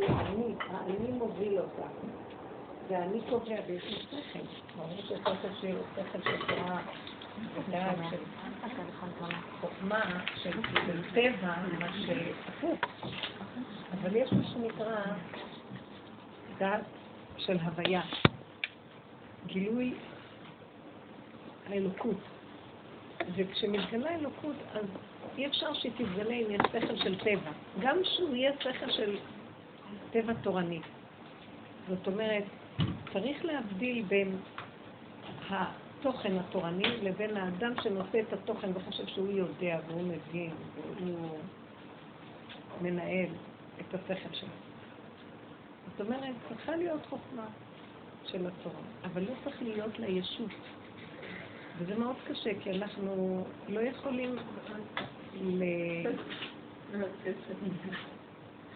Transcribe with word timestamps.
כי 0.00 0.12
אני, 0.12 0.54
האני 0.70 1.12
מוביל 1.12 1.58
אותה. 1.58 1.86
ואני 2.88 3.20
קובע 3.30 3.60
באיזה 3.66 3.90
שכל. 3.90 4.38
ברור 4.76 5.00
ששכל 5.02 5.32
של 5.42 5.76
שכל 5.96 6.18
של 6.22 6.46
תורה 6.46 6.80
של 8.10 8.20
חוכמה, 9.60 10.24
של 10.42 11.02
טבע, 11.14 11.54
מה 11.78 11.88
שהפוך. 12.06 12.78
אבל 13.92 14.16
יש 14.16 14.32
מה 14.32 14.44
שנקרא 14.44 14.96
דעת 16.58 16.84
של 17.36 17.58
הוויה. 17.58 18.02
גילוי 19.46 19.94
האלוקות. 21.66 22.16
וכשמתגלה 23.36 24.14
אלוקות, 24.14 24.56
אז 24.74 24.84
אי 25.38 25.46
אפשר 25.46 25.74
שהיא 25.74 25.92
תתגלה 25.92 26.34
אם 26.34 26.46
יש 26.50 26.60
שכל 26.72 26.96
של 26.96 27.18
טבע. 27.18 27.50
גם 27.80 27.96
שהוא 28.04 28.34
יהיה 28.34 28.52
שכל 28.60 28.90
של 28.90 29.16
טבע 30.10 30.32
תורני. 30.42 30.80
זאת 31.88 32.06
אומרת, 32.06 32.44
צריך 33.12 33.44
להבדיל 33.44 34.02
בין 34.02 34.36
התוכן 35.50 36.38
התורני 36.38 36.96
לבין 37.02 37.36
האדם 37.36 37.72
שנושא 37.82 38.20
את 38.20 38.32
התוכן 38.32 38.70
וחושב 38.74 39.06
שהוא 39.06 39.30
יודע 39.30 39.78
והוא 39.86 40.02
מבין 40.02 40.50
והוא 40.96 41.38
מנהל 42.82 43.28
את 43.80 43.94
השכל 43.94 44.34
שלו. 44.34 44.48
זאת 45.90 46.06
אומרת, 46.06 46.34
צריכה 46.48 46.76
להיות 46.76 47.06
חוכמה 47.06 47.46
של 48.26 48.46
התורה, 48.46 48.82
אבל 49.04 49.22
לא 49.22 49.32
צריך 49.44 49.62
להיות 49.62 49.98
לה 49.98 50.06
ישות. 50.06 50.50
וזה 51.78 51.98
מאוד 51.98 52.16
קשה, 52.26 52.50
כי 52.60 52.70
אנחנו 52.70 53.44
לא 53.68 53.80
יכולים 53.80 54.36
ל... 55.34 55.62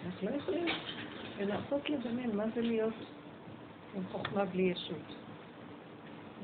אנחנו 0.06 0.30
לא 0.30 0.34
יכולים 0.36 0.66
לנסות 1.40 1.90
לדמיין 1.90 2.36
מה 2.36 2.44
זה 2.54 2.60
להיות 2.60 2.94
עם 3.94 4.02
חוכמה 4.12 4.44
בלי 4.44 4.62
ישות. 4.62 5.14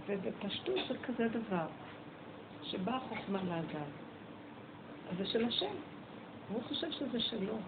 ובפשטות 0.07 0.79
זה 0.89 0.95
כזה 0.99 1.29
דבר, 1.29 1.67
שבאה 2.63 3.01
חוכמה 3.01 3.43
לאדם, 3.43 3.91
אז 5.11 5.17
זה 5.19 5.27
של 5.27 5.45
השם, 5.45 5.75
והוא 6.51 6.63
חושב 6.63 6.91
שזה 6.91 7.21
שלו. 7.21 7.59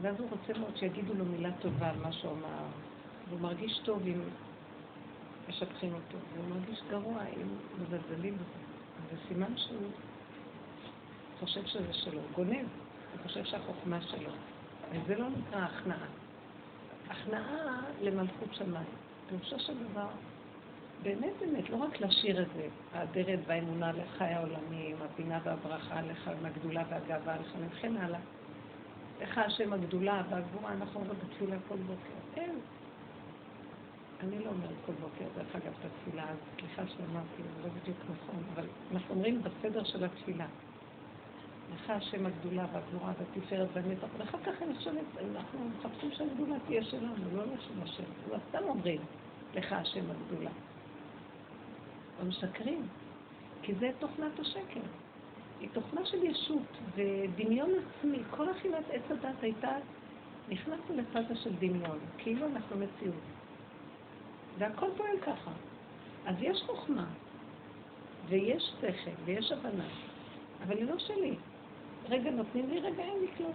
ואז 0.00 0.20
הוא 0.20 0.30
רוצה 0.30 0.58
מאוד 0.58 0.76
שיגידו 0.76 1.14
לו 1.14 1.24
מילה 1.24 1.50
טובה 1.60 1.90
על 1.90 1.96
מה 2.02 2.12
שהוא 2.12 2.32
אמר, 2.32 2.66
והוא 3.28 3.40
מרגיש 3.40 3.80
טוב 3.84 4.02
אם 4.06 4.20
משבחים 5.48 5.94
אותו, 5.94 6.18
והוא 6.34 6.48
מרגיש 6.48 6.82
גרוע 6.90 7.22
אם 7.22 7.48
מזלזלים 7.82 8.34
בזה. 8.34 8.64
זה 9.10 9.16
סימן 9.28 9.56
שהוא 9.56 9.90
חושב 11.40 11.66
שזה 11.66 11.92
שלו, 11.92 12.20
גונב, 12.34 12.66
הוא 13.14 13.22
חושב 13.22 13.44
שהחוכמה 13.44 14.00
שלו. 14.02 14.30
וזה 14.90 15.18
לא 15.18 15.28
נקרא 15.28 15.58
הכנעה. 15.58 16.06
הכנעה 17.08 17.80
למלכות 18.02 18.54
שמיים. 18.54 18.86
פירושו 19.28 19.58
של 19.58 19.84
דבר, 19.90 20.08
באמת 21.02 21.32
באמת, 21.40 21.70
לא 21.70 21.76
רק 21.76 22.00
לשיר 22.00 22.42
את 22.42 22.46
זה, 22.56 22.68
האדרת 22.92 23.38
והאמונה 23.46 23.92
לחי 23.92 24.24
העולמים, 24.24 24.96
הבינה 25.02 25.38
והברכה 25.44 26.02
לך, 26.02 26.30
הגדולה 26.44 26.82
והגאווה 26.90 27.36
לך, 27.36 27.52
וכן 27.60 27.96
הלאה. 27.96 28.20
לך 29.22 29.38
השם 29.38 29.72
הגדולה 29.72 30.22
והגבורה, 30.30 30.72
אנחנו 30.72 31.00
אומרים 31.00 31.18
בתפילה 31.20 31.56
כל 31.68 31.76
בוקר. 31.76 32.40
אין. 32.40 32.60
אני 34.20 34.38
לא 34.38 34.50
אומרת 34.50 34.76
כל 34.86 34.92
בוקר, 34.92 35.24
דרך 35.36 35.56
אגב, 35.56 35.72
את 35.80 35.84
התפילה, 35.84 36.22
אז 36.22 36.36
סליחה 36.58 36.82
שאמרתי, 36.86 37.42
זה 37.56 37.62
לא 37.62 37.74
בדיוק 37.80 37.98
נכון, 38.04 38.42
אבל 38.54 38.66
אנחנו 38.92 39.14
אומרים 39.14 39.42
בסדר 39.42 39.84
של 39.84 40.04
התפילה. 40.04 40.46
לך 41.72 41.90
השם 41.90 42.26
הגדולה 42.26 42.66
והגבורה 42.72 43.12
והתפארת 43.18 43.68
והנצח, 43.72 44.06
ואחר 44.18 44.38
כך 44.38 44.62
אני 44.62 44.74
חושבת, 44.74 45.04
אנחנו 45.34 45.58
מחפשים 45.68 46.10
שהגדולה 46.12 46.56
תהיה 46.66 46.84
שלנו, 46.84 47.14
לא 47.32 47.42
לשם 47.44 47.82
השם. 47.82 48.34
אז 48.34 48.40
סתם 48.48 48.64
אומרים, 48.64 49.00
לך 49.54 49.72
השם 49.72 50.04
הגדולה. 50.10 50.50
אבל 52.18 52.28
משקרים, 52.28 52.86
כי 53.62 53.74
זה 53.74 53.90
תוכנת 53.98 54.38
השקר. 54.38 54.80
היא 55.60 55.68
תוכנה 55.72 56.06
של 56.06 56.24
ישות 56.24 56.76
ודמיון 56.94 57.70
עצמי. 57.70 58.18
כל 58.30 58.50
אכילת 58.50 58.84
עץ 58.90 59.10
הדת 59.10 59.42
הייתה, 59.42 59.76
נכנסנו 60.48 60.96
לפאזה 60.96 61.36
של 61.36 61.52
דמיון, 61.58 61.98
כאילו 62.18 62.46
אנחנו 62.46 62.76
מציאות. 62.76 63.22
והכל 64.58 64.86
פועל 64.96 65.18
ככה. 65.22 65.50
אז 66.26 66.34
יש 66.40 66.62
חוכמה, 66.66 67.06
ויש 68.28 68.72
שכל, 68.80 69.10
ויש 69.24 69.52
הבנה, 69.52 69.88
אבל 70.66 70.76
היא 70.76 70.84
לא 70.84 70.98
שלי. 70.98 71.36
רגע 72.08 72.30
נותנים 72.30 72.70
לי, 72.70 72.80
רגע 72.80 73.02
אין 73.02 73.20
לי 73.20 73.28
כלום. 73.36 73.52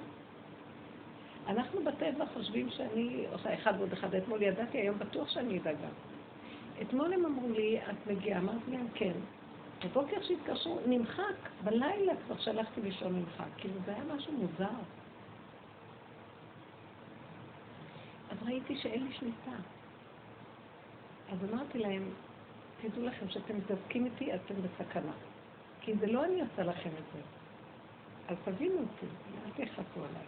אנחנו 1.47 1.83
בטבע 1.83 2.25
חושבים 2.33 2.69
שאני 2.69 3.25
עושה 3.31 3.53
אחד 3.53 3.73
ועוד 3.77 3.93
אחד. 3.93 4.15
אתמול 4.15 4.41
ידעתי, 4.41 4.77
היום 4.77 4.99
בטוח 4.99 5.29
שאני 5.29 5.59
אדע 5.59 5.73
גם. 5.73 5.91
אתמול 6.81 7.13
הם 7.13 7.25
אמרו 7.25 7.49
לי, 7.49 7.79
את 7.79 8.07
מגיעה? 8.07 8.39
אמרתי 8.39 8.71
להם, 8.71 8.87
כן. 8.93 9.13
בבוקר 9.85 10.21
שהתקשרו, 10.21 10.79
נמחק, 10.85 11.49
בלילה 11.63 12.13
כבר 12.25 12.37
שלחתי 12.37 12.81
לישון 12.81 13.15
נמחק. 13.15 13.49
כאילו 13.57 13.73
זה 13.85 13.93
היה 13.93 14.03
משהו 14.15 14.33
מוזר. 14.33 14.79
אז 18.31 18.37
ראיתי 18.45 18.77
שאין 18.77 19.03
לי 19.03 19.13
שליטה. 19.13 19.57
אז 21.31 21.37
אמרתי 21.51 21.79
להם, 21.79 22.03
תדעו 22.81 23.05
לכם 23.05 23.29
שאתם 23.29 23.57
מתעסקים 23.57 24.05
איתי, 24.05 24.35
אתם 24.35 24.53
בסכנה. 24.61 25.11
כי 25.81 25.93
זה 25.99 26.07
לא 26.07 26.25
אני 26.25 26.41
עושה 26.41 26.63
לכם 26.63 26.89
את 26.89 27.03
זה. 27.13 27.38
אז 28.29 28.35
תבינו 28.45 28.75
אותי, 28.75 29.05
אל 29.45 29.65
תכעסו 29.65 30.05
עליי. 30.09 30.25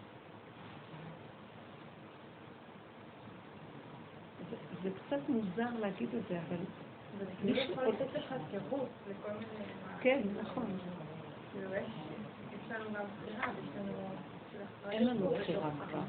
זה, 4.50 4.56
זה 4.84 4.90
קצת 4.90 5.30
מוזר 5.30 5.80
להגיד 5.80 6.10
את 6.16 6.22
זה, 6.30 6.40
אבל... 6.48 6.58
זה 7.44 7.50
יכול 7.50 7.84
לתת 7.88 8.14
לך 8.14 8.36
תירוץ 8.52 8.90
לכל 9.10 9.32
מיני... 9.32 9.66
כן, 10.02 10.22
נכון. 10.42 10.78
כאילו, 11.52 11.76
יש 11.76 12.72
לנו 12.72 12.94
גם 12.94 13.06
בחירה, 13.06 13.46
יש 13.64 13.70
לנו... 13.78 13.94
אין 14.90 15.08
לנו 15.08 15.30
בחירה 15.30 15.70
כבר. 15.88 16.02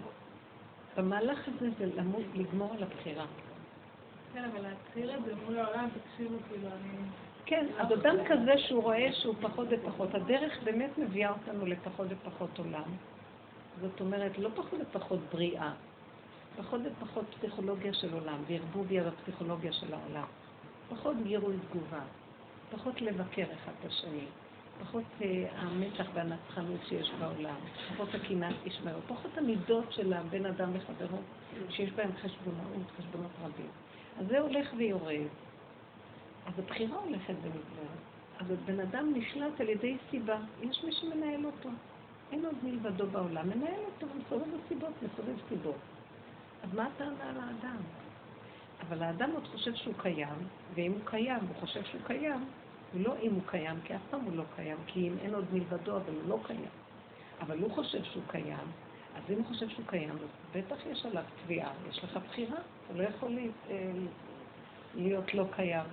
במהלך 0.97 1.49
הזה 1.49 1.71
זה 1.79 1.87
למות, 1.87 2.23
לגמור 2.35 2.75
על 2.75 2.83
הבחירה. 2.83 3.27
כן, 4.33 4.45
אבל 4.45 4.61
להתחיל 4.61 5.11
את 5.11 5.25
זה 5.25 5.35
מול 5.45 5.59
העולם, 5.59 5.89
תקשיבו, 5.89 6.37
כאילו, 6.49 6.69
אני... 6.69 6.99
כן, 7.47 7.67
אז 7.79 7.93
אדם 7.93 8.17
כזה 8.29 8.59
שהוא 8.59 8.83
רואה 8.83 9.13
שהוא 9.13 9.35
פחות 9.41 9.69
ופחות, 9.71 10.15
הדרך 10.15 10.63
באמת 10.65 10.99
מביאה 10.99 11.31
אותנו 11.31 11.67
לפחות 11.67 12.07
ופחות 12.11 12.59
עולם. 12.59 12.91
זאת 13.81 14.01
אומרת, 14.01 14.39
לא 14.39 14.49
פחות 14.55 14.81
ופחות 14.81 15.19
בריאה, 15.33 15.73
פחות 16.57 16.81
ופחות 16.85 17.25
פסיכולוגיה 17.39 17.95
של 17.95 18.15
עולם, 18.15 18.43
וערבוביה 18.47 19.05
בפסיכולוגיה 19.05 19.73
של 19.73 19.95
העולם. 19.95 20.27
פחות 20.89 21.17
גירוי 21.23 21.57
תגובה, 21.71 22.01
פחות 22.71 23.01
לבקר 23.01 23.45
אחד 23.45 23.73
את 23.81 23.87
השני, 23.87 24.27
פחות 24.81 25.05
uh, 25.21 25.25
המתח 25.57 26.07
והנצחנות 26.15 26.81
שיש 26.89 27.11
בעולם, 27.19 27.57
פחות 27.95 28.15
הקנאת 28.15 28.55
ישמעו, 28.67 29.01
פחות 29.07 29.39
המידות 29.39 29.93
של 29.93 30.13
הבן 30.13 30.47
אדם 30.47 30.71
וחברו, 30.73 31.19
שיש 31.69 31.91
בהם 31.91 32.11
חשבונאות, 32.23 32.91
חשבונות 32.99 33.31
רבים. 33.45 33.71
אז 34.21 34.27
זה 34.27 34.41
הולך 34.41 34.73
ויורד. 34.77 35.29
אז 36.47 36.59
הבחירה 36.59 36.99
הולכת 36.99 37.35
ונגמרת. 37.43 38.03
אז 38.41 38.51
הבן 38.51 38.81
אדם 38.81 39.13
נשלט 39.15 39.61
על 39.61 39.69
ידי 39.69 39.97
סיבה. 40.11 40.39
יש 40.63 40.85
מי 40.85 40.93
שמנהל 40.93 41.47
אותו. 41.47 41.69
אין 42.33 42.45
עוד 42.45 42.55
מלבדו 42.63 43.07
בעולם. 43.07 43.49
מנהל 43.49 43.81
אותו, 43.87 44.07
מסובב 44.07 44.47
בסיבות, 44.65 44.93
מסובב 45.03 45.49
סיבות. 45.49 45.77
אז 46.63 46.75
מה 46.75 46.87
הטענה 46.87 47.31
על 47.31 47.37
האדם? 47.41 47.83
אבל 48.89 49.03
האדם 49.03 49.31
עוד 49.35 49.47
חושב 49.47 49.75
שהוא 49.75 49.95
קיים, 49.99 50.49
ואם 50.75 50.93
הוא 50.93 51.01
קיים, 51.05 51.41
הוא 51.49 51.57
חושב 51.61 51.85
שהוא 51.85 52.01
קיים, 52.07 52.45
ולא 52.95 53.15
אם 53.23 53.35
הוא 53.35 53.43
קיים, 53.47 53.77
כי 53.85 53.97
אף 53.97 54.01
פעם 54.11 54.21
הוא 54.21 54.37
לא 54.37 54.45
קיים, 54.57 54.77
כי 54.87 55.09
אם 55.09 55.15
אין 55.23 55.35
עוד 55.35 55.45
מלבדו, 55.53 55.97
אבל 55.97 56.15
הוא 56.15 56.29
לא 56.29 56.39
קיים. 56.47 56.71
אבל 57.41 57.59
הוא 57.59 57.71
חושב 57.71 58.05
שהוא 58.05 58.23
קיים, 58.27 58.67
אז 59.17 59.23
אם 59.31 59.35
הוא 59.35 59.47
חושב 59.47 59.69
שהוא 59.69 59.87
קיים, 59.87 60.11
אז 60.11 60.19
בטח 60.55 60.77
יש 60.87 61.07
עליו 61.07 61.23
תביעה, 61.45 61.73
יש 61.91 62.05
לך 62.05 62.19
בחירה, 62.29 62.59
אתה 62.87 62.95
לא 62.95 63.03
יכול 63.03 63.39
אה, 63.71 63.93
להיות 64.95 65.35
לא 65.35 65.45
קיים. 65.57 65.87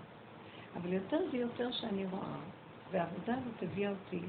אבל 0.76 0.94
יותר 0.94 1.20
ויותר 1.32 1.72
שאני 1.72 2.06
רואה, 2.06 2.38
והעבודה 2.92 3.34
הזאת 3.34 3.64
הביאה 3.64 3.90
אותי, 3.90 4.22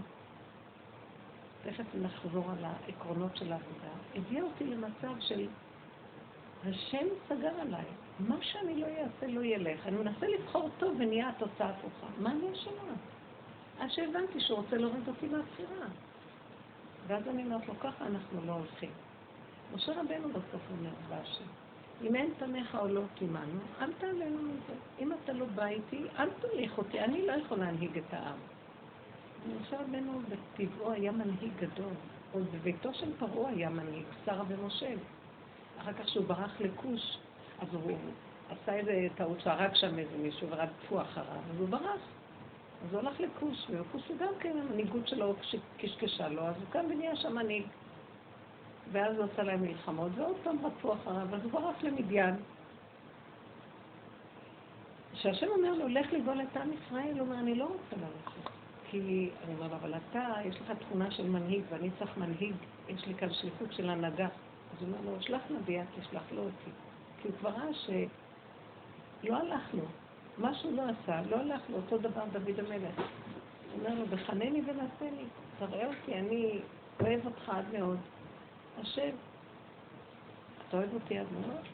תכף 1.62 1.84
נחזור 1.94 2.50
על 2.50 2.64
העקרונות 2.64 3.36
של 3.36 3.52
העבודה, 3.52 3.90
הביאה 4.14 4.42
אותי 4.42 4.64
למצב 4.64 5.20
של 5.20 5.46
השם 6.64 7.06
סגר 7.28 7.60
עליי. 7.60 7.84
מה 8.28 8.36
שאני 8.42 8.80
לא 8.80 8.86
אעשה 8.86 9.26
לא 9.26 9.40
ילך. 9.40 9.86
אני 9.86 9.96
מנסה 9.96 10.26
לבחור 10.26 10.68
טוב 10.78 10.96
ונהיה 10.98 11.28
התוצאה 11.28 11.68
הפוכה. 11.70 12.06
מה 12.18 12.30
אני 12.30 12.52
אשמה? 12.52 12.92
עד 13.78 13.90
שהבנתי 13.90 14.40
שהוא 14.40 14.58
רוצה 14.58 14.76
להוריד 14.76 15.08
אותי 15.08 15.26
מהבחירה. 15.26 15.86
ואז 17.06 17.28
אני 17.28 17.44
אומרת 17.44 17.68
לו, 17.68 17.74
ככה 17.80 18.06
אנחנו 18.06 18.46
לא 18.46 18.52
הולכים. 18.52 18.90
משה 19.74 19.92
רבנו 19.92 20.28
בסוף 20.28 20.62
אומר 20.70 20.90
בהשם, 21.08 21.44
אם 22.02 22.16
אין 22.16 22.30
פניך 22.38 22.74
או 22.74 22.88
לא 22.88 23.02
קימנו, 23.14 23.60
אל 23.80 23.92
תעלה 23.92 24.12
לנו 24.12 24.50
את 24.50 24.66
זה. 24.66 24.74
אם 24.98 25.12
אתה 25.12 25.32
לא 25.32 25.46
בא 25.54 25.66
איתי, 25.66 26.02
אל 26.18 26.28
תוליך 26.40 26.78
אותי, 26.78 27.00
אני 27.00 27.26
לא 27.26 27.32
יכול 27.32 27.58
להנהיג 27.58 27.98
את 27.98 28.14
העם. 28.14 28.38
משה 29.60 29.80
רבנו 29.80 30.20
בטבעו 30.28 30.92
היה 30.92 31.12
מנהיג 31.12 31.52
גדול. 31.58 31.92
עוד 32.32 32.46
בביתו 32.52 32.94
של 32.94 33.12
פרעה 33.18 33.50
היה 33.50 33.70
מנהיג, 33.70 34.04
שרה 34.24 34.44
ומשה. 34.48 34.92
אחר 35.80 35.92
כך 35.92 36.04
כשהוא 36.04 36.26
ברח 36.26 36.60
לכוש, 36.60 37.18
אז 37.58 37.68
הוא 37.72 37.98
עשה 38.50 38.74
איזה 38.74 39.08
טעות 39.14 39.40
שהרג 39.40 39.74
שם 39.74 39.98
איזה 39.98 40.18
מישהו 40.18 40.48
ורדפו 40.50 41.00
אחריו, 41.00 41.40
אז 41.50 41.58
הוא 41.58 41.68
ברח. 41.68 42.00
אז 42.84 42.92
הוא 42.92 43.00
הלך 43.00 43.20
לכוש, 43.20 43.66
וכוש 43.70 44.08
הוא 44.08 44.16
גם 44.18 44.32
כן, 44.40 44.56
המנהיגות 44.58 45.08
שלו 45.08 45.34
קשקשה 45.78 46.28
לו, 46.28 46.42
אז 46.42 46.54
הוא 46.56 46.64
קם 46.70 46.84
ונהיה 46.90 47.16
שם 47.16 47.34
מנהיג. 47.34 47.64
ואז 48.92 49.16
הוא 49.16 49.26
עשה 49.32 49.42
להם 49.42 49.62
מלחמות, 49.62 50.12
ועוד 50.14 50.36
פעם 50.42 50.56
רדפו 50.64 50.92
אחריו, 50.92 51.34
אז 51.34 51.40
הוא 51.42 51.52
ברח 51.52 51.82
למדיין. 51.82 52.34
כשהשם 55.12 55.46
אומר 55.46 55.74
לו, 55.74 55.88
לך 55.88 56.12
לגאול 56.12 56.40
את 56.40 56.56
עם 56.56 56.70
ישראל, 56.72 57.12
הוא 57.12 57.20
אומר, 57.20 57.38
אני 57.38 57.54
לא 57.54 57.64
רוצה 57.64 57.96
ללכת. 57.96 58.50
כי 58.90 59.30
אני 59.44 59.54
אומר 59.54 59.68
לו, 59.68 59.74
אבל 59.74 59.94
אתה, 59.94 60.34
יש 60.44 60.56
לך 60.60 60.72
תכונה 60.78 61.10
של 61.10 61.28
מנהיג, 61.28 61.62
ואני 61.70 61.90
צריך 61.98 62.16
מנהיג, 62.16 62.54
יש 62.88 63.06
לי 63.06 63.14
כאן 63.14 63.32
שליחות 63.32 63.72
של 63.72 63.90
הנהגה. 63.90 64.24
אז 64.26 64.82
הוא 64.82 64.88
אומר 64.88 65.10
לו, 65.10 65.22
שלח 65.22 65.42
נביא, 65.50 65.80
תשלח 66.00 66.22
לו 66.32 66.42
אותי. 66.42 66.70
כי 67.22 67.28
הוא 67.28 67.36
כבר 67.38 67.50
ראה 67.50 67.74
שלא 67.74 69.36
הלכנו, 69.36 69.82
מה 70.38 70.54
שהוא 70.54 70.76
לא 70.76 70.82
עשה, 70.82 71.22
לא 71.30 71.36
הלך 71.36 71.60
לו, 71.70 71.76
אותו 71.76 71.98
דבר 71.98 72.22
דוד 72.32 72.58
המלך. 72.58 72.96
הוא 72.96 73.78
אומר 73.78 73.94
לו, 73.94 74.06
בחנני 74.06 74.62
ונעשה 74.66 75.16
לי, 75.16 75.24
תראה 75.58 75.86
אותי, 75.86 76.14
אני 76.14 76.58
אוהב 77.00 77.26
אותך 77.26 77.48
עד 77.48 77.64
מאוד. 77.78 77.98
השם, 78.78 79.10
אתה 80.68 80.76
אוהב 80.76 80.94
אותי 80.94 81.18
עד 81.18 81.26
מאוד? 81.32 81.64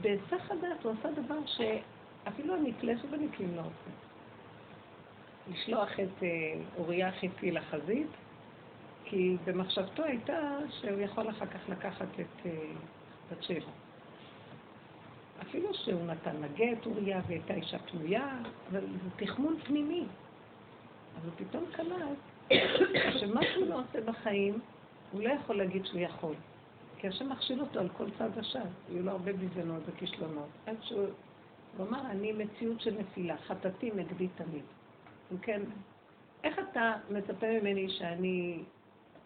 בהיסח 0.00 0.50
הדעת 0.50 0.84
הוא 0.84 0.92
עשה 1.00 1.10
דבר 1.10 1.38
שאפילו 1.46 2.54
הנקלה 2.54 2.92
שבנקלים 2.98 3.56
לא 3.56 3.60
עושה. 3.60 3.90
לשלוח 5.50 6.00
את 6.00 6.22
אה, 6.22 6.28
אוריה 6.78 7.08
החיתי 7.08 7.50
לחזית, 7.50 8.06
כי 9.04 9.36
במחשבתו 9.44 10.04
הייתה 10.04 10.58
שהוא 10.80 11.00
יכול 11.00 11.30
אחר 11.30 11.46
כך 11.46 11.68
לקחת 11.68 12.20
את 12.20 12.46
אה, 12.46 12.50
בת 13.30 13.42
שבע. 13.42 13.70
אפילו 15.42 15.74
שהוא 15.74 16.06
נתן 16.06 16.36
לגט 16.36 16.86
אוריה 16.86 17.20
והייתה 17.26 17.54
אישה 17.54 17.78
פנויה, 17.78 18.38
אבל 18.70 18.80
זה 18.80 19.26
תכמון 19.26 19.56
פנימי. 19.64 20.04
הוא 21.24 21.32
פתאום 21.36 21.64
קלט 21.72 22.52
שמה 23.20 23.40
שהוא 23.52 23.66
לא 23.66 23.80
עושה 23.80 24.00
בחיים, 24.00 24.58
הוא 25.12 25.20
לא 25.22 25.28
יכול 25.28 25.56
להגיד 25.56 25.86
שהוא 25.86 26.00
יכול. 26.00 26.34
כי 26.98 27.08
השם 27.08 27.28
מכשיל 27.32 27.60
אותו 27.60 27.80
על 27.80 27.88
כל 27.88 28.10
צד 28.18 28.38
השם. 28.38 28.66
היו 28.88 29.02
לו 29.02 29.10
הרבה 29.10 29.32
ביזיונות 29.32 29.82
וכישלונות. 29.86 30.48
עד 30.66 30.76
שהוא 30.82 31.06
אמר, 31.80 32.10
אני 32.10 32.32
מציאות 32.32 32.80
של 32.80 32.98
נפילה, 32.98 33.36
חטאתי 33.36 33.90
נגדי 33.90 34.28
תמיד. 34.28 34.64
אם 35.32 35.38
כן, 35.38 35.62
איך 36.44 36.58
אתה 36.70 36.94
מצפה 37.10 37.46
ממני 37.60 37.88
שאני 37.90 38.62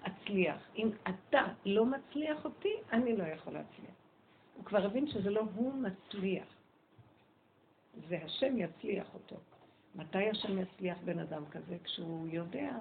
אצליח? 0.06 0.68
אם 0.76 0.90
אתה 1.02 1.42
לא 1.64 1.86
מצליח 1.86 2.44
אותי, 2.44 2.74
אני 2.92 3.16
לא 3.16 3.24
יכול 3.24 3.52
להצליח. 3.52 3.94
הוא 4.56 4.64
כבר 4.64 4.86
הבין 4.86 5.06
שזה 5.06 5.30
לא 5.30 5.42
הוא 5.54 5.74
מצליח, 5.74 6.46
זה 8.08 8.18
השם 8.24 8.58
יצליח 8.58 9.14
אותו. 9.14 9.36
מתי 9.94 10.30
השם 10.30 10.58
יצליח 10.58 10.98
בן 11.04 11.18
אדם 11.18 11.44
כזה? 11.50 11.76
כשהוא 11.84 12.28
יודע 12.28 12.76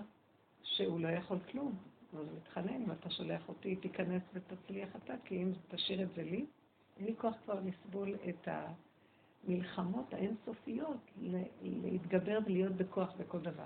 שהוא 0.63 0.99
לא 0.99 1.07
יכול 1.07 1.37
כלום. 1.51 1.75
הוא 2.17 2.27
מתחנן, 2.37 2.83
אם 2.83 2.91
אתה 2.91 3.09
שולח 3.09 3.49
אותי, 3.49 3.75
תיכנס 3.75 4.21
ותצליח 4.33 4.89
אתה, 4.95 5.13
כי 5.25 5.43
אם 5.43 5.51
תשאיר 5.67 6.01
את 6.01 6.13
זה 6.15 6.23
לי, 6.23 6.45
אין 6.97 7.05
לי 7.05 7.15
כוח 7.17 7.35
כבר 7.43 7.59
לסבול 7.59 8.15
את 8.29 8.47
המלחמות 9.47 10.13
האינסופיות, 10.13 11.11
להתגבר 11.61 12.39
ולהיות 12.45 12.71
בכוח 12.71 13.13
בכל 13.17 13.39
דבר. 13.39 13.65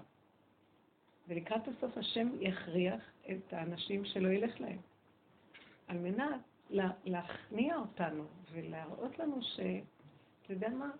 ולקראת 1.27 1.67
הסוף 1.67 1.97
השם 1.97 2.29
יכריח 2.39 3.01
את 3.31 3.53
האנשים 3.53 4.05
שלא 4.05 4.27
ילך 4.27 4.61
להם, 4.61 4.79
על 5.87 5.97
מנת 5.97 6.41
להכניע 7.05 7.77
אותנו 7.77 8.23
ולהראות 8.51 9.19
לנו 9.19 9.41
ש... 9.41 9.59
אתה 10.43 10.53
יודע 10.53 10.69
מה? 10.69 10.91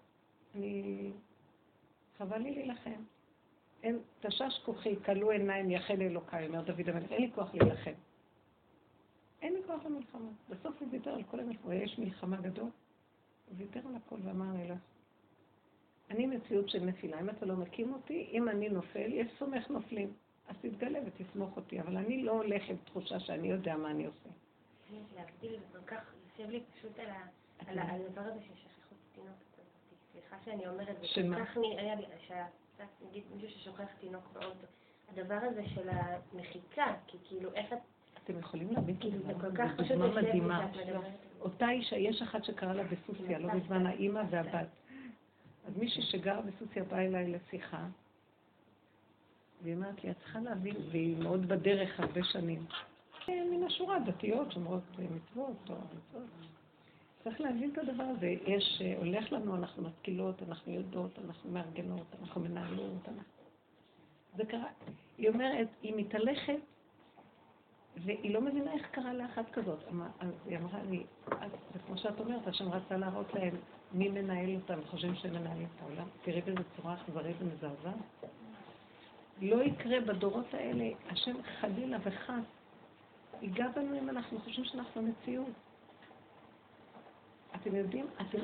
אני... 0.56 1.12
חבל 2.18 2.38
לי 2.38 2.56
להילחם. 2.56 3.04
אין, 3.84 4.00
תשש 4.20 4.62
כוחי, 4.66 4.96
כלו 5.06 5.32
עיניים, 5.32 5.72
יחל 5.72 6.02
אלוקיי, 6.02 6.48
אומר 6.48 6.62
דוד 6.62 6.90
המלך, 6.90 7.12
אין 7.12 7.22
לי 7.22 7.32
כוח 7.36 7.54
להילחם. 7.54 7.94
אין 9.42 9.54
לי 9.54 9.60
כוח 9.68 9.86
למלחמה. 9.86 10.30
בסוף 10.50 10.76
הוא 10.80 10.88
ויתר 10.92 11.14
על 11.14 11.24
כל 11.24 11.40
המלחמה, 11.40 11.76
יש 11.76 12.00
מלחמה 12.00 12.38
גדול. 12.38 12.70
הוא 13.50 13.56
ויתר 13.58 13.80
על 13.90 13.96
הכל 13.96 14.16
ואמר 14.24 14.54
לי, 14.58 14.70
לא. 14.70 14.76
אני 16.10 16.26
מציאות 16.28 16.70
של 16.70 16.80
נפילה, 16.80 17.20
אם 17.20 17.30
אתה 17.30 17.46
לא 17.46 17.56
מקים 17.56 17.94
אותי, 17.94 18.30
אם 18.32 18.50
אני 18.50 18.70
נופל, 18.70 19.14
יש 19.14 19.28
סומך 19.40 19.70
נופלים. 19.70 20.14
אז 20.48 20.56
תתגלה 20.62 21.00
ותסמוך 21.06 21.58
אותי, 21.58 21.82
אבל 21.82 21.98
אני 21.98 22.24
לא 22.24 22.32
הולך 22.32 22.70
עם 22.70 22.78
תחושה 22.86 23.20
שאני 23.20 23.48
יודע 23.48 23.78
מה 23.78 23.92
אני 23.92 24.06
עושה. 24.06 24.30
להגדיל, 25.16 25.60
וכל 25.70 25.86
כך 25.86 26.14
יושב 26.30 26.50
לי 26.50 26.64
פשוט 26.74 27.00
על 27.68 27.80
הדבר 27.80 28.22
הזה 28.22 28.40
של 28.42 28.54
שכיחות 28.56 28.98
תינוקת 29.14 29.54
הזאת. 29.54 29.98
סליחה 30.12 30.38
שאני 30.46 30.68
אומרת, 30.68 30.98
זה 31.16 31.22
כל 31.36 31.46
כך 31.46 31.58
נראה 31.58 31.96
לי, 31.96 32.06
נגיד 33.10 33.24
מישהו 33.36 33.50
ששוכח 33.50 33.88
תינוק 34.00 34.24
באוטו, 34.34 34.68
הדבר 35.10 35.40
הזה 35.42 35.62
של 35.76 35.90
המחיקה, 35.90 36.94
כי 37.08 37.18
כאילו 37.24 37.54
איך 37.54 37.74
את... 37.74 37.78
אתם 38.24 38.40
יכולים 38.40 38.74
להבין 38.74 38.96
את 38.96 39.26
זה 39.26 39.34
כל 39.42 39.56
כך 39.58 39.72
פשוט 39.78 39.98
דוגמה 39.98 40.22
מדהימה. 40.22 40.68
אותה 41.40 41.70
אישה, 41.70 41.96
יש 41.96 42.22
אחת 42.22 42.44
שקרא 42.44 42.74
לה 42.74 42.84
בסוסיה, 42.84 43.40
לא 43.40 43.54
מזמן 43.54 43.86
האימא 43.86 44.22
והבת. 44.30 44.68
אז 45.68 45.78
מישהי 45.78 46.02
שגרה 46.02 46.42
בסוסיה 46.42 46.84
באה 46.84 47.06
אליי 47.06 47.28
לשיחה, 47.32 47.86
והיא 49.62 49.76
אמרת 49.76 50.04
לי, 50.04 50.12
את 50.12 50.18
צריכה 50.18 50.40
להבין, 50.40 50.76
והיא 50.92 51.18
מאוד 51.18 51.48
בדרך 51.48 52.00
הרבה 52.00 52.24
שנים. 52.24 52.66
מן 53.28 53.64
השורה, 53.64 54.00
דתיות, 54.00 54.52
שומרות 54.52 54.84
מצוות, 55.00 55.70
או 55.70 55.76
מצוות. 55.76 56.57
צריך 57.28 57.42
להבין 57.42 57.72
את 57.74 57.78
הדבר 57.78 58.04
הזה. 58.04 58.28
יש, 58.46 58.82
הולך 58.98 59.32
לנו, 59.32 59.56
אנחנו 59.56 59.84
משכילות, 59.84 60.44
אנחנו 60.48 60.74
יודעות, 60.74 61.20
אנחנו 61.26 61.52
מארגנות, 61.52 62.06
אנחנו 62.22 62.42
מנהלות. 62.42 63.08
זה 64.38 64.46
קרה. 64.46 64.70
היא 65.18 65.30
אומרת, 65.30 65.68
היא 65.82 65.94
מתהלכת, 65.98 66.60
והיא 67.96 68.34
לא 68.34 68.42
מבינה 68.42 68.74
איך 68.74 68.88
קרה 68.92 69.14
לאחת 69.14 69.50
כזאת. 69.54 69.80
אז 70.20 70.30
היא 70.46 70.58
אמרה 70.58 70.84
לי, 70.90 71.04
זה 71.74 71.80
כמו 71.86 71.98
שאת 71.98 72.20
אומרת, 72.20 72.48
השם 72.48 72.72
רצה 72.72 72.98
להראות 72.98 73.34
להם 73.34 73.56
מי 73.92 74.10
מנהל 74.10 74.56
אותם, 74.56 74.80
חושבים 74.90 75.16
שהם 75.16 75.34
מנהלים 75.34 75.68
את 75.76 75.82
העולם. 75.82 76.08
תראי 76.24 76.42
באיזה 76.42 76.64
צורה 76.78 76.94
אכזרית 76.94 77.36
ומזעזעת. 77.40 77.96
לא 79.42 79.64
יקרה 79.64 80.02
בדורות 80.02 80.54
האלה, 80.54 80.90
השם 81.10 81.36
חלילה 81.60 81.98
וחס 82.04 82.44
ייגע 83.42 83.68
בנו 83.76 83.98
אם 83.98 84.10
אנחנו 84.10 84.40
חושבים 84.40 84.66
שאנחנו 84.66 85.02
מציאות. 85.02 85.67
אתם 87.62 87.76
יודעים, 87.76 88.06
אתם, 88.22 88.38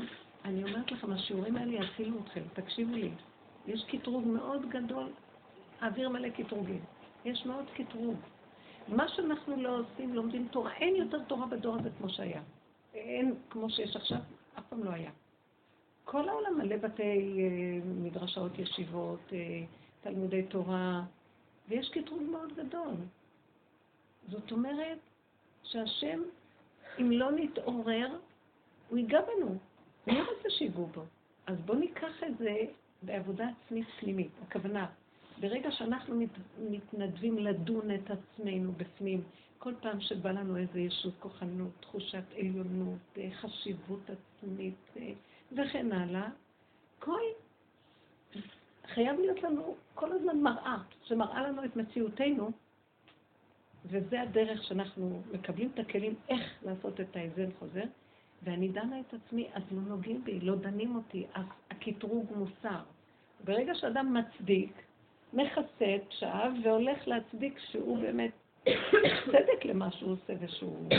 אני 0.45 0.63
אומרת 0.63 0.91
לכם, 0.91 1.11
השיעורים 1.11 1.55
האלה 1.55 1.73
יצילו 1.73 2.19
אתכם, 2.23 2.41
תקשיבו 2.53 2.93
לי. 2.93 3.11
יש 3.67 3.85
קטרוג 3.91 4.27
מאוד 4.27 4.69
גדול, 4.69 5.09
האוויר 5.81 6.09
מלא 6.09 6.29
קטרוגים. 6.29 6.81
יש 7.25 7.45
מאוד 7.45 7.65
קטרוג. 7.73 8.15
מה 8.87 9.07
שאנחנו 9.07 9.55
לא 9.61 9.79
עושים, 9.79 10.13
לומדים 10.13 10.47
תורה, 10.51 10.73
אין 10.73 10.95
יותר 10.95 11.23
תורה 11.23 11.47
בדור 11.47 11.75
הזה 11.75 11.89
כמו 11.97 12.09
שהיה. 12.09 12.41
אין 12.93 13.35
כמו 13.49 13.69
שיש 13.69 13.95
עכשיו, 13.95 14.17
אף 14.59 14.63
פעם 14.69 14.83
לא 14.83 14.89
היה. 14.89 15.11
כל 16.03 16.29
העולם 16.29 16.57
מלא 16.57 16.77
בתי 16.77 17.01
אה, 17.01 17.79
מדרשות, 17.85 18.59
ישיבות, 18.59 19.19
אה, 19.33 19.63
תלמודי 20.01 20.43
תורה, 20.43 21.03
ויש 21.69 21.89
קטרוג 21.89 22.21
מאוד 22.21 22.53
גדול. 22.55 22.93
זאת 24.29 24.51
אומרת 24.51 24.99
שהשם, 25.63 26.21
אם 26.99 27.11
לא 27.11 27.31
נתעורר, 27.31 28.07
הוא 28.93 28.99
ייגע 28.99 29.19
בנו. 29.21 29.57
מי 30.07 30.21
רוצה 30.21 30.49
שיגעו 30.49 30.85
בו? 30.85 31.01
אז 31.47 31.57
בואו 31.65 31.77
ניקח 31.77 32.23
את 32.23 32.37
זה 32.37 32.55
בעבודה 33.01 33.47
עצמית 33.49 33.87
פנימית. 33.99 34.31
הכוונה, 34.47 34.87
ברגע 35.39 35.71
שאנחנו 35.71 36.15
מת, 36.15 36.29
מתנדבים 36.59 37.37
לדון 37.37 37.95
את 37.95 38.11
עצמנו 38.11 38.71
בפנים, 38.71 39.21
כל 39.57 39.73
פעם 39.81 40.01
שבא 40.01 40.31
לנו 40.31 40.57
איזו 40.57 40.77
ישות 40.77 41.13
כוחנות, 41.19 41.71
תחושת 41.79 42.23
עליונות, 42.37 42.99
אה, 43.17 43.29
חשיבות 43.31 44.09
עצמית 44.09 44.97
אה, 44.97 45.11
וכן 45.51 45.91
הלאה, 45.91 46.29
כל... 46.99 47.21
חייב 48.87 49.19
להיות 49.19 49.43
לנו 49.43 49.75
כל 49.93 50.11
הזמן 50.11 50.39
מראה, 50.41 50.77
שמראה 51.03 51.47
לנו 51.47 51.65
את 51.65 51.75
מציאותנו, 51.75 52.51
וזה 53.85 54.21
הדרך 54.21 54.63
שאנחנו 54.63 55.21
מקבלים 55.31 55.71
את 55.73 55.79
הכלים 55.79 56.15
איך 56.29 56.63
לעשות 56.65 57.01
את 57.01 57.15
האזן 57.15 57.51
חוזר, 57.59 57.85
ואני 58.43 58.67
דנה 58.67 58.99
את 58.99 59.13
עצמי, 59.13 59.47
אז 59.53 59.63
לא 59.71 59.81
נוגעים 59.81 60.23
בי, 60.23 60.39
לא 60.39 60.55
דנים 60.55 60.95
אותי, 60.95 61.25
הקטרוג 61.69 62.25
מוסר. 62.35 62.81
ברגע 63.43 63.75
שאדם 63.75 64.13
מצדיק, 64.13 64.81
מכסה 65.33 65.95
את 65.95 66.01
פשעיו 66.09 66.51
והולך 66.63 67.07
להצדיק 67.07 67.59
שהוא 67.59 67.99
באמת 67.99 68.31
צדק 69.31 69.65
למה 69.65 69.91
שהוא 69.91 70.11
עושה 70.11 70.33
ושהוא 70.39 70.89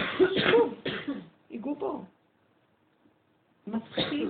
שוב, 0.50 0.74
ייגעו 1.50 1.74
בו. 1.74 2.04
מפחיד, 3.66 4.28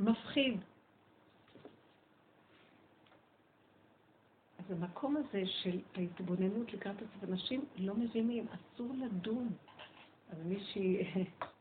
מפחיד. 0.00 0.60
אז 4.58 4.70
המקום 4.70 5.16
הזה 5.16 5.42
של 5.46 5.78
ההתבוננות 5.96 6.72
לקראת 6.72 6.96
עצמם, 6.96 7.32
אנשים 7.32 7.64
לא 7.76 7.94
מבינים, 7.94 8.46
אסור 8.48 8.92
לדון. 8.98 9.48
אז 10.30 10.46
מישהי, 10.46 11.04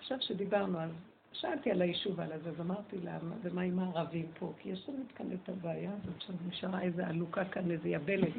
עכשיו 0.00 0.18
שדיברנו, 0.20 0.80
אז 0.80 0.90
שאלתי 1.32 1.70
על 1.70 1.82
היישוב 1.82 2.20
על 2.20 2.32
הזה, 2.32 2.50
אז 2.50 2.60
אמרתי 2.60 2.98
לה, 2.98 3.18
ומה 3.42 3.62
עם 3.62 3.78
הערבים 3.78 4.26
פה? 4.38 4.52
כי 4.58 4.68
יש 4.68 4.88
לנו 4.88 5.04
כאן 5.14 5.26
את 5.32 5.48
הבעיה 5.48 5.92
הזאת 5.92 6.22
שנשארה 6.22 6.82
איזה 6.82 7.06
עלוקה 7.06 7.44
כאן, 7.44 7.70
איזה 7.70 7.88
יבלת. 7.88 8.32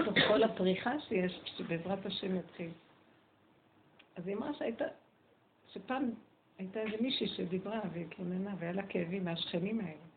בתוך 0.00 0.18
כל 0.28 0.42
הפריחה 0.42 1.00
שיש, 1.00 1.40
שבעזרת 1.56 2.06
השם 2.06 2.36
יתחיל. 2.36 2.70
אז 4.16 4.26
היא 4.26 4.36
אמרה 4.36 4.54
שהייתה, 4.54 4.84
שפעם 5.72 6.10
הייתה 6.58 6.80
איזה 6.80 6.96
מישהי 7.00 7.28
שדיברה 7.28 7.80
והתלוננה 7.92 8.54
והיה 8.58 8.72
לה 8.72 8.86
כאבים 8.86 9.24
מהשכנים 9.24 9.80
האלה. 9.80 10.10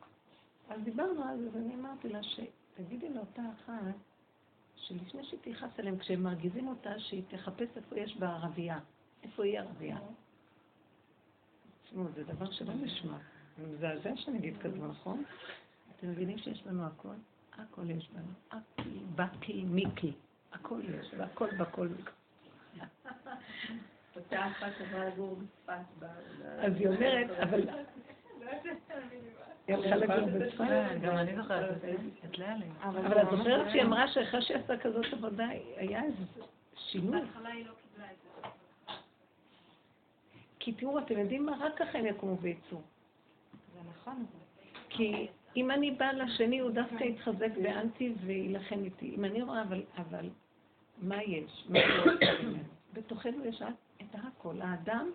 אז 0.69 0.81
דיברנו 0.83 1.23
על 1.23 1.39
זה, 1.39 1.49
ואני 1.53 1.75
אמרתי 1.75 2.09
לה 2.09 2.19
שתגידי 2.23 3.09
לאותה 3.09 3.41
אחת, 3.55 3.95
שלפני 4.75 5.23
שהיא 5.23 5.39
תכעס 5.41 5.79
אליהם, 5.79 5.97
כשהם 5.97 6.23
מרגיזים 6.23 6.67
אותה, 6.67 6.99
שהיא 6.99 7.23
תחפש 7.27 7.67
איפה 7.75 7.99
יש 7.99 8.17
בה 8.17 8.27
ערבייה. 8.27 8.79
איפה 9.23 9.43
היא 9.43 9.59
ערבייה? 9.59 9.97
תשמעו, 11.83 12.05
זה 12.15 12.23
דבר 12.23 12.51
שלא 12.51 12.73
נשמע. 12.73 13.17
זה 13.57 13.67
מזעזע 13.67 14.15
שאני 14.15 14.37
אגיד 14.37 14.57
כזה, 14.57 14.77
נכון? 14.77 15.23
אתם 15.97 16.07
מבינים 16.07 16.37
שיש 16.37 16.67
לנו 16.67 16.85
הכל? 16.85 17.15
הכל 17.57 17.89
יש 17.89 18.09
בנו. 18.09 18.33
אקי, 18.49 18.99
בקי, 19.15 19.63
מיקי. 19.63 20.13
הכל 20.51 20.81
יש, 20.99 21.13
והכל 21.17 21.49
בכל. 21.59 21.87
אותה 24.15 24.47
אחת 24.47 24.71
עברה 24.79 25.05
לגור 25.05 25.35
בצפת. 25.35 26.05
אז 26.59 26.73
היא 26.75 26.87
אומרת, 26.87 27.29
אבל... 27.43 27.69
היא 29.67 29.75
הלכה 29.75 29.95
לגור 29.95 30.29
בצפת. 30.29 31.01
גם 31.01 31.17
אני 31.17 31.35
זוכרת 31.35 31.77
את 31.77 32.39
אבל 32.81 33.21
את 33.21 33.27
זוכרת 33.37 33.69
שהיא 33.69 33.81
אמרה 33.81 34.07
שאחרי 34.07 34.41
שהיא 34.41 34.57
עשתה 34.57 34.77
כזאת 34.77 35.05
עבודה, 35.13 35.47
היה 35.75 36.03
איזה 36.03 36.23
שינוי. 36.75 37.21
בהתחלה 37.21 37.49
היא 37.49 37.65
לא 37.65 37.71
קיבלה 37.81 38.11
את 38.11 38.17
זה. 38.23 38.49
כי 40.63 40.71
תראו, 40.71 40.99
אתם 40.99 41.19
יודעים 41.19 41.45
מה? 41.45 41.57
רק 41.59 41.77
ככה 41.77 41.97
הם 41.97 42.05
יקומו 42.05 42.37
ויצאו. 42.41 42.81
זה 43.73 43.79
נכון. 43.89 44.25
כי 44.89 45.27
אם 45.55 45.71
אני 45.71 45.91
באה 45.91 46.13
לשני, 46.13 46.59
הוא 46.59 46.71
דווקא 46.71 47.03
יתחזק 47.03 47.57
באנטי 47.63 48.13
ויילחם 48.25 48.83
איתי. 48.83 49.15
אם 49.15 49.25
אני 49.25 49.41
רואה, 49.41 49.61
אבל, 49.61 49.83
אבל 49.97 50.29
מה 51.01 51.23
יש? 51.23 51.67
מה 51.69 51.79
בתוכנו 52.93 53.45
יש 53.45 53.61
את 54.01 54.15
הכל. 54.15 54.61
האדם, 54.61 55.11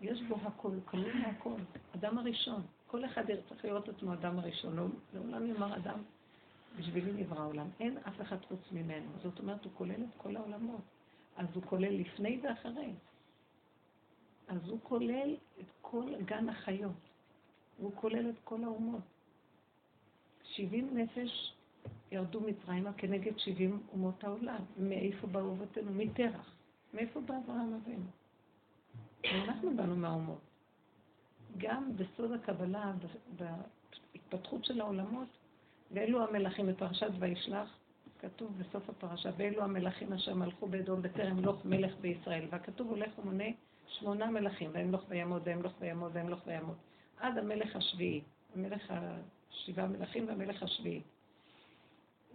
יש 0.00 0.22
בו 0.22 0.36
הכל, 0.44 0.72
כלול 0.84 1.12
מהכל. 1.12 1.60
אדם 1.94 2.18
הראשון. 2.18 2.62
כל 2.86 3.04
אחד 3.04 3.24
צריך 3.48 3.64
לראות 3.64 3.88
עצמו 3.88 4.12
אדם 4.12 4.38
הראשון. 4.38 4.76
לא, 4.76 4.86
לעולם 5.14 5.46
יאמר 5.46 5.76
אדם, 5.76 5.98
בשבילי 6.78 7.12
נברא 7.12 7.40
העולם. 7.40 7.66
אין 7.80 7.98
אף 7.98 8.20
אחד 8.20 8.44
חוץ 8.44 8.72
ממנו. 8.72 9.06
זאת 9.22 9.38
אומרת, 9.38 9.64
הוא 9.64 9.72
כולל 9.74 10.02
את 10.02 10.14
כל 10.16 10.36
העולמות. 10.36 10.80
אז 11.36 11.46
הוא 11.54 11.62
כולל 11.62 12.00
לפני 12.00 12.40
ואחרי. 12.42 12.92
אז 14.48 14.68
הוא 14.68 14.78
כולל 14.82 15.36
את 15.60 15.66
כל 15.80 16.12
גן 16.24 16.48
החיות. 16.48 16.92
הוא 17.78 17.92
כולל 17.94 18.30
את 18.30 18.34
כל 18.44 18.64
האומות. 18.64 19.02
שבעים 20.42 20.98
נפש 20.98 21.52
ירדו 22.12 22.40
מצרימה 22.40 22.92
כנגד 22.92 23.38
שבעים 23.38 23.82
אומות 23.92 24.24
העולם. 24.24 24.60
מאיפה 24.78 25.26
באו 25.26 25.52
אבותינו? 25.52 25.92
מטרח. 25.92 26.54
מאיפה 26.94 27.20
בא 27.20 27.34
אברהם 27.44 27.74
אבינו? 27.74 28.06
אנחנו 29.24 29.76
באנו 29.76 29.96
מהאומות. 29.96 30.40
גם 31.56 31.96
בסוד 31.96 32.32
הקבלה, 32.32 32.92
בהתפתחות 33.36 34.64
של 34.64 34.80
העולמות, 34.80 35.28
ואלו 35.90 36.28
המלכים 36.28 36.66
בפרשת 36.66 37.10
וישלח, 37.18 37.78
כתוב 38.18 38.58
בסוף 38.58 38.90
הפרשה, 38.90 39.30
ואלו 39.36 39.62
המלכים 39.62 40.12
אשר 40.12 40.34
מלכו 40.34 40.66
באדום 40.66 41.02
בטרם 41.02 41.44
לוך 41.44 41.64
מלך 41.64 41.96
בישראל. 42.00 42.44
והכתוב 42.50 42.88
הולך 42.90 43.18
ומונה 43.18 43.44
שמונה 43.88 44.26
מלכים, 44.26 44.70
וימלוך 44.72 45.02
ויעמוד, 45.08 45.42
וימלוך 45.44 45.72
ויעמוד, 45.80 46.10
וימלוך 46.14 46.40
ויעמוד, 46.46 46.76
עד 47.20 47.38
המלך 47.38 47.76
השביעי, 47.76 48.20
המלך 48.54 48.92
השבעה 49.50 49.86
מלכים 49.86 50.28
והמלך 50.28 50.62
השביעי. 50.62 51.02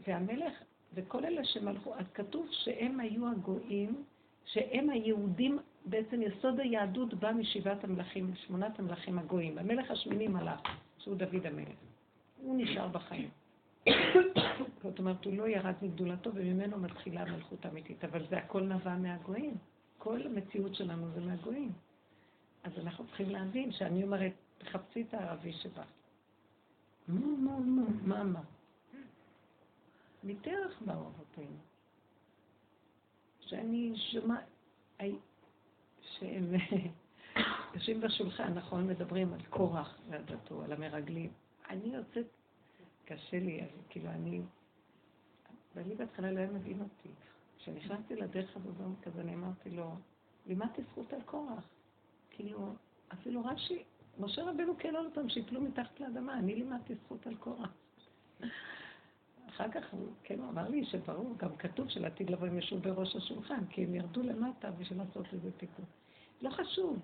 והמלך, 0.07 0.53
וכל 0.93 1.25
אלה 1.25 1.45
שמלכו, 1.45 1.95
אז 1.95 2.05
כתוב 2.13 2.47
שהם 2.51 2.99
היו 2.99 3.31
הגויים, 3.31 4.03
שהם 4.45 4.89
היהודים, 4.89 5.59
בעצם 5.85 6.21
יסוד 6.21 6.59
היהדות 6.59 7.13
בא 7.13 7.31
משבעת 7.31 7.83
המלכים, 7.83 8.35
שמונת 8.35 8.79
המלכים 8.79 9.19
הגויים. 9.19 9.57
המלך 9.57 9.91
השמיני 9.91 10.27
מלך, 10.27 10.59
שהוא 10.97 11.15
דוד 11.15 11.45
המלך. 11.45 11.77
הוא 12.37 12.61
נשאר 12.61 12.87
בחיים. 12.87 13.29
זאת 14.83 14.99
אומרת, 14.99 15.25
הוא 15.25 15.37
לא 15.37 15.47
ירד 15.47 15.73
מגדולתו 15.81 16.29
וממנו 16.33 16.77
מתחילה 16.77 17.21
המלכות 17.21 17.65
האמיתית, 17.65 18.03
אבל 18.03 18.25
זה 18.29 18.37
הכל 18.37 18.61
נבע 18.61 18.95
מהגויים. 18.95 19.53
כל 20.03 20.21
המציאות 20.25 20.75
שלנו 20.75 21.11
זה 21.11 21.21
מהגויים. 21.21 21.71
אז 22.63 22.71
אנחנו 22.77 23.07
צריכים 23.07 23.29
להבין 23.29 23.71
שאני 23.71 24.03
אומרת, 24.03 24.31
תחפשי 24.57 25.01
את 25.01 25.13
הערבי 25.13 25.53
שבא. 25.53 25.83
מה, 27.07 27.19
מה, 27.19 27.59
מה, 27.59 27.83
מה, 28.05 28.23
מה? 28.23 28.41
מתרח 30.23 30.81
באו 30.85 31.07
אבותינו. 31.07 31.57
שאני 33.39 33.93
שומעת, 34.11 34.43
שהם 36.01 36.53
יושבים 37.73 38.01
בשולחן, 38.01 38.53
נכון, 38.53 38.87
מדברים 38.87 39.33
על 39.33 39.41
קורח 39.49 39.99
ועדתו, 40.09 40.63
על 40.63 40.71
המרגלים. 40.71 41.31
אני 41.69 41.95
יוצאת, 41.95 42.27
קשה 43.05 43.39
לי, 43.39 43.67
כאילו 43.89 44.09
אני, 44.09 44.41
ואני 45.75 45.95
בהתחלה 45.95 46.31
לא 46.31 46.39
היה 46.39 46.51
מבין 46.51 46.81
אותי. 46.81 47.09
כשנכנסתי 47.61 48.15
לדרך 48.15 48.55
הזאת, 48.55 48.75
כזה, 49.01 49.21
אני 49.21 49.33
אמרתי 49.33 49.69
לו, 49.69 49.91
לימדתי 50.45 50.81
זכות 50.91 51.13
על 51.13 51.21
קורח. 51.21 51.69
כאילו, 52.29 52.73
אפילו 53.13 53.45
רש"י, 53.45 53.83
משה 54.19 54.43
רבנו 54.43 54.73
כן 54.79 54.95
עוד 54.95 55.05
פעם 55.13 55.29
שיפלו 55.29 55.61
מתחת 55.61 55.99
לאדמה, 55.99 56.37
אני 56.37 56.55
לימדתי 56.55 56.95
זכות 56.95 57.27
על 57.27 57.35
קורח. 57.35 57.73
אחר 59.49 59.71
כך, 59.71 59.93
כן, 60.23 60.39
הוא 60.39 60.49
אמר 60.49 60.69
לי 60.69 60.85
שברור, 60.85 61.33
גם 61.37 61.55
כתוב 61.55 61.89
שלעתיד 61.89 62.29
לבוא 62.29 62.47
הם 62.47 62.57
ישבו 62.57 62.79
בראש 62.79 63.15
השולחן, 63.15 63.65
כי 63.69 63.83
הם 63.83 63.95
ירדו 63.95 64.21
למטה 64.21 64.71
בשביל 64.71 64.99
לעשות 64.99 65.25
איזה 65.33 65.51
תיקון. 65.51 65.85
לא 66.41 66.49
חשוב, 66.49 66.99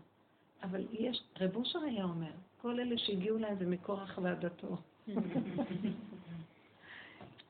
אבל 0.63 0.87
יש, 0.91 1.23
רב 1.39 1.55
אושר 1.55 1.79
היה 1.79 2.03
אומר, 2.03 2.31
כל 2.61 2.79
אלה 2.79 2.97
שהגיעו 2.97 3.37
להם 3.37 3.55
זה 3.59 3.65
מקורח 3.65 4.19
ועדתו. 4.23 4.77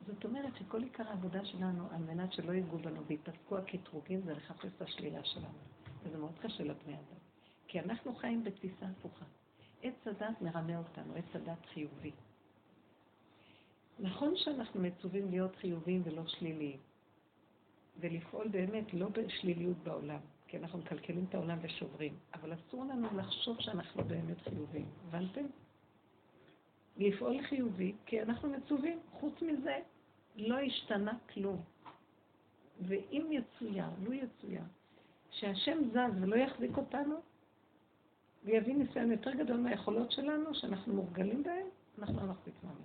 זאת 0.07 0.25
אומרת 0.25 0.55
שכל 0.55 0.83
עיקר 0.83 1.07
העבודה 1.07 1.45
שלנו, 1.45 1.87
על 1.91 2.01
מנת 2.01 2.33
שלא 2.33 2.51
ייגעו 2.51 2.77
בנו 2.77 3.05
ויתעסקו 3.05 3.57
הקטרוגים, 3.57 4.21
זה 4.21 4.33
לחפש 4.33 4.69
את 4.75 4.81
השלילה 4.81 5.23
שלנו. 5.23 5.57
וזה 6.03 6.17
מאוד 6.17 6.39
קשה 6.39 6.63
לבני 6.63 6.93
אדם. 6.93 7.19
כי 7.67 7.79
אנחנו 7.79 8.15
חיים 8.15 8.43
בתפיסה 8.43 8.85
הפוכה. 8.85 9.25
עץ 9.81 10.07
הדת 10.07 10.41
מרמה 10.41 10.77
אותנו, 10.77 11.15
עץ 11.15 11.35
הדת 11.35 11.65
חיובי. 11.65 12.11
נכון 13.99 14.33
שאנחנו 14.35 14.81
מצווים 14.81 15.29
להיות 15.29 15.55
חיוביים 15.55 16.01
ולא 16.05 16.27
שליליים, 16.27 16.79
ולפעול 17.99 18.47
באמת 18.47 18.93
לא 18.93 19.09
בשליליות 19.09 19.77
בעולם, 19.77 20.19
כי 20.47 20.57
אנחנו 20.57 20.79
מקלקלים 20.79 21.25
את 21.29 21.35
העולם 21.35 21.57
ושוברים, 21.61 22.17
אבל 22.33 22.53
אסור 22.53 22.85
לנו 22.85 23.07
לחשוב 23.17 23.57
שאנחנו 23.59 24.03
באמת 24.03 24.41
חיוביים, 24.41 24.89
הבנתם? 25.07 25.45
לפעול 26.97 27.41
חיובי, 27.41 27.95
כי 28.05 28.21
אנחנו 28.21 28.49
מצווים. 28.49 28.99
חוץ 29.11 29.41
מזה, 29.41 29.79
לא 30.37 30.59
השתנה 30.59 31.13
כלום. 31.33 31.61
ואם 32.81 33.25
יצויר, 33.31 33.85
לו 34.03 34.13
יצויר, 34.13 34.61
שהשם 35.31 35.77
זז 35.91 36.21
ולא 36.21 36.35
יחזיק 36.35 36.77
אותנו, 36.77 37.15
ויביא 38.43 38.75
ניסיון 38.75 39.11
יותר 39.11 39.31
גדול 39.31 39.57
מהיכולות 39.57 40.11
שלנו, 40.11 40.55
שאנחנו 40.55 40.93
מורגלים 40.93 41.43
בהם, 41.43 41.67
אנחנו 41.99 42.21
לא 42.21 42.31
נחזיק 42.31 42.53
מעמד. 42.63 42.77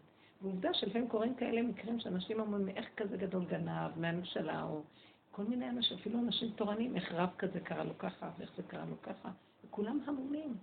ועובדה 0.42 0.75
שלפעמים 0.75 1.09
קורים 1.09 1.35
כאלה 1.35 1.62
מקרים 1.62 2.00
שאנשים 2.00 2.40
אומרים, 2.40 2.68
איך 2.68 2.87
כזה 2.97 3.16
גדול 3.16 3.44
גנב 3.44 3.99
מהממשלה, 3.99 4.62
או 4.62 4.82
כל 5.30 5.44
מיני 5.44 5.68
אנשים, 5.68 5.97
אפילו 5.99 6.18
אנשים 6.18 6.50
תורנים, 6.50 6.97
איך 6.97 7.12
רב 7.12 7.30
כזה 7.38 7.61
קרה 7.61 7.85
לו 7.85 7.99
ככה, 7.99 8.30
ואיך 8.38 8.52
זה 8.56 8.62
קרה 8.62 8.85
לו 8.85 9.02
ככה, 9.02 9.30
וכולם 9.64 9.99
המומים. 10.06 10.56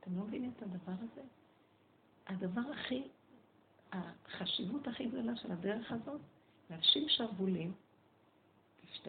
אתם 0.00 0.18
לא 0.18 0.24
מבינים 0.24 0.52
את 0.56 0.62
הדבר 0.62 0.92
הזה? 0.92 1.22
הדבר 2.26 2.70
הכי 2.72 3.02
החשיבות 3.92 4.88
הכי 4.88 5.06
גדולה 5.06 5.36
של 5.36 5.52
הדרך 5.52 5.92
הזאת, 5.92 6.20
להפשיל 6.70 7.08
שרוולים, 7.08 7.72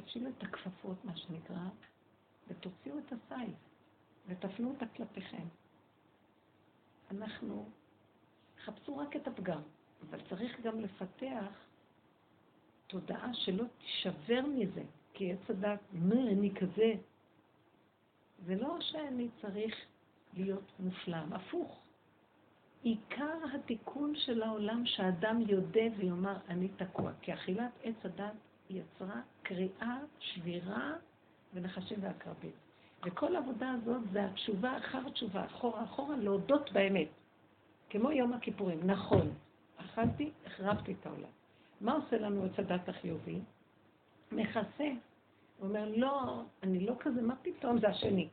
תפשילו 0.01 0.29
את 0.29 0.43
הכפפות, 0.43 1.05
מה 1.05 1.17
שנקרא, 1.17 1.69
ותוציאו 2.47 2.99
את 2.99 3.13
הסייף, 3.13 3.55
ותפנו 4.27 4.69
אותה 4.69 4.85
כלפיכם. 4.87 5.47
אנחנו, 7.11 7.69
חפשו 8.63 8.97
רק 8.97 9.15
את 9.15 9.27
הפגם, 9.27 9.61
אבל 10.09 10.21
צריך 10.29 10.59
גם 10.61 10.79
לפתח 10.79 11.67
תודעה 12.87 13.33
שלא 13.33 13.63
תישבר 13.77 14.41
מזה, 14.45 14.83
כי 15.13 15.33
עץ 15.33 15.49
הדת, 15.49 15.79
מה, 15.93 16.21
אני 16.31 16.51
כזה. 16.55 16.93
זה 18.45 18.55
לא 18.55 18.81
שאני 18.81 19.29
צריך 19.41 19.75
להיות 20.33 20.71
מושלם, 20.79 21.33
הפוך. 21.33 21.86
עיקר 22.83 23.37
התיקון 23.53 24.15
של 24.15 24.43
העולם 24.43 24.85
שהאדם 24.85 25.41
יודה 25.47 25.81
ויאמר, 25.97 26.35
אני 26.49 26.67
תקוע. 26.67 27.11
כי 27.21 27.33
אכילת 27.33 27.71
עץ 27.83 27.95
הדת 28.03 28.33
יצרה 28.69 29.21
קריאה, 29.43 29.97
שבירה 30.19 30.93
ונחשים 31.53 31.97
ועקרבים. 32.01 32.51
וכל 33.05 33.35
העבודה 33.35 33.71
הזאת 33.71 34.01
זה 34.11 34.25
התשובה 34.25 34.77
אחר 34.77 35.09
תשובה, 35.09 35.45
אחורה 35.45 35.83
אחורה, 35.83 36.17
להודות 36.17 36.71
באמת. 36.71 37.07
כמו 37.89 38.11
יום 38.11 38.33
הכיפורים, 38.33 38.79
נכון, 38.83 39.33
אכלתי, 39.77 40.31
החרבתי 40.45 40.95
את 41.01 41.05
העולם. 41.05 41.29
מה 41.81 41.93
עושה 41.93 42.17
לנו 42.17 42.45
עץ 42.45 42.59
הדת 42.59 42.89
החיובי? 42.89 43.39
מכסה. 44.31 44.91
הוא 45.59 45.67
אומר, 45.67 45.91
לא, 45.95 46.41
אני 46.63 46.85
לא 46.85 46.93
כזה, 46.99 47.21
מה 47.21 47.35
פתאום, 47.35 47.79
זה 47.79 47.87
השני. 47.87 48.27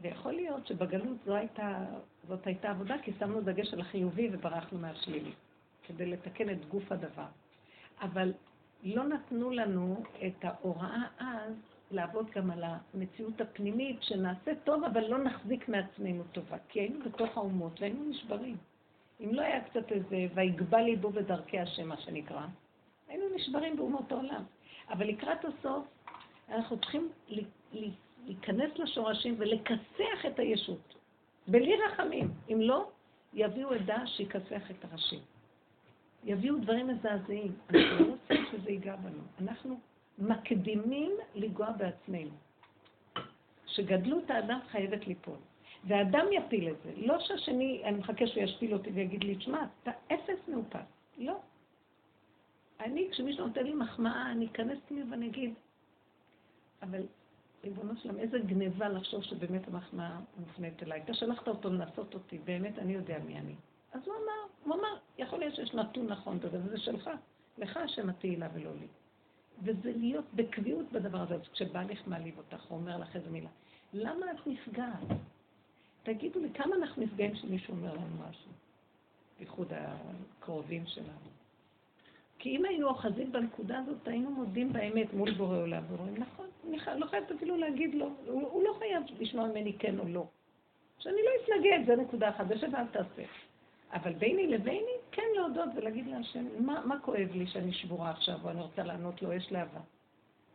ויכול 0.00 0.32
להיות 0.32 0.66
שבגלות 0.66 1.16
זו 1.26 1.34
הייתה, 1.34 1.84
זאת 2.28 2.46
הייתה 2.46 2.70
עבודה, 2.70 2.94
כי 3.02 3.12
שמנו 3.18 3.40
דגש 3.40 3.74
על 3.74 3.80
החיובי 3.80 4.28
וברחנו 4.32 4.78
מהשלילי, 4.78 5.32
כדי 5.86 6.06
לתקן 6.06 6.50
את 6.50 6.68
גוף 6.68 6.92
הדבר. 6.92 7.26
אבל 8.00 8.32
לא 8.82 9.04
נתנו 9.04 9.50
לנו 9.50 10.02
את 10.26 10.44
ההוראה 10.44 11.02
אז 11.18 11.52
לעבוד 11.90 12.30
גם 12.30 12.50
על 12.50 12.64
המציאות 12.64 13.40
הפנימית, 13.40 14.02
שנעשה 14.02 14.54
טוב, 14.64 14.84
אבל 14.84 15.08
לא 15.08 15.24
נחזיק 15.24 15.68
מעצמנו 15.68 16.24
טובה, 16.32 16.56
כי 16.68 16.80
היינו 16.80 17.04
בתוך 17.04 17.36
האומות 17.36 17.80
והיינו 17.80 18.04
נשברים. 18.10 18.56
אם 19.20 19.34
לא 19.34 19.42
היה 19.42 19.64
קצת 19.64 19.92
איזה, 19.92 20.26
ויגבה 20.34 20.82
ליבו 20.82 21.10
בדרכי 21.10 21.58
השם, 21.58 21.88
מה 21.88 21.96
שנקרא, 21.96 22.46
היינו 23.08 23.24
נשברים 23.36 23.76
באומות 23.76 24.12
העולם. 24.12 24.44
אבל 24.90 25.06
לקראת 25.06 25.44
הסוף, 25.44 25.86
אנחנו 26.48 26.80
צריכים 26.80 27.08
להיכנס 28.26 28.78
לשורשים 28.78 29.34
ולכסח 29.38 30.26
את 30.26 30.38
הישות, 30.38 30.94
בלי 31.48 31.76
רחמים. 31.76 32.30
אם 32.52 32.60
לא, 32.60 32.90
יביאו 33.34 33.72
עדה 33.72 34.06
שיכסח 34.06 34.70
את 34.70 34.84
הראשים. 34.84 35.20
יביאו 36.24 36.58
דברים 36.58 36.88
מזעזעים. 36.88 37.52
אנחנו 37.70 38.06
לא 38.06 38.10
רוצים 38.10 38.44
שזה 38.52 38.70
ייגע 38.70 38.96
בנו. 38.96 39.22
אנחנו 39.40 39.80
מקדימים 40.18 41.12
לגוע 41.34 41.70
בעצמנו. 41.70 42.30
שגדלות 43.66 44.30
האדם 44.30 44.58
חייבת 44.70 45.06
ליפול. 45.06 45.36
והאדם 45.84 46.26
יפיל 46.32 46.68
את 46.70 46.76
זה. 46.84 46.92
לא 46.96 47.18
שהשני, 47.20 47.82
אני 47.84 47.98
מחכה 47.98 48.26
שהוא 48.26 48.42
ישפיל 48.42 48.72
אותי 48.72 48.90
ויגיד 48.90 49.24
לי, 49.24 49.36
תשמע, 49.36 49.66
אתה 49.82 49.90
אפס 50.06 50.48
מאופס. 50.48 50.80
לא. 51.18 51.36
אני, 52.80 53.08
כשמישהו 53.10 53.46
נותן 53.46 53.64
לי 53.64 53.74
מחמאה, 53.74 54.30
אני 54.30 54.46
אכנס 54.46 54.78
פנימה 54.88 55.10
ואני 55.10 55.26
אגיד, 55.26 55.54
אבל 56.82 57.02
ריבונו 57.64 57.96
שלם, 57.96 58.18
איזה 58.18 58.38
גניבה 58.38 58.88
לחשוב 58.88 59.22
שבאמת 59.22 59.68
המחמאה 59.68 60.18
מופנית 60.36 60.82
אליי. 60.82 61.02
אתה 61.04 61.14
שלחת 61.14 61.48
אותו 61.48 61.70
לנסות 61.70 62.14
אותי, 62.14 62.38
באמת 62.38 62.78
אני 62.78 62.92
יודע 62.92 63.18
מי 63.18 63.38
אני. 63.38 63.54
אז 63.92 64.00
הוא 64.06 64.14
אמר, 64.14 64.54
הוא 64.64 64.74
אמר, 64.74 64.96
יכול 65.18 65.38
להיות 65.38 65.54
שיש 65.54 65.74
נתון 65.74 66.06
נכון 66.06 66.38
בזה, 66.38 66.58
וזה 66.64 66.78
שלך. 66.78 67.10
לך 67.58 67.76
השם 67.76 68.10
התהילה 68.10 68.48
ולא 68.54 68.70
לי. 68.80 68.86
וזה 69.62 69.92
להיות 69.96 70.24
בקביעות 70.34 70.92
בדבר 70.92 71.18
הזה. 71.18 71.34
אז 71.34 71.40
כשבעלך 71.52 72.06
מעליב 72.06 72.38
אותך, 72.38 72.64
הוא 72.68 72.78
אומר 72.78 72.98
לך 72.98 73.16
איזה 73.16 73.30
מילה. 73.30 73.50
למה 73.92 74.26
את 74.30 74.46
נפגעת? 74.46 75.08
תגידו 76.02 76.40
לי, 76.40 76.48
כמה 76.54 76.76
אנחנו 76.76 77.02
נפגעים 77.02 77.36
שמישהו 77.36 77.74
אומר 77.74 77.92
לנו 77.92 78.28
משהו? 78.28 78.50
בייחוד 79.38 79.72
הקרובים 79.72 80.86
שלנו. 80.86 81.28
כי 82.38 82.56
אם 82.56 82.64
היינו 82.64 82.88
אוחזים 82.88 83.32
בנקודה 83.32 83.78
הזאת, 83.78 84.08
היינו 84.08 84.30
מודים 84.30 84.72
באמת 84.72 85.14
מול 85.14 85.34
בורא 85.34 85.56
עולם, 85.56 85.82
ואומרים, 85.88 86.14
נכון, 86.16 86.46
אני 86.68 87.00
לא 87.00 87.06
חייבת 87.06 87.30
אפילו 87.30 87.56
להגיד 87.56 87.94
לו, 87.94 88.10
הוא, 88.26 88.48
הוא 88.48 88.62
לא 88.62 88.74
חייב 88.78 89.02
לשמוע 89.20 89.48
ממני 89.48 89.72
כן 89.78 89.98
או 89.98 90.04
לא. 90.08 90.26
שאני 90.98 91.16
לא 91.24 91.30
אתנגד, 91.44 91.86
זה 91.86 91.96
נקודה 91.96 92.28
אחת, 92.28 92.48
זה 92.48 92.58
שבאל 92.58 92.86
תעשה. 92.86 93.22
אבל 93.92 94.12
ביני 94.12 94.46
לביני, 94.46 94.96
כן 95.12 95.22
להודות 95.36 95.68
ולהגיד 95.76 96.06
להשם, 96.06 96.66
מה, 96.66 96.82
מה 96.86 97.00
כואב 97.00 97.28
לי 97.32 97.46
שאני 97.46 97.72
שבורה 97.72 98.10
עכשיו, 98.10 98.38
או 98.44 98.50
אני 98.50 98.60
רוצה 98.60 98.82
לענות 98.82 99.22
לו, 99.22 99.32
יש 99.32 99.52
להבה. 99.52 99.80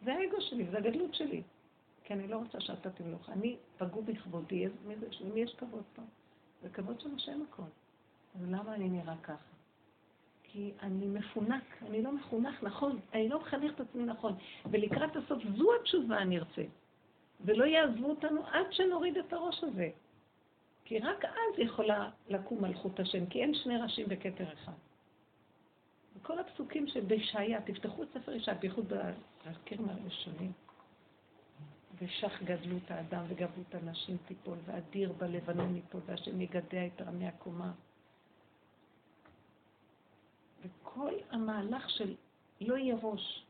זה 0.03 0.13
האגו 0.13 0.41
שלי, 0.41 0.65
זה 0.71 0.77
הגדלות 0.77 1.13
שלי. 1.13 1.41
כי 2.03 2.13
אני 2.13 2.27
לא 2.27 2.37
רוצה 2.37 2.61
שאתה 2.61 2.89
תמלוך. 2.89 3.29
אני 3.29 3.55
פגעו 3.77 4.01
בכבודי, 4.01 4.67
למי 5.21 5.41
יש 5.41 5.55
כבוד 5.55 5.83
פה? 5.95 6.01
זה 6.61 6.69
כבוד 6.69 6.99
של 6.99 7.15
השם 7.15 7.41
הכל. 7.49 7.63
אז 8.35 8.41
למה 8.47 8.75
אני 8.75 8.89
נראה 8.89 9.15
ככה? 9.23 9.58
כי 10.51 10.71
אני 10.81 11.07
מפונק, 11.07 11.63
אני 11.81 12.01
לא 12.01 12.11
מחונך 12.11 12.63
נכון, 12.63 12.99
אני 13.13 13.29
לא 13.29 13.39
מחנך 13.39 13.71
את 13.75 13.79
עצמי 13.79 14.03
נכון. 14.03 14.35
ולקראת 14.71 15.15
הסוף 15.15 15.43
זו 15.57 15.69
התשובה 15.81 16.17
אני 16.17 16.37
ארצה. 16.37 16.63
ולא 17.41 17.65
יעזבו 17.65 18.09
אותנו 18.09 18.45
עד 18.45 18.65
שנוריד 18.71 19.17
את 19.17 19.33
הראש 19.33 19.63
הזה. 19.63 19.89
כי 20.85 20.99
רק 20.99 21.25
אז 21.25 21.59
יכולה 21.59 22.09
לקום 22.29 22.61
מלכות 22.61 22.99
השם, 22.99 23.25
כי 23.25 23.41
אין 23.41 23.53
שני 23.53 23.77
ראשים 23.77 24.07
בכתר 24.07 24.53
אחד. 24.53 24.73
וכל 26.15 26.39
הפסוקים 26.39 26.87
שבשעיה, 26.87 27.61
תפתחו 27.61 28.03
את 28.03 28.07
ספר 28.13 28.31
ישעיה, 28.31 28.57
בייחוד 28.57 28.93
בקרם 29.45 29.89
הראשונים. 29.89 30.51
ושך 32.01 32.43
גדלות 32.43 32.91
האדם 32.91 33.23
וגבלות 33.27 33.75
הנשים 33.75 34.17
תיפול, 34.27 34.57
ואדיר 34.65 35.13
בלבנון 35.17 35.75
ייפול, 35.75 36.01
והשם 36.05 36.41
יגדע 36.41 36.85
את 36.85 37.01
רמי 37.01 37.27
הקומה. 37.27 37.71
וכל 40.99 41.13
המהלך 41.31 41.89
של 41.89 42.15
לא 42.61 42.75
ראש, 43.01 43.43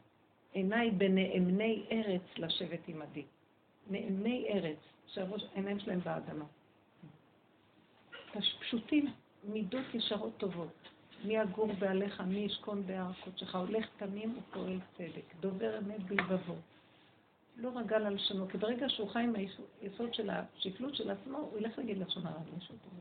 עיניי 0.53 0.91
בנאמני 0.91 1.83
ארץ 1.91 2.21
לשבת 2.37 2.87
עמדי. 2.87 3.25
נאמני 3.89 4.45
ארץ, 4.49 4.77
שהעיניים 5.07 5.79
שלהם 5.79 5.99
באדמה. 5.99 6.45
פשוטים, 8.59 9.13
מידות 9.43 9.85
ישרות 9.93 10.37
טובות. 10.37 10.89
מי 11.25 11.37
יגור 11.37 11.73
בעליך, 11.79 12.21
מי 12.21 12.39
ישכון 12.39 12.87
בהר 12.87 13.11
קודשך, 13.23 13.55
הולך 13.55 13.85
תמים 13.97 14.37
ופועל 14.37 14.79
צדק, 14.97 15.35
דובר 15.39 15.77
אמת 15.77 16.03
בלבבו. 16.03 16.55
לא 17.57 17.71
רגל 17.75 18.05
על 18.05 18.17
שמו, 18.17 18.47
כי 18.47 18.57
ברגע 18.57 18.89
שהוא 18.89 19.09
חי 19.09 19.19
עם 19.19 19.33
היסוד 19.81 20.13
של 20.13 20.29
השפלות 20.29 20.95
של 20.95 21.11
עצמו, 21.11 21.37
הוא 21.37 21.57
ילך 21.57 21.77
להגיד 21.77 21.97
לשון 21.97 22.25
הרע 22.25 22.39
טוב. 22.67 22.99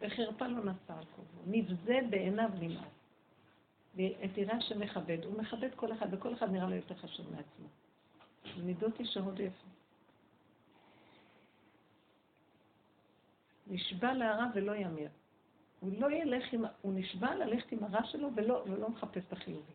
וחרפה 0.00 0.46
לא 0.46 0.60
נשא 0.60 0.98
על 0.98 1.04
כובו, 1.16 1.42
נבזה 1.46 1.98
בעיניו 2.10 2.48
נמאס. 2.60 3.01
ואת 3.94 4.38
יראה 4.38 4.60
שמכבד, 4.60 5.24
הוא 5.24 5.38
מכבד 5.42 5.74
כל 5.76 5.92
אחד, 5.92 6.06
וכל 6.10 6.34
אחד 6.34 6.50
נראה 6.50 6.68
לו 6.68 6.76
יותר 6.76 6.94
חשוב 6.94 7.26
מעצמו. 7.30 7.68
מידות 8.64 9.00
ישרות 9.00 9.40
יפה. 9.40 9.68
נשבע 13.66 14.14
להרע 14.14 14.46
ולא 14.54 14.76
ימיר. 14.76 15.08
הוא 15.80 15.90
לא 15.98 16.10
ילך 16.10 16.52
עם, 16.52 16.64
הוא 16.82 16.92
נשבע 16.94 17.34
ללכת 17.34 17.72
עם 17.72 17.84
הרע 17.84 18.04
שלו 18.04 18.28
ולא, 18.34 18.64
ולא 18.66 18.88
מחפש 18.88 19.22
את 19.28 19.32
החיובי. 19.32 19.72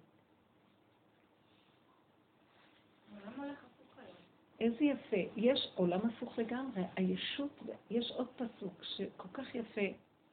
איזה 4.60 4.84
יפה. 4.84 5.18
יש 5.36 5.72
עולם 5.76 6.00
הפוך 6.10 6.40
לגמרי. 6.40 6.82
הישות, 6.96 7.60
יש 7.90 8.12
עוד 8.12 8.28
פסוק 8.36 8.84
שכל 8.84 9.28
כך 9.34 9.56
יפה, 9.56 9.82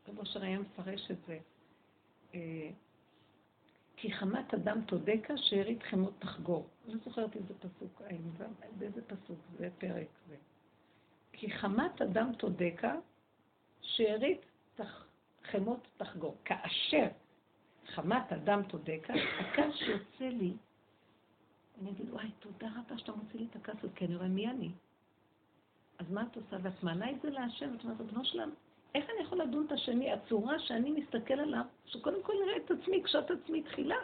רב 0.09 0.21
אשר 0.21 0.43
היה 0.43 0.59
מפרש 0.59 1.11
את 1.11 1.17
זה. 1.27 1.39
כי 3.97 4.13
חמת 4.13 4.55
אדם 4.55 4.81
תודקה, 4.85 5.37
שארית 5.37 5.83
חמות 5.83 6.15
תחגור. 6.19 6.67
לא 6.87 6.95
זוכרת 7.05 7.37
איזה 7.37 7.55
פסוק, 7.55 8.03
באיזה 8.79 9.03
פסוק, 9.03 9.39
זה 9.59 9.69
פרק 9.79 10.09
זה. 10.29 10.37
כי 11.33 11.51
חמת 11.51 12.03
אדם 12.03 12.33
תודקה, 12.33 12.95
שארית 13.81 14.41
תח... 14.75 15.07
חמות 15.51 15.89
תחגור. 15.97 16.37
כאשר 16.45 17.07
חמת 17.87 18.33
אדם 18.33 18.63
תודקה, 18.63 19.13
הכעס 19.41 19.75
שיוצא 19.75 20.25
לי, 20.25 20.53
אני 21.81 21.91
אגיד, 21.91 22.11
וואי, 22.11 22.31
תודה 22.39 22.69
רבה 22.77 22.99
שאתה 22.99 23.13
מוציא 23.13 23.41
לי 23.41 23.47
את 23.51 23.57
הכעס 23.57 23.77
כי 23.95 24.05
אני 24.05 24.17
רואה 24.17 24.29
מי 24.29 24.51
אני. 24.51 24.71
אז 25.99 26.11
מה 26.11 26.23
את 26.23 26.37
עושה? 26.37 26.57
ואת 26.63 26.83
מעלה 26.83 27.11
את 27.11 27.23
זה 27.23 27.31
להשם, 27.31 27.75
את 27.75 27.85
אומרת, 27.85 27.97
בנו 27.97 28.25
שלנו, 28.25 28.53
איך 28.95 29.11
אני 29.11 29.23
יכול 29.23 29.41
לדון 29.41 29.67
את 29.67 29.73
השני? 29.73 30.13
הצורה 30.13 30.59
שאני 30.59 30.91
מסתכל 30.91 31.35
עליו, 31.35 31.65
שקודם 31.87 32.23
כל 32.23 32.33
נראה 32.45 32.57
את 32.57 32.71
עצמי, 32.71 33.03
קשוט 33.03 33.31
עצמי 33.31 33.63
תחילה. 33.63 33.97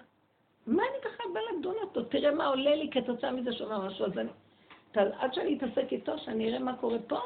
מה 0.67 0.83
אני 0.83 0.99
בכלל 0.99 1.27
בא 1.35 1.41
לדון 1.59 1.77
אותו? 1.81 2.05
תראה 2.05 2.35
מה 2.35 2.47
עולה 2.47 2.75
לי 2.75 2.91
כתוצאה 2.91 3.33
מזה 3.33 3.53
שהוא 3.53 3.73
אומר 3.73 3.87
משהו, 3.87 4.07
אז 4.07 4.19
אני... 4.19 4.31
עד 4.95 5.35
שאני 5.35 5.59
אתעסק 5.59 5.93
איתו, 5.93 6.19
שאני 6.19 6.49
אראה 6.49 6.59
מה 6.59 6.77
קורה 6.77 6.99
פה. 7.09 7.21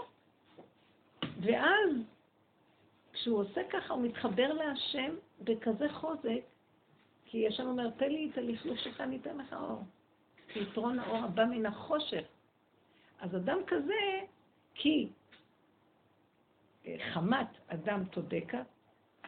ואז, 1.41 1.91
כשהוא 3.13 3.39
עושה 3.39 3.61
ככה, 3.71 3.95
הוא 3.95 4.03
מתחבר 4.03 4.53
להשם 4.53 5.15
בכזה 5.41 5.89
חוזק, 5.93 6.41
כי 7.25 7.39
יש 7.39 7.61
לנו 7.61 7.71
אומר, 7.71 7.91
תן 7.91 8.09
לי 8.09 8.31
את 8.33 8.39
הלכלוך 8.39 8.79
שלך, 8.79 9.01
אני 9.01 9.17
אתן 9.17 9.39
לך 9.39 9.53
אור. 9.53 9.83
כי 10.49 10.61
יתרון 10.61 10.99
האור 10.99 11.25
הבא 11.25 11.45
מן 11.45 11.67
החושך. 11.67 12.25
אז 13.21 13.37
אדם 13.37 13.59
כזה, 13.67 14.21
כי 14.75 15.09
חמת 17.13 17.49
אדם 17.69 18.05
תודקה, 18.05 18.63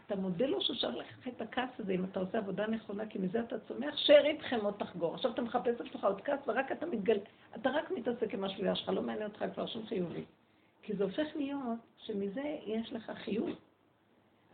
אתה 0.06 0.16
מודה 0.16 0.46
לו 0.46 0.60
שואל 0.60 0.98
לך 0.98 1.28
את 1.28 1.40
הכעס 1.40 1.70
הזה, 1.78 1.92
אם 1.92 2.04
אתה 2.04 2.20
עושה 2.20 2.38
עבודה 2.38 2.66
נכונה, 2.66 3.06
כי 3.06 3.18
מזה 3.18 3.40
אתה 3.40 3.60
צומח, 3.60 3.96
שארית 3.96 4.42
חמות 4.42 4.78
תחגור. 4.78 5.14
עכשיו 5.14 5.30
אתה 5.30 5.42
מחפש 5.42 5.80
אצלך 5.80 6.04
עוד 6.04 6.20
כעס, 6.20 6.40
ורק 6.46 6.72
אתה 6.72 6.86
מתגל... 6.86 7.18
אתה 7.56 7.70
רק 7.70 7.90
מתעסק 7.90 8.34
עם 8.34 8.44
השלילה 8.44 8.76
שלך, 8.76 8.88
לא 8.88 9.02
מעניין 9.02 9.30
אותך 9.30 9.44
כבר 9.54 9.66
שום 9.66 9.86
חיובי. 9.86 10.24
כי 10.82 10.96
זה 10.96 11.04
הופך 11.04 11.26
להיות 11.34 11.78
שמזה 11.98 12.56
יש 12.66 12.92
לך 12.92 13.10
חיוב. 13.14 13.50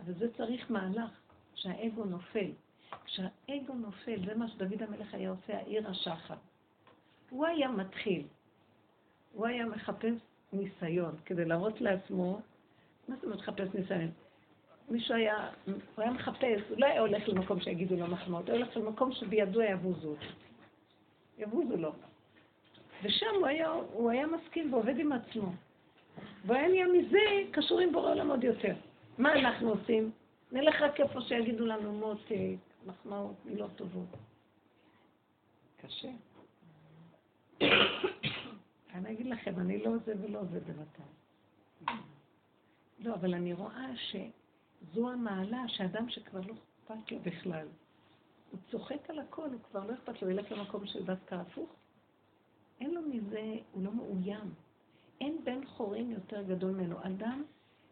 אבל 0.00 0.14
זה 0.14 0.32
צריך 0.36 0.70
מהלך, 0.70 1.10
שהאגו 1.54 2.04
נופל. 2.04 2.50
כשהאגו 3.04 3.74
נופל, 3.74 4.26
זה 4.26 4.34
מה 4.34 4.48
שדוד 4.48 4.82
המלך 4.82 5.14
היה 5.14 5.30
עושה, 5.30 5.56
העיר 5.56 5.88
השחר. 5.88 6.34
הוא 7.30 7.46
היה 7.46 7.68
מתחיל. 7.68 8.26
הוא 9.32 9.46
היה 9.46 9.66
מחפש 9.66 10.14
ניסיון 10.52 11.16
כדי 11.24 11.44
להראות 11.44 11.80
לעצמו, 11.80 12.40
מה 13.08 13.14
זאת 13.14 13.24
אומרת 13.24 13.38
מחפש 13.38 13.74
ניסיון? 13.74 14.10
מישהו 14.90 15.14
היה, 15.14 15.48
הוא 15.66 15.74
היה 15.96 16.10
מחפש, 16.10 16.60
הוא 16.68 16.78
לא 16.78 16.86
היה 16.86 17.00
הולך 17.00 17.28
למקום 17.28 17.60
שיגידו 17.60 17.96
לו 17.96 18.06
מחמאות, 18.06 18.48
הוא 18.48 18.56
הולך 18.56 18.76
למקום 18.76 19.12
שבידו 19.12 19.62
יבוזו. 19.62 20.14
יבוזו 21.38 21.76
לו. 21.76 21.92
ושם 23.02 23.26
הוא 23.38 23.46
היה, 23.46 23.70
הוא 23.70 24.10
היה 24.10 24.26
מסכים 24.26 24.72
ועובד 24.72 24.98
עם 24.98 25.12
עצמו. 25.12 25.52
והוא 26.44 26.56
היה 26.56 26.68
נהיה 26.68 26.86
מזה 26.86 27.18
קשור 27.50 27.80
עם 27.80 27.92
בורא 27.92 28.10
עולם 28.10 28.30
עוד 28.30 28.44
יותר. 28.44 28.74
מה 29.18 29.32
אנחנו 29.32 29.70
עושים? 29.70 30.10
נלך 30.52 30.82
רק 30.82 31.00
איפה 31.00 31.20
שיגידו 31.20 31.66
לנו 31.66 31.92
מותק, 31.92 32.56
מחמאות, 32.86 33.34
מילות 33.44 33.70
טובות. 33.76 34.08
קשה. 35.76 36.08
אני 38.94 39.12
אגיד 39.12 39.26
לכם, 39.26 39.58
אני 39.58 39.84
לא 39.84 39.90
זה 40.04 40.14
ולא 40.20 40.44
זה 40.44 40.60
בינתיים. 40.60 42.11
לא, 43.02 43.14
אבל 43.14 43.34
אני 43.34 43.52
רואה 43.52 43.90
שזו 43.96 45.10
המעלה 45.10 45.68
שאדם 45.68 46.08
שכבר 46.08 46.40
לא 46.40 46.54
אכפת 46.54 47.12
לו 47.12 47.18
בכלל, 47.18 47.66
הוא 48.50 48.60
צוחק 48.70 49.10
על 49.10 49.18
הכל, 49.18 49.48
הוא 49.50 49.60
כבר 49.70 49.86
לא 49.86 49.94
אכפת 49.94 50.22
לו, 50.22 50.28
הוא 50.28 50.30
ילך 50.30 50.52
למקום 50.52 50.86
של 50.86 51.04
דווקא 51.04 51.34
הפוך. 51.34 51.70
אין 52.80 52.94
לו 52.94 53.00
מזה, 53.02 53.56
הוא 53.72 53.84
לא 53.84 53.92
מאוים. 53.92 54.54
אין 55.20 55.44
בן 55.44 55.66
חורים 55.66 56.10
יותר 56.10 56.42
גדול 56.42 56.70
ממנו. 56.70 56.96
אדם 57.02 57.42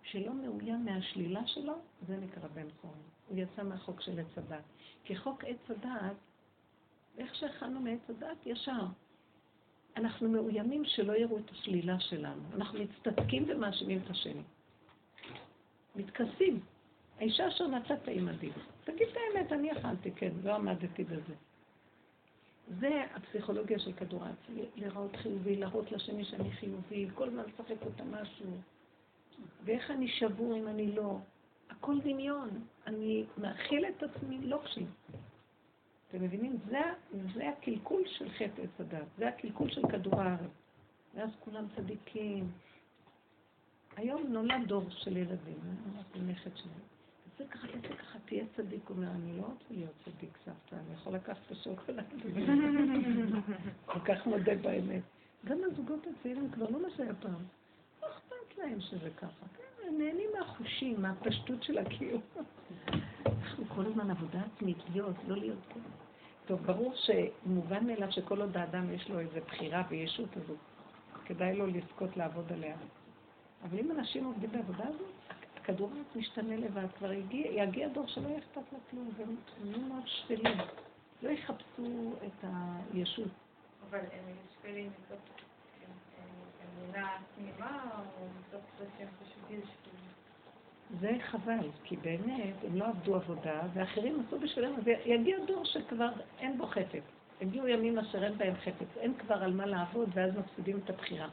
שלא 0.03 0.35
מאוים 0.35 0.85
מהשלילה 0.85 1.47
שלו, 1.47 1.75
זה 2.07 2.17
נקרא 2.17 2.49
בן 2.49 2.67
חורים. 2.81 3.03
הוא 3.29 3.39
יצא 3.39 3.63
מהחוק 3.63 4.01
של 4.01 4.21
עץ 4.21 4.39
הדת. 4.39 4.63
כי 5.05 5.17
חוק 5.17 5.45
עץ 5.45 5.71
הדת, 5.71 6.17
איך 7.19 7.35
שהכנו 7.35 7.81
מעץ 7.81 8.01
הדת, 8.09 8.47
ישר. 8.47 8.87
אנחנו 9.97 10.29
מאוימים 10.29 10.85
שלא 10.85 11.13
יראו 11.13 11.39
את 11.39 11.51
השלילה 11.51 12.01
שלנו. 12.01 12.43
אנחנו 12.55 12.79
מצטדקים 12.79 13.45
ומאשימים 13.49 14.01
את 14.05 14.11
השני. 14.11 14.43
מתכסים. 15.97 16.61
האישה 17.19 17.49
אשר 17.49 17.67
נתת 17.67 18.09
עימדי. 18.09 18.51
תגיד 18.85 19.09
את 19.09 19.17
האמת, 19.17 19.53
אני 19.53 19.73
אכלתי, 19.73 20.11
כן, 20.11 20.33
לא 20.43 20.55
עמדתי 20.55 21.05
בזה. 21.05 21.35
זה 22.81 23.05
הפסיכולוגיה 23.15 23.79
של 23.79 23.93
כדור 23.93 24.25
הארץ, 24.25 24.37
לראות 24.77 25.17
חיובי, 25.17 25.57
להראות 25.57 25.93
לשני 25.93 26.25
שאני 26.25 26.51
חיובי, 26.51 27.09
כל 27.15 27.29
הזמן 27.29 27.43
לשחק 27.43 27.83
אותה 27.83 28.05
משהו. 28.05 28.51
ואיך 29.65 29.91
אני 29.91 30.09
שבור 30.09 30.57
אם 30.57 30.69
אני 30.69 30.93
לא? 30.93 31.19
הכל 31.71 32.01
דמיון. 32.01 32.49
אני 32.87 33.25
מאכיל 33.39 33.85
את 33.85 34.03
עצמי 34.03 34.39
לא 34.39 34.61
כשי. 34.65 34.85
אתם 36.09 36.23
מבינים? 36.23 36.57
זה, 36.69 36.81
זה 37.35 37.49
הקלקול 37.49 38.03
של 38.07 38.29
חטא 38.31 38.63
עץ 38.63 38.81
הדת, 38.81 39.07
זה 39.19 39.29
הקלקול 39.29 39.71
של 39.71 39.83
כדור 39.89 40.21
הארץ. 40.21 40.51
ואז 41.15 41.31
כולם 41.41 41.67
צדיקים. 41.77 42.51
היום 43.97 44.23
נולד 44.29 44.69
דור 44.69 44.85
של 44.91 45.17
ילדים, 45.17 45.59
נכד 46.27 46.57
שלי. 46.57 46.71
תעשה 47.37 47.51
ככה, 47.51 47.67
תעשה 47.69 47.97
ככה, 47.97 48.19
תהיה 48.25 48.45
צדיק. 48.57 48.89
הוא 48.89 48.97
אומר, 48.97 49.11
אני 49.11 49.37
לא 49.37 49.43
רוצה 49.43 49.65
להיות 49.71 49.93
צדיק, 50.05 50.39
סבתא, 50.45 50.75
אני 50.75 50.95
יכול 50.95 51.15
לקחת 51.15 51.39
את 51.47 51.51
השוקולד. 51.51 52.05
כל 53.87 54.01
כך 54.01 54.27
מודה 54.27 54.55
באמת. 54.55 55.03
גם 55.45 55.59
הזוגות 55.73 56.07
הצעירים 56.07 56.51
כבר 56.51 56.71
לא 56.71 56.83
מה 56.83 56.89
שהיה 56.97 57.15
פעם. 57.15 57.45
לא 58.03 58.09
אכפת 58.09 58.59
להם 58.59 58.81
שזה 58.81 59.11
ככה. 59.17 59.47
כן, 59.57 59.89
הם 59.89 59.99
נהנים 59.99 60.29
מהחושים, 60.39 61.03
מהפשטות 61.03 61.63
של 61.63 61.79
הקיום. 61.79 62.21
אנחנו 63.27 63.65
כל 63.69 63.87
הזמן 63.87 64.11
עבודה 64.11 64.41
עצמית, 64.55 64.79
להיות, 64.93 65.17
לא 65.29 65.37
להיות 65.37 65.59
פה. 65.69 65.81
טוב, 66.47 66.67
ברור 66.67 66.95
שמובן 66.97 67.87
מאליו 67.87 68.13
שכל 68.13 68.41
עוד 68.41 68.57
האדם 68.57 68.93
יש 68.93 69.09
לו 69.09 69.19
איזו 69.19 69.41
בחירה 69.47 69.83
וישות 69.89 70.37
הזו, 70.37 70.55
כדאי 71.25 71.57
לו 71.57 71.67
לזכות 71.67 72.17
לעבוד 72.17 72.53
עליה. 72.53 72.77
אבל 73.63 73.79
אם 73.79 73.91
אנשים 73.91 74.25
עובדים 74.25 74.51
בעבודה 74.53 74.85
הזאת, 74.89 75.11
הכדור 75.57 75.91
הארץ 75.95 76.17
משתנה 76.17 76.57
לבד, 76.57 76.87
כבר 76.99 77.13
יגיע, 77.13 77.63
יגיע 77.63 77.89
דור 77.89 78.07
שלא 78.07 78.29
יהיה 78.29 78.39
אכפת 78.39 78.73
לה 78.73 78.79
כלום, 78.91 79.11
והם 79.17 79.37
יהיו 79.65 79.81
מאוד 79.81 80.03
שפלים. 80.07 80.59
לא 81.23 81.31
יחפשו 81.31 82.13
את 82.27 82.45
הישות. 82.93 83.29
אבל 83.91 83.99
הם 83.99 84.35
שפלים 84.53 84.91
מתוך 84.91 85.21
אמונה 86.65 87.17
תמימה, 87.35 87.91
או 88.21 88.27
מתוך 88.39 88.65
זה 88.79 88.85
שהם 88.99 89.09
חשובים 89.21 89.61
זה 91.01 91.17
חבל, 91.21 91.69
כי 91.85 91.97
באמת 91.97 92.55
הם 92.67 92.77
לא 92.77 92.87
עבדו 92.87 93.17
עבודה, 93.17 93.61
ואחרים 93.75 94.23
עשו 94.27 94.39
בשבילם, 94.39 94.75
אז 94.77 94.83
יגיע 95.07 95.39
דור 95.47 95.65
שכבר 95.65 96.09
אין 96.39 96.59
בו 96.59 96.67
חפץ. 96.67 97.03
הגיעו 97.41 97.69
ימים 97.69 97.99
אשר 97.99 98.25
אין 98.25 98.39
בהם 98.39 98.55
חפץ, 98.55 98.97
אין 98.97 99.15
כבר 99.15 99.43
על 99.43 99.55
מה 99.55 99.67
לעבוד, 99.67 100.09
ואז 100.15 100.33
מפסידים 100.37 100.79
את 100.85 100.91
הבחירה. 100.91 101.29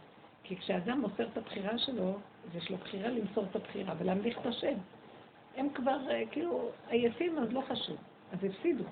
כי 0.48 0.58
כשאדם 0.58 1.02
מוסר 1.02 1.28
את 1.28 1.38
הבחירה 1.38 1.78
שלו, 1.78 2.14
אז 2.14 2.56
יש 2.56 2.72
לו 2.72 2.78
בחירה 2.78 3.10
למסור 3.10 3.46
את 3.52 3.56
הבחירה 3.56 3.94
ולהמליך 3.98 4.38
את 4.40 4.46
השם. 4.46 4.78
הם 5.56 5.70
כבר 5.74 6.10
אה, 6.10 6.24
כאילו 6.32 6.72
עייפים, 6.90 7.38
אז 7.38 7.54
לא 7.54 7.62
חשוב. 7.70 7.98
אז 8.32 8.44
הפסידו. 8.44 8.84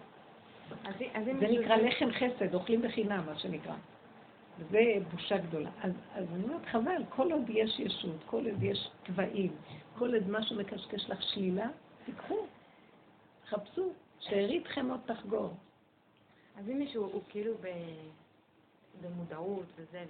אז, 0.83 0.95
אז 1.13 1.25
זה 1.25 1.33
נקרא 1.33 1.75
לחם 1.75 2.09
חסד, 2.11 2.53
אוכלים 2.53 2.81
בחינם, 2.81 3.23
מה 3.25 3.39
שנקרא. 3.39 3.73
וזה 4.59 4.79
בושה 5.11 5.37
גדולה. 5.37 5.69
אז, 5.81 5.91
אז 6.15 6.25
אני 6.33 6.43
אומרת, 6.43 6.65
חבל, 6.65 7.03
כל 7.09 7.31
עוד 7.31 7.49
יש 7.49 7.79
ישות, 7.79 8.23
כל 8.25 8.45
עוד 8.45 8.63
יש 8.63 8.89
תוואים, 9.03 9.51
כל 9.97 10.15
עוד 10.15 10.29
משהו 10.29 10.55
מקשקש 10.55 11.09
לך 11.09 11.21
שלילה, 11.21 11.67
תיקחו, 12.05 12.45
חפשו, 13.47 13.89
שארית 14.19 14.67
חמות 14.67 14.99
תחגור. 15.05 15.53
אז 16.57 16.69
אם 16.69 16.79
מישהו 16.79 17.03
הוא 17.03 17.21
כאילו 17.29 17.53
במודעות 19.01 19.65
וזה, 19.75 20.05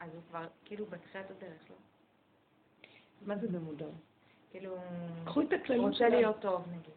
אז 0.00 0.14
הוא 0.14 0.22
כבר 0.28 0.46
כאילו 0.64 0.86
בתחילת 0.86 1.30
הדרך, 1.30 1.70
לא? 1.70 1.76
מה 3.22 3.38
זה 3.38 3.48
במודעות? 3.48 3.92
כאילו... 4.50 4.76
קחו 5.24 5.40
את 5.40 5.52
הכללים 5.52 5.82
רוצה 5.82 6.08
להיות 6.08 6.40
טוב, 6.40 6.64
נגיד. 6.68 6.94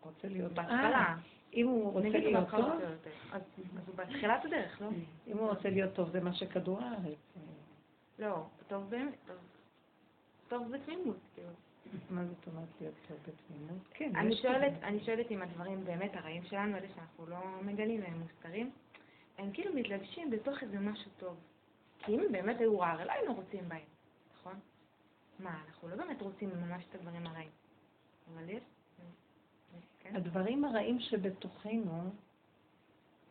רוצה 0.00 0.28
להיות. 0.28 0.52
בהתחלה. 0.52 1.04
אה, 1.04 1.14
אם 1.54 1.66
הוא 1.66 1.92
רוצה 1.92 2.08
להיות 2.08 2.50
טוב... 2.50 2.64
אז 3.32 3.42
הוא 3.86 3.94
בתחילת 3.94 4.44
הדרך, 4.44 4.80
לא? 4.80 4.88
אם 5.26 5.38
הוא 5.38 5.48
רוצה 5.48 5.70
להיות 5.70 5.94
טוב, 5.94 6.10
זה 6.10 6.20
מה 6.20 6.34
שכדור 6.34 6.80
הארץ. 6.80 7.18
לא, 8.18 8.46
טוב 8.68 8.90
באמת, 8.90 9.14
טוב 10.48 10.70
בתמימות, 10.72 11.16
כאילו. 11.34 11.48
מה 12.10 12.24
זאת 12.24 12.46
אומרת 12.46 12.68
להיות 12.80 12.94
טוב 13.08 13.16
בתמימות? 13.22 13.82
כן, 13.94 14.16
אני 14.16 14.36
שואלת, 14.36 14.72
אני 14.82 15.04
שואלת 15.04 15.30
אם 15.30 15.42
הדברים 15.42 15.84
באמת 15.84 16.16
הרעים 16.16 16.44
שלנו, 16.44 16.76
אלה 16.76 16.86
שאנחנו 16.94 17.26
לא 17.26 17.38
מגלים 17.62 18.02
והם 18.02 18.20
מוסתרים, 18.20 18.70
הם 19.38 19.50
כאילו 19.52 19.74
מתלבשים 19.74 20.30
בתוך 20.30 20.62
איזה 20.62 20.80
משהו 20.80 21.10
טוב. 21.18 21.36
כי 21.98 22.14
אם 22.14 22.32
באמת 22.32 22.60
היו 22.60 22.78
רע, 22.78 22.88
הרי 22.88 23.04
לא 23.04 23.12
היינו 23.12 23.34
רוצים 23.34 23.68
בהם, 23.68 23.88
נכון? 24.34 24.60
מה, 25.38 25.62
אנחנו 25.68 25.88
לא 25.88 25.96
באמת 25.96 26.22
רוצים 26.22 26.50
ממש 26.50 26.84
את 26.90 26.94
הדברים 26.94 27.26
הרעים. 27.26 27.50
אבל 28.34 28.48
יש... 28.48 28.62
כן? 30.00 30.16
הדברים 30.16 30.64
הרעים 30.64 31.00
שבתוכנו, 31.00 32.10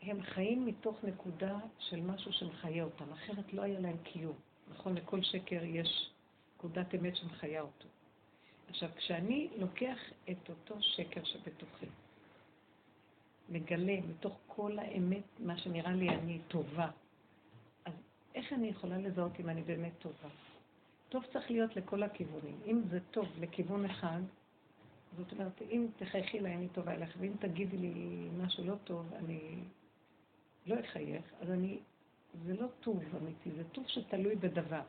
הם 0.02 0.22
חיים 0.22 0.66
מתוך 0.66 1.04
נקודה 1.04 1.58
של 1.80 2.02
משהו 2.02 2.34
שמחיה 2.34 2.84
אותם, 2.84 3.14
אחרת 3.14 3.54
לא 3.54 3.62
היה 3.62 3.80
להם 3.80 3.98
קיום. 4.04 4.36
נכון, 4.72 4.96
לכל 4.96 5.22
שקר 5.22 5.64
יש 5.64 6.12
נקודת 6.56 6.96
אמת 6.96 7.16
שמחיה 7.16 7.62
אותו. 7.62 7.88
עכשיו, 8.70 8.90
כשאני 8.96 9.50
לוקח 9.58 9.98
את 10.32 10.50
אותו 10.50 10.76
שקר 10.82 11.24
שבתוכי, 11.24 11.86
מגלה 13.50 13.98
מתוך 14.10 14.38
כל 14.48 14.80
האמת, 14.80 15.24
מה 15.40 15.58
שנראה 15.58 15.92
לי 15.92 16.10
אני 16.10 16.40
טובה, 16.48 16.90
איך 18.36 18.54
אני 18.54 18.68
יכולה 18.68 18.98
לזהות 18.98 19.40
אם 19.40 19.50
אני 19.50 19.62
באמת 19.62 19.92
טובה? 20.00 20.30
טוב 21.10 21.26
צריך 21.34 21.52
להיות 21.52 21.76
לכל 21.76 22.04
הכיוונים. 22.04 22.60
אם 22.66 22.82
זה 22.90 23.00
טוב 23.12 23.26
לכיוון 23.40 23.86
אחד, 23.86 24.22
זאת 25.18 25.32
אומרת, 25.32 25.62
אם 25.62 25.88
תחייכי 25.98 26.40
לי, 26.40 26.56
אני 26.56 26.68
טובה 26.70 26.94
אליך, 26.94 27.16
ואם 27.20 27.32
תגידי 27.40 27.78
לי 27.78 28.28
משהו 28.38 28.64
לא 28.68 28.76
טוב, 28.84 29.14
אני 29.14 29.56
לא 30.66 30.76
אחייך, 30.80 31.34
אז 31.42 31.52
אני, 31.52 31.80
זה 32.46 32.54
לא 32.54 32.68
טוב 32.80 33.04
אמיתי, 33.22 33.52
זה 33.52 33.64
טוב 33.72 33.84
שתלוי 33.88 34.36
בדבר. 34.36 34.82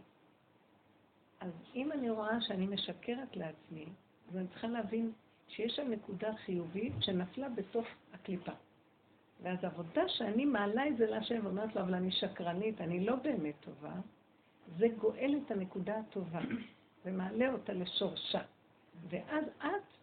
אז 1.41 1.53
אם 1.75 1.93
אני 1.93 2.11
רואה 2.11 2.41
שאני 2.41 2.67
משקרת 2.67 3.37
לעצמי, 3.37 3.87
אז 4.29 4.37
אני 4.37 4.49
צריכה 4.49 4.69
להבין 4.69 5.13
שיש 5.49 5.77
שם 5.77 5.91
נקודה 5.91 6.37
חיובית 6.37 6.93
שנפלה 7.01 7.49
בתוך 7.49 7.87
הקליפה. 8.15 8.53
ואז 9.43 9.65
העבודה 9.65 10.09
שאני 10.09 10.45
מעלה 10.45 10.89
את 10.89 10.97
זה 10.97 11.07
להשם 11.07 11.41
ואומרת 11.45 11.75
לו, 11.75 11.81
אבל 11.81 11.95
אני 11.95 12.11
שקרנית, 12.13 12.81
אני 12.81 13.07
לא 13.07 13.17
באמת 13.17 13.55
טובה, 13.61 13.93
זה 14.79 14.87
גואל 14.99 15.39
את 15.45 15.51
הנקודה 15.51 15.99
הטובה 15.99 16.41
ומעלה 17.05 17.53
אותה 17.53 17.73
לשורשה. 17.73 18.43
ואז 19.09 19.45
את, 19.59 19.97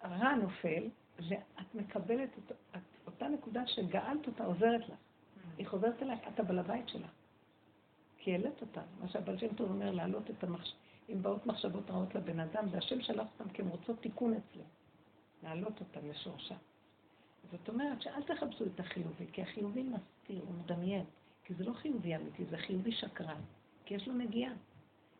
הרע 0.00 0.34
נופל, 0.34 0.88
ואת 1.28 1.74
מקבלת 1.74 2.28
את, 2.38 2.52
את, 2.76 2.80
אותה 3.06 3.28
נקודה 3.28 3.66
שגאלת 3.66 4.26
אותה, 4.26 4.44
עוזרת 4.44 4.88
לך. 4.88 4.94
היא 5.58 5.66
חוזרת 5.66 6.02
אלייך, 6.02 6.20
את 6.34 6.40
הבעל 6.40 6.58
הבית 6.58 6.88
שלה. 6.88 7.08
כי 8.18 8.32
העלית 8.32 8.60
אותה. 8.60 8.80
מה 9.00 9.08
שהבעל 9.08 9.38
שם 9.38 9.54
טוב 9.54 9.70
אומר, 9.70 9.90
להעלות 9.90 10.30
את, 10.30 10.44
המחש... 10.44 10.74
אם 11.08 11.22
באות 11.22 11.46
מחשבות 11.46 11.90
רעות 11.90 12.14
לבן 12.14 12.40
אדם, 12.40 12.64
והשם 12.70 13.00
שלח 13.00 13.26
אותם 13.32 13.50
כי 13.50 13.62
הן 13.62 13.68
רוצות 13.68 14.00
תיקון 14.00 14.34
אצלו, 14.34 14.62
להעלות 15.42 15.80
אותם 15.80 16.10
לשורשה. 16.10 16.54
זאת 17.50 17.68
אומרת 17.68 18.02
שאל 18.02 18.22
תחפשו 18.22 18.64
את 18.66 18.80
החיובי, 18.80 19.26
כי 19.32 19.42
החיובי 19.42 19.82
מסתיר, 19.82 20.42
הוא 20.46 20.54
מדמיין, 20.54 21.04
כי 21.44 21.54
זה 21.54 21.64
לא 21.64 21.72
חיובי 21.72 22.16
אמיתי, 22.16 22.44
זה 22.44 22.58
חיובי 22.58 22.92
שקרן, 22.92 23.40
כי 23.84 23.94
יש 23.94 24.08
לו 24.08 24.14
נגיעה. 24.14 24.52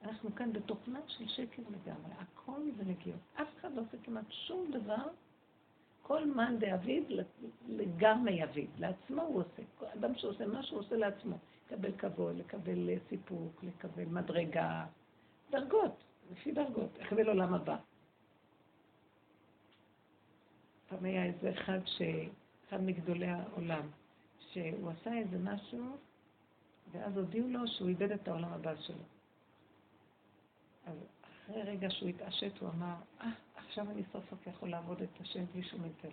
אנחנו 0.02 0.34
כאן 0.34 0.52
בתוכנה 0.52 1.00
של 1.06 1.28
שקר 1.28 1.62
לגמרי, 1.62 2.12
הכל 2.18 2.60
זה 2.76 2.84
נגיעות. 2.84 3.20
אף 3.34 3.48
אחד 3.60 3.74
לא 3.74 3.80
עושה 3.80 3.96
כמעט 4.04 4.24
שום 4.30 4.70
דבר, 4.70 5.08
כל 6.02 6.26
מאן 6.26 6.58
דאביד 6.58 7.04
לגמרי 7.68 8.32
יביד, 8.32 8.70
לעצמו 8.78 9.22
הוא 9.22 9.40
עושה. 9.40 9.62
כל 9.78 9.87
אדם 9.87 10.14
שעושה 10.14 10.46
משהו, 10.46 10.76
הוא 10.76 10.84
עושה 10.84 10.96
לעצמו. 10.96 11.37
לקבל 11.66 11.92
כבוד, 11.98 12.37
לקבל 12.37 12.90
סיפוק, 13.08 13.64
לקבל 13.64 14.04
מדרגה, 14.04 14.87
דרגות, 15.50 16.04
לפי 16.32 16.52
דרגות, 16.52 16.98
לקבל 17.00 17.28
עולם 17.28 17.54
הבא. 17.54 17.76
פעם 20.94 21.04
היה 21.04 21.24
איזה 21.24 21.50
אחד, 21.50 21.78
ש... 21.87 22.02
אחד 22.68 22.83
מגדולי 22.83 23.26
העולם, 23.26 23.88
שהוא 24.38 24.90
עשה 24.90 25.18
איזה 25.18 25.38
משהו, 25.38 25.96
ואז 26.92 27.16
הודיעו 27.16 27.48
לו 27.48 27.68
שהוא 27.68 27.88
איבד 27.88 28.12
את 28.12 28.28
העולם 28.28 28.52
הבא 28.52 28.76
שלו. 28.76 29.04
אז 30.87 30.96
אחרי 31.22 31.62
רגע 31.62 31.90
שהוא 31.90 32.09
התעשת, 32.09 32.59
הוא 32.59 32.68
אמר, 32.68 32.94
אה, 33.20 33.26
ah, 33.26 33.61
עכשיו 33.61 33.90
אני 33.90 34.02
סוף 34.12 34.30
סוף 34.30 34.46
יכול 34.46 34.70
לעבוד 34.70 35.02
את 35.02 35.20
השם 35.20 35.44
בלי 35.52 35.62
שום 35.62 35.85
אינטרס. 35.85 36.12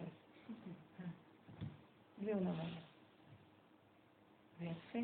בלי 2.18 2.34
עולם 2.34 2.48
הבא. 2.48 2.64
זה 4.60 4.66
יפה. 4.66 5.00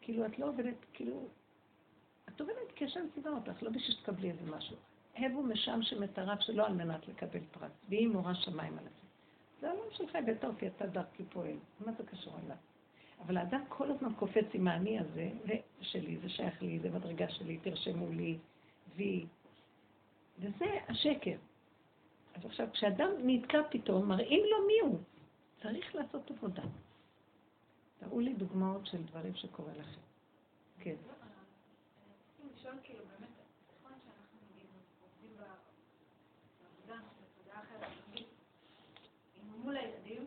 כאילו, 0.00 0.26
את 0.26 0.38
לא 0.38 0.48
עובדת, 0.48 0.76
כאילו, 0.92 1.28
את 2.28 2.40
עובדת 2.40 2.72
כי 2.76 2.84
השם 2.84 3.06
ציווה 3.14 3.30
אותך, 3.30 3.62
לא 3.62 3.70
בשביל 3.70 3.96
שתקבלי 3.96 4.30
איזה 4.30 4.50
משהו. 4.56 4.76
הבו 5.26 5.42
משם 5.42 5.82
שמטרף 5.82 6.40
שלא 6.40 6.66
על 6.66 6.72
מנת 6.72 7.08
לקבל 7.08 7.40
פרס, 7.50 7.72
והיא 7.88 8.08
מורה 8.08 8.34
שמיים 8.34 8.78
על 8.78 8.84
זה. 8.84 8.90
זה 9.60 9.70
העולם 9.70 9.90
שלך, 9.92 10.14
הבאת 10.14 10.44
אותי, 10.44 10.66
אתה 10.66 10.86
דרכי 10.86 11.24
פועל. 11.24 11.56
מה 11.86 11.92
זה 11.92 12.04
קשור 12.06 12.34
אליו? 12.44 12.56
אבל 13.20 13.36
האדם 13.36 13.64
כל 13.68 13.90
הזמן 13.90 14.14
קופץ 14.14 14.46
עם 14.54 14.68
האני 14.68 14.98
הזה, 14.98 15.30
זה 15.46 15.54
שלי, 15.80 16.18
זה 16.22 16.28
שייך 16.28 16.62
לי, 16.62 16.78
זה 16.78 16.90
מדרגה 16.90 17.28
שלי, 17.28 17.58
תרשמו 17.58 18.12
לי, 18.12 18.38
וי. 18.96 19.26
וזה 20.38 20.66
השקר. 20.88 21.36
אז 22.34 22.44
עכשיו, 22.44 22.68
כשאדם 22.72 23.10
נתקע 23.18 23.58
פתאום, 23.70 24.08
מראים 24.08 24.44
לו 24.50 24.66
מי 24.66 24.80
הוא. 24.80 24.98
צריך 25.62 25.94
לעשות 25.94 26.30
עבודה. 26.30 26.62
תראו 27.98 28.20
לי 28.20 28.34
דוגמאות 28.34 28.86
של 28.86 29.02
דברים 29.02 29.34
שקורה 29.34 29.72
לכם. 29.72 30.00
כן. 30.78 30.94
כאילו, 32.84 33.04
מול 39.62 39.76
הילדים, 39.76 40.26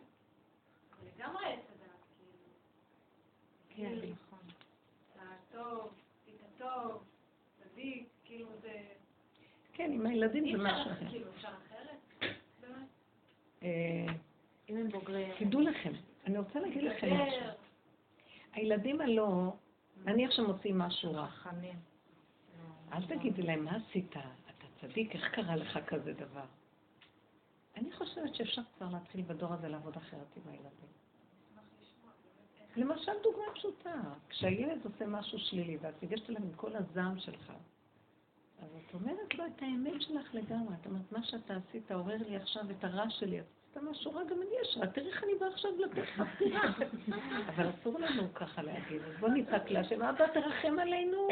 זה 1.00 1.10
לגמרי 1.10 1.46
עץ 1.46 1.60
הדעת, 1.74 2.00
כאילו. 2.18 2.38
כן, 3.68 4.00
כאילו, 4.00 4.14
נכון. 4.26 4.38
טוב, 5.52 5.92
פיתה 6.24 6.44
טוב, 6.64 7.04
צדיק, 7.62 8.08
כאילו 8.24 8.48
זה... 8.62 8.82
כן, 9.72 9.92
עם 9.92 10.06
הילדים 10.06 10.56
זה 10.56 10.62
משהו 10.62 10.92
אחר. 10.92 11.08
כאילו, 11.10 11.30
אפשר 11.36 11.48
אחרת? 11.48 11.98
באמת? 12.60 12.88
אה, 13.62 14.06
אם 14.68 14.76
הם 14.76 14.88
בוגרים... 14.88 15.32
תדעו 15.38 15.60
לכם, 15.60 15.92
אני 16.26 16.38
רוצה 16.38 16.60
להגיד 16.60 16.82
לכם 16.82 17.14
משהו. 17.14 17.40
הילדים 18.52 19.00
הלא, 19.00 19.52
נניח 20.04 20.30
שמוצאים 20.30 20.78
משהו 20.78 21.12
רע. 21.12 21.28
אל 22.92 23.06
תגידי 23.06 23.42
להם, 23.42 23.64
מה 23.64 23.76
עשית? 23.76 24.10
אתה 24.10 24.66
צדיק, 24.80 25.14
איך 25.14 25.34
קרה 25.34 25.56
לך 25.56 25.78
כזה 25.86 26.12
דבר? 26.12 26.44
אני 27.76 27.92
חושבת 27.92 28.34
שאפשר 28.34 28.62
כבר 28.76 28.88
להתחיל 28.92 29.22
בדור 29.22 29.52
הזה 29.52 29.68
לעבוד 29.68 29.96
אחרת 29.96 30.36
עם 30.36 30.42
הילדים. 30.52 31.03
למשל 32.76 33.12
דוגמה 33.22 33.44
פשוטה, 33.54 34.00
כשהילד 34.28 34.84
עושה 34.84 35.06
משהו 35.06 35.38
שלילי 35.38 35.78
ואת 35.80 36.02
ניגשת 36.02 36.30
אליו 36.30 36.42
עם 36.42 36.52
כל 36.56 36.76
הזעם 36.76 37.18
שלך, 37.18 37.52
אז 38.62 38.68
את 38.76 38.94
אומרת 38.94 39.34
לו 39.34 39.46
את 39.46 39.62
האמת 39.62 40.02
שלך 40.02 40.34
לגמרי. 40.34 40.74
את 40.80 40.86
אומרת, 40.86 41.12
מה 41.12 41.22
שאתה 41.22 41.56
עשית 41.56 41.92
עורר 41.92 42.16
לי 42.28 42.36
עכשיו 42.36 42.62
את 42.70 42.84
הרע 42.84 43.10
שלי. 43.10 43.40
את 43.40 43.44
עשית 43.76 43.82
משהו 43.90 44.14
רע, 44.14 44.24
גם 44.24 44.36
אני 44.42 44.50
יש 44.62 44.76
רע. 44.80 44.86
תראי 44.86 45.06
איך 45.06 45.24
אני 45.24 45.32
באה 45.40 45.48
עכשיו 45.48 45.70
לתת 45.78 45.98
לך. 45.98 46.22
אבל 47.48 47.70
אסור 47.70 47.98
לנו 47.98 48.34
ככה 48.34 48.62
להגיד. 48.62 49.02
אז 49.02 49.20
בוא 49.20 49.28
נצעק 49.28 49.70
להשם, 49.70 50.02
אבא, 50.02 50.26
תרחם 50.26 50.78
עלינו. 50.78 51.28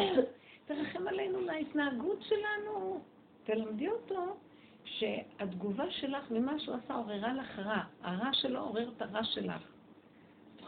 תרחם 0.67 1.09
עלינו 1.09 1.41
מההתנהגות 1.41 2.23
שלנו. 2.23 3.03
תלמדי 3.45 3.89
אותו 3.89 4.37
שהתגובה 4.85 5.91
שלך 5.91 6.31
ממה 6.31 6.59
שהוא 6.59 6.77
עשה 6.85 6.95
עוררה 6.95 7.33
לך 7.33 7.59
רע. 7.59 7.83
הרע 8.03 8.31
שלו 8.33 8.61
עורר 8.61 8.91
את 8.97 9.03
הרע 9.03 9.25
שלך. 9.25 9.72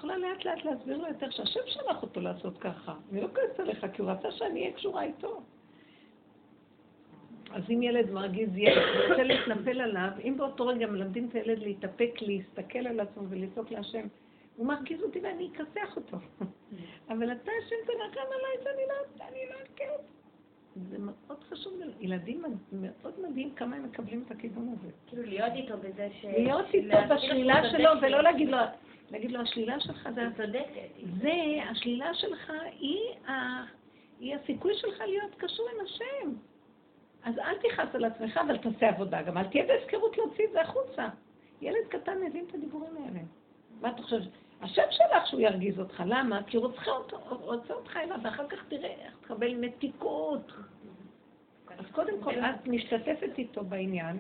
יכולה 0.05 0.29
לאט 0.29 0.45
לאט 0.45 0.65
להסביר 0.65 0.97
לו 0.97 1.09
יותר 1.09 1.31
שהשם 1.31 1.61
שלח 1.67 2.03
אותו 2.03 2.21
לעשות 2.21 2.59
ככה. 2.59 2.95
אני 3.13 3.21
לא 3.21 3.29
כועסת 3.35 3.61
עליך, 3.61 3.87
כי 3.93 4.03
הוא 4.03 4.11
רצה 4.11 4.31
שאני 4.33 4.61
אהיה 4.61 4.73
קשורה 4.73 5.03
איתו. 5.03 5.43
אז 7.51 7.63
אם 7.71 7.83
ילד 7.83 8.11
מרגיז 8.11 8.57
ילד 8.57 8.83
ורוצה 8.97 9.23
להתנפל 9.23 9.81
עליו, 9.81 10.11
אם 10.25 10.35
באותו 10.37 10.67
רגע 10.67 10.87
מלמדים 10.87 11.29
את 11.29 11.35
הילד 11.35 11.59
להתאפק, 11.59 12.11
להסתכל 12.21 12.87
על 12.87 13.01
עצמו 13.01 13.23
ולצעוק 13.29 13.71
להשם, 13.71 14.07
הוא 14.57 14.67
מרגיז 14.67 15.03
אותי 15.03 15.21
ואני 15.21 15.51
אכסח 15.53 15.97
אותו. 15.97 16.17
אבל 17.13 17.33
אתה, 17.33 17.51
השם, 17.65 17.77
תרחם 17.87 18.27
עליי 18.27 18.65
שאני 18.65 18.83
לא, 18.89 19.25
אני 19.29 19.39
לא 19.51 19.55
אכף. 19.55 20.03
זה 20.91 20.97
מאוד 20.99 21.45
חשוב, 21.51 21.73
ילדים 22.01 22.43
מאוד 22.73 23.15
מדהים 23.29 23.55
כמה 23.55 23.77
הם 23.77 23.85
מקבלים 23.85 24.23
את 24.27 24.31
הכיוון 24.31 24.75
הזה. 24.79 24.93
כאילו 25.07 25.23
להיות 25.23 25.53
איתו 25.55 25.75
בזה 25.77 26.09
ש... 26.21 26.25
להיות 26.25 26.75
איתו 26.75 26.97
בשלילה 27.15 27.71
שלו, 27.71 27.91
ולא 28.03 28.23
להגיד 28.23 28.49
לו, 28.49 28.59
להגיד 29.11 29.33
לו, 29.33 29.41
השלילה 29.41 29.81
שלך 29.81 30.09
זה... 30.15 30.23
צודקת. 30.37 30.89
זה, 31.23 31.33
השלילה 31.71 32.15
שלך 32.15 32.53
היא 34.21 34.37
הסיכוי 34.37 34.73
שלך 34.77 35.01
להיות 35.01 35.35
קשור 35.39 35.69
עם 35.75 35.85
השם. 35.85 36.31
אז 37.25 37.39
אל 37.39 37.55
תכעס 37.59 37.95
על 37.95 38.05
עצמך, 38.05 38.41
אבל 38.47 38.57
תעשה 38.59 38.89
עבודה 38.89 39.23
גם. 39.23 39.39
אל 39.39 39.45
תהיה 39.45 39.65
בהפקרות 39.67 40.17
להוציא 40.19 40.45
את 40.45 40.53
זה 40.53 40.61
החוצה. 40.61 41.09
ילד 41.61 41.87
קטן 41.89 42.19
מבין 42.27 42.45
את 42.49 42.55
הדיבורים 42.55 42.97
האלה. 42.97 43.21
מה 43.81 43.91
אתה 43.91 44.03
חושב? 44.03 44.21
השם 44.61 44.83
שלך 44.91 45.27
שהוא 45.27 45.41
ירגיז 45.41 45.79
אותך, 45.79 46.03
למה? 46.07 46.43
כי 46.43 46.57
הוא 46.57 46.71
רוצה, 47.31 47.75
אותך 47.75 47.97
אליו, 47.97 48.19
ואחר 48.23 48.49
כך 48.49 48.59
תראה 48.69 48.95
איך 49.05 49.17
תקבל 49.21 49.55
מתיקות. 49.55 50.53
אז 51.79 51.85
קודם 51.93 52.23
כל 52.23 52.35
את 52.39 52.67
משתתפת 52.67 53.39
איתו 53.39 53.65
בעניין. 53.65 54.19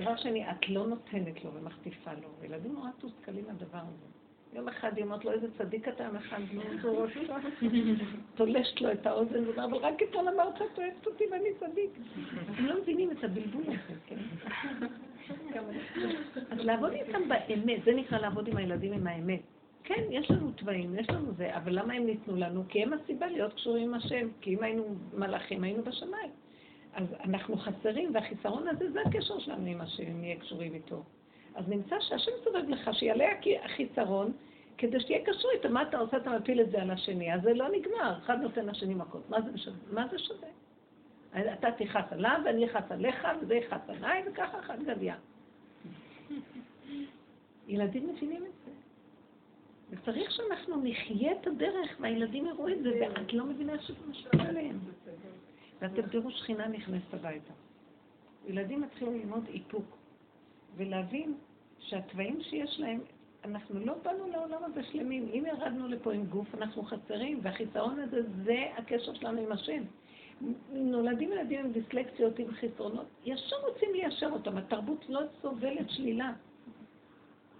דבר 0.00 0.16
שני, 0.16 0.50
את 0.50 0.68
לא 0.68 0.86
נותנת 0.86 1.44
לו 1.44 1.54
ומחטיפה 1.54 2.12
לו. 2.12 2.28
וילדים 2.40 2.72
נורא 2.72 2.90
תוסכלים 2.98 3.44
מהדבר 3.46 3.78
הזה. 3.78 4.06
יום 4.52 4.68
אחד 4.68 4.96
היא 4.96 5.04
אומרת 5.04 5.24
לו, 5.24 5.32
איזה 5.32 5.46
צדיק 5.58 5.88
אתה 5.88 6.04
יום 6.04 6.16
אחד, 6.16 6.40
תולשת 8.36 8.80
לו 8.80 8.92
את 8.92 9.06
האוזן, 9.06 9.44
ואומר, 9.46 9.64
אבל 9.64 9.76
רק 9.76 10.02
אתמול 10.02 10.28
אמרת 10.28 10.58
שאת 10.58 10.78
אוהבת 10.78 11.06
אותי 11.06 11.24
ואני 11.32 11.48
צדיק. 11.60 11.90
הם 12.56 12.66
לא 12.66 12.80
מבינים 12.82 13.10
את 13.10 13.24
הבלבול 13.24 13.62
הזה, 13.66 14.00
כן? 14.06 14.16
אז 16.50 16.58
לעבוד 16.58 16.92
איתם 16.92 17.20
באמת, 17.28 17.84
זה 17.84 17.92
נקרא 17.92 18.18
לעבוד 18.18 18.48
עם 18.48 18.56
הילדים 18.56 18.92
עם 18.92 19.06
האמת. 19.06 19.40
כן, 19.84 20.02
יש 20.10 20.30
לנו 20.30 20.50
תוואים, 20.50 20.98
יש 20.98 21.10
לנו 21.10 21.32
זה, 21.36 21.56
אבל 21.56 21.78
למה 21.78 21.94
הם 21.94 22.06
ניתנו 22.06 22.36
לנו? 22.36 22.64
כי 22.68 22.82
הם 22.82 22.92
הסיבה 22.92 23.26
להיות 23.26 23.54
קשורים 23.54 23.88
עם 23.88 23.94
השם, 23.94 24.28
כי 24.40 24.54
אם 24.54 24.62
היינו 24.62 24.94
מלאכים, 25.14 25.64
היינו 25.64 25.82
בשמיים. 25.84 26.30
אז 26.94 27.06
אנחנו 27.24 27.56
חסרים, 27.56 28.14
והחיסרון 28.14 28.68
הזה, 28.68 28.90
זה 28.90 29.00
הקשר 29.06 29.38
שלנו 29.38 29.66
עם 29.66 29.80
השם, 29.80 30.20
נהיה 30.20 30.40
קשורים 30.40 30.74
איתו. 30.74 31.02
אז 31.54 31.68
נמצא 31.68 31.96
שהשם 32.00 32.30
סובב 32.44 32.68
לך, 32.68 32.90
שיעלה 32.92 33.24
החיסרון, 33.64 34.32
כדי 34.78 35.00
שתהיה 35.00 35.24
קשור 35.24 35.50
איתו. 35.54 35.70
מה 35.70 35.82
אתה 35.82 35.98
עושה? 35.98 36.16
אתה 36.16 36.38
מפיל 36.38 36.60
את 36.60 36.70
זה 36.70 36.82
על 36.82 36.90
השני, 36.90 37.34
אז 37.34 37.42
זה 37.42 37.54
לא 37.54 37.68
נגמר, 37.68 38.18
אחד 38.18 38.42
נותן 38.42 38.66
לשני 38.66 38.94
מכות. 38.94 39.30
מה 39.30 39.40
זה 39.40 39.58
שווה? 39.58 39.76
מה 39.90 40.08
זה 40.10 40.18
שווה? 40.18 40.48
אתה 41.52 41.68
תכעס 41.78 42.12
עליו, 42.12 42.40
ואני 42.44 42.66
אכעס 42.66 42.90
עליך, 42.90 43.28
וזה 43.42 43.54
יכעס 43.54 43.80
עליי, 43.88 44.22
וככה 44.26 44.58
אחד 44.60 44.82
גדיה. 44.82 45.14
ילדים 47.68 48.08
מבינים 48.08 48.44
את 48.44 48.52
זה. 48.64 48.70
וצריך 49.90 50.30
שאנחנו 50.30 50.82
נחיה 50.82 51.32
את 51.32 51.46
הדרך, 51.46 51.96
והילדים 52.00 52.46
יראו 52.46 52.68
את 52.68 52.82
זה, 52.82 52.90
ואת 53.00 53.32
לא 53.32 53.44
מבינה 53.44 53.82
שזה 53.82 53.98
משפיע 54.10 54.42
עליהם. 54.48 54.78
ואתם 55.80 56.02
תראו 56.02 56.30
שכינה 56.30 56.68
נכנסת 56.68 57.14
הביתה. 57.14 57.52
ילדים 58.46 58.84
יתחילו 58.84 59.12
ללמוד 59.12 59.46
איפוק, 59.48 59.96
ולהבין 60.76 61.34
שהתוואים 61.78 62.42
שיש 62.42 62.80
להם, 62.80 63.00
אנחנו 63.44 63.80
לא 63.80 63.94
באנו 64.02 64.28
לעולם 64.28 64.64
הזה 64.64 64.82
שלמים. 64.82 65.28
אם 65.32 65.44
ירדנו 65.46 65.88
לפה 65.88 66.12
עם 66.12 66.26
גוף, 66.26 66.54
אנחנו 66.54 66.82
חסרים, 66.82 67.40
והחיסרון 67.42 68.00
הזה, 68.00 68.22
זה 68.44 68.66
הקשר 68.76 69.14
שלנו 69.14 69.40
עם 69.40 69.52
השם. 69.52 69.82
נולדים 70.72 71.32
ילדים 71.32 71.64
עם 71.64 71.72
דיסלקציות, 71.72 72.38
עם 72.38 72.46
חסרונות, 72.50 73.06
ישר 73.24 73.56
רוצים 73.68 73.88
ליישר 73.92 74.28
אותם. 74.32 74.56
התרבות 74.56 75.04
לא 75.08 75.20
סובלת 75.42 75.90
שלילה. 75.90 76.32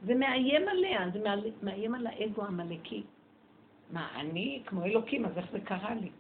זה 0.03 0.15
מאיים 0.15 0.69
עליה, 0.69 1.11
זה 1.13 1.23
מאיים 1.63 1.95
על 1.95 2.07
האגו 2.07 2.43
העמלקי. 2.43 3.03
מה, 3.91 4.21
אני 4.21 4.63
כמו 4.67 4.85
אלוקים, 4.85 5.25
אז 5.25 5.39
איך 5.39 5.53
זה 5.53 5.61
קרה 5.61 5.95
לי? 5.95 6.11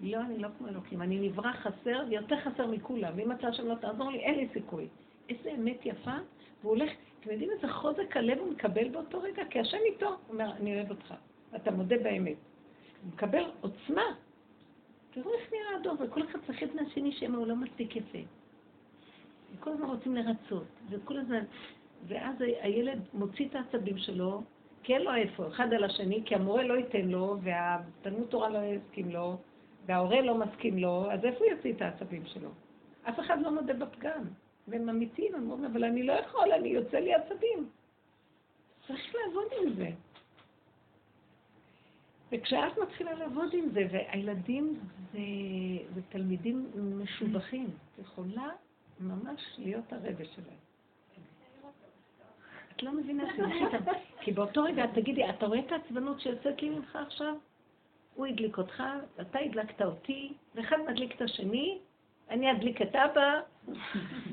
לא, 0.00 0.20
אני 0.20 0.38
לא 0.38 0.48
כמו 0.58 0.68
אלוקים. 0.68 1.02
אני 1.02 1.28
נברא 1.28 1.52
חסר, 1.52 2.04
ויותר 2.08 2.40
חסר 2.40 2.66
מכולם. 2.66 3.12
ואם 3.16 3.32
אתה 3.32 3.48
השם 3.48 3.66
לא 3.66 3.74
תעזור 3.74 4.10
לי, 4.10 4.18
אין 4.18 4.34
לי 4.34 4.48
סיכוי. 4.52 4.88
איזה 5.28 5.52
אמת 5.58 5.86
יפה, 5.86 6.16
והוא 6.60 6.76
הולך, 6.76 6.90
אתם 7.20 7.30
יודעים 7.30 7.50
איזה 7.50 7.68
חוזק 7.68 8.16
הלב 8.16 8.38
הוא 8.38 8.52
מקבל 8.52 8.88
באותו 8.88 9.20
רגע? 9.22 9.42
כי 9.50 9.60
השם 9.60 9.78
איתו, 9.92 10.08
הוא 10.08 10.16
אומר, 10.28 10.50
אני 10.60 10.76
אוהב 10.76 10.90
אותך. 10.90 11.14
אתה 11.56 11.70
מודה 11.70 11.96
באמת. 11.98 12.36
הוא 13.02 13.12
מקבל 13.12 13.44
עוצמה. 13.60 14.02
תראו 15.10 15.32
איך 15.34 15.52
נראה 15.52 15.76
האדום, 15.76 15.96
וכל 16.00 16.22
אחד 16.22 16.38
צריך 16.46 16.62
את 16.62 16.74
מהשני 16.74 17.12
שמה 17.12 17.38
הוא 17.38 17.46
לא 17.46 17.56
מספיק 17.56 17.96
יפה. 17.96 18.18
וכל 19.54 19.70
הזמן 19.70 19.86
רוצים 19.86 20.16
לרצות, 20.16 20.66
וכל 20.90 21.16
הזמן... 21.16 21.44
ואז 22.08 22.34
הילד 22.40 23.00
מוציא 23.14 23.48
את 23.48 23.54
העצבים 23.54 23.98
שלו, 23.98 24.42
כי 24.82 24.94
אין 24.94 25.02
לו 25.02 25.14
איפה, 25.14 25.48
אחד 25.48 25.72
על 25.72 25.84
השני, 25.84 26.22
כי 26.24 26.34
המורה 26.34 26.62
לא 26.62 26.74
ייתן 26.74 27.08
לו, 27.08 27.36
והתלמוד 27.42 28.26
תורה 28.28 28.48
לא 28.48 28.58
יסכים 28.58 29.10
לו, 29.10 29.36
וההורה 29.90 30.20
לא 30.20 30.34
מסכים 30.34 30.78
לו, 30.78 31.10
אז 31.12 31.24
איפה 31.24 31.38
הוא 31.44 31.52
יוציא 31.52 31.72
את 31.72 31.82
העצבים 31.82 32.26
שלו? 32.26 32.48
אף 33.02 33.20
אחד 33.20 33.42
לא 33.42 33.50
מודה 33.50 33.74
בפגם. 33.74 34.22
והם 34.68 34.88
אמיתיים, 34.88 35.34
הם 35.34 35.50
אומרים, 35.50 35.70
אבל 35.70 35.84
אני 35.84 36.02
לא 36.02 36.12
יכול, 36.12 36.52
אני 36.52 36.68
יוצא 36.68 36.96
לי 36.96 37.14
עצבים. 37.14 37.68
צריך 38.86 39.14
לעבוד 39.14 39.46
עם 39.60 39.74
זה. 39.74 39.90
וכשאת 42.32 42.78
מתחילה 42.82 43.14
לעבוד 43.14 43.48
עם 43.52 43.68
זה, 43.72 43.80
והילדים 43.90 44.80
זה, 45.12 45.18
זה 45.94 46.00
תלמידים 46.08 46.70
משובחים, 47.02 47.66
את 47.66 47.98
יכולה 47.98 48.48
ממש 49.00 49.40
להיות 49.58 49.92
הרבה 49.92 50.24
שלהם. 50.24 50.58
את 52.76 52.82
לא 52.82 52.92
מבינה, 52.92 53.24
תלכי 53.36 53.64
איתם. 53.64 53.92
כי 54.20 54.32
באותו 54.32 54.62
רגע, 54.62 54.86
תגידי, 54.86 55.30
אתה 55.30 55.46
רואה 55.46 55.58
את 55.58 55.72
העצבנות 55.72 56.20
שיוצאת 56.20 56.62
לי 56.62 56.68
ממך 56.68 56.96
עכשיו? 56.96 57.34
הוא 58.14 58.26
הדליק 58.26 58.58
אותך, 58.58 58.82
אתה 59.20 59.38
הדלקת 59.38 59.82
אותי, 59.82 60.32
ואחד 60.54 60.76
מדליק 60.88 61.16
את 61.16 61.22
השני, 61.22 61.78
אני 62.30 62.52
אדליק 62.52 62.82
את 62.82 62.94
אבא, 62.94 63.40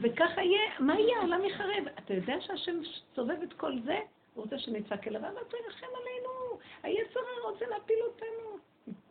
וככה 0.02 0.42
יהיה, 0.42 0.62
מה 0.80 1.00
יהיה? 1.00 1.18
העולם 1.18 1.46
יחרב. 1.46 1.84
אתה 2.00 2.14
יודע 2.14 2.42
שהשם 2.42 2.82
סובב 3.16 3.42
את 3.44 3.54
כל 3.54 3.80
זה? 3.86 4.00
הוא 4.34 4.44
רוצה 4.44 4.60
שנצעק 4.60 5.08
אליו, 5.08 5.22
אבל 5.22 5.44
תרחם 5.50 5.88
עלינו, 6.02 6.60
היצר 6.84 7.20
רוצה 7.44 7.66
להפיל 7.68 8.00
אותנו. 8.06 8.58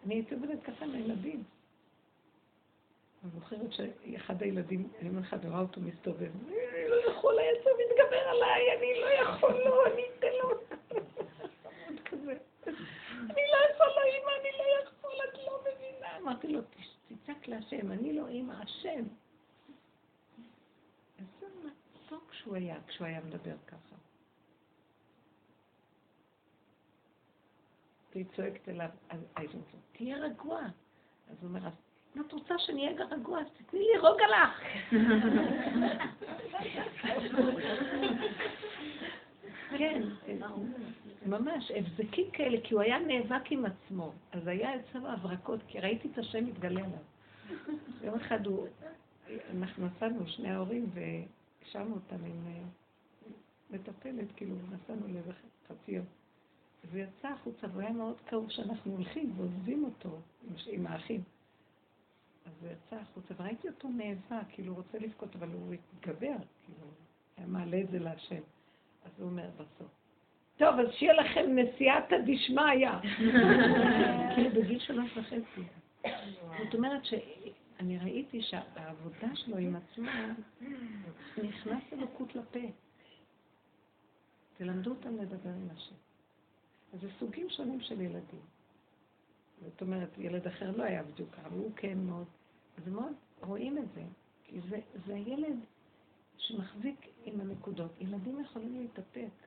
אני 0.06 0.14
הייתי 0.14 0.34
עובדת 0.34 0.62
ככה 0.62 0.84
עם 0.84 0.92
הילדים. 0.92 1.44
אני 3.22 3.30
זוכרת 3.34 3.72
שאחד 3.72 4.42
הילדים, 4.42 4.88
אני 5.00 5.20
לך, 5.20 5.34
אני 5.34 5.50
רואה 5.50 5.60
אותו 5.60 5.80
מסתובב, 5.80 6.30
אני 6.48 6.88
לא 6.88 7.10
יכול, 7.10 7.38
היצר 7.38 7.70
מתגבר 7.70 8.28
עליי, 8.28 8.76
אני 8.78 9.00
לא 9.00 9.06
יכול, 9.06 9.52
לא, 9.52 9.86
אני 9.86 10.02
אתן 10.18 10.32
לו. 10.42 10.50
אני 13.30 13.42
לא 13.52 13.58
יכול, 13.70 13.86
לא, 13.86 14.02
אמא, 14.02 14.30
אני 14.40 14.50
לא 14.58 14.64
יכול, 14.82 15.12
את 15.28 15.38
לא 15.46 15.60
מבינה. 15.60 16.18
אמרתי 16.18 16.48
לו, 16.48 16.60
להשם, 17.48 17.92
אני 17.92 18.12
לא 18.12 18.28
אמא, 18.28 18.52
השם. 18.52 19.04
איזה 21.18 21.46
מתוק 21.64 22.32
שהוא 22.32 22.56
היה, 22.56 22.76
כשהוא 22.86 23.06
היה 23.06 23.20
מדבר 23.20 23.56
ככה. 23.66 23.96
והיא 28.12 28.26
צועקת 28.36 28.68
אליו, 28.68 28.88
אז 29.08 29.20
הייתי 29.36 29.54
אומרת 29.54 29.72
לו, 29.72 29.78
תהיה 29.92 30.16
רגוע. 30.16 30.60
אז 31.30 31.36
הוא 31.40 31.48
אומר, 31.48 31.68
אם 32.16 32.20
את 32.20 32.32
רוצה 32.32 32.54
שאני 32.58 32.86
אהיה 32.86 33.04
רגוע, 33.04 33.40
אז 33.40 33.46
תתני 33.56 33.80
לי 33.80 33.98
רוגע 33.98 34.24
לך. 34.28 34.60
כן, 39.78 40.02
ממש, 41.26 41.70
הבזקים 41.70 42.30
כאלה, 42.30 42.58
כי 42.64 42.74
הוא 42.74 42.82
היה 42.82 42.98
נאבק 42.98 43.52
עם 43.52 43.64
עצמו. 43.64 44.12
אז 44.32 44.46
היה 44.46 44.70
אצלו 44.76 45.08
הברקות, 45.08 45.60
כי 45.68 45.80
ראיתי 45.80 46.08
את 46.12 46.18
השם 46.18 46.46
מתגלה 46.46 46.80
עליו. 46.80 46.98
יום 48.02 48.14
אחד 48.14 48.46
הוא, 48.46 48.66
אנחנו 49.50 49.86
נסענו, 49.86 50.26
שני 50.26 50.50
ההורים, 50.50 50.90
והשארנו 50.94 51.94
אותם 51.94 52.24
עם 52.24 52.46
אה, 52.46 52.62
מטפלת, 53.70 54.32
כאילו, 54.36 54.56
נסענו 54.70 55.08
לאיזה 55.08 55.32
חצי 55.68 55.92
יום. 55.92 56.04
והוא 56.84 56.98
יצא 56.98 57.28
החוצה, 57.28 57.66
והוא 57.66 57.82
היה 57.82 57.92
מאוד 57.92 58.20
כאוב 58.26 58.50
שאנחנו 58.50 58.92
הולכים 58.92 59.32
ועוזבים 59.36 59.84
אותו 59.84 60.18
עם 60.66 60.86
האחים. 60.86 61.22
אז 62.46 62.52
הוא 62.60 62.70
יצא 62.70 62.96
החוצה, 62.96 63.34
וראיתי 63.38 63.68
אותו 63.68 63.88
נאבק, 63.88 64.46
כאילו 64.48 64.72
הוא 64.72 64.76
רוצה 64.76 64.98
לבכות, 64.98 65.36
אבל 65.36 65.48
הוא 65.52 65.74
התגבר, 65.74 66.36
כאילו, 66.64 66.88
היה 67.36 67.46
מעלה 67.46 67.80
את 67.80 67.90
זה 67.90 67.98
להשם. 67.98 68.42
אז 69.04 69.10
הוא 69.18 69.28
אומר 69.28 69.50
בסוף, 69.54 69.90
טוב, 70.56 70.78
אז 70.78 70.86
שיהיה 70.92 71.12
לכם 71.12 71.58
נסיעתא 71.58 72.16
דשמיא. 72.26 72.90
כאילו 74.34 74.50
בגיל 74.50 74.78
שלוש 74.78 75.16
וחצי. 75.16 75.62
זאת 76.64 76.74
אומרת 76.74 77.04
שאני 77.04 77.98
ראיתי 77.98 78.42
שהעבודה 78.42 79.36
שלו 79.36 79.56
עם 79.56 79.76
עצמו 79.76 80.10
נכנס 81.44 81.82
אלוקות 81.92 82.34
לפה. 82.34 82.60
תלמדו 84.56 84.90
אותם 84.90 85.16
לדבר 85.16 85.50
עם 85.50 85.68
השם. 85.70 85.94
אז 86.92 87.00
זה 87.00 87.08
סוגים 87.18 87.50
שונים 87.50 87.80
של 87.80 88.00
ילדים. 88.00 88.40
זאת 89.62 89.82
אומרת, 89.82 90.18
ילד 90.18 90.46
אחר 90.46 90.70
לא 90.76 90.82
היה 90.82 91.02
בדיוק 91.02 91.30
ככה, 91.34 91.48
הוא 91.48 91.72
כן 91.76 91.98
מאוד. 91.98 92.26
אז 92.78 92.88
מאוד 92.88 93.12
רואים 93.40 93.78
את 93.78 93.84
זה, 93.94 94.02
כי 94.44 94.60
זה, 94.70 94.80
זה 95.06 95.14
הילד 95.14 95.56
שמחזיק 96.38 97.06
עם 97.24 97.40
הנקודות. 97.40 97.90
ילדים 98.00 98.40
יכולים 98.40 98.80
להתאפק, 98.80 99.46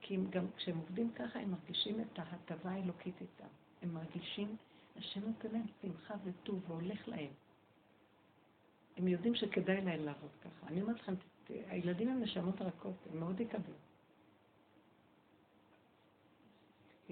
כי 0.00 0.14
הם 0.14 0.30
גם 0.30 0.46
כשהם 0.56 0.78
עובדים 0.78 1.10
ככה, 1.12 1.38
הם 1.38 1.50
מרגישים 1.50 2.00
את 2.00 2.18
ההטבה 2.18 2.70
האלוקית 2.70 3.20
איתם. 3.20 3.48
הם 3.82 3.94
מרגישים, 3.94 4.56
השם 4.98 5.20
נותן 5.26 5.48
להם 5.52 5.66
שמחה 5.82 6.14
וטוב 6.24 6.70
והולך 6.70 7.08
להם. 7.08 7.30
הם 8.96 9.08
יודעים 9.08 9.34
שכדאי 9.34 9.80
להם 9.80 10.04
לעבוד 10.04 10.30
ככה. 10.40 10.66
אני 10.66 10.82
אומרת 10.82 11.00
לכם, 11.00 11.14
הילדים 11.48 12.08
הם 12.08 12.22
נשמות 12.22 12.60
רכות, 12.60 12.94
הם 13.12 13.20
מאוד 13.20 13.40
יקבלו. 13.40 13.74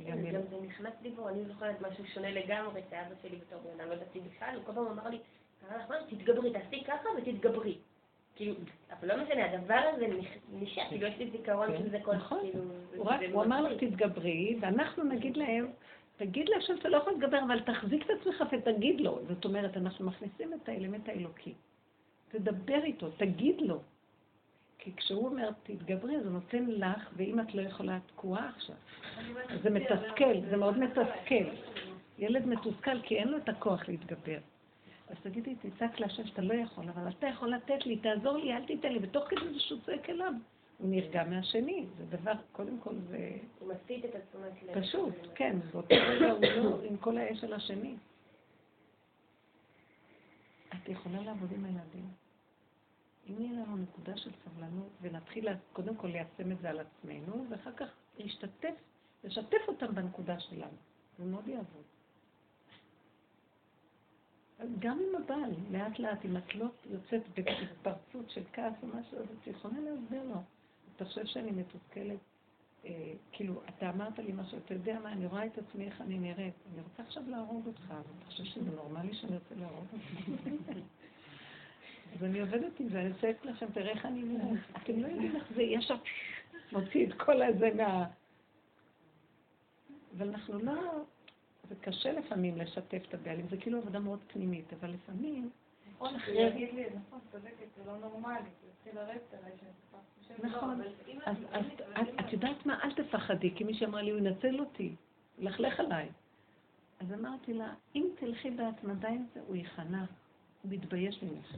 גם 0.04 0.18
זה 0.50 0.60
נכנס 0.62 0.94
לי 1.02 1.10
בו, 1.10 1.28
אני 1.28 1.44
זוכרת 1.44 1.80
משהו 1.80 2.06
שונה 2.06 2.30
לגמרי, 2.30 2.80
את 2.80 2.92
האבא 2.92 3.14
שלי 3.22 3.36
בתור 3.36 3.60
בן 3.60 3.80
אדם, 3.80 3.88
לא 3.88 3.94
ידעתי 3.94 4.20
בכלל, 4.20 4.56
הוא 4.56 4.64
כל 4.64 4.72
פעם 4.72 4.86
אמר 4.86 5.08
לי, 5.08 5.18
תתגברי, 6.08 6.52
תעשי 6.52 6.84
ככה 6.84 7.08
ותתגברי. 7.18 7.78
כאילו, 8.34 8.54
אבל 8.90 9.08
לא 9.08 9.24
משנה, 9.24 9.52
הדבר 9.52 9.80
הזה 9.94 10.06
נשאר, 10.52 10.88
כאילו 10.88 11.06
יש 11.06 11.18
לי 11.18 11.30
זיכרון 11.30 11.66
כן, 11.66 11.78
של 11.78 11.90
זה 11.90 11.98
כל, 12.02 12.14
נכון. 12.14 12.40
כאילו... 12.40 12.62
הוא 13.32 13.44
אמר 13.44 13.60
לך 13.60 13.84
תתגברי, 13.84 14.56
ואנחנו 14.60 15.04
נגיד 15.04 15.36
להם, 15.36 15.66
תגיד 16.16 16.48
להשם 16.48 16.76
שאתה 16.76 16.88
לא 16.88 16.96
יכול 16.96 17.12
להתגבר, 17.12 17.38
אבל 17.46 17.60
תחזיק 17.60 18.04
את 18.04 18.10
עצמך 18.10 18.44
ותגיד 18.52 19.00
לו. 19.00 19.18
זאת 19.28 19.44
אומרת, 19.44 19.76
אנחנו 19.76 20.06
מכניסים 20.06 20.54
את 20.54 20.68
האלמנט 20.68 21.08
האלוקי. 21.08 21.54
תדבר 22.28 22.84
איתו, 22.84 23.10
תגיד 23.10 23.60
לו. 23.60 23.80
כי 24.78 24.96
כשהוא 24.96 25.26
אומר 25.26 25.50
תתגברי, 25.62 26.16
הוא 26.16 26.30
נותן 26.30 26.66
לך, 26.66 27.10
ואם 27.16 27.40
את 27.40 27.54
לא 27.54 27.62
יכולה, 27.62 27.96
את 27.96 28.02
תקועה 28.06 28.48
עכשיו. 28.48 28.76
זה 29.62 29.70
מתסכל, 29.70 30.34
זה 30.50 30.56
מאוד 30.56 30.78
מתסכל. 30.78 31.44
ילד 32.18 32.46
מתוסכל 32.46 33.02
כי 33.02 33.16
אין 33.16 33.28
לו 33.28 33.36
את 33.36 33.48
הכוח 33.48 33.88
להתגבר. 33.88 34.38
אז 35.08 35.16
תגידי, 35.22 35.54
תצעק 35.54 36.00
להשם 36.00 36.26
שאתה 36.26 36.42
לא 36.42 36.54
יכול, 36.54 36.84
אבל 36.88 37.08
אתה 37.08 37.26
יכול 37.26 37.48
לתת 37.48 37.86
לי, 37.86 37.96
תעזור 37.96 38.38
לי, 38.38 38.52
אל 38.52 38.64
תיתן 38.64 38.92
לי, 38.92 38.98
ותוך 39.02 39.24
כדי 39.28 39.52
זה 39.52 39.60
שהוא 39.60 39.80
צועק 39.86 40.10
אליו. 40.10 40.32
הוא 40.78 40.90
נרגע 40.90 41.24
מהשני, 41.24 41.86
זה 41.98 42.16
דבר, 42.16 42.32
קודם 42.52 42.80
כל 42.80 42.94
זה... 43.08 43.38
הוא 43.58 43.72
מסיט 43.74 44.04
את 44.04 44.14
התשומת 44.14 44.62
לב. 44.62 44.80
פשוט, 44.80 45.14
כן, 45.34 45.56
באותו 45.72 45.94
רגע 45.94 46.26
הוא 46.32 46.70
לא 46.70 46.82
עם 46.84 46.96
כל 46.96 47.18
האש 47.18 47.40
של 47.40 47.52
השני. 47.52 47.96
את 50.68 50.88
יכולה 50.88 51.22
לעבוד 51.22 51.52
עם 51.52 51.64
הילדים. 51.64 52.08
אם 53.28 53.42
יהיה 53.42 53.52
לנו 53.52 53.76
נקודה 53.76 54.16
של 54.16 54.30
סבלנות, 54.44 54.88
ונתחיל 55.00 55.48
קודם 55.72 55.96
כל 55.96 56.08
ליישם 56.08 56.52
את 56.52 56.58
זה 56.60 56.70
על 56.70 56.80
עצמנו, 56.80 57.44
ואחר 57.50 57.72
כך 57.72 57.88
להשתתף, 58.18 58.74
לשתף 59.24 59.68
אותם 59.68 59.94
בנקודה 59.94 60.40
שלנו. 60.40 60.76
זה 61.18 61.24
מאוד 61.24 61.48
יעבוד. 61.48 61.84
גם 64.78 64.98
עם 64.98 65.22
הבעל, 65.22 65.50
לאט 65.70 65.98
לאט, 65.98 66.24
אם 66.24 66.36
את 66.36 66.54
לא 66.54 66.66
יוצאת 66.90 67.22
בהתפרצות 67.34 68.30
של 68.30 68.42
כעס 68.52 68.74
או 68.82 68.88
משהו, 68.88 69.18
אז 69.18 69.24
את 69.24 69.46
יכולה 69.46 69.80
להסביר 69.80 70.22
לו. 70.22 70.42
אתה 70.96 71.04
חושב 71.04 71.26
שאני 71.26 71.50
מתוסכלת? 71.50 72.18
אה, 72.84 73.12
כאילו, 73.32 73.60
אתה 73.68 73.90
אמרת 73.90 74.18
לי 74.18 74.32
משהו, 74.32 74.58
אתה 74.58 74.74
יודע 74.74 74.98
מה, 75.02 75.12
אני 75.12 75.26
רואה 75.26 75.46
את 75.46 75.58
עצמי 75.58 75.86
איך 75.86 76.00
אני 76.00 76.18
נראית. 76.18 76.54
אני 76.72 76.82
רוצה 76.82 77.02
עכשיו 77.02 77.22
להרוג 77.26 77.66
אותך, 77.66 77.84
אתה 77.84 78.26
חושב 78.26 78.44
שזה 78.44 78.70
נורמלי 78.70 79.14
שאני 79.14 79.34
רוצה 79.34 79.54
להרוג 79.54 79.86
אותך? 79.92 80.78
אז 82.16 82.24
אני 82.24 82.40
עובדת 82.40 82.80
עם 82.80 82.88
זה, 82.88 83.00
אני 83.00 83.12
צועקת 83.20 83.44
לכם, 83.44 83.66
תראה 83.74 83.90
איך 83.90 84.06
אני 84.06 84.22
נראית. 84.22 84.60
אתם 84.76 85.02
לא 85.02 85.06
יודעים 85.06 85.36
איך 85.36 85.44
זה 85.54 85.62
ישר 85.62 85.96
מוציא 86.72 87.06
את 87.06 87.12
כל 87.12 87.42
הזה 87.42 87.70
מה... 87.76 88.06
אבל 90.16 90.28
אנחנו 90.28 90.58
לא... 90.58 90.74
זה 91.68 91.74
קשה 91.80 92.12
לפעמים 92.12 92.56
לשתף 92.56 93.02
את 93.08 93.14
הבעלים, 93.14 93.48
זה 93.48 93.56
כאילו 93.56 93.78
עבודה 93.78 93.98
מאוד 93.98 94.18
פנימית, 94.26 94.72
אבל 94.72 94.90
לפעמים... 94.90 95.50
נכון, 95.96 96.14
לי, 96.54 96.86
נכון, 96.94 97.20
צודקת, 97.32 97.66
זה 97.76 97.84
לא 97.86 97.98
נורמלי, 97.98 98.50
זה 98.62 98.68
התחיל 98.72 98.94
לרדת 98.94 99.34
עליי 99.34 99.52
שאני 100.20 100.50
נכון, 100.50 100.80
אז 101.24 101.36
את 102.20 102.32
יודעת 102.32 102.66
מה? 102.66 102.80
אל 102.84 102.94
תפחדי, 102.94 103.54
כי 103.54 103.64
מי 103.64 103.74
שאמרה 103.74 104.02
לי, 104.02 104.10
הוא 104.10 104.18
ינצל 104.18 104.60
אותי, 104.60 104.94
ילכלך 105.38 105.80
עליי. 105.80 106.08
אז 107.00 107.12
אמרתי 107.12 107.52
לה, 107.52 107.74
אם 107.94 108.06
תלכי 108.18 108.50
בהתמדה 108.50 109.08
עם 109.08 109.26
זה, 109.34 109.40
הוא 109.46 109.56
ייכנע, 109.56 110.04
הוא 110.62 110.72
מתבייש 110.72 111.22
ממך. 111.22 111.56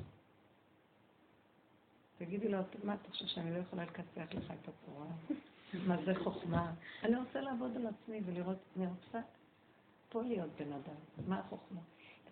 תגידי 2.18 2.48
לו, 2.48 2.58
מה 2.84 2.94
אתה 2.94 3.10
חושב 3.10 3.26
שאני 3.26 3.54
לא 3.54 3.58
יכולה 3.58 3.84
לקצח 3.84 4.34
לך 4.34 4.52
את 4.62 4.68
הצורה? 4.68 5.06
מה 5.86 5.96
זה 6.04 6.14
חוכמה? 6.14 6.72
אני 7.02 7.16
רוצה 7.16 7.40
לעבוד 7.40 7.76
על 7.76 7.86
עצמי 7.86 8.20
ולראות, 8.26 8.58
אני 8.76 8.86
רוצה 8.86 9.20
פה 10.08 10.22
להיות 10.22 10.50
בן 10.58 10.72
אדם, 10.72 11.28
מה 11.28 11.38
החוכמה? 11.38 11.80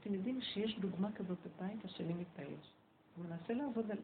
אתם 0.06 0.14
יודעים 0.14 0.40
שיש 0.40 0.78
דוגמה 0.78 1.12
כזאת 1.12 1.38
בבית, 1.46 1.84
השני 1.84 2.14
מתבייש. 2.14 2.72
הוא 3.16 3.24
מנסה 3.24 3.54
לעבוד 3.54 3.90
על... 3.90 3.98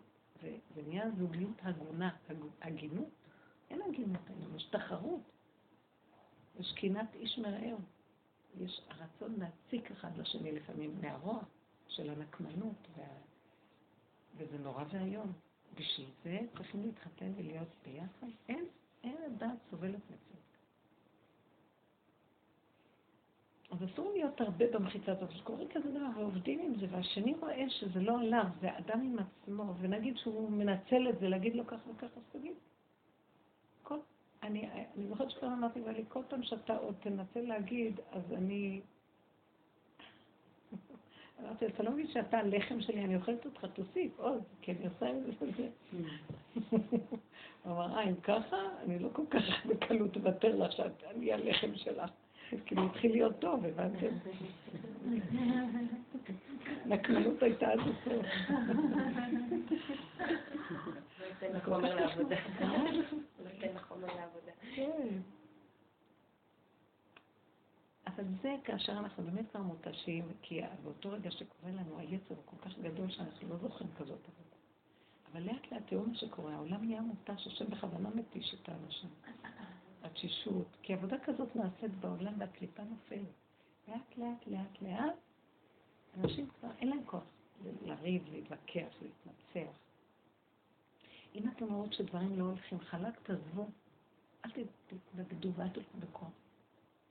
זה 0.75 0.83
נהיה 0.87 1.11
זוגיות 1.19 1.57
הגונה, 1.63 2.17
הגינות. 2.63 3.09
אין 3.71 3.83
הגינות 3.83 4.21
היום, 4.27 4.57
יש 4.57 4.65
תחרות. 4.65 5.21
יש 6.61 6.73
קנאת 6.77 7.15
איש 7.15 7.39
מרעהו. 7.39 7.79
יש 8.57 8.81
הרצון 8.89 9.35
להציק 9.39 9.91
אחד 9.91 10.17
לשני 10.19 10.53
לפעמים 10.53 11.01
מהרוע 11.01 11.43
של 11.89 12.11
הנקמנות, 12.11 12.89
וה... 12.97 13.07
וזה 14.37 14.59
נורא 14.59 14.85
ואיום. 14.93 15.33
בשביל 15.75 16.09
זה 16.25 16.39
צריכים 16.57 16.83
להתחתן 16.83 17.33
ולהיות 17.37 17.69
ביחד? 17.85 18.29
אין, 18.49 18.65
אין 19.05 19.17
הדעת 19.27 19.59
סובלת 19.71 20.11
מזה. 20.11 20.52
אז 23.73 23.79
אסור 23.85 24.13
להיות 24.13 24.41
הרבה 24.41 24.65
במחיצה 24.73 25.13
הזאת. 25.13 25.31
שקורה 25.33 25.65
כזה 25.75 25.91
דבר, 25.91 26.07
ועובדים 26.17 26.61
עם 26.61 26.75
זה, 26.81 26.87
והשני 26.91 27.35
רואה 27.41 27.71
שזה 27.71 28.01
לא 28.01 28.21
עליו, 28.21 28.45
זה 28.61 28.79
אדם 28.79 29.01
עם 29.01 29.17
עצמו, 29.19 29.75
ונגיד 29.81 30.17
שהוא 30.17 30.51
מנצל 30.51 31.09
את 31.09 31.19
זה, 31.21 31.29
להגיד 31.29 31.55
לו 31.55 31.67
כך 31.67 31.79
וכך, 31.91 32.07
אז 32.17 32.23
תגיד. 32.33 32.53
כל, 33.83 33.99
אני, 34.43 34.69
אני 34.97 35.09
זוכרת 35.09 35.31
שפעם 35.31 35.53
אמרתי, 35.53 35.81
ואלי, 35.81 36.05
כל 36.09 36.23
פעם 36.29 36.43
שאתה 36.43 36.77
עוד 36.77 36.95
תנסה 37.01 37.41
להגיד, 37.41 38.01
אז 38.13 38.23
אני... 38.33 38.81
אמרתי, 41.41 41.67
אתה 41.67 41.83
לא 41.83 41.91
מבין 41.91 42.09
שאתה 42.09 42.39
הלחם 42.39 42.81
שלי, 42.81 43.05
אני 43.05 43.17
אוכלת 43.17 43.45
אותך, 43.45 43.67
תוסיף 43.75 44.21
עוד, 44.21 44.43
כי 44.63 44.73
אני 44.73 44.87
עושה 44.87 45.11
את 45.11 45.57
זה. 45.57 45.69
הוא 47.65 47.73
אמר, 47.73 47.97
אה, 47.97 48.03
אם 48.03 48.21
ככה, 48.21 48.57
אני 48.83 48.99
לא 48.99 49.09
כל 49.13 49.27
כך 49.31 49.67
בקלות 49.67 50.17
אוותר 50.17 50.57
לך 50.57 50.73
שאני 50.73 51.33
הלחם 51.33 51.75
שלך. 51.75 52.11
כאילו 52.67 52.87
התחיל 52.87 53.13
להיות 53.13 53.39
טוב, 53.39 53.65
הבנתם? 53.65 54.15
נקמנות 56.87 57.43
הייתה 57.43 57.67
עד 57.67 57.79
הסוף. 57.79 58.27
אבל 68.07 68.25
זה 68.43 68.55
כאשר 68.65 68.93
אנחנו 68.93 69.23
באמת 69.23 69.51
כבר 69.51 69.61
מותשים, 69.63 70.25
כי 70.43 70.61
באותו 70.83 71.11
רגע 71.11 71.31
שקורה 71.31 71.73
לנו 71.73 71.99
היצר 71.99 72.35
הוא 72.35 72.43
כל 72.45 72.57
כך 72.69 72.79
גדול 72.79 73.11
שאנחנו 73.11 73.49
לא 73.49 73.57
זוכרים 73.57 73.91
כזאת 73.99 74.09
עבודה. 74.09 74.57
אבל 75.33 75.43
לאט 75.43 75.73
לאט 75.73 75.83
תראו 75.87 76.07
מה 76.07 76.15
שקורה, 76.15 76.55
העולם 76.55 76.85
נהיה 76.85 77.01
מותש, 77.01 77.47
השם 77.47 77.71
בכוונה 77.71 78.09
מתיש 78.15 78.55
את 78.55 78.69
האנשים. 78.69 79.11
התשישות, 80.03 80.67
כי 80.83 80.93
עבודה 80.93 81.17
כזאת 81.25 81.57
נעשית 81.57 81.95
בעולם 82.01 82.35
והקליפה 82.39 82.83
נופלת. 82.83 83.27
לאט 83.89 84.19
לאט 84.19 84.47
לאט 84.47 84.83
לאט, 84.83 85.15
אנשים 86.19 86.49
כבר 86.49 86.69
אין 86.79 86.89
להם 86.89 87.05
כוח 87.07 87.23
לריב, 87.83 88.23
להתווכח, 88.33 88.95
להתנצח. 89.03 89.79
אם 91.35 91.49
אתם 91.49 91.73
רואות 91.73 91.93
שדברים 91.93 92.39
לא 92.39 92.45
הולכים 92.45 92.81
חלק, 92.81 93.21
תעזבו. 93.23 93.67
אל 94.45 94.51
תתנגדו 94.87 95.53
ואל 95.55 95.69
בכוח. 95.99 96.31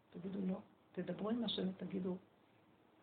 תגידו 0.09 0.39
לא. 0.47 0.57
תדברו 0.91 1.29
עם 1.29 1.43
השם 1.43 1.69
ותגידו, 1.69 2.17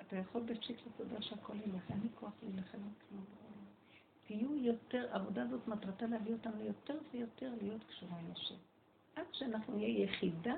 אתה 0.00 0.16
יכול 0.16 0.42
בפשיט 0.42 0.78
לתודה 0.86 1.22
שהכל 1.22 1.56
ילך, 1.66 1.90
אין 1.90 2.00
לי 2.00 2.08
כוח 2.14 2.32
להילחם 2.42 2.78
על 2.78 3.08
כלום. 3.08 3.24
תהיו 4.26 4.56
יותר, 4.56 5.08
העבודה 5.12 5.42
הזאת 5.42 5.68
מטרתה 5.68 6.06
להביא 6.06 6.32
אותנו 6.32 6.64
יותר 6.64 6.98
ויותר 7.12 7.52
להיות 7.62 7.84
קשורה 7.84 8.18
עם 8.18 8.32
השם. 8.32 8.54
עד 9.18 9.26
שאנחנו 9.32 9.76
נהיה 9.76 10.04
יחידה 10.04 10.54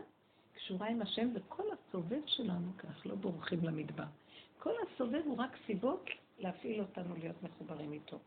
קשורה 0.54 0.88
עם 0.88 1.02
השם, 1.02 1.28
וכל 1.34 1.62
הסובב 1.72 2.20
שלנו 2.26 2.72
כך, 2.78 3.06
לא 3.06 3.14
בורחים 3.14 3.64
למדבר. 3.64 4.04
כל 4.58 4.74
הסובב 4.82 5.22
הוא 5.24 5.36
רק 5.38 5.56
סיבות 5.66 6.04
להפעיל 6.38 6.80
אותנו 6.80 7.16
להיות 7.16 7.42
מחוברים 7.42 7.92
איתו. 7.92 8.18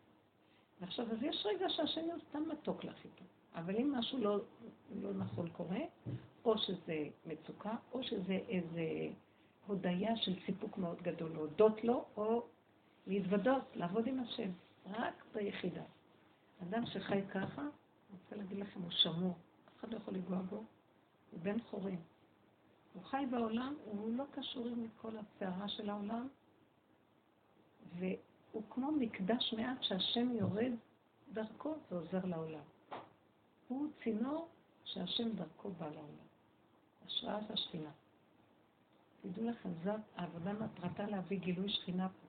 ועכשיו, 0.81 1.11
אז 1.11 1.17
יש 1.23 1.45
רגע 1.45 1.69
שהשם 1.69 2.01
הוא 2.01 2.19
סתם 2.29 2.43
מתוק 2.49 2.83
לך 2.83 2.95
איתו. 3.05 3.23
אבל 3.55 3.75
אם 3.75 3.95
משהו 3.95 4.17
לא, 4.17 4.39
לא 5.01 5.13
נכון 5.13 5.49
קורה, 5.49 5.79
או 6.45 6.57
שזה 6.57 7.07
מצוקה, 7.25 7.75
או 7.91 8.03
שזה 8.03 8.39
איזה 8.49 9.09
הודיה 9.67 10.17
של 10.17 10.33
סיפוק 10.45 10.77
מאוד 10.77 11.01
גדול, 11.01 11.31
להודות 11.31 11.83
לו, 11.83 12.05
או 12.17 12.43
להתוודות, 13.07 13.63
לעבוד 13.75 14.07
עם 14.07 14.19
השם, 14.19 14.49
רק 14.93 15.25
ביחידה. 15.33 15.83
אדם 16.63 16.85
שחי 16.85 17.21
ככה, 17.31 17.61
אני 17.61 18.17
רוצה 18.23 18.35
להגיד 18.35 18.57
לכם, 18.57 18.81
הוא 18.81 18.91
שמור. 18.91 19.33
אחד 19.83 19.93
לא 19.93 19.97
יכול 19.97 20.13
לגוע 20.13 20.41
בו, 20.41 20.63
הוא 21.31 21.39
בן 21.39 21.59
חורים. 21.59 22.01
הוא 22.93 23.03
חי 23.03 23.25
בעולם, 23.31 23.75
הוא 23.85 24.13
לא 24.13 24.23
קשור 24.31 24.67
עם 24.67 24.87
כל 25.01 25.11
הסערה 25.17 25.67
של 25.67 25.89
העולם, 25.89 26.27
והוא 27.99 28.63
כמו 28.69 28.91
מקדש 28.91 29.53
מעט 29.57 29.83
שהשם 29.83 30.31
יורד 30.31 30.71
דרכו 31.33 31.75
ועוזר 31.91 32.25
לעולם. 32.25 32.63
הוא 33.67 33.87
צינור 34.03 34.47
שהשם 34.83 35.29
דרכו 35.35 35.69
בא 35.69 35.89
לעולם. 35.89 36.27
השראת 37.05 37.51
השכינה. 37.51 37.91
תדעו 39.21 39.49
לכם, 39.49 39.69
זאת 39.83 40.01
העבודה 40.15 40.53
מטרתה 40.53 41.05
להביא 41.05 41.39
גילוי 41.39 41.69
שכינה 41.69 42.09
פה. 42.09 42.27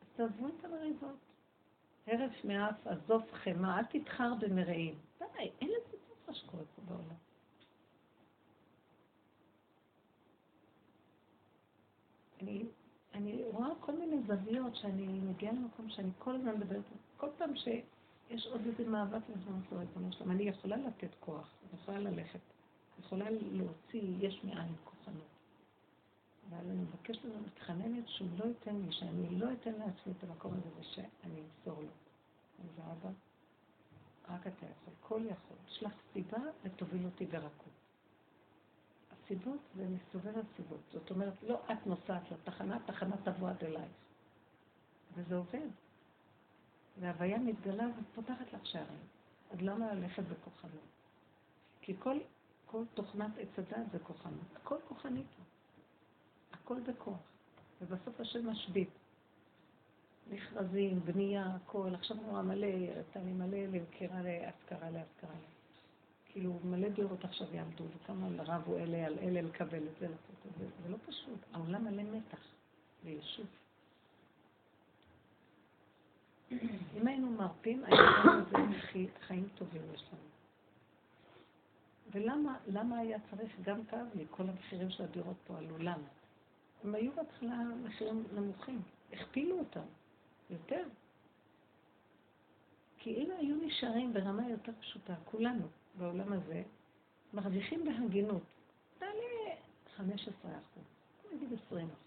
אז 0.00 0.06
תעזבו 0.16 0.48
את 0.48 0.64
המריבות. 0.64 1.16
הרף 2.06 2.44
מאף, 2.44 2.86
עזוב 2.86 3.22
חמא, 3.32 3.78
אל 3.78 3.84
תתחר 3.84 4.34
במרעים. 4.40 4.94
די, 5.18 5.50
אין 5.60 5.68
לזה 5.68 5.97
מה 6.28 6.34
שקורה 6.34 6.62
פה 6.76 6.82
בעולם. 6.82 7.16
אני, 12.42 12.64
אני 13.14 13.44
רואה 13.52 13.68
כל 13.80 13.92
מיני 13.92 14.22
זוויות 14.26 14.76
שאני 14.76 15.06
מגיעה 15.06 15.52
למקום 15.52 15.90
שאני 15.90 16.10
כל 16.18 16.34
הזמן 16.34 16.54
מדברת, 16.54 16.82
כל 17.16 17.28
פעם 17.38 17.56
שיש 17.56 18.46
עוד 18.46 18.60
איזה 18.66 18.90
מאבק 18.90 19.20
לזמן 19.28 19.60
לא 19.72 19.78
ריבונו 19.78 20.12
שלום, 20.12 20.30
אני 20.30 20.42
יכולה 20.42 20.76
לתת 20.76 21.10
כוח, 21.20 21.48
אני 21.62 21.80
יכולה 21.80 21.98
ללכת, 21.98 22.40
אני 22.96 23.06
יכולה 23.06 23.30
להוציא 23.30 24.02
יש 24.20 24.44
מאין 24.44 24.74
כוחנות. 24.84 25.28
אבל 26.48 26.70
אני 26.70 26.82
מבקשת 26.82 27.24
ממנו, 27.24 27.40
מתחננת 27.46 28.08
שהוא 28.08 28.28
לא 28.38 28.44
ייתן 28.44 28.76
לי, 28.76 28.92
שאני 28.92 29.38
לא 29.38 29.52
אתן 29.52 29.72
לעצמי 29.72 30.12
את 30.18 30.24
המקום 30.24 30.52
הזה 30.52 30.68
ושאני 30.80 31.40
אמסור 31.40 31.82
לו. 31.82 31.90
אז 32.64 32.78
אבא, 32.78 33.10
רק 34.30 34.46
אתה 34.46 34.66
יכול, 34.66 34.94
כל 35.00 35.20
יכול. 35.24 35.56
שלח 35.66 35.92
סיבה 36.12 36.38
ותוביל 36.64 37.04
אותי 37.04 37.26
ברכות. 37.26 37.72
הסיבות 39.12 39.60
זה 39.76 39.88
מסתובב 39.88 40.32
הסיבות. 40.38 40.80
זאת 40.92 41.10
אומרת, 41.10 41.42
לא 41.42 41.60
את 41.72 41.86
נוסעת 41.86 42.30
לתחנה, 42.30 42.78
תחנה 42.86 43.16
תבוא 43.24 43.48
עד 43.48 43.64
אלייך. 43.64 43.92
וזה 45.14 45.36
עובד. 45.36 45.68
והוויה 47.00 47.38
מתגלה 47.38 47.84
ופותחת 48.00 48.52
לך 48.52 48.66
שערים. 48.66 49.00
אז 49.50 49.60
למה 49.60 49.94
ללכת 49.94 50.22
בכוחנות? 50.22 50.88
כי 51.80 51.96
כל, 51.98 52.18
כל 52.66 52.84
תוכנת 52.94 53.30
עץ 53.38 53.58
הדת 53.58 53.90
זה 53.92 53.98
כוחנות. 53.98 54.56
הכל 54.56 54.76
כוחנית. 54.88 55.26
הכל 56.52 56.80
בכוח. 56.80 57.18
ובסוף 57.80 58.20
השם 58.20 58.50
משבית. 58.50 58.97
מכרזים, 60.30 61.00
בנייה, 61.00 61.46
הכל. 61.46 61.94
עכשיו 61.94 62.16
נורא 62.16 62.42
מלא, 62.42 62.66
אתה 63.00 63.20
מלא 63.20 63.58
למכירה 63.58 64.22
להשכרה 64.22 64.90
להשכרה. 64.90 65.36
כאילו 66.24 66.58
מלא 66.64 66.88
דירות 66.88 67.24
עכשיו 67.24 67.54
יעמדו, 67.54 67.84
וכמה 67.96 68.42
רבו 68.42 68.78
אלה 68.78 69.06
על 69.06 69.18
אלה 69.18 69.42
לקבל 69.42 69.86
את 69.86 69.98
זה, 70.00 70.08
לעשות 70.08 70.46
את 70.46 70.58
זה. 70.58 70.66
זה 70.82 70.88
לא 70.88 70.96
פשוט. 71.06 71.38
העולם 71.52 71.84
מלא 71.84 72.02
מתח 72.02 72.40
וישוב. 73.04 73.46
אם 76.96 77.06
היינו 77.06 77.30
מרפים, 77.30 77.84
היינו 77.84 78.74
חיים 79.20 79.48
טובים 79.54 79.82
יש 79.94 80.04
לנו. 80.12 80.28
ולמה 82.66 82.98
היה 82.98 83.18
צריך 83.30 83.52
גם 83.62 83.84
כאן, 83.84 84.08
מכל 84.14 84.42
המחירים 84.42 84.90
של 84.90 85.02
הדירות 85.02 85.36
פה 85.46 85.58
עלו? 85.58 85.78
למה? 85.78 86.08
הם 86.84 86.94
היו 86.94 87.12
בהתחלה 87.12 87.64
מחירים 87.84 88.24
נמוכים, 88.34 88.82
הכפילו 89.12 89.58
אותם. 89.58 89.84
יותר. 90.50 90.84
כי 92.98 93.14
אם 93.14 93.30
היו 93.38 93.56
נשארים 93.56 94.12
ברמה 94.12 94.50
יותר 94.50 94.72
פשוטה, 94.80 95.14
כולנו 95.24 95.66
בעולם 95.98 96.32
הזה, 96.32 96.62
מרוויחים 97.32 97.84
בהגינות. 97.84 98.42
תעלה 98.98 99.54
15 99.96 100.32
אחוז, 100.50 100.84
נגיד 101.32 101.58
20 101.66 101.86
אחוז. 101.86 101.98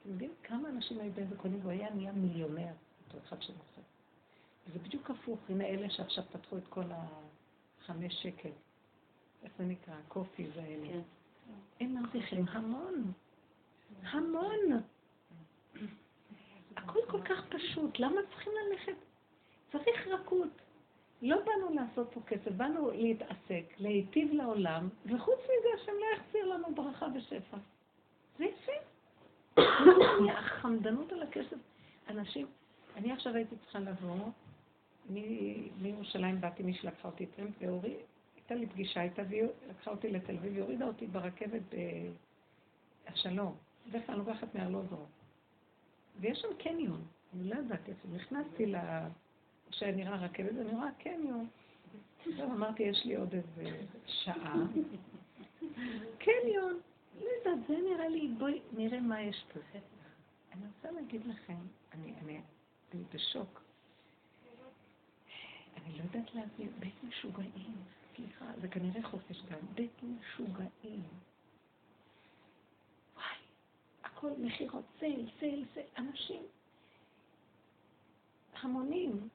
אתם 0.00 0.08
יודעים 0.10 0.34
כמה 0.42 0.68
אנשים 0.68 1.00
היו 1.00 1.12
באים 1.12 1.26
וקונים, 1.30 1.60
והוא 1.60 1.72
היה 1.72 1.90
נהיה 1.90 2.12
מיליונר, 2.12 2.72
אותו 3.06 3.18
אחד 3.18 3.42
שמוכר. 3.42 3.82
וזה 4.66 4.78
בדיוק 4.78 5.10
הפוך, 5.10 5.38
הנה 5.48 5.64
אלה 5.64 5.90
שעכשיו 5.90 6.24
פתחו 6.32 6.58
את 6.58 6.66
כל 6.68 6.84
החמש 6.90 8.22
שקל, 8.22 8.50
איך 9.42 9.52
זה 9.58 9.64
נקרא? 9.64 9.94
הקופי 9.94 10.46
והאלה. 10.54 10.88
כן. 10.88 11.00
הם 11.80 11.94
מרוויחים 11.94 12.48
המון. 12.48 13.12
המון. 14.02 14.82
הכל 16.88 17.00
כל 17.06 17.22
כך 17.22 17.44
פשוט, 17.48 17.98
למה 17.98 18.20
צריכים 18.30 18.52
ללכת? 18.52 18.96
צריך 19.72 20.08
רכות. 20.08 20.48
לא 21.22 21.36
באנו 21.36 21.74
לעשות 21.74 22.10
פה 22.14 22.20
כסף, 22.26 22.50
באנו 22.50 22.90
להתעסק, 22.90 23.74
להיטיב 23.78 24.32
לעולם, 24.32 24.88
וחוץ 25.06 25.38
מזה 25.38 25.82
השם 25.82 25.92
לא 25.92 26.06
יחזיר 26.16 26.46
לנו 26.46 26.74
ברכה 26.74 27.06
ושפע. 27.14 27.56
זה 28.38 28.44
יפה. 28.44 28.72
החמדנות 30.38 31.12
על 31.12 31.22
הכסף. 31.22 31.56
אנשים, 32.08 32.46
אני 32.96 33.12
עכשיו 33.12 33.34
הייתי 33.34 33.56
צריכה 33.56 33.78
לבוא, 33.78 34.30
מירושלים 35.80 36.40
באתי, 36.40 36.62
מי 36.62 36.74
שלקחה 36.74 37.08
אותי 37.08 37.26
טרמפ, 37.26 37.54
ואורי, 37.60 37.96
הייתה 38.36 38.54
לי 38.54 38.66
פגישה 38.66 39.02
איתה, 39.02 39.22
והיא 39.28 39.42
לקחה 39.70 39.90
אותי 39.90 40.10
לתל 40.10 40.36
אביב, 40.36 40.52
והיא 40.52 40.62
הורידה 40.62 40.86
אותי 40.86 41.06
ברכבת 41.06 41.74
השלום. 43.06 43.56
בדרך 43.88 44.06
כלל 44.06 44.16
לוקחת 44.16 44.54
מארלוזור. 44.54 45.06
ויש 46.20 46.38
שם 46.38 46.48
קניון, 46.58 47.02
אני 47.34 47.48
לא 47.48 47.54
ידעתי 47.54 47.90
איפה, 47.90 48.08
נכנסתי 48.08 48.66
ל... 48.66 48.76
שנראה 49.70 50.16
רכבת, 50.16 50.50
אני 50.60 50.70
רואה 50.70 50.92
קניון. 50.98 51.48
עכשיו 52.26 52.52
אמרתי, 52.52 52.82
יש 52.82 53.04
לי 53.04 53.16
עוד 53.16 53.34
איזה 53.34 53.78
שעה. 54.06 54.54
קניון. 56.18 56.80
לא 57.20 57.26
יודעת, 57.38 57.66
זה 57.68 57.74
נראה 57.90 58.08
לי, 58.08 58.28
בואי 58.38 58.60
נראה 58.72 59.00
מה 59.00 59.22
יש 59.22 59.44
פה. 59.52 59.60
אני 60.52 60.62
רוצה 60.76 61.00
להגיד 61.00 61.26
לכם, 61.26 61.56
אני, 61.92 62.12
אני, 62.22 62.40
אני 62.94 63.02
בשוק. 63.14 63.62
אני 65.76 65.98
לא 65.98 66.02
יודעת 66.02 66.34
להבין, 66.34 66.68
בית 66.78 67.04
משוגעים, 67.04 67.74
סליחה, 68.16 68.44
זה 68.60 68.68
כנראה 68.68 69.02
חופש 69.02 69.42
כאן, 69.48 69.58
בית 69.74 70.02
משוגעים. 70.02 71.02
הכל 74.18 74.30
מכירות, 74.38 74.84
סייל, 74.98 75.30
סייל, 75.38 75.64
סייל, 75.74 75.86
אנשים, 75.98 76.42
המונים, 78.60 79.28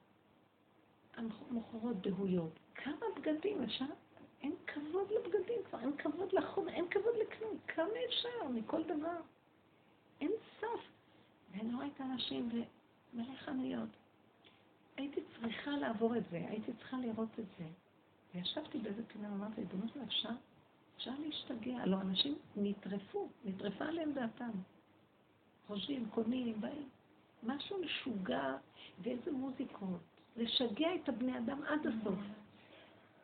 המוכרות 1.16 2.00
דהויות. 2.00 2.58
כמה 2.74 3.06
בגדים 3.16 3.62
אפשר? 3.62 3.84
אין 4.42 4.54
כבוד 4.66 5.10
לבגדים 5.10 5.58
כבר, 5.68 5.80
אין 5.80 5.96
כבוד 5.96 6.32
לחום, 6.32 6.68
אין 6.68 6.88
כבוד 6.90 7.14
לכלום. 7.22 7.58
כמה 7.66 7.92
אפשר 8.08 8.48
מכל 8.54 8.82
דבר? 8.82 9.16
אין 10.20 10.30
סוף. 10.60 10.80
ואני 11.50 11.74
רואה 11.74 11.86
את 11.86 12.00
האנשים 12.00 12.48
ומלא 12.52 13.34
חנויות. 13.36 13.88
הייתי 14.96 15.20
צריכה 15.34 15.70
לעבור 15.70 16.16
את 16.16 16.22
זה, 16.30 16.36
הייתי 16.36 16.72
צריכה 16.72 16.96
לראות 16.96 17.38
את 17.38 17.46
זה. 17.58 17.64
וישבתי 18.34 18.78
באיזה 18.78 19.02
פינה, 19.06 19.28
אמרתי, 19.28 19.60
ריבונו 19.60 19.88
של 19.88 20.02
אפשר? 20.02 20.34
אפשר 20.96 21.12
להשתגע. 21.18 21.78
הלוא 21.78 22.00
אנשים 22.00 22.38
נטרפו, 22.56 23.28
נטרפה 23.44 23.84
עליהם 23.84 24.12
דעתם. 24.12 24.50
חושבים, 25.66 26.06
קונים, 26.10 26.60
באים. 26.60 26.88
משהו 27.42 27.76
משוגע, 27.84 28.56
ואיזה 29.02 29.32
מוזיקות. 29.32 30.00
לשגע 30.36 30.88
את 30.94 31.08
הבני 31.08 31.38
אדם 31.38 31.60
עד 31.68 31.86
הסוף. 31.86 32.18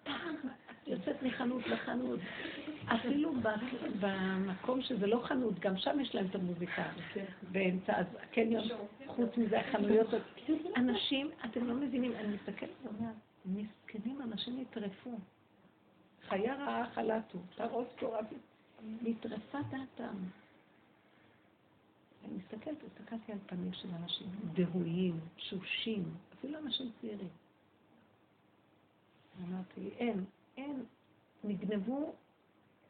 פעם 0.05 0.37
את 0.71 0.89
יוצאת 0.89 1.23
מחנות 1.23 1.67
לחנות, 1.67 2.21
אפילו 2.87 3.33
במקום 4.01 4.83
שזה 4.83 5.07
לא 5.07 5.21
חנות, 5.25 5.59
גם 5.59 5.77
שם 5.77 6.01
יש 6.01 6.15
להם 6.15 6.27
את 6.31 6.35
המוזיקה 6.35 6.93
באמצע, 7.53 7.97
אז 7.97 8.07
הקניון, 8.23 8.65
חוץ 9.07 9.37
מזה 9.37 9.61
החנויות, 9.61 10.07
אנשים, 10.77 11.31
אתם 11.45 11.67
לא 11.67 11.75
מבינים, 11.75 12.13
אני 12.13 12.37
מסתכלת 12.37 12.71
ואומרת, 12.83 13.15
מסכנים, 13.47 14.23
אנשים 14.23 14.61
נטרפו. 14.61 15.19
חיה 16.29 16.55
רעה 16.55 16.91
חלטו, 16.95 17.39
תרוס 17.57 17.89
תורה, 17.99 18.21
נטרפה 19.03 19.59
דעתם. 19.71 20.15
אני 22.25 22.35
מסתכלת, 22.35 22.77
הסתכלתי 22.85 23.33
על 23.33 23.39
פנים 23.47 23.73
של 23.73 23.89
אנשים 24.03 24.27
דהויים, 24.53 25.21
תשושים, 25.37 26.15
אפילו 26.35 26.59
אנשים 26.59 26.91
צעירים. 27.01 27.29
אמרתי, 29.43 29.89
אין, 29.99 30.25
אין, 30.57 30.85
נגנבו 31.45 32.15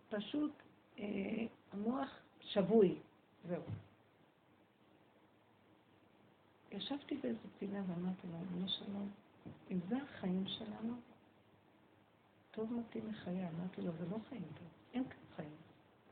פשוט 0.09 0.53
אה, 0.99 1.47
המוח 1.73 2.09
שבוי, 2.41 2.99
זהו. 3.49 3.63
ישבתי 6.73 7.17
באיזו 7.17 7.49
פינה 7.59 7.83
ואמרתי 7.87 8.27
לו, 8.27 8.39
אדוני 8.41 8.69
שלום, 8.69 9.11
אם 9.71 9.79
זה 9.89 9.97
החיים 10.03 10.47
שלנו, 10.47 10.95
טוב 12.51 12.73
מתאים 12.73 13.09
מחיי. 13.09 13.49
אמרתי 13.49 13.83
לו, 13.83 13.93
זה 13.93 14.05
לא 14.11 14.17
חיים 14.29 14.43
טוב, 14.43 14.69
אין 14.95 15.05
כאן 15.05 15.37
חיים. 15.37 15.57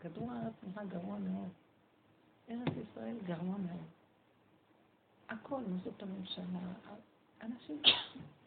כדור 0.00 0.32
הארץ 0.32 0.54
נראה 0.62 0.84
גרוע 0.84 1.18
מאוד. 1.18 1.48
ארץ 2.50 2.72
ישראל 2.88 3.16
גרוע 3.26 3.56
מאוד. 3.58 3.86
הכל, 5.28 5.60
מוסדות 5.68 6.02
הממשלה, 6.02 6.44
אנשים, 7.42 7.82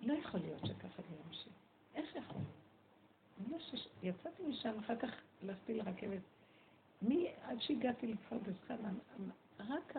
לא 0.01 0.13
יכול 0.13 0.39
להיות 0.39 0.59
שככה 0.65 1.01
זה 1.09 1.15
ימשיך. 1.25 1.53
איך 1.95 2.15
יכול? 2.15 2.41
להיות? 2.41 2.61
יצאתי 4.03 4.43
משם, 4.43 4.79
אחר 4.79 4.95
כך 4.95 5.09
הלכתי 5.43 5.73
לרכבת. 5.73 6.21
מי, 7.01 7.27
עד 7.41 7.61
שהגעתי 7.61 8.07
לפרדס 8.07 8.55
חנה, 8.67 8.93
רק 9.59 9.95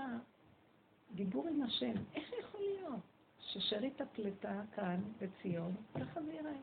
הדיבור 1.10 1.48
עם 1.48 1.62
השם, 1.62 1.92
איך 2.14 2.32
יכול 2.40 2.60
להיות 2.60 3.00
ששארית 3.38 4.00
הפלטה 4.00 4.62
כאן 4.74 5.00
בציון, 5.20 5.74
ככה 5.94 6.22
זה 6.22 6.32
ייראה. 6.32 6.58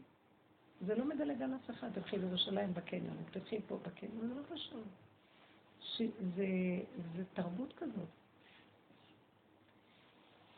זה 0.81 0.95
לא 0.95 1.05
מדלג 1.05 1.41
על 1.41 1.55
אף 1.55 1.69
אחד, 1.69 1.93
תלכי 1.93 2.17
לירושלים 2.17 2.73
בקניון, 2.73 3.23
תלכי 3.31 3.59
פה 3.67 3.77
בקניון, 3.77 4.27
זה 4.27 4.33
לא 4.33 4.41
פשוט. 5.79 6.11
זה, 6.35 6.45
זה 7.15 7.23
תרבות 7.33 7.73
כזאת. 7.73 8.09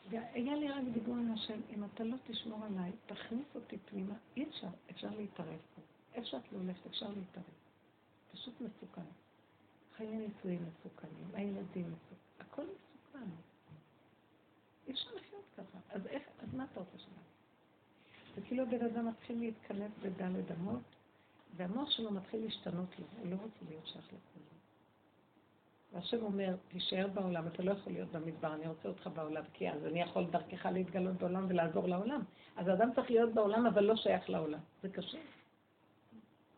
והיה 0.10 0.56
לי 0.56 0.70
רק 0.70 0.84
דיבור 0.94 1.16
עם 1.16 1.34
השם, 1.34 1.60
אם 1.70 1.84
אתה 1.84 2.04
לא 2.04 2.16
תשמור 2.28 2.66
עליי, 2.66 2.92
תכניס 3.06 3.46
אותי 3.56 3.78
פנימה, 3.78 4.14
אי 4.38 4.50
אפשר, 4.50 4.68
אפשר 4.92 5.10
להתערב 5.18 5.60
פה. 5.76 5.82
איפה 6.14 6.28
שאת 6.28 6.52
לא 6.52 6.58
הולכת, 6.58 6.86
אפשר 6.86 7.10
להתערב. 7.10 7.54
פשוט 8.32 8.54
מסוכן. 8.62 9.02
חיי 9.98 10.18
נישואים 10.18 10.66
מסוכנים, 10.66 11.30
הילדים 11.34 11.86
מסוכנים, 11.86 12.20
הכל 12.40 12.62
מסוכן. 12.62 13.30
אי 14.88 14.94
אפשר 14.94 15.10
לחיות 15.16 15.44
ככה. 15.58 15.78
אז 15.90 16.08
איך, 16.08 16.24
אז 16.40 16.54
מה 16.54 16.66
אתה 16.72 16.80
רוצה 16.80 16.98
שלנו? 16.98 17.32
זה 18.36 18.42
כאילו 18.48 18.66
בן 18.70 18.86
אדם 18.86 19.08
מתחיל 19.08 19.40
להתכנס 19.40 19.92
בדלת 20.02 20.52
אמות, 20.52 20.84
והמוח 21.56 21.92
שלו 21.92 22.12
מתחיל 22.12 22.44
להשתנות 22.44 23.00
לו, 23.00 23.06
הוא 23.20 23.32
לא 23.32 23.36
רוצה 23.36 23.66
להיות 23.70 23.88
שייך 23.88 24.06
לכולם. 24.06 24.61
והשם 25.94 26.24
אומר, 26.24 26.56
תישאר 26.68 27.08
בעולם, 27.14 27.48
אתה 27.48 27.64
לא 27.64 27.72
יכול 27.72 27.94
להיות 27.94 28.12
במדבר, 28.12 28.54
אני 28.54 28.68
רוצה 28.68 28.90
אותך 28.90 29.10
בעולם, 29.14 29.44
כי 29.54 29.70
אז 29.70 29.86
אני 29.86 30.02
יכול 30.02 30.26
דרכך 30.26 30.66
להתגלות 30.66 31.16
בעולם 31.16 31.46
ולעזור 31.50 31.88
לעולם. 31.88 32.22
אז 32.56 32.68
האדם 32.68 32.90
צריך 32.96 33.12
להיות 33.12 33.34
בעולם, 33.34 33.66
אבל 33.66 33.84
לא 33.84 33.96
שייך 33.96 34.30
לעולם. 34.30 34.60
זה 34.82 34.90
קשה. 34.90 35.18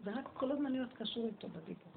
זה 0.03 0.11
רק 0.11 0.29
כל 0.33 0.51
הזמן 0.51 0.71
להיות 0.71 0.93
קשור 0.93 1.25
איתו 1.25 1.47
בדיבור. 1.49 1.93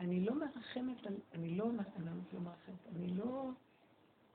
אני 0.00 0.20
לא 0.20 0.34
מרחמת. 0.34 1.06
אני 1.34 1.56
לא, 1.56 1.70
אני 1.96 2.14
לא 2.32 2.40
מרחמת, 2.40 2.96
אני 2.96 3.08
לא... 3.08 3.50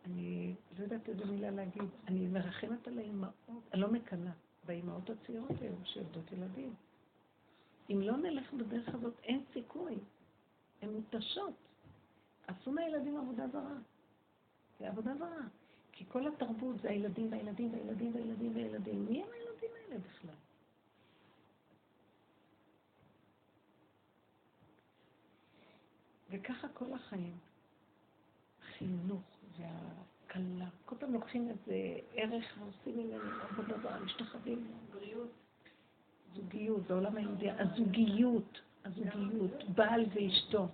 אני 0.05 0.55
לא 0.77 0.83
יודעת 0.83 1.09
איזה 1.09 1.25
מילה 1.25 1.51
להגיד. 1.51 1.83
אני 2.07 2.27
מרחמת 2.27 2.87
על 2.87 2.97
האימהות, 2.97 3.33
אני 3.73 3.81
לא 3.81 3.91
מקנאה 3.91 4.31
באימהות 4.65 5.09
הצעירות 5.09 5.61
היום 5.61 5.85
שיולדות 5.85 6.31
ילדים. 6.31 6.73
אם 7.89 8.01
לא 8.01 8.17
נלך 8.17 8.53
בדרך 8.53 8.95
הזאת, 8.95 9.13
אין 9.23 9.43
סיכוי. 9.53 9.95
הן 10.81 10.89
מותשות. 10.89 11.53
עשו 12.47 12.71
מהילדים 12.71 13.17
עבודה 13.17 13.47
זרה. 13.47 13.77
זה 14.79 14.87
עבודה 14.87 15.15
זרה. 15.17 15.47
כי 15.91 16.05
כל 16.07 16.27
התרבות 16.27 16.81
זה 16.81 16.89
הילדים 16.89 17.31
והילדים 17.31 17.73
והילדים 17.73 18.15
והילדים 18.15 18.55
והילדים. 18.55 19.05
מי 19.05 19.23
הם 19.23 19.29
הילדים 19.33 19.69
האלה 19.75 19.99
בכלל? 19.99 20.35
וככה 26.29 26.67
כל 26.69 26.93
החיים. 26.93 27.37
חינוך 28.77 29.37
והקלה. 29.57 30.69
כל 30.85 30.95
פעם 30.99 31.13
לוקחים 31.13 31.49
איזה 31.49 31.99
ערך 32.13 32.57
ועושים 32.59 32.97
ממנו 32.97 33.31
עבודה 33.41 33.77
זרה, 33.79 33.99
משתחווים. 33.99 34.71
בריאות. 34.91 35.42
זוגיות, 36.35 36.87
זה 36.87 36.93
עולם 36.93 37.15
היהודי, 37.15 37.51
הזוגיות, 37.51 38.61
הזוגיות, 38.85 39.63
בעל 39.75 40.05
ואשתו. 40.13 40.67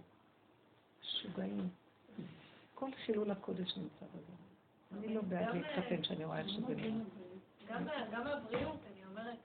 משוגעים. 1.01 1.69
כל 2.75 2.89
חילול 3.05 3.31
הקודש 3.31 3.77
נמצא 3.77 4.05
בזה. 4.05 4.33
אני 4.97 5.13
לא 5.13 5.21
בעד 5.21 5.55
להתחתן 5.55 6.03
שאני 6.03 6.25
רואה 6.25 6.39
איך 6.39 6.49
שזה 6.49 6.75
נראה. 6.75 6.89
גם 8.11 8.27
הבריאות, 8.27 8.77
אני 8.93 9.05
אומרת, 9.05 9.37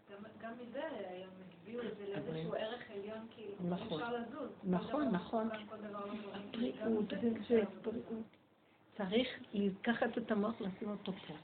גם 0.42 0.52
מזה 0.62 0.82
היום 1.08 1.30
הביאו 1.62 1.82
את 1.82 1.96
זה 1.96 2.04
לאיזשהו 2.08 2.54
ערך 2.54 2.90
עליון, 2.90 3.26
כאילו, 3.30 3.54
נכון. 3.68 4.00
אפשר 4.00 4.16
לזוז. 4.16 4.50
נכון, 4.64 5.08
נכון. 5.08 5.48
הבריאות, 6.32 7.12
וזה, 7.12 7.62
בריאות. 7.82 8.24
צריך 8.96 9.28
לקחת 9.52 10.18
את 10.18 10.30
המוח, 10.30 10.60
לשים 10.60 10.90
אותו 10.90 11.12
פה. 11.12 11.34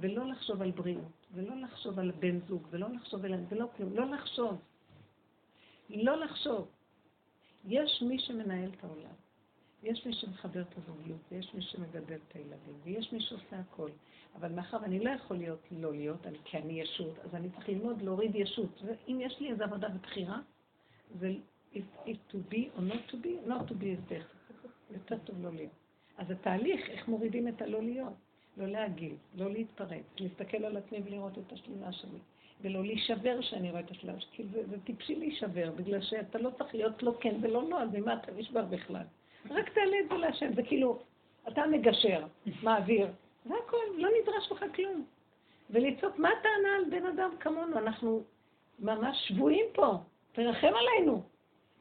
ולא 0.00 0.26
לחשוב 0.26 0.62
על 0.62 0.70
בריאות, 0.70 1.26
ולא 1.32 1.56
לחשוב 1.56 1.98
על 1.98 2.10
בן 2.10 2.40
זוג, 2.48 2.66
ולא 2.70 2.88
לחשוב 2.88 3.24
על... 3.24 3.34
ולא 3.48 3.66
כלום, 3.76 3.96
לא 3.96 4.10
לחשוב. 4.10 4.58
לא 5.90 6.16
לחשוב. 6.16 6.68
יש 7.64 8.02
מי 8.02 8.18
שמנהל 8.18 8.70
את 8.78 8.84
העולם. 8.84 9.14
יש 9.82 10.06
מי 10.06 10.12
שמחבר 10.12 10.60
את 10.60 10.78
הזוגיות, 10.78 11.20
ויש 11.30 11.54
מי 11.54 11.62
שמגדל 11.62 12.18
את 12.28 12.34
הילדים, 12.34 12.74
ויש 12.84 13.12
מי 13.12 13.20
שעושה 13.20 13.58
הכל. 13.58 13.90
אבל 14.34 14.52
מאחר 14.52 14.78
ואני 14.82 15.04
לא 15.04 15.10
יכול 15.10 15.36
להיות 15.36 15.60
לא 15.70 15.92
להיות, 15.92 16.26
אני, 16.26 16.38
כי 16.44 16.58
אני 16.58 16.80
ישות, 16.80 17.18
אז 17.18 17.34
אני 17.34 17.50
צריך 17.50 17.68
ללמוד 17.68 18.02
להוריד 18.02 18.34
ישות. 18.34 18.82
ואם 18.84 19.20
יש 19.20 19.40
לי 19.40 19.50
איזו 19.50 19.64
עבודה 19.64 19.88
בבחירה, 19.88 20.40
זה 21.18 21.32
if, 21.74 22.06
if 22.06 22.32
to 22.32 22.36
be 22.52 22.70
or 22.76 22.80
not 22.80 23.12
to 23.12 23.16
be, 23.24 23.48
not 23.48 23.68
to 23.68 23.74
be 23.74 23.84
is 23.84 24.12
better. 24.12 24.38
יותר 24.90 25.18
טוב 25.18 25.42
לא 25.42 25.52
להיות. 25.52 25.72
אז 26.16 26.30
התהליך, 26.30 26.88
איך 26.88 27.08
מורידים 27.08 27.48
את 27.48 27.62
הלא 27.62 27.82
להיות. 27.82 28.27
לא 28.58 28.66
להגיב, 28.66 29.16
לא 29.34 29.50
להתפרץ, 29.50 30.04
להסתכל 30.20 30.64
על 30.64 30.76
עצמי 30.76 30.98
ולראות 31.04 31.38
את 31.38 31.52
השלילה 31.52 31.92
שלי. 31.92 32.18
ולא 32.60 32.84
להישבר 32.84 33.40
שאני 33.40 33.70
רואה 33.70 33.80
את 33.80 33.90
השלילה 33.90 34.20
שלי. 34.20 34.30
כאילו 34.32 34.48
זה, 34.52 34.66
זה 34.70 34.76
טיפשי 34.84 35.14
להישבר, 35.14 35.70
בגלל 35.76 36.00
שאתה 36.00 36.38
לא 36.38 36.50
צריך 36.58 36.74
להיות 36.74 37.02
לא 37.02 37.12
כן 37.20 37.34
ולא 37.40 37.68
לא, 37.70 37.82
אז 37.82 37.88
ממה 37.92 38.14
אתה 38.14 38.32
נשבר 38.32 38.62
בכלל? 38.62 39.02
רק 39.50 39.68
תעלה 39.68 39.96
את 40.00 40.08
זה 40.08 40.14
להשם, 40.14 40.54
זה 40.54 40.62
כאילו, 40.62 40.98
אתה 41.48 41.66
מגשר, 41.66 42.24
מעביר, 42.62 43.06
זה 43.44 43.54
הכל, 43.66 43.76
לא 43.96 44.08
נדרש 44.22 44.52
לך 44.52 44.64
כלום. 44.74 45.04
ולצעוק, 45.70 46.18
מה 46.18 46.28
הטענה 46.28 46.76
על 46.76 46.84
בן 46.90 47.06
אדם 47.06 47.30
כמונו? 47.40 47.78
אנחנו 47.78 48.22
ממש 48.78 49.28
שבויים 49.28 49.66
פה, 49.74 49.94
תרחם 50.32 50.72
עלינו. 50.74 51.22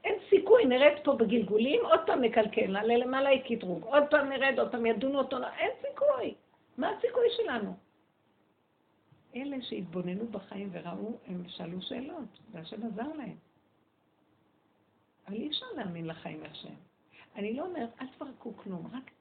אין 0.04 0.16
סיכוי, 0.30 0.66
נרד 0.66 0.94
פה 1.04 1.14
בגלגולים, 1.14 1.86
עוד 1.86 2.00
פעם 2.06 2.22
נקלקל, 2.22 2.68
נעלה 2.68 2.98
למעלה 2.98 3.32
יקטרוג, 3.32 3.84
עוד 3.84 4.04
פעם 4.10 4.30
נרד, 4.30 4.60
עוד 4.60 4.72
פעם 4.72 4.86
ידונו 4.86 5.20
אותו, 5.20 5.38
אין 5.58 5.72
סיכוי. 5.82 6.34
מה 6.78 6.90
הסיכוי 6.90 7.28
שלנו? 7.38 7.74
אלה 9.36 9.62
שהתבוננו 9.62 10.28
בחיים 10.28 10.70
וראו, 10.72 11.18
הם 11.26 11.50
שאלו 11.50 11.82
שאלות, 11.82 12.40
והשם 12.52 12.86
עזר 12.86 13.14
להם. 13.14 13.38
אבל 15.28 15.36
אי 15.36 15.48
אפשר 15.48 15.66
להאמין 15.76 16.08
לחיים 16.08 16.44
איך 16.44 16.56
שהם. 16.56 16.76
אני 17.36 17.54
לא 17.54 17.66
אומרת, 17.66 17.90
אל 18.02 18.08
תפרקו 18.08 18.58
כלום, 18.58 18.88
רק, 18.88 19.12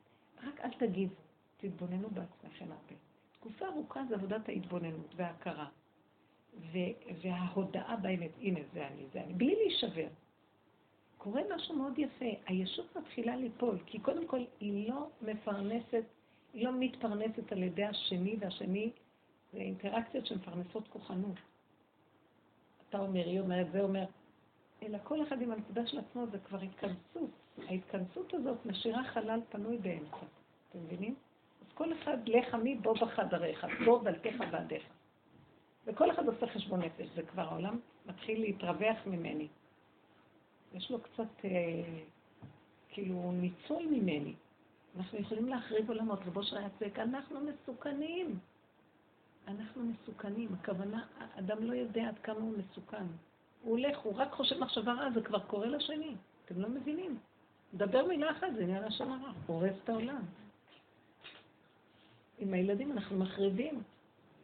רק 0.42 0.61
אל 0.61 0.70
תגיבו, 0.78 1.14
תתבוננו 1.57 2.09
בעצמכם 2.11 2.64
הרבה. 2.64 2.94
תקופה 3.32 3.66
ארוכה 3.66 4.04
זה 4.09 4.14
עבודת 4.14 4.48
ההתבוננות 4.48 5.14
וההכרה. 5.16 5.68
וההודעה 7.22 7.96
באמת, 7.96 8.30
הנה 8.40 8.61
זה 8.72 8.86
אני, 8.86 9.07
זה 9.12 9.24
אני, 9.24 9.34
בלי 9.34 9.54
להישבר. 9.54 10.09
קורה 11.18 11.42
משהו 11.57 11.76
מאוד 11.76 11.98
יפה, 11.98 12.24
הישות 12.46 12.96
מתחילה 12.96 13.36
ליפול, 13.36 13.78
כי 13.86 13.98
קודם 13.98 14.26
כל 14.26 14.44
היא 14.61 14.88
לא 14.88 15.09
מפרנסת, 15.22 16.04
לא 16.55 16.72
מתפרנסת 16.72 17.53
על 17.53 17.62
ידי 17.62 17.84
השני, 17.84 18.36
והשני 18.40 18.90
זה 19.53 19.59
אינטראקציות 19.59 20.26
שמפרנסות 20.26 20.88
כוחנות. 20.88 21.36
אתה 22.88 22.99
אומר, 22.99 23.26
היא 23.26 23.40
אומרת, 23.40 23.72
זה 23.72 23.80
אומר, 23.80 24.05
אלא 24.82 24.99
כל 25.05 25.22
אחד 25.22 25.42
עם 25.42 25.53
הנקודה 25.53 25.86
של 25.86 25.99
עצמו 25.99 26.26
זה 26.32 26.38
כבר 26.38 26.59
התכנסות. 26.61 27.30
ההתכנסות 27.68 28.34
הזאת 28.34 28.66
משאירה 28.66 29.05
חלל 29.05 29.40
פנוי 29.49 29.78
באמצע. 29.78 30.16
אתם 30.70 30.78
מבינים? 30.84 31.14
אז 31.61 31.72
כל 31.74 31.92
אחד, 31.92 32.28
לך 32.28 32.55
עמי 32.55 32.74
בוא 32.74 32.94
בחדריך, 32.94 33.66
בוא 33.84 34.03
דלתך 34.05 34.44
ועדיך. 34.53 34.82
וכל 35.86 36.11
אחד 36.11 36.28
עושה 36.28 36.47
חשבון 36.47 36.82
נפש, 36.82 37.09
זה 37.14 37.22
כבר 37.22 37.42
העולם 37.42 37.78
מתחיל 38.07 38.40
להתרווח 38.40 39.07
ממני. 39.07 39.49
יש 40.74 40.90
לו 40.90 41.01
קצת, 41.01 41.44
אה, 41.44 41.51
כאילו, 42.88 43.32
ניצול 43.32 43.86
ממני. 43.90 44.34
אנחנו 44.97 45.18
יכולים 45.18 45.49
להחריב 45.49 45.88
עולמות. 45.88 46.18
רבו 46.26 46.42
של 46.42 46.57
היה 46.57 46.68
צועק, 46.78 46.99
אנחנו 46.99 47.40
מסוכנים. 47.40 48.38
אנחנו 49.49 49.82
מסוכנים. 49.82 50.49
הכוונה, 50.61 51.05
אדם 51.38 51.64
לא 51.64 51.74
יודע 51.74 52.09
עד 52.09 52.18
כמה 52.22 52.36
הוא 52.36 52.55
מסוכן. 52.59 53.05
הוא 53.62 53.70
הולך, 53.70 53.99
הוא 53.99 54.14
רק 54.16 54.32
חושב 54.32 54.59
מחשבה 54.59 54.92
רעה, 54.92 55.11
זה 55.11 55.20
כבר 55.20 55.38
קורה 55.38 55.66
לשני. 55.66 56.14
אתם 56.44 56.61
לא 56.61 56.68
מבינים. 56.68 57.18
דבר 57.74 58.07
מילה 58.07 58.30
אחת, 58.30 58.49
זה 58.57 58.62
עניין 58.62 58.82
לשון 58.82 59.12
הרע. 59.12 59.32
הורס 59.47 59.74
את 59.84 59.88
העולם. 59.88 60.22
עם 62.38 62.55
הילדים 62.55 62.92
אנחנו 62.92 63.18
מחריבים, 63.18 63.82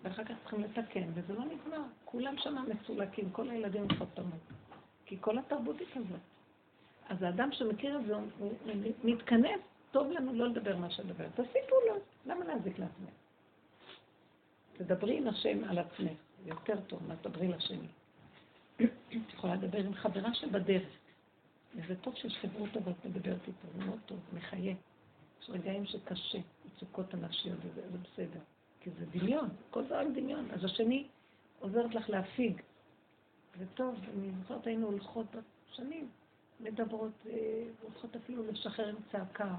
ואחר 0.03 0.25
כך 0.25 0.35
צריכים 0.43 0.61
לתקן, 0.61 1.09
וזה 1.15 1.35
לא 1.35 1.45
נגמר. 1.45 1.83
כולם 2.05 2.35
שם 2.39 2.65
מסולקים, 2.69 3.31
כל 3.31 3.51
הילדים 3.51 3.87
חותמות. 3.99 4.41
כי 5.07 5.17
כל 5.21 5.39
התרבות 5.39 5.79
היא 5.79 5.87
כזאת. 5.95 6.21
אז 7.09 7.23
האדם 7.23 7.53
שמכיר 7.53 7.99
את 7.99 8.07
זה, 8.07 8.15
הוא 8.39 8.53
מתכנס, 9.05 9.61
טוב 9.93 10.11
לנו 10.11 10.33
לא 10.33 10.49
לדבר 10.49 10.77
מה 10.77 10.91
שדבר. 10.91 11.29
תוסיפו 11.35 11.75
לו, 11.89 11.95
למה 12.27 12.45
להזיק 12.45 12.79
לעצמך? 12.79 13.11
תדברי 14.73 15.19
עם 15.19 15.29
השם 15.29 15.65
על 15.65 15.79
עצמך, 15.79 16.13
יותר 16.45 16.81
טוב 16.81 17.01
מה 17.09 17.17
תדברי 17.17 17.49
לשני. 17.49 17.89
את 18.77 19.33
יכולה 19.35 19.55
לדבר 19.55 19.79
עם 19.79 19.95
חברה 19.95 20.35
שבדרך. 20.35 20.89
וזה 21.75 21.97
טוב 21.97 22.15
שיש 22.15 22.39
חברות 22.41 22.71
טובות 22.73 23.05
מדברת 23.05 23.41
איתו, 23.47 23.69
זה 23.79 23.85
מאוד 23.85 23.99
טוב, 24.07 24.19
מחיה. 24.33 24.75
יש 25.43 25.51
רגעים 25.51 25.87
שקשה, 25.87 26.39
מצוקות 26.65 27.15
הנפשיות, 27.15 27.59
וזה 27.63 27.91
זה 27.91 27.99
בסדר. 27.99 28.41
כי 28.81 28.91
זה 28.91 29.07
דמיון, 29.07 29.49
כל 29.71 29.85
זה 29.89 30.01
רק 30.01 30.07
דמיון. 30.15 30.51
אז 30.51 30.65
השני 30.65 31.09
עוזרת 31.61 31.95
לך 31.95 32.11
להפיג. 32.11 32.61
זה 33.59 33.65
טוב, 33.75 33.95
אני 34.15 34.31
זוכרת 34.43 34.67
היינו 34.67 34.87
הולכות 34.87 35.27
שנים, 35.73 36.09
מדברות, 36.61 37.27
אה, 37.27 37.63
הולכות 37.83 38.17
אפילו 38.17 38.47
לשחרר 38.47 38.89
עם 38.89 38.97
צעקה, 39.13 39.55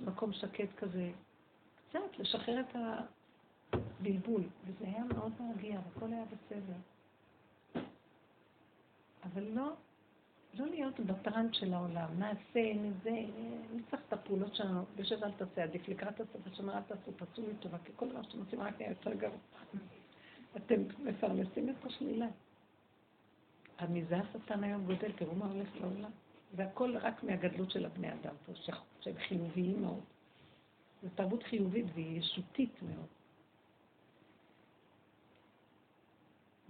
במקום 0.00 0.32
שקט 0.32 0.74
כזה. 0.76 1.10
קצת, 1.88 2.18
לשחרר 2.18 2.60
את 2.60 2.76
הבלבול. 3.72 4.42
וזה 4.64 4.84
היה 4.84 5.04
מאוד 5.04 5.32
מרגיע, 5.40 5.80
והכל 5.84 6.12
היה 6.12 6.24
בסדר. 6.24 6.76
אבל 9.24 9.42
לא, 9.42 9.72
לא 10.54 10.66
להיות 10.66 11.00
בטרנד 11.00 11.54
של 11.54 11.74
העולם. 11.74 12.08
נעשה, 12.18 12.74
נזה, 12.74 13.24
נצטרך 13.74 14.00
את 14.08 14.12
הפעולות 14.12 14.54
שלנו, 14.54 14.84
בשביל 14.96 15.24
אל 15.24 15.32
תעשה, 15.32 15.62
עדיף 15.62 15.88
לקראת 15.88 16.20
הסוף 16.20 16.46
השנה 16.46 16.76
אל 16.76 16.82
תעשו, 16.82 17.12
תעשו 17.12 17.42
לי 17.42 17.54
טובה, 17.60 17.78
כי 17.84 17.92
כל 17.96 18.08
דבר 18.08 18.22
שאתם 18.22 18.38
עושים 18.38 18.60
רק 18.60 18.80
נהיה 18.80 18.90
יותר 18.90 19.14
גרוע. 19.14 19.38
אתם 20.56 20.82
מפרנסים 20.98 21.68
את 21.68 21.84
השלילה. 21.84 22.26
מזה 23.90 24.16
השטן 24.16 24.64
היום 24.64 24.84
גודל, 24.84 25.12
תראו 25.12 25.34
מה 25.34 25.46
הולך 25.46 25.68
לעולם. 25.80 26.10
והכל 26.54 26.96
רק 26.96 27.22
מהגדלות 27.22 27.70
של 27.70 27.86
הבני 27.86 28.12
אדם 28.12 28.34
פה, 28.46 28.52
שהם 29.00 29.18
חיוביים 29.18 29.82
מאוד. 29.82 30.04
זו 31.02 31.08
תרבות 31.14 31.42
חיובית 31.42 31.86
והיא 31.94 32.18
ישותית 32.18 32.82
מאוד. 32.82 33.06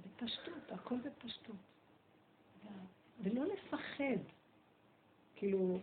בפשטות, 0.06 0.72
הכל 0.72 0.96
בפשטות. 0.96 1.56
ולא 3.20 3.44
לפחד. 3.44 4.18
כאילו, 5.36 5.78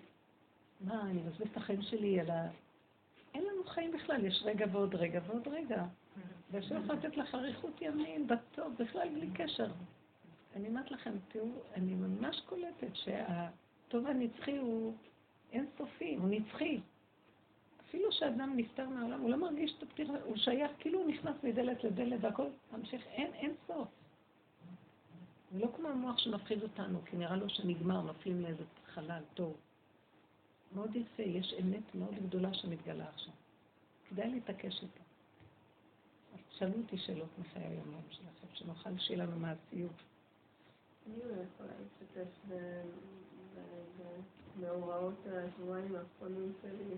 מה, 0.81 1.01
אני 1.01 1.21
מבזבז 1.21 1.47
את 1.51 1.57
החיים 1.57 1.81
שלי 1.81 2.19
על 2.19 2.29
ה... 2.29 2.49
אין 3.33 3.43
לנו 3.43 3.63
חיים 3.63 3.91
בכלל, 3.91 4.25
יש 4.25 4.41
רגע 4.45 4.65
ועוד 4.71 4.95
רגע 4.95 5.19
ועוד 5.27 5.47
רגע. 5.47 5.85
ואפשר 6.51 6.79
לתת 6.79 7.17
לך 7.17 7.35
אריכות 7.35 7.81
ימים, 7.81 8.27
בטוב, 8.27 8.73
בכלל 8.79 9.09
בלי 9.09 9.29
קשר. 9.33 9.71
אני 10.55 10.67
אומרת 10.67 10.91
לכם, 10.91 11.11
תראו, 11.27 11.51
אני 11.73 11.93
ממש 11.93 12.41
קולטת 12.45 12.95
שהטוב 13.85 14.07
הנצחי 14.07 14.57
הוא 14.57 14.93
אינסופי, 15.51 16.15
הוא 16.15 16.29
נצחי. 16.29 16.79
אפילו 17.89 18.11
שאדם 18.11 18.53
נפטר 18.55 18.89
מהעולם, 18.89 19.21
הוא 19.21 19.29
לא 19.29 19.37
מרגיש 19.37 19.73
את 19.77 19.83
הפטירה, 19.83 20.15
הוא 20.23 20.37
שייך, 20.37 20.71
כאילו 20.79 20.99
הוא 20.99 21.09
נכנס 21.09 21.35
מדלת 21.43 21.83
לדלת 21.83 22.19
והכל 22.21 22.47
ממשיך, 22.71 23.07
אין, 23.07 23.33
אין 23.33 23.53
סוף. 23.67 23.87
זה 25.51 25.59
לא 25.59 25.67
כמו 25.75 25.87
המוח 25.87 26.17
שמפחיד 26.17 26.63
אותנו, 26.63 26.99
כי 27.05 27.17
נראה 27.17 27.35
לו 27.35 27.49
שנגמר, 27.49 28.01
נופלים 28.01 28.41
לאיזה 28.41 28.63
חלל 28.85 29.23
טוב. 29.33 29.57
מאוד 30.75 30.95
יפה, 30.95 31.23
יש 31.23 31.53
אמת 31.61 31.95
מאוד 31.95 32.15
גדולה 32.27 32.53
שמתגלה 32.53 33.09
עכשיו. 33.09 33.33
כדאי 34.09 34.29
להתעקש 34.29 34.83
איתה. 34.83 34.99
אז 36.33 36.39
תשאלו 36.49 36.73
אותי 36.77 36.97
שאלות 36.97 37.39
מחיי 37.39 37.63
היום 37.63 38.01
שלכם, 38.09 38.47
שנוכל 38.53 38.97
שיהיה 38.97 39.25
לנו 39.25 39.39
מעשיות. 39.39 40.01
אני 41.07 41.17
לא 41.19 41.23
יכולה 41.23 41.71
להשתתף 41.79 42.55
במאורעות 44.59 45.27
השבועיים 45.27 45.95
האחרונים 45.95 46.53
שלי, 46.61 46.97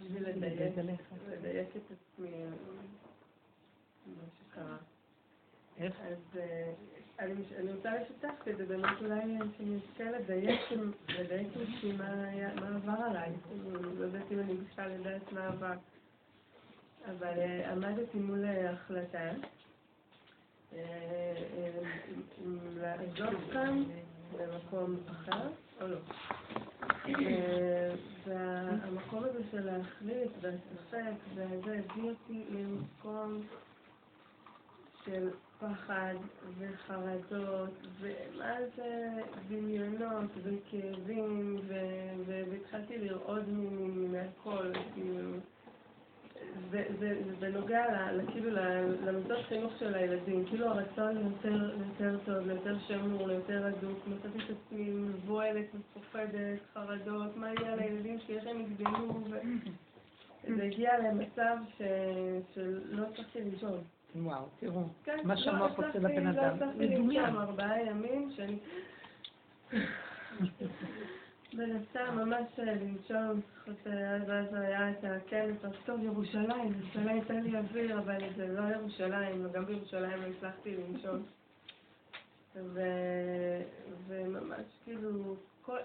בשביל 0.00 0.28
לדייק 0.28 1.76
את 1.76 1.82
עצמי 1.90 2.44
מה 4.06 4.24
שקרה. 4.38 4.76
איך? 5.78 6.00
אז 6.00 6.38
אה, 6.38 6.72
אני 7.18 7.72
רוצה 7.72 7.90
לשתף 7.94 8.34
כזה 8.44 8.66
באמת 8.66 9.02
אולי 9.02 9.38
שנזכה 9.58 10.04
לדייק 10.04 10.60
לעצמי 11.18 11.92
מה 11.92 12.76
עבר 12.76 13.04
עליי. 13.04 13.32
לא 13.98 14.04
יודעת 14.04 14.32
אם 14.32 14.40
אני 14.40 14.54
בכלל 14.54 14.90
יודעת 14.90 15.32
מה 15.32 15.46
עבר. 15.46 15.74
אבל 17.04 17.38
אה, 17.38 17.72
עמדתי 17.72 18.18
מול 18.18 18.44
החלטה 18.44 19.30
לעזוב 22.76 23.52
כאן 23.52 23.84
במקום 24.38 24.96
אחר 25.10 25.48
או 25.80 25.86
לא. 25.86 25.98
והמקום 28.24 29.24
הזה 29.24 29.40
של 29.50 29.64
להחליט 29.64 30.30
והספק 30.40 31.14
וזה 31.34 31.80
הביא 31.84 32.10
אותי 32.10 32.44
למקום 32.50 33.40
של 35.04 35.30
פחד 35.60 36.14
וחרדות, 36.58 37.70
ומה 38.00 38.56
זה 38.76 39.20
דמיונות 39.48 40.30
וכאבים, 40.42 41.60
והתחלתי 42.26 42.98
לרעוד 42.98 43.48
מהכל, 43.48 44.72
כאילו. 44.94 45.30
זה, 46.70 46.84
זה, 46.98 47.22
זה 47.26 47.36
בנוגע 47.40 47.84
כאילו 48.32 48.50
למיטות 49.06 49.44
חינוך 49.48 49.72
של 49.78 49.94
הילדים, 49.94 50.44
כאילו 50.46 50.66
הרצון 50.66 51.16
ליותר, 51.16 51.70
ליותר 51.78 52.18
טוב, 52.24 52.46
ליותר 52.46 52.78
שמור, 52.78 53.26
ליותר 53.26 53.66
הדוק, 53.66 53.98
מצאתי 54.06 54.38
את 54.38 54.56
עצמי 54.56 54.90
מבוהלת, 54.90 55.66
מפוחדת, 55.74 56.58
חרדות, 56.74 57.36
מה 57.36 57.46
יהיה 57.52 57.76
לילדים 57.76 58.18
שלי, 58.20 58.38
איך 58.38 58.46
הם 58.46 58.60
יגדלו, 58.60 59.20
וזה 60.44 60.62
הגיע 60.62 60.98
למצב. 60.98 61.56
שלא 62.54 63.02
הצלחתי 63.12 63.40
לישון. 63.40 63.80
וואו, 64.16 64.46
תראו, 64.60 64.82
כן, 65.04 65.18
מה 65.24 65.36
שהמוח 65.36 65.78
עושה 65.78 65.98
לבן 65.98 66.26
אדם. 66.26 66.36
לא 66.36 66.42
הצלחתי 66.42 66.88
לישון 66.88 67.36
ארבעה 67.36 67.82
ימים 67.82 68.32
שאני... 68.36 68.58
מנסה 71.54 72.10
ממש 72.10 72.46
לנשום, 72.58 73.40
ואז 74.26 74.54
היה 74.54 74.90
את 74.90 75.04
הכנס, 75.04 75.64
אז 75.64 75.72
טוב, 75.86 76.02
ירושלים, 76.02 76.74
ירושלים 76.80 77.24
תן 77.24 77.40
לי 77.40 77.58
אוויר, 77.58 77.98
אבל 77.98 78.18
זה 78.36 78.46
לא 78.46 78.74
ירושלים, 78.74 79.46
וגם 79.46 79.64
בירושלים 79.64 80.22
לא 80.22 80.26
הצלחתי 80.26 80.76
לנשום. 80.76 81.22
וממש 84.06 84.64
כאילו, 84.84 85.36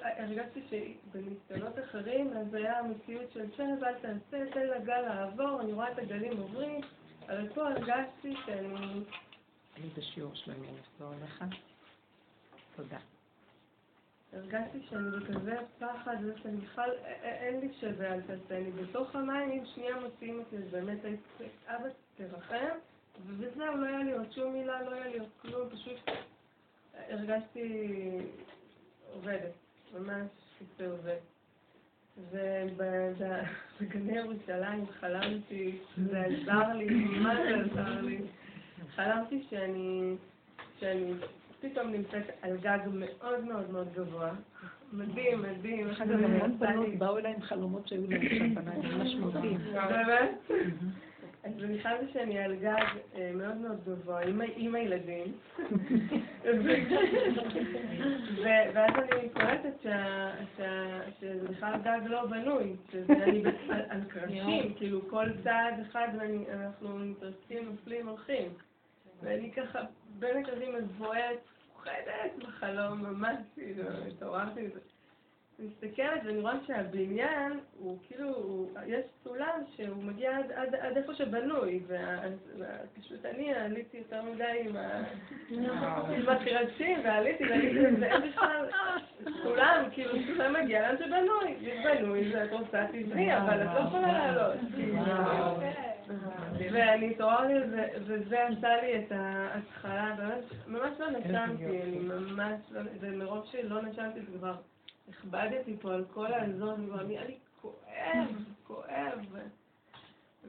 הרגשתי 0.01 0.61
שבניסיונות 0.69 1.79
אחרים, 1.79 2.37
אז 2.37 2.53
היה 2.53 2.79
המציאות 2.79 3.31
של 3.31 3.51
שב, 3.57 3.83
אל 3.83 3.93
תעשה, 3.93 4.51
תן 4.53 4.67
לגל 4.67 5.01
לעבור, 5.01 5.61
אני 5.61 5.73
רואה 5.73 5.91
את 5.91 5.97
הגלים 5.97 6.37
עוברים, 6.37 6.81
אבל 7.25 7.49
פה 7.53 7.67
הרגשתי 7.69 8.35
שאני... 8.45 9.03
אני 9.77 9.89
בשיעור 9.97 10.35
שלנו, 10.35 10.63
לחזור 10.79 11.13
אליך. 11.13 11.43
תודה. 12.75 12.97
הרגשתי 14.33 14.79
שאני 14.89 15.09
בכזה 15.09 15.55
פחד, 15.79 16.15
ושאני 16.25 16.57
בכלל, 16.57 16.89
אין 17.23 17.59
לי 17.59 17.69
שווה 17.79 18.13
אל 18.13 18.21
תעשה, 18.21 18.57
אני 18.57 18.71
בתוך 18.71 19.15
המים, 19.15 19.51
אם 19.51 19.63
שנייה 19.75 19.99
מוציאים 19.99 20.39
אותי, 20.39 20.57
אז 20.57 20.63
באמת 20.71 21.05
הייתי, 21.05 21.43
אבא 21.67 21.89
תרחם, 22.17 22.75
וזהו, 23.27 23.77
לא 23.77 23.85
היה 23.85 24.03
לי 24.03 24.13
עוד 24.13 24.31
שום 24.31 24.53
מילה, 24.53 24.81
לא 24.81 24.93
היה 24.93 25.07
לי 25.07 25.19
עוד 25.19 25.29
כלום, 25.41 25.69
פשוט 25.69 25.99
הרגשתי 27.09 27.97
עובדת, 29.13 29.53
ממש 29.93 30.27
כזה 30.59 30.91
עובד. 30.91 31.17
ובגני 32.31 34.17
ירושלים 34.17 34.85
חלמתי, 34.99 35.77
זה 35.97 36.19
עזר 36.19 36.73
לי, 36.73 36.85
מה 36.93 37.35
זה 37.35 37.55
עזר 37.55 38.01
לי? 38.01 38.21
חלמתי 38.95 39.43
שאני, 39.49 40.15
שאני 40.79 41.13
פתאום 41.61 41.91
נמצאת 41.91 42.23
על 42.41 42.57
גג 42.57 42.79
מאוד 42.93 43.45
מאוד 43.45 43.71
מאוד 43.71 43.87
גבוה. 43.95 44.31
מדהים, 44.93 45.41
מדהים. 45.41 45.89
אחד 45.89 46.11
המון 46.11 46.59
בנות 46.59 46.95
באו 46.97 47.17
אליי 47.17 47.33
עם 47.33 47.41
חלומות 47.41 47.87
שהיו 47.87 48.01
להם 48.09 48.29
שם 48.29 48.55
בניים, 48.55 49.01
משמעותיים. 49.01 49.57
באמת? 49.73 50.51
אז 51.43 51.63
אני 51.63 51.79
חייבת 51.79 52.09
שאני 52.13 52.39
על 52.39 52.55
גג 52.55 52.85
אה, 53.15 53.31
מאוד 53.35 53.57
מאוד 53.57 53.79
גבוה, 53.85 54.21
עם 54.55 54.75
הילדים. 54.75 55.33
ואז 58.73 58.91
אני 58.95 59.29
קולטת 59.29 59.89
שזה 61.19 61.47
בכלל 61.49 61.73
גג 61.83 61.99
לא 62.05 62.25
בנוי, 62.25 62.75
שזה 62.91 63.23
אני 63.23 63.43
על 63.89 64.01
קרשים, 64.07 64.73
כאילו 64.73 65.09
כל 65.09 65.25
צעד 65.43 65.73
אחד 65.79 66.07
ואנחנו 66.19 66.97
מתרסקים, 66.97 67.65
נופלים, 67.65 68.07
הולכים. 68.07 68.51
ואני 69.21 69.51
ככה 69.51 69.79
בין 70.19 70.37
הקרבים 70.37 70.75
מבוהלת, 70.75 71.39
פוחדת 71.73 72.31
בחלום, 72.37 73.01
ממש 73.01 73.37
כאילו, 73.55 73.83
התעוררתי 74.07 74.61
מזה. 74.61 74.79
מסתכלת 75.59 76.21
ואני 76.25 76.39
רואה 76.39 76.53
שהבניין 76.67 77.59
הוא 77.79 77.97
כאילו, 78.07 78.65
יש 78.87 79.05
סולם 79.23 79.61
שהוא 79.75 80.03
מגיע 80.03 80.37
עד, 80.37 80.51
עד, 80.51 80.75
עד 80.75 80.97
איפה 80.97 81.13
שבנוי, 81.13 81.83
ופשוט 81.87 83.25
אני 83.25 83.53
עליתי 83.53 83.97
יותר 83.97 84.21
מדי 84.21 84.69
עם 85.49 86.29
הקרשים, 86.29 86.99
ועליתי 87.03 87.43
ועליתי, 87.43 87.79
ואין 88.01 88.31
בכלל 88.31 88.69
סולם, 89.43 89.83
כאילו 89.91 90.13
סולם 90.27 90.53
מגיע 90.53 90.81
לאן 90.81 90.97
שבנוי, 90.97 91.55
יש 91.61 91.85
בנוי, 91.85 92.31
זה 92.31 92.43
את 92.43 92.51
רוצה 92.51 92.87
טבעי, 92.87 93.37
אבל 93.37 93.63
את 93.63 93.69
לא 93.73 93.79
יכולה 93.79 94.13
לעלות. 94.13 94.55
ואני 96.71 97.11
התעוררתי, 97.11 97.53
וזה 98.05 98.47
עשה 98.47 98.81
לי 98.81 99.05
את 99.05 99.11
ההתחלה, 99.11 100.15
ממש 100.67 100.99
לא 100.99 101.09
נשמתי, 101.09 101.81
אני 101.81 101.99
ממש, 101.99 102.61
לא, 102.71 102.81
ומרוב 102.99 103.45
שלא 103.51 103.81
נשמתי 103.81 104.19
זה 104.21 104.37
כבר... 104.37 104.55
הכבדתי 105.09 105.77
פה 105.81 105.93
על 105.93 106.05
כל 106.13 106.33
האזור, 106.33 106.75
כבר 106.75 107.03
נהיה 107.03 107.23
לי 107.25 107.37
כואב, 107.61 108.27
כואב. 108.67 109.19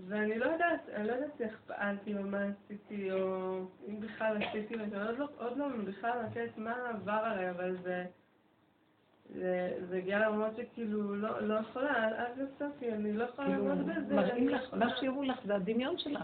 ואני 0.08 0.38
לא 0.38 0.44
יודעת, 0.44 0.88
אני 0.94 1.08
לא 1.08 1.12
יודעת 1.12 1.40
איך 1.40 1.60
פעלתי 1.66 2.14
או 2.18 2.22
מה 2.22 2.38
עשיתי, 2.64 3.12
או 3.12 3.58
אם 3.88 4.00
בכלל 4.00 4.42
עשיתי, 4.42 4.74
עוד 4.74 5.18
לא, 5.18 5.28
עוד 5.38 5.56
לא 5.56 5.66
בכלל 5.86 6.18
לתת 6.24 6.50
מה 6.56 6.88
עבר 6.88 7.12
עליי, 7.12 7.50
אבל 7.50 7.76
זה... 7.82 8.04
זה 9.88 9.96
הגיע 9.96 10.18
לרמות 10.18 10.56
שכאילו 10.56 11.16
לא, 11.16 11.40
לא 11.40 11.54
יכולה, 11.54 12.06
עד 12.06 12.38
לסופי, 12.38 12.92
אני 12.92 13.12
לא 13.12 13.24
יכולה 13.24 13.48
כאילו, 13.48 13.68
לעמוד 13.68 13.86
בזה. 13.86 14.14
מראים 14.14 14.48
לך, 14.48 14.74
מה 14.74 14.96
שיראו 14.96 15.22
לך 15.22 15.38
זה 15.44 15.54
הדמיון 15.54 15.98
שלך. 15.98 16.22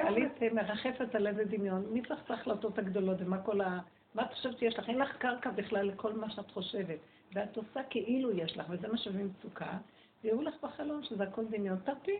עלית 0.00 0.42
מרחפת 0.52 1.14
על 1.14 1.26
איזה 1.26 1.44
דמיון, 1.44 1.86
מי 1.92 2.02
צריך 2.02 2.20
את 2.24 2.30
ההחלטות 2.30 2.78
הגדולות 2.78 3.16
ומה 3.20 3.42
כל 3.42 3.60
ה... 3.60 3.78
מה 4.14 4.22
את 4.22 4.32
חושבת 4.32 4.58
שיש 4.58 4.78
לך? 4.78 4.88
אין 4.88 4.98
לך 4.98 5.16
קרקע 5.16 5.50
בכלל 5.50 5.86
לכל 5.86 6.12
מה 6.12 6.30
שאת 6.30 6.50
חושבת. 6.50 6.98
ואת 7.32 7.56
עושה 7.56 7.80
כאילו 7.90 8.30
יש 8.32 8.56
לך, 8.56 8.66
וזה 8.70 8.88
מה 8.88 8.98
שבמצוקה, 8.98 9.78
ויראו 10.24 10.42
לך 10.42 10.54
בחלום 10.62 11.02
שזה 11.02 11.24
הכל 11.24 11.44
דמיון. 11.44 11.78
תרפי. 11.84 12.18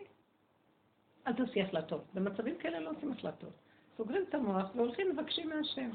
אל 1.27 1.33
תעשי 1.33 1.61
החלטות. 1.61 2.03
במצבים 2.13 2.57
כאלה 2.57 2.79
לא 2.79 2.89
עושים 2.89 3.11
החלטות. 3.11 3.53
סוגרים 3.97 4.23
את 4.29 4.35
המוח 4.35 4.75
והולכים 4.75 5.11
מבקשים 5.11 5.49
מהשם. 5.49 5.89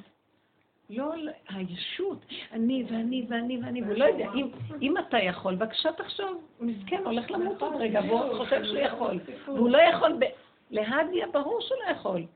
לא 0.90 1.14
הישות, 1.48 2.26
אני 2.52 2.84
ואני 2.90 3.26
ואני 3.28 3.60
ואני, 3.64 3.82
והוא 3.82 3.94
לא 3.94 4.04
יודע, 4.04 4.26
אם, 4.34 4.50
אם 4.82 4.98
אתה 4.98 5.18
יכול, 5.18 5.54
בבקשה 5.54 5.92
תחשוב, 5.92 6.44
מסכן, 6.60 7.02
הולך 7.04 7.30
למות 7.30 7.62
עוד 7.62 7.72
רגע, 7.78 8.00
והוא 8.08 8.36
חושב 8.38 8.64
שהוא 8.64 8.78
יכול, 8.78 9.20
והוא 9.46 9.70
לא 9.70 9.78
יכול, 9.78 10.12
ב... 10.18 10.24
להדיה 10.70 11.26
ברור 11.32 11.60
שהוא 11.60 11.78
לא 11.84 11.90
יכול. 11.90 12.26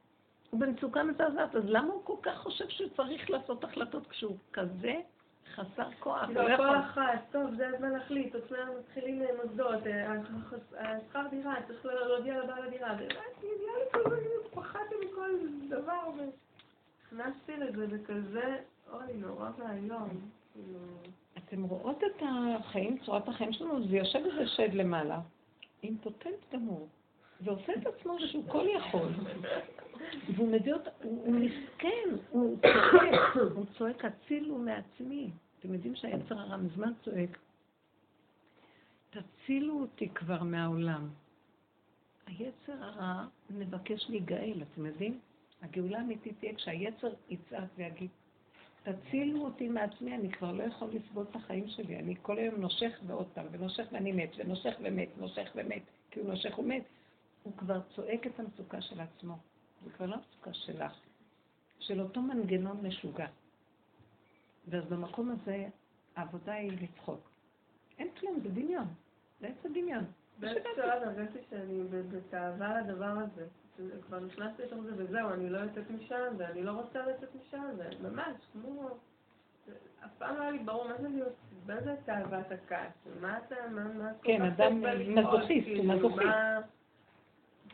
הוא 0.51 0.61
במצוקה 0.61 1.03
מזעזעת, 1.03 1.55
אז 1.55 1.63
למה 1.67 1.93
הוא 1.93 2.05
כל 2.05 2.17
כך 2.23 2.39
חושב 2.39 2.69
שהוא 2.69 2.89
צריך 2.97 3.31
לעשות 3.31 3.65
החלטות 3.65 4.07
כשהוא 4.07 4.37
כזה 4.53 4.95
חסר 5.55 5.89
כוח? 6.01 6.29
לא, 6.29 6.57
כל 6.57 6.77
אחת, 6.77 7.21
טוב, 7.33 7.55
זה 7.57 7.69
הזמן 7.69 7.91
להחליט, 7.91 8.35
עוד 8.35 8.45
שניה 8.49 8.65
מתחילים 8.81 9.23
מוסדות, 9.45 9.87
אה, 9.87 10.13
השכר 10.79 11.23
דירה, 11.31 11.55
צריך 11.67 11.85
להודיע 11.85 12.45
לבעל 12.45 12.63
הדירה, 12.63 12.97
פחדתי 14.55 14.95
מכל 15.05 15.31
דבר, 15.69 16.11
ונכנסתי 17.13 17.57
לזה 17.57 17.87
בכזה, 17.87 18.57
אוי, 18.93 19.13
נורא 19.15 19.51
ואיום. 19.59 20.31
כאילו. 20.53 20.79
אתם 21.39 21.63
רואות 21.63 21.99
את 22.05 22.23
החיים, 22.23 22.99
צורת 22.99 23.29
החיים 23.29 23.53
שלנו, 23.53 23.89
זה 23.89 23.97
יושב 23.97 24.19
איזה 24.19 24.47
שד 24.47 24.75
למעלה, 24.75 25.21
אימפוטנט 25.83 26.53
גמור, 26.53 26.89
ועושה 27.41 27.73
את 27.73 27.87
עצמו 27.87 28.17
שהוא 28.21 28.45
כל 28.49 28.67
יכול. 28.77 29.09
והוא 30.35 30.49
מביא 30.53 30.75
אותה, 30.75 30.91
הוא 31.03 31.35
מסכן, 31.35 32.09
הוא 32.31 32.59
צועק, 32.61 33.37
הוא 33.55 33.65
צועק, 33.79 34.05
הצילו 34.05 34.59
מעצמי. 34.59 35.31
אתם 35.59 35.75
יודעים 35.75 35.95
שהיצר 35.95 36.39
הרע 36.39 36.57
מזמן 36.57 36.93
צועק, 37.05 37.39
תצילו 39.11 39.81
אותי 39.81 40.09
כבר 40.09 40.43
מהעולם. 40.43 41.09
היצר 42.27 42.85
הרע 42.85 43.25
מבקש 43.51 44.07
להיגאל, 44.11 44.63
אתם 44.63 44.87
יודעים? 44.87 45.21
הגאולה 45.63 45.99
האמיתית 45.99 46.39
תהיה 46.39 46.55
כשהיצר 46.55 47.13
יצעק 47.29 47.69
ויגיד, 47.77 48.11
תצילו 48.83 49.45
אותי 49.45 49.69
מעצמי, 49.69 50.15
אני 50.15 50.33
כבר 50.33 50.53
לא 50.53 50.63
יכול 50.63 50.89
לסבול 50.93 51.27
את 51.31 51.37
החיים 51.37 51.69
שלי, 51.69 51.97
אני 51.99 52.15
כל 52.23 52.39
היום 52.39 52.55
נושך 52.55 53.01
ועוד 53.07 53.27
פעם, 53.35 53.47
ונושך 53.51 53.87
ואני 53.93 54.13
מת, 54.13 54.31
ונושך 54.37 54.75
ומת, 54.81 55.09
נושך 55.19 55.51
ומת, 55.55 55.83
כי 56.11 56.21
הוא 56.21 56.29
נושך 56.29 56.59
ומת. 56.59 56.83
הוא 57.43 57.53
כבר 57.57 57.81
צועק 57.95 58.27
את 58.27 58.41
המצוקה 58.41 58.81
של 58.81 59.01
עצמו. 59.01 59.37
זה 59.85 59.91
כבר 59.91 60.07
לא 60.07 60.17
מצוקה 60.17 60.55
שלך, 60.55 60.93
של 61.79 62.01
אותו 62.01 62.23
מנגנון 62.23 62.87
משוגע. 62.87 63.27
ואז 64.69 64.85
במקום 64.85 65.31
הזה 65.31 65.69
העבודה 66.17 66.53
היא 66.53 66.73
לצחוק. 66.81 67.31
אין 67.99 68.09
כלום, 68.21 68.41
זה 68.43 68.49
דמיון. 68.49 68.87
זה 69.41 69.47
עץ 69.47 69.65
הדמיון. 69.65 70.05
שלב 70.41 71.03
הרגשתי 71.03 71.39
שאני 71.51 71.83
בתאווה 72.11 72.81
לדבר 72.81 73.05
הזה. 73.19 73.47
כבר 74.07 74.21
נכנסתי 74.21 74.63
לתוך 74.63 74.81
זה 74.83 74.93
וזהו, 74.97 75.31
אני 75.31 75.51
לא 75.51 75.59
יוצאת 75.59 75.91
משם, 75.91 76.35
ואני 76.37 76.63
לא 76.63 76.71
רוצה 76.71 77.07
לצאת 77.07 77.29
משם, 77.35 77.63
וממש, 77.79 78.37
כמו... 78.53 78.89
אף 80.05 80.11
פעם 80.19 80.37
לא 80.37 80.43
היה 80.43 80.51
לי 80.51 80.59
ברור 80.59 80.89
מה 80.89 80.95
זה 81.01 81.09
להיות, 81.09 81.33
מה 81.67 81.81
זה 81.81 81.95
תאוות 82.05 82.53
הכעס, 82.53 82.93
מה 83.21 83.39
אתה, 83.39 83.55
מה, 83.71 83.85
מה... 83.85 84.11
כן, 84.23 84.43
אדם 84.43 84.85
מזוכיסט, 85.15 85.69
הוא 85.77 85.85
מזוכיסט. 85.85 86.29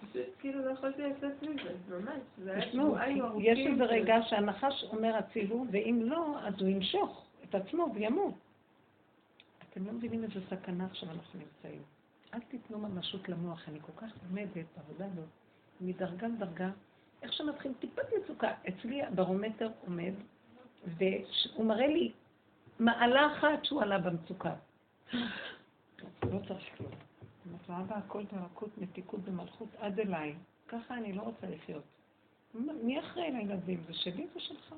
פשוט 0.03 0.23
כאילו 0.39 0.65
לא 0.65 0.71
יכולתי 0.71 1.03
לצאת 1.03 1.43
מזה, 1.43 1.75
ממש. 1.89 2.21
זה 2.45 2.53
היה 2.53 2.73
שבועיים 2.73 3.25
ארוכים. 3.25 3.53
יש 3.53 3.67
איזה 3.67 3.85
רגע 3.85 4.15
שהנחש 4.23 4.85
אומר 4.93 5.17
הצילו, 5.17 5.65
ואם 5.71 6.01
לא, 6.03 6.39
אז 6.39 6.55
הוא 6.61 6.69
ימשוך 6.69 7.27
את 7.45 7.55
עצמו 7.55 7.93
וימות. 7.95 8.35
אתם 9.71 9.87
לא 9.87 9.93
מבינים 9.93 10.25
איזה 10.25 10.41
סכנה 10.51 10.85
עכשיו 10.85 11.11
אנחנו 11.11 11.41
נמצאים. 11.41 11.83
אל 12.35 12.41
תיתנו 12.41 12.79
ממשות 12.79 13.29
למוח, 13.29 13.69
אני 13.69 13.81
כל 13.81 13.93
כך 13.97 14.13
לומדת 14.29 14.67
בעבודה 14.77 15.07
הזאת, 15.07 15.29
מדרגה 15.83 16.27
לדרגה, 16.29 16.71
איך 17.23 17.33
שמתחיל 17.33 17.73
טיפת 17.81 18.03
מצוקה. 18.23 18.53
אצלי 18.69 19.03
הברומטר 19.03 19.71
עומד, 19.87 20.13
והוא 20.85 21.67
מראה 21.67 21.87
לי 21.87 22.13
מעלה 22.79 23.33
אחת 23.33 23.65
שהוא 23.65 23.83
עלה 23.83 23.99
במצוקה. 23.99 24.55
לא 26.23 26.39
צריך 26.49 26.77
כלום. 26.79 26.93
מצאה 27.47 27.83
בה 27.83 27.97
הכל 27.97 28.23
ברכות, 28.33 28.79
מתיקות 28.79 29.21
במלכות 29.21 29.69
עד 29.79 30.01
אליי. 30.01 30.35
ככה 30.69 30.95
אני 30.95 31.13
לא 31.13 31.23
רוצה 31.23 31.47
לחיות. 31.47 31.85
מי 32.55 33.01
אחראי 33.01 33.31
לילדים? 33.31 33.83
זה 33.87 33.95
שלי 33.95 34.27
ושלך. 34.37 34.75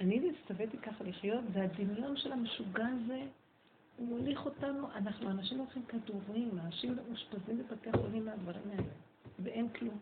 אני 0.00 0.20
והסתוויתי 0.20 0.78
ככה 0.78 1.04
לחיות, 1.04 1.44
והדמיון 1.52 2.16
של 2.16 2.32
המשוגע 2.32 2.86
הזה, 2.86 3.26
הוא 3.96 4.08
מוליך 4.08 4.44
אותנו, 4.44 4.92
אנחנו 4.94 5.30
אנשים 5.30 5.58
לוקחים 5.58 5.84
כדורים, 5.84 6.50
אנשים 6.64 6.96
מאושפזים 6.96 7.58
בבתי 7.58 7.92
חולים 7.92 8.24
מהדברים 8.24 8.70
האלה, 8.70 8.92
ואין 9.38 9.68
כלום. 9.68 9.98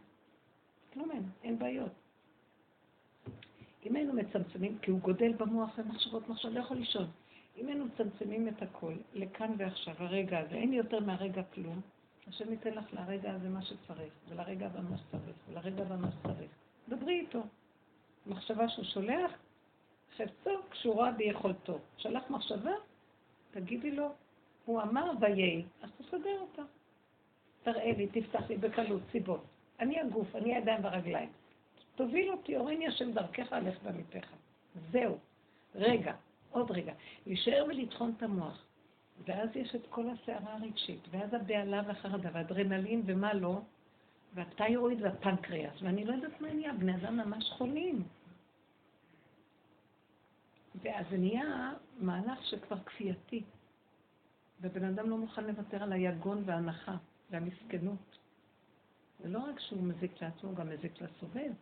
כלום 0.93 1.11
אין, 1.11 1.23
אין 1.43 1.59
בעיות. 1.59 1.93
אם 3.87 3.97
היינו 3.97 4.13
מצמצמים, 4.13 4.79
כי 4.79 4.91
הוא 4.91 5.01
גודל 5.01 5.33
במוח 5.33 5.79
ומחשבות 5.79 6.29
מחשב, 6.29 6.49
לא 6.49 6.61
יכול 6.61 6.77
לישון. 6.77 7.07
אם 7.57 7.69
היינו 7.69 7.85
מצמצמים 7.85 8.49
את 8.49 8.63
הכל 8.63 8.95
לכאן 9.15 9.53
ועכשיו, 9.59 9.95
הרגע 9.99 10.39
הזה, 10.39 10.55
אין 10.55 10.73
יותר 10.73 11.01
מהרגע 11.01 11.43
כלום, 11.43 11.81
השם 12.29 12.53
ייתן 12.53 12.75
לך 12.75 12.85
לרגע 12.93 13.33
הזה 13.33 13.49
מה 13.49 13.63
שצריך, 13.63 14.13
ולרגע 14.29 14.67
הבא 14.67 14.81
מה 14.81 14.99
שצריך, 14.99 15.37
ולרגע 15.49 15.83
הבא 15.83 15.97
מה 15.97 16.09
שצריך. 16.13 16.51
דברי 16.89 17.21
איתו. 17.21 17.43
מחשבה 18.27 18.69
שהוא 18.69 18.85
שולח, 18.85 19.33
חפצו 20.17 20.51
קשורה 20.69 21.13
ביכולתו. 21.13 21.79
שלח 21.97 22.31
מחשבה, 22.31 22.73
תגידי 23.51 23.91
לו, 23.91 24.09
הוא 24.65 24.83
אמר 24.83 25.11
ויהי, 25.21 25.65
אז 25.83 25.91
תסדר 25.99 26.41
אותה. 26.41 26.63
תראה 27.67 27.93
לי, 27.97 28.07
תפתח 28.07 28.49
לי 28.49 28.57
בקלות, 28.57 29.03
סיבות. 29.13 29.45
אני 29.81 30.01
הגוף, 30.01 30.37
אני 30.37 30.55
הידיים 30.55 30.85
והרגליים. 30.85 31.29
תוביל 31.95 32.31
אותי, 32.31 32.57
אורני 32.57 32.87
השם 32.87 33.13
דרכך, 33.13 33.53
הלך 33.53 33.83
בעמיתך. 33.83 34.27
זהו. 34.91 35.19
רגע, 35.75 36.15
עוד 36.51 36.71
רגע. 36.71 36.93
להישאר 37.27 37.65
ולטחון 37.69 38.13
את 38.17 38.23
המוח. 38.23 38.65
ואז 39.25 39.49
יש 39.55 39.75
את 39.75 39.87
כל 39.91 40.05
הסערה 40.11 40.55
הרגשית, 40.55 41.01
ואז 41.11 41.35
הבהלה 41.35 41.83
והחרדה, 41.87 42.31
והאדרנלין 42.33 43.03
ומה 43.07 43.35
לא, 43.35 43.61
והתיירואיד 44.35 45.03
והפנקריאס, 45.03 45.83
ואני 45.83 46.05
לא 46.05 46.13
יודעת 46.13 46.41
מה 46.41 46.53
נהיה, 46.53 46.73
בני 46.73 46.95
אדם 46.97 47.17
ממש 47.17 47.51
חולים. 47.51 48.03
ואז 50.83 51.07
זה 51.11 51.17
נהיה 51.17 51.73
מהלך 51.99 52.47
שכבר 52.47 52.79
כפייתי. 52.79 53.43
ובן 54.61 54.85
אדם 54.85 55.11
לא 55.11 55.19
מוכן 55.19 55.45
לוותר 55.45 55.83
על 55.83 55.93
היגון 55.93 56.43
וההנחה 56.47 56.97
והמסכנות. 57.31 58.19
זה 59.21 59.29
לא 59.29 59.39
רק 59.39 59.61
שהוא 59.61 59.83
מזיק 59.83 60.23
לעצמו, 60.23 60.55
גם 60.55 60.69
מזיק 60.69 61.01
לסובב. 61.01 61.53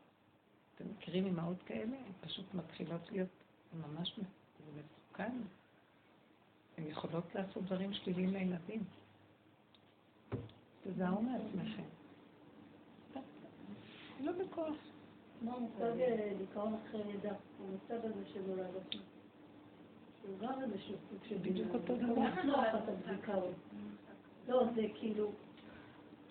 אתם 0.75 0.85
מכירים 0.91 1.27
אמהות 1.27 1.63
כאלה? 1.63 1.97
הן 1.97 2.13
פשוט 2.21 2.55
מתחילות 2.55 3.13
להיות 3.13 3.29
ממש 3.75 4.19
מסוכן. 4.19 5.33
הן 6.77 6.87
יכולות 6.87 7.35
לעשות 7.35 7.63
דברים 7.63 7.93
שליליים 7.93 8.31
לילדים. 8.31 8.85
תזהרו 10.85 11.23
מעצמכם. 11.23 11.83
לא 14.21 14.33
בכוח. 14.33 14.77
מה 15.43 15.55
המושג 15.55 15.93
דיכאון 16.39 16.75
אחרי 16.75 17.05
לידה? 17.05 17.35
המושג 17.61 18.07
הזה 18.07 18.23
שנולד 18.33 18.71
עצמו. 18.77 19.01
הוא 20.23 20.39
גם 20.39 20.63
איזשהו 20.63 20.97
סוג 21.11 21.19
של... 21.29 21.39
בדיוק 21.39 21.75
אותו 21.75 21.97
דבר. 21.97 22.15
לא, 24.49 24.65
זה 24.75 24.87
כאילו... 24.95 25.33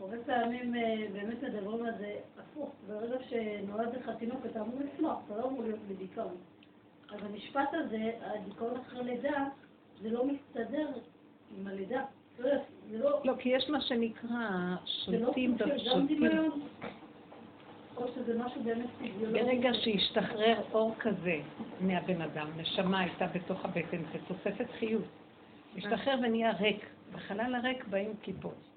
הרבה 0.04 0.18
פעמים 0.26 0.76
אה, 0.76 1.06
באמת 1.14 1.44
מדברים 1.44 1.86
על 1.86 1.92
זה 1.98 2.16
הפוך. 2.40 2.72
ברגע 2.88 3.16
שנולד 3.30 3.96
לך 3.96 4.12
תינוק 4.20 4.46
אתה 4.46 4.62
אמור 4.62 4.80
לשמוח, 4.94 5.18
אתה 5.26 5.38
לא 5.38 5.48
אמור 5.48 5.64
להיות 5.64 5.80
בדיכאון. 5.88 6.36
אז 7.10 7.20
המשפט 7.24 7.70
הזה, 7.74 8.12
הדיכאון 8.22 8.78
אחרי 8.78 9.04
לידה, 9.04 9.46
זה 10.02 10.10
לא 10.10 10.26
מסתדר 10.26 10.88
עם 11.58 11.68
הלידה. 11.68 12.04
לא, 12.40 12.50
לא-, 12.92 13.22
לא, 13.24 13.34
כי 13.40 13.50
יש 13.50 13.70
מה 13.70 13.82
שנקרא 13.82 14.76
שולטים, 14.86 15.56
לא 15.60 15.68
גם 15.92 16.08
דמיון, 16.08 16.62
או 17.98 18.08
שזה 18.16 18.40
משהו 18.40 18.64
באמת 18.64 18.90
פיזיולוגי. 19.00 19.44
ברגע 19.44 19.70
שהשתחרר 19.74 20.62
אור 20.74 20.96
כזה 21.00 21.38
מהבן 21.82 22.22
אדם, 22.22 22.48
נשמה 22.58 23.00
הייתה 23.00 23.28
בתוך 23.28 23.66
הבטן, 23.66 24.04
זה 24.14 24.20
תוספת 24.28 24.72
חיות. 24.80 25.04
השתחרר 25.78 26.16
ונהיה 26.24 26.52
ריק, 26.52 26.86
בחלל 27.14 27.56
הריק 27.56 27.88
באים 27.88 28.14
כיפות. 28.22 28.73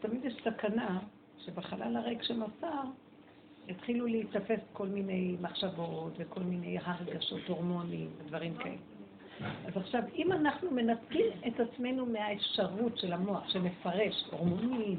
תמיד 0.00 0.24
יש 0.24 0.34
סכנה 0.44 0.98
שבחלל 1.38 1.96
הריק 1.96 2.22
שנוצר, 2.22 2.82
התחילו 3.68 4.06
להיתפס 4.06 4.60
כל 4.72 4.86
מיני 4.86 5.36
מחשבות 5.40 6.12
וכל 6.18 6.40
מיני 6.40 6.78
הרגשות 6.82 7.40
הורמונים 7.48 8.10
ודברים 8.18 8.54
כאלה. 8.54 8.76
אז 9.66 9.76
עכשיו, 9.76 10.02
אם 10.14 10.32
אנחנו 10.32 10.70
מנתקים 10.70 11.26
את 11.46 11.60
עצמנו 11.60 12.06
מהאפשרות 12.06 12.98
של 12.98 13.12
המוח 13.12 13.48
שמפרש 13.48 14.24
הורמונים, 14.30 14.98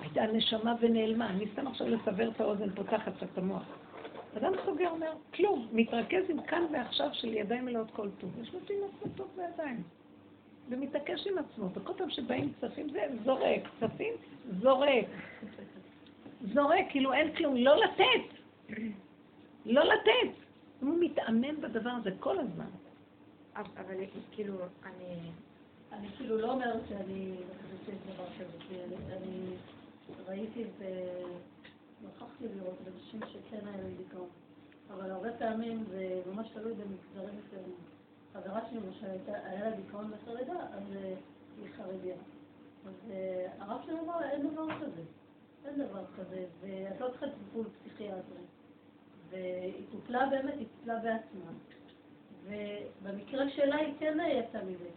הייתה 0.00 0.26
נשמה 0.26 0.74
ונעלמה, 0.80 1.30
אני 1.30 1.44
סתם 1.52 1.66
עכשיו 1.66 1.88
לסבר 1.88 2.28
את 2.28 2.40
האוזן, 2.40 2.70
פותחת 2.70 3.22
את 3.22 3.38
המוח. 3.38 3.64
אדם 4.36 4.52
סוגר 4.66 4.90
אומר, 4.90 5.12
כלום, 5.34 5.68
מתרכז 5.72 6.24
עם 6.28 6.42
כאן 6.42 6.62
ועכשיו 6.72 7.08
של 7.12 7.34
ידיים 7.34 7.64
מלאות 7.64 7.90
כל 7.90 8.08
טוב. 8.20 8.30
יש 8.42 8.54
לו 8.54 8.60
תינוק 8.60 8.92
מתוק 9.06 9.28
בידיים. 9.36 9.82
ומתעקש 10.70 11.26
עם 11.26 11.38
עצמו, 11.38 11.68
וכל 11.74 11.92
פעם 11.96 12.10
שבאים 12.10 12.52
כספים 12.52 12.88
זה 12.90 13.06
זורק, 13.24 13.62
כספים 13.76 14.14
זורק. 14.60 15.06
זורק, 16.54 16.86
כאילו 16.90 17.12
אין 17.12 17.36
כלום, 17.36 17.56
לא 17.56 17.76
לתת. 17.76 18.34
לא 19.66 19.84
לתת. 19.84 20.38
הוא 20.80 20.96
מתאמן 21.00 21.60
בדבר 21.60 21.90
הזה 21.90 22.10
כל 22.20 22.38
הזמן. 22.38 22.70
אבל 23.56 23.94
כאילו, 24.32 24.54
אני... 24.84 25.30
אני 25.92 26.08
כאילו 26.16 26.38
לא 26.38 26.52
אומרת 26.52 26.80
שאני 26.88 27.36
חושבת 27.60 27.86
שיש 27.86 28.14
דבר 28.14 28.24
כזה, 28.38 28.58
כי 28.68 28.74
אני 29.12 29.56
ראיתי 30.26 30.64
ונוכחתי 30.78 32.44
לראות 32.56 32.78
אנשים 32.94 33.20
שכן 33.20 33.66
היה 33.66 33.76
לי 33.76 33.94
דיכאון. 34.04 34.28
אבל 34.90 35.10
הרבה 35.10 35.32
פעמים 35.32 35.84
זה 35.90 36.22
ממש 36.32 36.48
תלוי 36.54 36.72
במגזרים 36.72 37.34
מסוימים. 37.46 37.76
חברה 38.32 38.60
שלי 38.70 38.80
למשל, 38.80 39.06
היה 39.26 39.70
לה 39.70 39.76
דיכאון 39.76 40.10
בחרדה, 40.10 40.60
אז 40.72 40.82
אה, 40.96 41.14
היא 41.56 41.68
חרדיה. 41.76 42.16
אז 42.86 43.10
אה, 43.10 43.46
הרב 43.58 43.80
שלי 43.86 44.00
אמר 44.00 44.20
לה, 44.20 44.30
אין 44.30 44.50
דבר 44.50 44.66
כזה. 44.80 45.02
אין 45.64 45.74
דבר 45.74 46.04
כזה, 46.16 46.44
ואת 46.60 47.00
לא 47.00 47.08
צריכה 47.08 47.26
טיפול 47.26 47.66
פסיכיאטרי. 47.78 48.42
והיא 49.30 49.84
טופלה 49.92 50.26
באמת, 50.30 50.54
היא 50.58 50.66
טופלה 50.78 50.98
בעצמה. 50.98 51.50
ובמקרה 52.44 53.50
שלה 53.50 53.76
היא 53.76 53.94
כן 53.98 54.18
יצאה 54.28 54.64
מזה. 54.64 54.88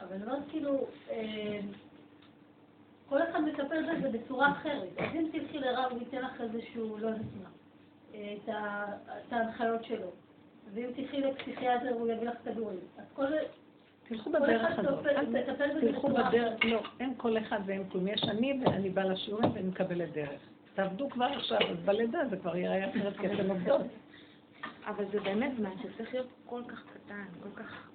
אבל 0.00 0.14
אני 0.14 0.22
אומרת 0.22 0.42
כאילו, 0.48 0.86
אה, 1.10 1.60
כל 3.08 3.22
אחד 3.22 3.40
מטפל 3.40 3.96
בזה 3.96 4.18
בצורה 4.18 4.52
אחרת. 4.52 4.88
אז 4.98 5.14
אם 5.14 5.28
תלכי 5.32 5.58
לרב, 5.58 5.92
הוא 5.92 6.00
ייתן 6.00 6.22
לך 6.22 6.40
איזשהו, 6.40 6.98
לא 6.98 7.06
יודעת 7.06 7.26
מה, 7.42 7.50
את 8.48 9.32
ההנחיות 9.32 9.84
שלו. 9.84 10.10
ואם 10.74 10.86
תלכי 10.96 11.20
לפסיכיאטר 11.20 11.92
הוא 11.92 12.08
יביא 12.08 12.28
לך 12.28 12.34
כדורים. 12.44 12.78
אז 12.98 13.04
כל... 13.14 13.26
תלכו 14.08 14.30
בדרך 14.30 14.78
הזאת. 14.78 15.06
תלכו 15.80 16.08
בדרך, 16.08 16.64
לא, 16.64 16.82
אין 17.00 17.14
כל 17.16 17.38
אחד 17.38 17.60
ואין 17.66 17.88
כלום. 17.88 18.08
יש 18.08 18.24
אני 18.24 18.60
ואני 18.64 18.90
באה 18.90 19.04
לשיעורים 19.04 19.50
ואני 19.54 19.68
מקבלת 19.68 20.12
דרך. 20.12 20.40
תעבדו 20.74 21.10
כבר 21.10 21.24
עכשיו, 21.24 21.58
אז 21.70 21.76
בלידה 21.84 22.18
זה 22.30 22.36
כבר 22.36 22.56
יראה 22.56 22.90
אחרת 22.90 23.16
כי 23.16 23.26
אתן 23.26 23.50
עובדות. 23.50 23.80
אבל 24.86 25.04
זה 25.12 25.20
באמת 25.20 25.52
זמן 25.58 25.70
שצריך 25.82 26.14
להיות 26.14 26.26
כל 26.46 26.62
כך 26.68 26.84
קטן, 26.94 27.24
כל 27.42 27.62
כך 27.62 27.88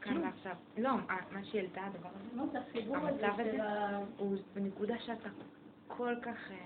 כאן 0.00 0.22
ועכשיו. 0.22 0.52
לא, 0.78 0.90
מה 1.32 1.44
שהיא 1.44 1.60
העלתה, 1.60 1.80
הדבר 1.80 2.08
הזה, 2.14 2.80
לא, 2.86 2.96
המצב 2.96 3.40
הזה, 3.40 3.58
הוא 4.16 4.36
בנקודה 4.54 4.94
שאתה 4.98 5.28
כל 5.86 6.14
כך... 6.22 6.50
אה, 6.50 6.56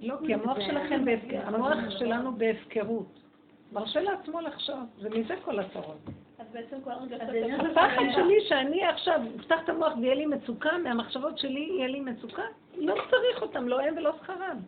לא, 0.00 0.16
כי 0.26 0.34
המוח 0.34 0.58
שלכם, 0.60 1.04
המוח 1.46 1.78
שלנו 1.98 2.32
בהפקרות. 2.32 3.25
מרשה 3.72 4.00
לעצמו 4.00 4.40
לחשוב, 4.40 4.78
זה 5.00 5.10
מזה 5.10 5.34
כל 5.44 5.58
הצרות. 5.58 5.98
אז 6.38 6.46
בעצם 6.52 6.76
כל 6.84 6.90
הרגע... 6.90 7.16
הפחד 7.16 8.04
שלי 8.14 8.40
שאני 8.48 8.84
עכשיו 8.84 9.20
אפתח 9.40 9.60
את 9.64 9.68
המוח 9.68 9.92
ויהיה 10.00 10.14
לי 10.14 10.26
מצוקה, 10.26 10.78
מהמחשבות 10.78 11.38
שלי 11.38 11.68
יהיה 11.76 11.88
לי 11.88 12.00
מצוקה, 12.00 12.42
לא 12.76 12.94
צריך 13.10 13.42
אותם, 13.42 13.68
לא 13.68 13.80
הם 13.80 13.94
ולא 13.96 14.12
שכרם. 14.22 14.58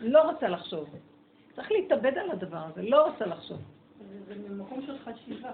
לא 0.00 0.30
רוצה 0.30 0.48
לחשוב. 0.48 0.88
צריך 1.54 1.72
להתאבד 1.72 2.18
על 2.18 2.30
הדבר 2.30 2.58
הזה, 2.58 2.82
לא 2.82 3.06
רוצה 3.06 3.26
לחשוב. 3.26 3.58
זה 4.28 4.34
ממקום 4.48 4.82
של 4.86 4.98
חשיבה. 4.98 5.50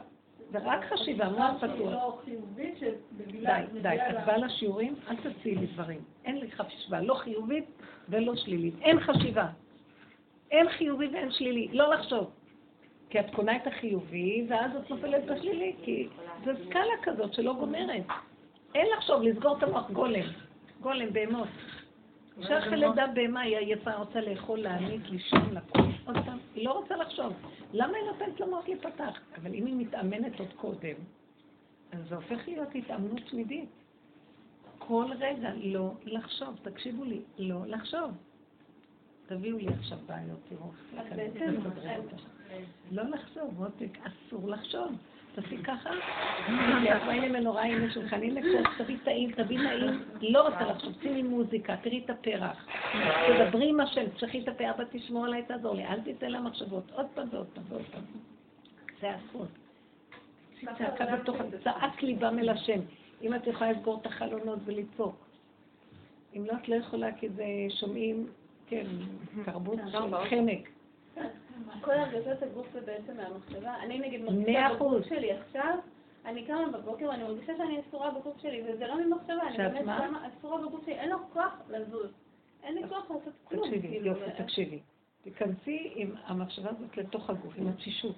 זה 0.53 0.59
רק 0.65 0.85
חשיבה, 0.85 1.29
מוח 1.29 1.57
פתוח. 1.57 1.93
לא 1.93 2.19
חיובית, 2.25 2.81
די, 3.17 3.81
די, 3.83 3.97
את 4.11 4.27
באה 4.27 4.39
לשיעורים, 4.39 4.95
אל 5.09 5.17
תציעי 5.17 5.55
לי 5.55 5.67
דברים. 5.67 6.01
אין 6.25 6.39
לי 6.39 6.51
חשיבה, 6.51 7.01
לא 7.01 7.15
חיובית 7.15 7.65
ולא 8.09 8.37
שלילית. 8.37 8.75
אין 8.83 9.01
חשיבה. 9.01 9.47
אין 10.51 10.69
חיובי 10.69 11.07
ואין 11.07 11.31
שלילי, 11.31 11.69
לא 11.73 11.95
לחשוב. 11.95 12.31
כי 13.11 13.21
את 13.21 13.35
קונה 13.35 13.57
את 13.57 13.67
החיובי, 13.67 14.47
ואז 14.49 14.77
את 14.77 14.91
נופלת 14.91 15.25
בשלילי, 15.25 15.77
כי 15.83 16.09
זו 16.45 16.51
סקאלה 16.67 16.93
כזאת 17.03 17.35
שלא 17.35 17.55
גומרת. 17.55 18.05
אין 18.75 18.87
לחשוב, 18.97 19.23
לסגור 19.23 19.59
את 19.59 19.63
המוח 19.63 19.91
גולם. 19.91 20.25
גולם, 20.81 21.13
בהמות. 21.13 21.49
אישה 22.39 22.59
אחרי 22.59 22.77
לידה 22.77 23.07
בהמה 23.07 23.41
היא 23.41 23.57
עייפה, 23.57 23.95
רוצה 23.95 24.21
לאכול, 24.21 24.59
להעמיק, 24.59 25.09
לישון, 25.11 25.55
לקום. 25.55 25.93
עוד 26.07 26.17
פעם, 26.25 26.39
היא 26.55 26.65
לא 26.65 26.73
רוצה 26.73 26.97
לחשוב. 26.97 27.33
למה 27.73 27.97
היא 27.97 28.07
נותנת 28.07 28.41
למוח 28.41 28.69
להיפתח? 28.69 29.21
אבל 29.37 29.55
אם 29.55 29.67
היא 29.67 29.75
מתאמנת 29.77 30.41
עוד 30.41 30.53
קודם, 30.57 30.95
אז 31.93 32.09
זה 32.09 32.15
הופך 32.15 32.49
להיות 32.49 32.69
התאמנות 32.75 33.21
תמידית. 33.31 33.69
כל 34.79 35.07
רגע 35.19 35.51
לא 35.55 35.93
לחשוב, 36.05 36.59
תקשיבו 36.63 37.05
לי, 37.05 37.21
לא 37.39 37.67
לחשוב. 37.67 38.11
תביאו 39.27 39.59
לי 39.59 39.69
עכשיו 39.69 39.99
בעיות, 40.07 40.39
תראו. 40.49 40.71
לא 42.91 43.03
לחשוב, 43.03 43.55
מותק, 43.59 43.99
אסור 44.03 44.49
לחשוב. 44.49 44.93
תעשי 45.35 45.57
ככה, 45.57 45.91
תעשי 46.85 47.29
מנורה 47.29 47.63
עם 47.63 47.91
שולחני 47.91 48.31
לקרות, 48.31 48.67
תביא 48.79 48.97
טעים, 49.05 49.33
תביא 49.33 49.59
נעים, 49.59 50.03
לא 50.21 50.49
רוצה 50.49 50.65
לחשוב, 50.71 50.93
שימי 51.03 51.23
מוזיקה, 51.23 51.77
תראי 51.77 52.03
את 52.05 52.11
הפרח, 52.11 52.67
תדברי 53.27 53.69
עם 53.69 53.81
השם, 53.81 54.11
תשכחי 54.15 54.41
את 54.41 54.49
הפרח 54.49 54.77
ותשמור 54.79 55.25
עליי, 55.25 55.43
תעזור 55.43 55.75
לי, 55.75 55.87
אל 55.87 56.01
תיתן 56.01 56.31
לה 56.31 56.41
מחשבות, 56.41 56.91
עוד 56.93 57.07
פעם 57.15 57.29
ועוד 57.31 57.47
פעם 57.55 57.65
ועוד 57.69 57.83
פעם. 57.93 58.03
זה 59.01 59.11
הסוד. 59.11 59.49
צעקה 60.79 61.17
בתוך, 61.17 61.37
צעק 61.65 62.03
ליבם 62.03 62.39
אל 62.39 62.49
השם. 62.49 62.81
אם 63.23 63.35
את 63.35 63.47
יכולה 63.47 63.73
לסגור 63.73 63.99
את 64.01 64.07
החלונות 64.07 64.59
ולצעוק. 64.65 65.27
אם 66.37 66.45
לא, 66.45 66.53
את 66.63 66.69
לא 66.69 66.75
יכולה, 66.75 67.13
כי 67.13 67.29
זה 67.29 67.45
שומעים, 67.81 68.27
כן, 68.67 68.87
תרבות 69.45 69.79
של 69.93 70.17
חנק. 70.31 70.69
כל 71.81 71.93
הרגשות 71.93 72.43
הגוף 72.43 72.67
זה 72.73 72.81
בעצם 72.81 73.17
מהמחשבה. 73.17 73.75
אני 73.83 73.99
נגיד 73.99 74.21
מרגישה 74.23 74.69
בגוף 74.75 75.07
שלי 75.09 75.33
עכשיו, 75.33 75.79
אני 76.25 76.47
קמה 76.47 76.69
בבוקר 76.69 77.09
ואני 77.09 77.23
מרגישה 77.23 77.53
שאני 77.57 77.81
אסורה 77.81 78.11
בגוף 78.11 78.41
שלי, 78.43 78.63
וזה 78.63 78.87
לא 78.87 79.07
ממחשבה, 79.07 79.49
אני 79.49 79.57
באמת 79.57 79.85
קמה 79.85 80.29
אסורה 80.29 80.67
בגוף 80.67 80.85
שלי, 80.85 80.95
אין 80.95 81.09
לו 81.09 81.19
כוח 81.33 81.53
לזוז. 81.69 82.11
אין 82.63 82.75
לי 82.75 82.89
כוח 82.89 83.11
לעשות 83.11 83.35
כלום. 83.45 83.65
תקשיבי, 83.65 83.89
כאילו, 83.89 84.07
יופי, 84.07 84.43
תקשיבי. 84.43 84.81
תיכנסי 85.23 85.93
עם 85.95 86.15
המחשבה 86.25 86.71
הזאת 86.71 86.97
לתוך 86.97 87.31
הגוף, 87.31 87.55
עם 87.57 87.69
התשישות. 87.69 88.17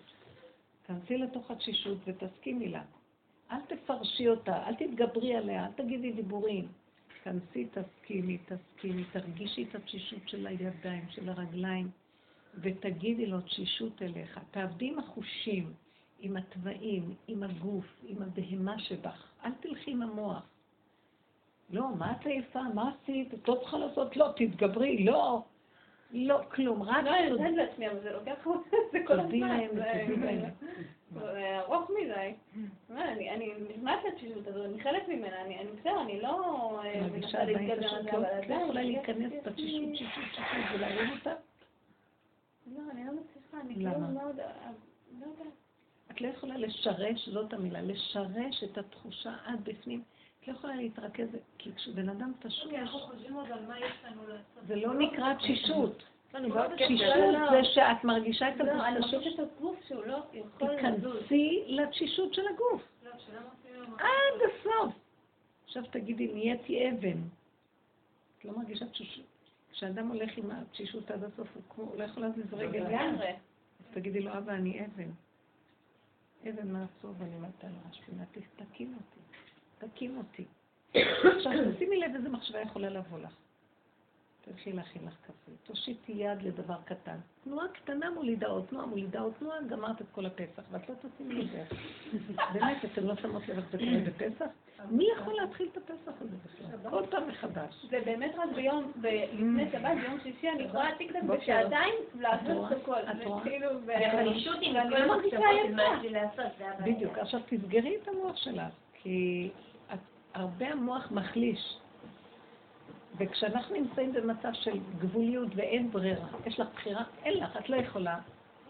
תכנסי 0.83 1.19
לתוך 1.19 1.51
התשישות 1.51 1.99
ותסכימי 2.07 2.69
לה. 2.69 2.83
אל 3.51 3.61
תפרשי 3.69 4.29
אותה, 4.29 4.67
אל 4.67 4.75
תתגברי 4.75 5.37
עליה, 5.37 5.67
אל 5.67 5.73
תגידי 5.73 6.13
דיבורים. 6.13 6.69
תכנסי, 7.21 7.69
תסכימי, 7.73 8.39
תסכימי, 8.39 9.05
תרגישי 9.13 9.67
את 9.71 9.75
התשישות 9.75 10.29
של 10.29 10.47
הידיים, 10.47 11.05
של 11.11 11.29
הרגליים. 11.29 11.91
ותגידי 12.63 13.27
לו 13.27 13.41
תשישות 13.41 14.03
אליך. 14.03 14.41
תעבדי 14.51 14.89
עם 14.89 14.99
החושים, 14.99 15.73
עם 16.21 16.37
התוואים, 16.37 17.15
עם 17.29 17.43
הגוף, 17.43 17.85
עם 18.07 18.23
הבהמה 18.23 18.79
שבך. 18.79 19.25
אל 19.45 19.51
תלכי 19.61 19.91
עם 19.91 20.03
המוח. 20.03 20.43
לא, 21.71 21.89
מה 21.99 22.13
את 22.13 22.27
עייפה? 22.27 22.63
מה 22.75 22.93
עשית? 23.03 23.35
את 23.35 23.49
לא 23.49 23.59
צריכה 23.61 23.79
לעשות? 23.79 24.17
לא, 24.17 24.29
תתגברי, 24.37 25.05
לא. 25.05 25.43
לא, 26.13 26.41
כלום, 26.55 26.83
רק... 26.83 27.05
לא, 27.05 27.19
אני 27.19 27.27
יודעת 27.27 27.55
לעצמי, 27.55 27.89
אבל 27.89 28.01
זה 28.01 28.13
לוקח... 28.13 28.47
זה 28.93 28.99
כל 29.07 29.21
הזמן. 29.21 29.59
זה 31.11 31.59
ארוך 31.61 31.91
מדי. 31.91 32.35
אני 32.91 33.53
נשמעת 33.69 33.99
לתשישות 34.09 34.47
הזאת, 34.47 34.67
אני 34.67 34.83
חלק 34.83 35.09
ממנה, 35.09 35.43
אני 35.43 35.59
בסדר, 35.81 36.03
אני 36.03 36.21
לא 36.21 36.81
אה, 36.85 37.01
מנסה 37.13 37.45
להתגבר 37.45 37.89
על 37.89 38.03
זה, 38.03 38.11
אבל 38.11 38.25
עדיין... 38.25 38.69
אולי 38.69 38.93
להיכנס 38.93 39.33
בתשישות, 39.47 39.83
תשישות, 39.93 40.25
תשישות, 40.33 40.75
ולהרים 40.75 41.11
אותה? 41.11 41.33
לא, 42.77 42.81
אני 42.91 43.07
לא 43.07 43.13
מצליחה, 43.13 43.61
אני 43.61 43.75
כאילו 43.75 43.99
מאוד... 43.99 44.41
אה, 44.41 44.71
לא 45.21 45.27
יודעת. 45.27 45.53
את 46.11 46.21
לא 46.21 46.29
יכולה 46.29 46.57
לשרש, 46.57 47.29
זאת 47.29 47.53
המילה, 47.53 47.83
לשרש 47.83 48.65
את 48.65 48.79
התחושה 48.79 49.35
עד 49.45 49.65
בפנים. 49.65 50.03
את 50.41 50.49
לא 50.49 50.53
יכולה 50.53 50.77
להתרכז, 50.77 51.29
כי 51.59 51.73
כשבן 51.73 52.09
אדם 52.09 52.33
תשוש... 52.39 52.65
אוקיי, 52.65 52.81
אנחנו 52.81 52.99
חושבים 52.99 53.35
עוד 53.35 53.53
על 53.53 53.67
מה 53.67 53.79
יש 53.79 53.93
לנו 54.05 54.23
לעשות. 54.29 54.67
זה 54.67 54.77
לא 54.77 54.95
נקרא 54.95 55.35
תשישות. 55.35 56.03
תשישות 56.77 57.15
זה 57.51 57.65
שאת 57.65 58.05
מרגישה 58.05 58.49
את 58.49 58.61
הגוף. 58.61 58.73
לא, 58.75 58.87
אני 58.87 59.01
מרגישה 59.01 59.31
את 59.35 59.39
הגוף 59.39 59.77
שהוא 59.89 60.05
לא 60.05 60.23
יכול 60.33 60.71
לזוז. 60.71 61.13
תיכנסי 61.17 61.65
לתשישות 61.67 62.35
של 62.35 62.43
הגוף. 62.55 62.83
לא, 63.05 63.11
עד 63.99 64.41
הסוף. 64.51 64.95
עכשיו 65.65 65.85
תגידי, 65.91 66.27
נהייתי 66.35 66.91
אבן. 66.91 67.19
את 68.39 68.45
לא 68.45 68.53
מרגישה 68.57 68.87
תשישות. 68.87 69.38
כשאדם 69.79 70.09
הולך 70.09 70.31
עם 70.37 70.51
התשישות 70.51 71.11
עד 71.11 71.25
הסוף, 71.25 71.49
הוא 71.55 71.63
כמו, 71.69 71.93
לא 71.97 72.05
יכול 72.05 72.23
להזיז 72.23 72.55
רגל. 72.55 72.79
לגמרי. 72.79 73.31
אז 73.31 73.85
תגידי 73.93 74.21
לו, 74.21 74.39
אבא, 74.39 74.53
אני 74.53 74.81
אבן. 74.85 75.11
אבן 76.49 76.73
מעצור 76.73 77.15
ואני 77.19 77.39
מתה 77.39 77.67
על 77.67 77.73
השפינה, 77.91 78.25
תקים 78.57 78.97
אותי. 78.97 79.21
תקים 79.79 80.19
אותי. 80.19 80.45
עכשיו, 81.37 81.53
שימי 81.79 81.97
לב 81.97 82.15
איזה 82.15 82.29
מחשבה 82.29 82.61
יכולה 82.61 82.89
לבוא 82.89 83.19
לך. 83.19 83.35
תלכי 84.49 84.73
להכין 84.73 85.03
לך 85.07 85.15
קפה, 85.27 85.53
תושיטי 85.63 86.13
יד 86.13 86.43
לדבר 86.43 86.77
קטן. 86.85 87.17
תנועה 87.45 87.69
קטנה 87.69 88.11
מולידה 88.11 88.47
עוד 88.47 88.65
תנועה, 88.69 88.87
מולידה 88.87 89.21
עוד 89.21 89.33
תנועה, 89.39 89.63
גמרת 89.63 90.01
את 90.01 90.07
כל 90.13 90.27
הפסח, 90.27 90.63
ואת 90.71 90.89
לא 90.89 90.95
תשימי 90.95 91.35
לב. 91.35 91.67
באמת, 92.53 92.85
אתם 92.85 93.07
לא 93.07 93.17
שמות 93.17 93.49
לב 93.49 93.57
איך 93.59 93.67
זה 93.73 93.79
קורה 93.79 93.99
בפסח? 94.07 94.47
מי 94.91 95.07
יכול 95.17 95.35
להתחיל 95.35 95.69
את 95.73 95.77
הפסח 95.77 96.13
הזה 96.21 96.37
בכלל? 96.45 96.91
כל 96.91 97.03
פעם 97.11 97.29
מחדש. 97.29 97.87
זה 97.91 98.01
באמת 98.05 98.35
רק 98.39 98.49
ביום, 98.55 98.93
לפני 99.33 99.71
שבת, 99.73 99.97
ביום 100.01 100.19
שישי, 100.23 100.49
אני 100.49 100.63
יכולה 100.63 100.89
זה 101.13 101.19
בשעתיים, 101.23 101.95
לעשות 102.15 102.73
את 102.73 102.77
הכל. 102.83 103.01
את 103.01 103.25
רואה? 103.25 103.43
וחלישות 103.87 104.57
עם 104.61 104.77
כל 104.91 104.97
המחשבות 104.97 105.71
מה 105.75 106.03
לעשות, 106.11 106.47
זה 106.59 106.71
הבעיה. 106.71 106.95
בדיוק. 106.95 107.19
עכשיו 107.19 107.41
תסגרי 107.49 107.97
את 108.03 108.09
המוח 108.09 108.37
שלך, 108.37 108.73
כי 108.95 109.51
הרבה 110.35 110.69
המוח 110.69 111.11
מחליש. 111.11 111.79
וכשאנחנו 113.19 113.75
נמצאים 113.75 114.13
במצב 114.13 114.53
של 114.53 114.79
גבוליות 114.99 115.49
ואין 115.55 115.91
ברירה, 115.91 116.29
יש 116.47 116.61
לך 116.61 116.69
בחירה, 116.75 117.05
אין 117.25 117.39
לך, 117.39 117.57
את 117.57 117.69
לא 117.69 117.77
יכולה. 117.77 118.19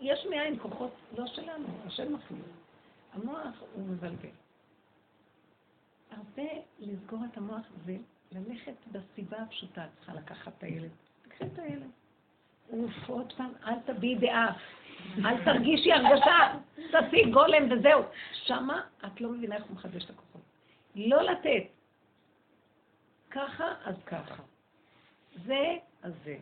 יש 0.00 0.26
מאין 0.30 0.58
כוחות 0.58 0.90
לא 1.18 1.26
שלנו, 1.26 1.66
השם 1.86 2.14
מחליט. 2.14 2.40
המוח 3.12 3.62
הוא 3.74 3.84
מבלבל. 3.88 4.28
הרבה 6.10 6.50
לסגור 6.78 7.20
את 7.32 7.36
המוח 7.36 7.66
וללכת 7.84 8.74
בסיבה 8.92 9.36
הפשוטה. 9.36 9.84
את 9.84 9.88
צריכה 9.96 10.14
לקחת 10.14 10.52
את 10.58 10.62
הילד. 10.62 10.90
תקחי 11.22 11.44
את 11.44 11.58
הילד. 11.58 11.90
אוף, 12.72 13.08
עוד 13.08 13.32
פעם, 13.36 13.50
אל 13.66 13.80
תביעי 13.86 14.14
דעה. 14.14 14.52
אל 15.24 15.44
תרגישי 15.44 15.92
הרגשה. 15.92 16.58
תעשי 16.90 17.30
גולם 17.30 17.72
וזהו. 17.72 18.02
שמה 18.32 18.80
את 19.06 19.20
לא 19.20 19.30
מבינה 19.30 19.56
איך 19.56 19.64
הוא 19.64 19.74
מחדש 19.76 20.04
את 20.04 20.10
הכוחות. 20.10 20.42
לא 20.96 21.22
לתת. 21.22 21.77
ככה, 23.30 23.64
אז 23.84 23.94
ככה. 24.06 24.42
זה, 25.46 25.76
אז 26.02 26.12
זה. 26.24 26.38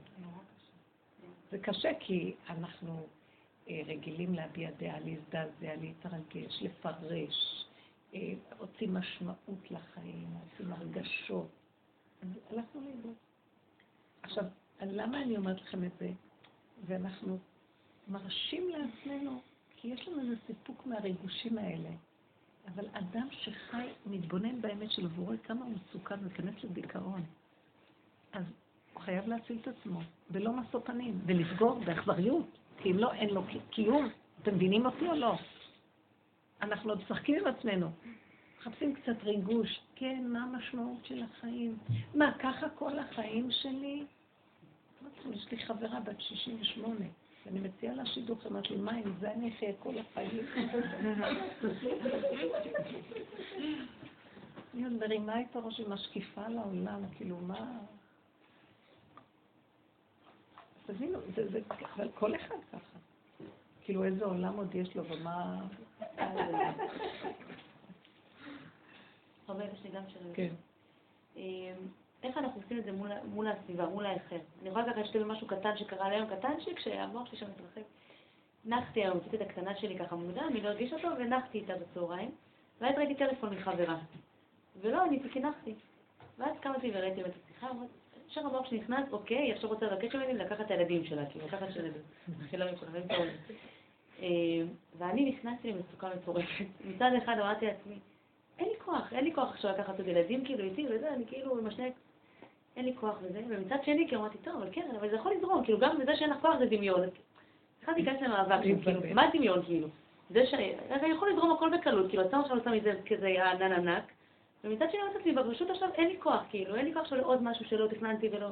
זה 1.51 1.59
קשה 1.59 1.91
כי 2.01 2.35
אנחנו 2.49 3.07
אה, 3.69 3.81
רגילים 3.87 4.35
להביע 4.35 4.71
דעה, 4.71 5.01
להזדעזע, 5.01 5.77
להתרגש, 5.81 6.63
לפרש, 6.63 7.67
אה, 8.15 8.33
רוצים 8.59 8.95
משמעות 8.95 9.71
לחיים, 9.71 10.35
רוצים 10.35 10.73
הרגשות. 10.73 11.49
אז 12.23 12.29
הלכנו 12.51 12.81
לאיבוד. 12.81 13.15
עכשיו, 14.23 14.45
למה 14.81 15.23
אני 15.23 15.37
אומרת 15.37 15.61
לכם 15.61 15.85
את 15.85 15.93
זה? 15.99 16.11
ואנחנו 16.87 17.39
מרשים 18.09 18.69
לעצמנו, 18.69 19.41
כי 19.77 19.89
יש 19.89 20.09
לנו 20.09 20.21
איזה 20.21 20.35
סיפוק 20.47 20.87
מהריגושים 20.87 21.59
האלה. 21.59 21.91
אבל 22.75 22.85
אדם 22.93 23.29
שחי, 23.31 23.89
מתבונן 24.07 24.61
באמת 24.61 24.91
שלו 24.91 25.11
ורואה 25.11 25.37
כמה 25.37 25.65
הוא 25.65 25.75
מסוכן 25.75 26.15
וכנס 26.23 26.65
לדיכאון, 26.65 27.23
אז 28.33 28.45
הוא 28.95 29.03
חייב 29.03 29.29
להציל 29.29 29.59
את 29.63 29.69
עצמו, 29.69 30.01
ולא 30.31 30.53
משוא 30.53 30.81
פנים, 30.81 31.21
ולסגור 31.27 31.81
באכזריות, 31.85 32.59
כי 32.79 32.91
אם 32.91 32.99
לא, 32.99 33.13
אין 33.13 33.31
לו 33.31 33.43
קיום. 33.71 34.09
אתם 34.43 34.55
מבינים 34.55 34.87
אותי 34.87 35.09
או 35.09 35.15
לא? 35.15 35.35
אנחנו 36.63 36.91
עוד 36.91 37.03
משחקים 37.03 37.39
עם 37.39 37.47
עצמנו. 37.47 37.91
מחפשים 38.59 38.95
קצת 38.95 39.23
ריגוש. 39.23 39.81
כן, 39.97 40.25
מה 40.29 40.43
המשמעות 40.43 41.05
של 41.05 41.23
החיים? 41.23 41.79
מה, 42.15 42.33
ככה 42.39 42.69
כל 42.69 42.99
החיים 42.99 43.51
שלי? 43.51 44.05
יש 45.33 45.51
לי 45.51 45.59
חברה 45.59 46.01
בת 46.01 46.21
68. 46.21 47.05
אני 47.49 47.61
מציעה 47.61 47.95
לה 47.95 48.07
שידוך, 48.07 48.47
אמרת 48.47 48.71
לי, 48.71 48.77
מה 48.77 48.93
עם 48.93 49.15
זה 49.21 49.33
אני 49.33 49.49
אחיה 49.49 49.73
כל 49.79 49.99
החיים? 49.99 50.47
אני 54.75 54.85
עוד 54.85 54.93
מרימה 54.93 55.41
את 55.41 55.57
הראש 55.57 55.81
ומשקיפה 55.81 56.49
לעולם, 56.49 57.03
כאילו, 57.17 57.37
מה... 57.37 57.79
תבינו, 60.87 61.19
זה, 61.35 61.49
זה, 61.51 61.61
אבל 61.97 62.09
כל 62.15 62.35
אחד 62.35 62.57
ככה. 62.73 62.99
כאילו, 63.85 64.05
איזה 64.05 64.25
עולם 64.25 64.57
עוד 64.57 64.75
יש 64.75 64.97
לו 64.97 65.05
ומה... 65.05 65.67
הרבה, 69.49 69.65
יש 69.65 69.85
לי 69.85 69.91
גם 69.91 70.03
שריר. 70.09 70.35
כן. 70.35 70.55
איך 72.27 72.39
אנחנו 72.39 72.61
עושים 72.63 72.79
את 72.79 72.85
זה 72.85 72.93
מול, 72.93 73.11
מול 73.25 73.49
הסביבה, 73.49 73.87
מול 73.87 74.07
האחר. 74.07 74.39
אני 74.61 74.69
יכולה 74.69 74.87
לקחת 74.87 75.07
שתי 75.07 75.19
משהו 75.27 75.47
קטן 75.47 75.77
שקרה 75.77 76.09
לי 76.09 76.15
היום, 76.15 76.27
קטנצ'יק, 76.27 76.79
שהמוח 76.79 77.29
שלי 77.29 77.39
שם 77.39 77.47
מתרחק. 77.47 77.87
נחתי 78.65 79.01
היום, 79.01 79.17
הוצאתי 79.17 79.37
את 79.37 79.41
הקטנה 79.41 79.77
שלי 79.77 79.99
ככה 79.99 80.17
מוקדם, 80.17 80.45
אני 80.51 80.61
לא 80.61 80.69
הרגיש 80.69 80.93
אותו, 80.93 81.09
ונחתי 81.19 81.59
איתה 81.59 81.73
בצהריים. 81.75 82.31
ואז 82.81 82.95
ראיתי 82.97 83.15
טלפון 83.15 83.55
מחברה. 83.55 83.99
ולא 84.81 85.03
עניתי 85.03 85.29
כי 85.31 85.41
נחתי. 85.41 85.75
ואז 86.39 86.53
קמתי 86.61 86.91
וראיתי 86.95 87.21
את 87.21 87.27
השיחה, 87.45 87.71
אמרתי, 87.71 87.93
ישר 88.31 88.47
המוח 88.47 88.71
שנכנס, 88.71 89.13
אוקיי, 89.13 89.53
עכשיו 89.53 89.71
רוצה 89.71 89.87
לבקש 89.87 90.15
ממני 90.15 90.35
לקחת 90.35 90.61
את 90.61 90.71
הילדים 90.71 91.05
שלה, 91.05 91.27
כאילו, 91.27 91.47
לקחת 91.47 91.67
של 91.75 91.81
ילדים. 91.81 92.03
משולחים 92.75 93.03
את 93.07 93.11
העולם. 93.11 93.33
ואני 94.99 95.31
נכנסתי 95.31 95.73
למצוקה 95.73 96.09
מטורפת. 96.17 96.65
מצד 96.85 97.11
אחד 97.25 97.39
אמרתי 97.39 97.67
לעצמי, 97.67 97.99
אין 98.59 98.69
לי 98.69 98.75
כוח, 98.85 99.13
אין 99.13 99.25
לי 99.25 99.35
כוח 99.35 99.49
עכשיו 99.51 99.71
לקחת 99.71 99.99
עוד 99.99 100.09
ילדים 100.09 100.45
כאילו 100.45 100.65
איתי 100.65 100.87
וזה, 100.91 101.15
אני 101.15 101.25
כאילו 101.27 101.59
עם 101.59 101.67
השני, 101.67 101.91
אין 102.77 102.85
לי 102.85 102.95
כוח 103.01 103.19
וזה, 103.23 103.43
ומצד 103.49 103.77
שני 103.83 104.09
כאילו 104.09 104.21
אמרתי, 104.21 104.39
טוב, 104.39 104.55
אבל 104.57 104.69
כן, 104.73 104.89
אבל 105.01 105.11
זה 105.11 105.17
יכול 105.17 105.33
לזרום, 105.33 105.65
כאילו 105.65 105.79
גם 105.79 105.99
בזה 105.99 106.17
שאין 106.17 106.31
לך 106.31 106.37
כוח 106.41 106.59
זה 106.59 106.67
דמיון. 106.67 107.09
התחלתי 107.79 108.03
להיכנס 108.03 108.23
למאבק, 108.23 108.63
כאילו, 108.83 109.01
מה 109.15 109.31
דמיון 109.33 109.63
כאילו? 109.63 109.89
זה 110.31 110.47
ש... 110.47 110.55
זה 111.01 111.07
יכול 111.07 111.33
לזרום 111.33 111.53
הכל 111.53 111.71
בקלות, 111.79 112.09
כאילו, 112.09 112.27
אתה 112.27 112.39
עכשיו 112.39 112.57
עושה 112.57 112.71
מזה 112.71 112.93
כזה 113.07 113.51
ענן 113.51 113.73
ענק, 113.73 114.05
ומצד 114.65 114.91
שני 114.91 115.01
אמרתי 115.03 115.19
לעצמי, 115.19 115.33
ברשות 115.33 115.71
עכשיו 115.71 115.89
אין 115.95 116.09
לי 116.09 116.17
כוח, 116.21 116.43
כאילו, 116.51 116.75
אין 116.75 116.85
לי 116.85 116.93
כוח 116.93 117.03
עכשיו 117.03 117.19
לעוד 117.19 117.43
משהו 117.43 117.65
שלא 117.65 117.87
תכננתי 117.87 118.29
ולא... 118.33 118.49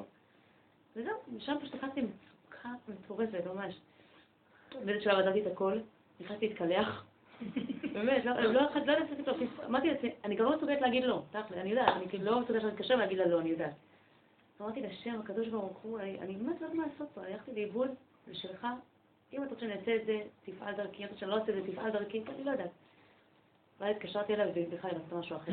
וזהו, 0.97 1.15
ושם 1.37 1.55
פשוט 1.61 1.75
נכנסתי 1.75 2.01
מצוקה 2.01 2.69
מטורפת, 2.89 3.47
ממש. 3.55 3.75
באיזה 4.85 5.01
שלב 5.01 5.19
עזבתי 5.19 5.43
את 5.43 5.47
הכל, 5.53 5.79
נכנסתי 6.21 6.49
להתקלח, 6.49 7.05
באמת, 7.95 8.25
לא, 8.25 8.41
לא 8.41 8.53
לא 8.53 8.93
ידעתי 8.93 9.23
לו, 9.27 9.33
אמרתי 9.67 9.89
לעצמי, 9.89 10.11
אני 10.25 10.35
גם 10.35 10.45
לא 10.45 10.57
מסוגלת 10.57 10.81
להגיד 10.81 11.05
לא, 11.05 11.23
תכל'ה, 11.31 11.61
אני 11.61 11.71
יודעת, 11.71 11.97
אני 11.97 12.09
כאילו 12.09 12.25
לא 12.25 12.41
מסוגלת 12.41 12.63
להתקשר 12.63 12.95
ולהגיד 12.95 13.19
לה 13.19 13.27
לא, 13.27 13.41
אני 13.41 13.49
יודעת. 13.49 13.73
אמרתי 14.65 14.83
לשם, 14.83 15.21
הקדוש 15.21 15.49
ברוך 15.49 15.79
הוא, 15.79 15.99
אני 16.01 16.35
באמת 16.35 16.61
לא 16.61 16.67
יודעת 16.67 16.75
מה 16.75 16.87
לעשות 16.87 17.09
פה, 17.15 17.21
הלכתי 17.21 17.55
לאיבוד, 17.55 17.91
זה 18.27 18.35
שלך, 18.35 18.67
אם 19.33 19.43
אתה 19.43 19.51
רוצה 19.51 19.61
שאני 19.61 19.73
אעשה 19.73 19.97
את 19.97 20.07
זה, 20.07 20.21
תפעל 20.45 20.75
דרכי, 20.75 21.03
אם 21.03 21.09
אתה 21.09 21.17
שאני 21.17 21.31
לא 21.31 21.37
אעשה 21.37 21.53
את 21.59 21.65
זה, 21.65 21.73
תפעל 21.73 21.91
דרכי, 21.91 22.23
אני 22.29 22.45
לא 22.45 22.51
יודעת. 22.51 22.71
ואז 23.81 23.97
התקשרתי 23.97 24.35
אליו 24.35 24.47
ובכלל 24.55 24.91
היא 24.91 25.01
עשתה 25.05 25.17
משהו 25.17 25.37
אחר. 25.37 25.53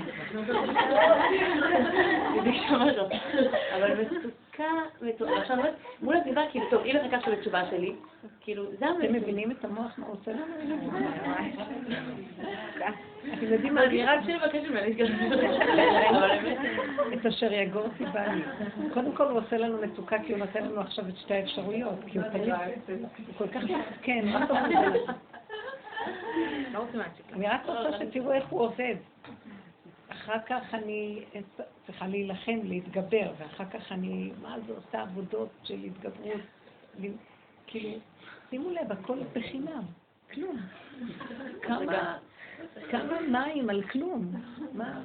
אבל 3.75 4.03
מצוקה, 5.01 5.41
עכשיו 5.41 5.57
מול 6.01 6.15
הסביבה, 6.15 6.41
כאילו, 6.51 6.65
טוב, 6.69 6.81
אם 6.85 6.95
לקחת 7.05 7.27
את 7.27 7.33
התשובה 7.33 7.69
שלי, 7.69 7.95
כאילו, 8.41 8.63
זה 8.79 8.85
המציאות. 8.85 9.05
אתם 9.05 9.13
מבינים 9.13 9.51
את 9.51 9.65
המוח 9.65 9.91
מה 9.97 10.07
עושה 10.07 10.31
לנו? 10.31 10.55
אני 10.55 10.73
רק 14.03 14.19
ממני. 14.69 14.95
את 17.13 17.25
אשר 17.25 17.53
יגור 17.53 17.87
סיבה 17.97 18.27
לי. 18.27 18.41
קודם 18.93 19.11
כל 19.11 19.27
הוא 19.27 19.39
עושה 19.39 19.57
לנו 19.57 19.77
מצוקה 19.81 20.17
כי 20.25 20.31
הוא 20.31 20.39
נותן 20.39 20.63
לנו 20.63 20.81
עכשיו 20.81 21.09
את 21.09 21.17
שתי 21.17 21.33
האפשרויות. 21.33 21.99
כי 22.07 22.19
הוא 22.19 22.27
תמיד, 22.27 22.47
הוא 22.47 22.55
כל 23.37 23.47
כך 23.47 23.61
כן, 24.01 24.25
מה 24.25 24.43
אתה 24.43 24.53
אומר? 24.53 24.93
לא 26.73 26.83
אני 27.33 27.47
רק 27.47 27.65
רוצה 27.65 27.97
שתראו 27.99 28.31
איך 28.31 28.45
הוא 28.49 28.61
עובד. 28.61 28.95
אחר 30.11 30.37
כך 30.45 30.73
אני 30.73 31.25
צריכה 31.85 32.07
להילחם, 32.07 32.59
להתגבר, 32.63 33.33
ואחר 33.37 33.65
כך 33.65 33.91
אני, 33.91 34.31
מה 34.41 34.57
זה 34.67 34.73
עושה 34.73 35.01
עבודות 35.01 35.49
של 35.63 35.83
התגברות. 35.83 36.41
כאילו, 37.67 37.99
שימו 38.49 38.69
לב, 38.69 38.91
הכל 38.91 39.19
בחינם, 39.33 39.83
כלום. 40.33 40.57
כמה, 42.91 43.21
מים 43.21 43.69
על 43.69 43.83
כלום. 43.83 44.33
מה? 44.73 45.03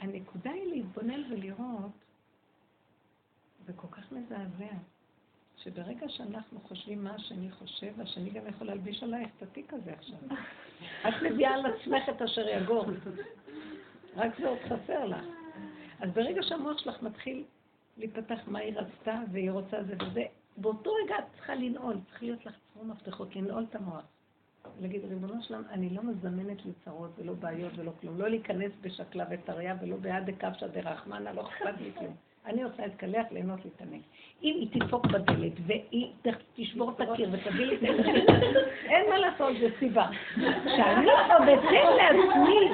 הנקודה 0.00 0.50
היא 0.50 0.66
להתבונן 0.66 1.32
ולראות, 1.32 1.90
זה 3.66 3.72
כל 3.76 3.88
כך 3.90 4.12
מזעזע. 4.12 4.74
שברגע 5.56 6.08
שאנחנו 6.08 6.60
חושבים 6.60 7.04
מה 7.04 7.14
השני 7.14 7.50
חושב, 7.50 8.00
השני 8.00 8.30
גם 8.30 8.42
יכול 8.48 8.66
להלביש 8.66 9.02
עלייך 9.02 9.28
את 9.36 9.42
התיק 9.42 9.72
הזה 9.72 9.92
עכשיו. 9.92 10.18
את 11.08 11.14
מביאה 11.22 11.54
על 11.54 11.66
עצמך 11.66 12.08
את 12.08 12.22
אשר 12.22 12.48
יגור. 12.48 12.86
רק 14.16 14.38
זה 14.40 14.48
עוד 14.48 14.58
חסר 14.58 15.04
לך. 15.04 15.24
אז 16.00 16.10
ברגע 16.10 16.42
שהמוח 16.42 16.78
שלך 16.78 17.02
מתחיל 17.02 17.44
להיפתח 17.96 18.38
מה 18.46 18.58
היא 18.58 18.74
רצתה 18.78 19.20
והיא 19.32 19.50
רוצה 19.50 19.84
זה 19.84 19.94
וזה, 20.00 20.24
באותו 20.56 20.90
רגע 21.04 21.18
את 21.18 21.24
צריכה 21.36 21.54
לנעול, 21.54 21.96
צריך 22.08 22.22
להיות 22.22 22.46
לך 22.46 22.54
צרור 22.72 22.86
מפתחות, 22.86 23.36
לנעול 23.36 23.66
את 23.70 23.74
המוח. 23.74 24.04
להגיד, 24.80 25.04
ריבונו 25.04 25.42
שלם, 25.42 25.62
אני 25.70 25.90
לא 25.90 26.02
מזמנת 26.02 26.58
לצרות 26.66 27.10
ולא 27.18 27.32
בעיות 27.32 27.72
ולא 27.76 27.92
כלום. 28.00 28.18
לא 28.18 28.28
להיכנס 28.28 28.72
בשקלה 28.80 29.24
וטריה 29.30 29.76
ולא 29.82 29.96
ביד 29.96 30.24
דקבשא 30.26 30.66
דרחמנא, 30.66 31.30
לא 31.30 31.42
אכפת 31.42 31.80
לי 31.80 31.92
כלום. 31.98 32.16
אני 32.46 32.64
רוצה 32.64 32.82
להתקלח, 32.82 33.26
ליהנות 33.30 33.58
להתענג. 33.64 34.00
אם 34.42 34.54
היא 34.60 34.68
תדפוק 34.72 35.06
בדלת 35.06 35.52
והיא 35.66 36.06
תשבור 36.56 36.90
את 36.90 37.00
הקיר 37.00 37.28
ותביא 37.32 37.66
לי 37.66 37.74
את 37.74 37.80
זה, 37.80 37.86
אין 38.92 39.10
מה 39.10 39.18
לעשות, 39.18 39.52
זו 39.60 39.66
סיבה. 39.78 40.06
שאני 40.36 41.10
עוד 41.10 41.48
אתן 41.48 41.96
לעצמי, 41.96 42.68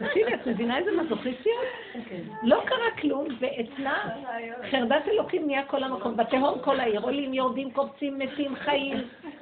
תקשיבי, 0.00 0.34
את 0.34 0.46
מבינה 0.46 0.78
איזה 0.78 0.90
מזוכיסטיות? 1.02 1.64
לא 2.42 2.62
קרה 2.66 2.90
כלום, 3.00 3.26
ואצלה 3.40 4.04
חרדת 4.70 5.08
אלוקים 5.08 5.46
נהיה 5.46 5.64
כל 5.64 5.84
המקום, 5.84 6.16
בתהום 6.16 6.58
כל 6.58 6.80
העיר, 6.80 7.00
עולים, 7.00 7.34
יורדים, 7.34 7.70
קופצים, 7.70 8.18
מתים, 8.18 8.56
חיים, 8.56 8.96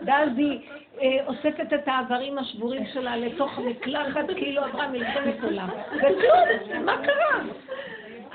ואז 0.07 0.29
היא 0.37 0.61
אה, 1.01 1.27
אוספת 1.27 1.73
את 1.75 1.89
האיברים 1.89 2.39
השבורים 2.39 2.87
שלה 2.87 3.17
לתוך 3.17 3.59
המקלחת, 3.59 4.25
כאילו 4.37 4.63
עברה 4.63 4.89
מלחמת 4.89 5.45
עולם. 5.45 5.69
וכלום, 5.97 6.85
מה 6.85 6.97
קרה? 7.05 7.43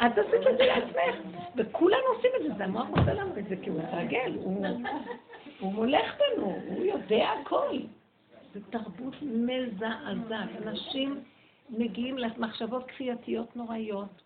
את 0.06 0.18
עשית 0.18 0.48
את 0.52 0.58
זה 0.58 0.66
לעצמך, 0.66 1.16
וכולנו 1.56 2.04
עושים 2.16 2.32
את 2.38 2.44
זה, 2.44 2.58
זה 2.58 2.64
המוח 2.64 2.88
עושה 2.90 3.14
לנו 3.14 3.38
את 3.38 3.48
זה, 3.50 3.56
כי 3.62 3.70
הוא 3.70 3.80
מתרגל, 3.80 4.34
הוא 5.60 5.74
מולך 5.74 6.16
בנו, 6.18 6.60
הוא 6.68 6.86
יודע 6.86 7.30
הכל. 7.42 7.78
זו 8.54 8.60
תרבות 8.70 9.14
מזעזעת. 9.22 10.50
אנשים 10.66 11.24
מגיעים 11.70 12.18
למחשבות 12.18 12.88
כפייתיות 12.88 13.56
נוראיות, 13.56 14.22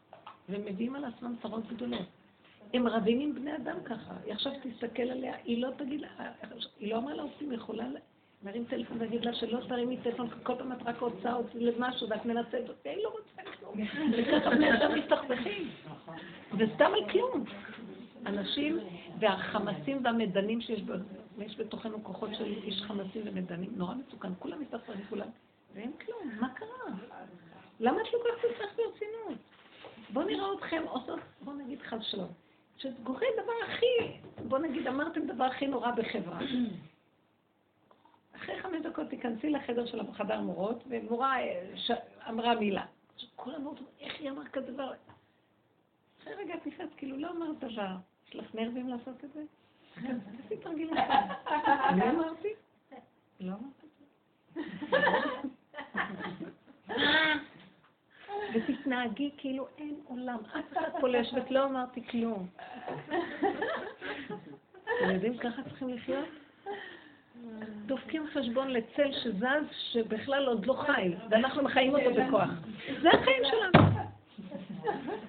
ומביאים 0.49 0.95
על 0.95 1.05
עצמם 1.05 1.35
צרות 1.41 1.67
גדולות. 1.67 2.05
הם 2.73 2.87
רבים 2.87 3.19
עם 3.19 3.35
בני 3.35 3.55
אדם 3.55 3.77
ככה. 3.85 4.13
היא 4.25 4.33
עכשיו 4.33 4.51
תסתכל 4.63 5.01
עליה, 5.01 5.35
היא 5.43 5.61
לא 5.61 5.69
תגיד 5.77 6.01
היא 6.79 6.91
לא 6.91 6.97
אמרה 6.97 7.13
לה 7.13 7.23
עושים, 7.23 7.49
היא 7.49 7.57
יכולה 7.57 7.87
להרים 8.45 8.65
טלפון 8.65 8.97
ולהגיד 8.97 9.25
לה 9.25 9.33
שלא 9.33 9.59
תרימי 9.67 9.97
טלפון, 9.97 10.29
כל 10.43 10.55
פעם 10.57 10.71
את 10.71 10.77
רק 10.85 10.99
רוצה 10.99 11.33
עוד 11.33 11.45
למשהו 11.53 12.09
ואת 12.09 12.25
מנצלת 12.25 12.69
אותי, 12.69 12.89
היא 12.89 13.03
לא 13.03 13.09
רוצה 13.09 13.51
כלום. 13.59 13.73
וככה 14.13 14.49
בני 14.49 14.73
אדם 14.73 14.91
מסתכסכים. 14.99 15.69
וסתם 16.57 16.91
על 16.93 17.09
כלום. 17.11 17.43
אנשים 18.25 18.79
והחמסים 19.19 20.01
והמדנים 20.03 20.61
שיש 20.61 20.81
יש 21.37 21.59
בתוכנו 21.59 22.03
כוחות 22.03 22.29
של 22.37 22.45
איש 22.63 22.81
חמסים 22.81 23.21
ומדנים, 23.25 23.69
נורא 23.75 23.93
מסוכן, 23.95 24.29
כולם 24.39 24.61
מסתכסכים, 24.61 25.05
כולם. 25.09 25.27
ואין 25.73 25.91
כלום, 26.05 26.31
מה 26.39 26.49
קרה? 26.49 26.95
למה 27.79 28.01
את 28.01 28.07
לוקחת 28.13 28.45
את 28.45 28.57
זה 28.57 28.63
ברצינות? 28.77 29.39
בואו 30.09 30.25
נראה 30.25 30.53
אתכם 30.57 30.83
עושות, 30.87 31.19
בואו 31.41 31.55
נגיד 31.55 31.81
חד 31.81 31.97
שלום. 32.01 32.29
שגורם 32.77 33.27
דבר 33.43 33.53
הכי, 33.67 34.17
בואו 34.47 34.61
נגיד, 34.61 34.87
אמרתם 34.87 35.27
דבר 35.27 35.43
הכי 35.43 35.67
נורא 35.67 35.91
בחברה. 35.91 36.39
אחרי 38.35 38.61
חמש 38.61 38.81
דקות 38.81 39.09
תיכנסי 39.09 39.49
לחדר 39.49 39.85
של 39.85 40.13
חדר 40.13 40.41
מורות, 40.41 40.83
ומורה 40.87 41.39
אה, 41.39 41.63
ש... 41.75 41.91
אמרה 42.29 42.55
מילה. 42.55 42.85
כולם 43.35 43.65
אומרים, 43.65 43.85
איך 43.99 44.19
היא 44.19 44.29
אמרת 44.29 44.47
כזה 44.47 44.71
דבר? 44.71 44.93
אחרי 46.21 46.33
רגע 46.33 46.53
את 46.53 46.67
נכנסת, 46.67 46.93
כאילו 46.97 47.17
לא 47.17 47.29
אמרת 47.31 47.59
דבר. 47.59 47.95
יש 48.27 48.35
לך 48.35 48.55
נרבים 48.55 48.89
לעשות 48.89 49.23
את 49.23 49.29
זה? 49.33 49.43
תעשי 50.41 50.57
תרגיל 50.57 50.89
אני 51.89 52.09
אמרתי? 52.09 52.53
לא 53.39 53.53
אמרתי. 53.53 53.87
ותתנהגי 58.53 59.31
כאילו 59.37 59.67
אין 59.77 59.99
עולם, 60.05 60.37
אף 60.45 60.73
אחד 60.73 60.89
פה 61.01 61.07
לא 61.07 61.17
יושבת, 61.17 61.51
לא 61.51 61.65
אמרתי 61.65 62.07
כלום. 62.07 62.47
אתם 64.83 65.09
יודעים 65.13 65.37
ככה 65.37 65.63
צריכים 65.63 65.89
לחיות? 65.89 66.25
דופקים 67.85 68.27
חשבון 68.33 68.69
לצל 68.69 69.11
שזז, 69.23 69.65
שבכלל 69.91 70.45
עוד 70.47 70.65
לא 70.65 70.73
חי, 70.73 71.13
ואנחנו 71.29 71.63
מחיים 71.63 71.95
אותו 71.95 72.13
בכוח. 72.13 72.49
זה 73.01 73.09
החיים 73.09 73.43
שלנו. 73.43 73.89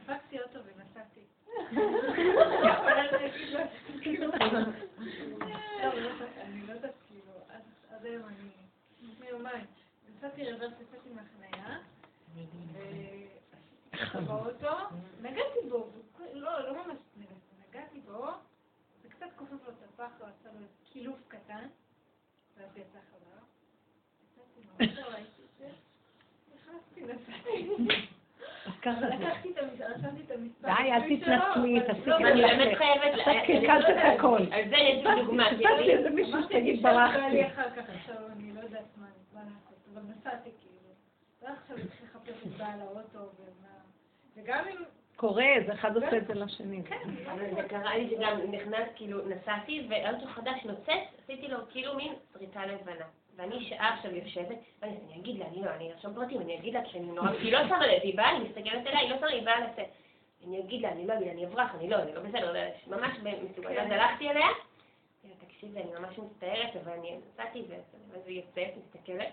דפקתי 0.04 0.38
אותו 0.40 0.58
ונסעתי. 0.58 1.20
אני 6.40 6.66
לא 6.66 6.72
יודעת, 6.72 6.94
כאילו, 7.08 7.32
עד 7.90 8.04
היום 8.04 8.22
אני, 8.28 8.48
לפני 9.12 9.26
יומיים, 9.26 9.64
נסעתי 10.16 10.52
רוורס, 10.52 10.72
יצאתי 10.80 11.08
מהחנייה, 11.14 11.78
באוטו, 14.26 14.76
נגעתי 15.22 15.58
בו, 15.70 15.88
לא, 16.32 16.60
לא 16.60 16.72
ממש 16.72 16.98
נגעתי 17.68 18.00
בו, 18.06 18.26
וקצת 19.04 19.26
כופף 19.36 19.50
לו 19.52 19.70
את 19.70 19.82
הפח, 19.94 20.10
הוא 20.18 20.26
עשה 20.26 20.48
לו 20.60 20.66
קילוף 20.92 21.18
קטן. 21.28 21.66
ואז 22.58 22.76
יצא 22.76 22.98
חזרה. 23.10 23.40
יצאתי 24.22 24.60
מהאוטו, 24.96 25.12
ראיתי 25.12 25.42
את 25.42 25.58
זה, 25.58 25.68
נכנסתי, 26.54 27.00
נסעתי. 27.02 27.58
ככה 28.82 29.00
זה. 29.00 29.06
לקחתי 29.06 29.50
את 29.50 29.58
המספר, 29.58 29.84
רשמתי 29.84 30.22
את 30.26 30.30
המספר. 30.30 30.68
די, 30.68 30.92
אל 30.92 31.00
תתנצלי, 31.00 31.80
תפסיקי 31.80 32.10
לא, 32.10 32.16
אני 32.16 32.42
באמת 32.42 32.66
ללכת. 32.66 32.78
חייבת... 32.78 33.14
עכשיו 33.76 33.94
קלקלת 33.94 34.14
את 34.14 34.18
הכל. 34.18 34.42
על 34.52 34.68
זה 34.68 34.76
יש 34.76 35.04
לי 35.06 35.22
דוגמה. 35.24 35.48
סיפרתי 35.56 35.76
כאילו. 35.76 35.98
איזה 35.98 36.10
מישהו 36.10 36.42
שתגיד 36.42 36.82
בא 36.82 36.90
לי 36.90 36.96
ברחתי. 36.96 37.46
אחר 37.46 37.70
כך, 37.70 37.90
עכשיו 37.90 38.16
אני 38.32 38.52
לא 38.52 38.60
יודעת 38.60 38.84
מה 38.96 39.06
לעשות, 39.34 39.78
אבל 39.92 40.02
נסעתי 40.02 40.50
כאילו. 40.60 40.90
ועכשיו 41.42 41.76
צריך 41.76 42.02
לחפש 42.02 42.46
את 42.46 42.56
בעל 42.58 42.80
האוטו 42.80 43.18
ומה... 43.18 43.68
וגם 44.36 44.64
אם... 44.70 44.76
קורה, 45.16 45.46
זה 45.66 45.72
אחד 45.72 45.96
עושה 45.96 46.16
את 46.16 46.26
זה 46.26 46.34
לשני. 46.34 46.82
אבל 47.26 47.54
זה 47.54 47.62
קרה 47.68 47.96
לי 47.96 48.10
שגם 48.10 48.38
נכנס, 48.50 48.88
כאילו, 48.96 49.18
נסעתי, 49.28 49.86
ואוטו 49.88 50.26
חדש 50.26 50.64
נוצץ, 50.64 51.22
עשיתי 51.24 51.48
לו 51.48 51.58
כאילו 51.70 51.96
מין 51.96 52.12
פריטה 52.32 52.66
לבנה. 52.66 53.04
ואני 53.36 53.64
שעה 53.68 53.94
עכשיו 53.94 54.16
יושבת, 54.16 54.56
ואני 54.82 54.96
אני 55.06 55.20
אגיד 55.20 55.38
לה, 55.38 55.46
אני 55.46 55.62
לא, 55.62 55.70
אני 55.70 55.92
ארשום 55.92 56.14
פרטים, 56.14 56.40
אני 56.40 56.58
אגיד 56.58 56.74
לה, 56.74 56.84
כשאני 56.84 57.06
נורא, 57.06 57.30
היא 57.30 57.52
לא 57.52 57.68
שמה 57.68 57.86
לב, 57.86 58.00
היא 58.02 58.16
באה, 58.16 58.28
היא 58.28 58.40
מסתכלת 58.40 58.86
עליי, 58.86 59.00
היא 59.00 59.10
לא 59.10 59.18
שמה, 59.18 59.28
היא 59.28 59.44
באה 59.44 59.60
לצאת. 59.60 59.86
אני 60.46 60.60
אגיד 60.60 60.82
לה, 60.82 60.92
אני 60.92 61.06
לא 61.06 61.14
אגיד, 61.14 61.28
אני 61.28 61.46
אברח, 61.46 61.74
אני 61.74 61.88
לא, 61.88 61.96
אני 62.02 62.14
לא 62.14 62.20
בסדר, 62.20 62.54
ממש 62.86 63.18
מסוגל. 63.50 63.78
אז 63.78 63.90
הלכתי 63.90 64.30
אליה, 64.30 64.46
תקשיבי, 65.46 65.80
אני 65.80 65.90
ממש 65.98 66.18
מצטערת, 66.18 66.76
אבל 66.84 66.92
אני 66.92 67.18
נסעתי, 67.32 67.64
ואז 67.68 68.22
היא 68.26 68.42
יוצאת, 68.42 68.74
מסתכלת. 68.76 69.32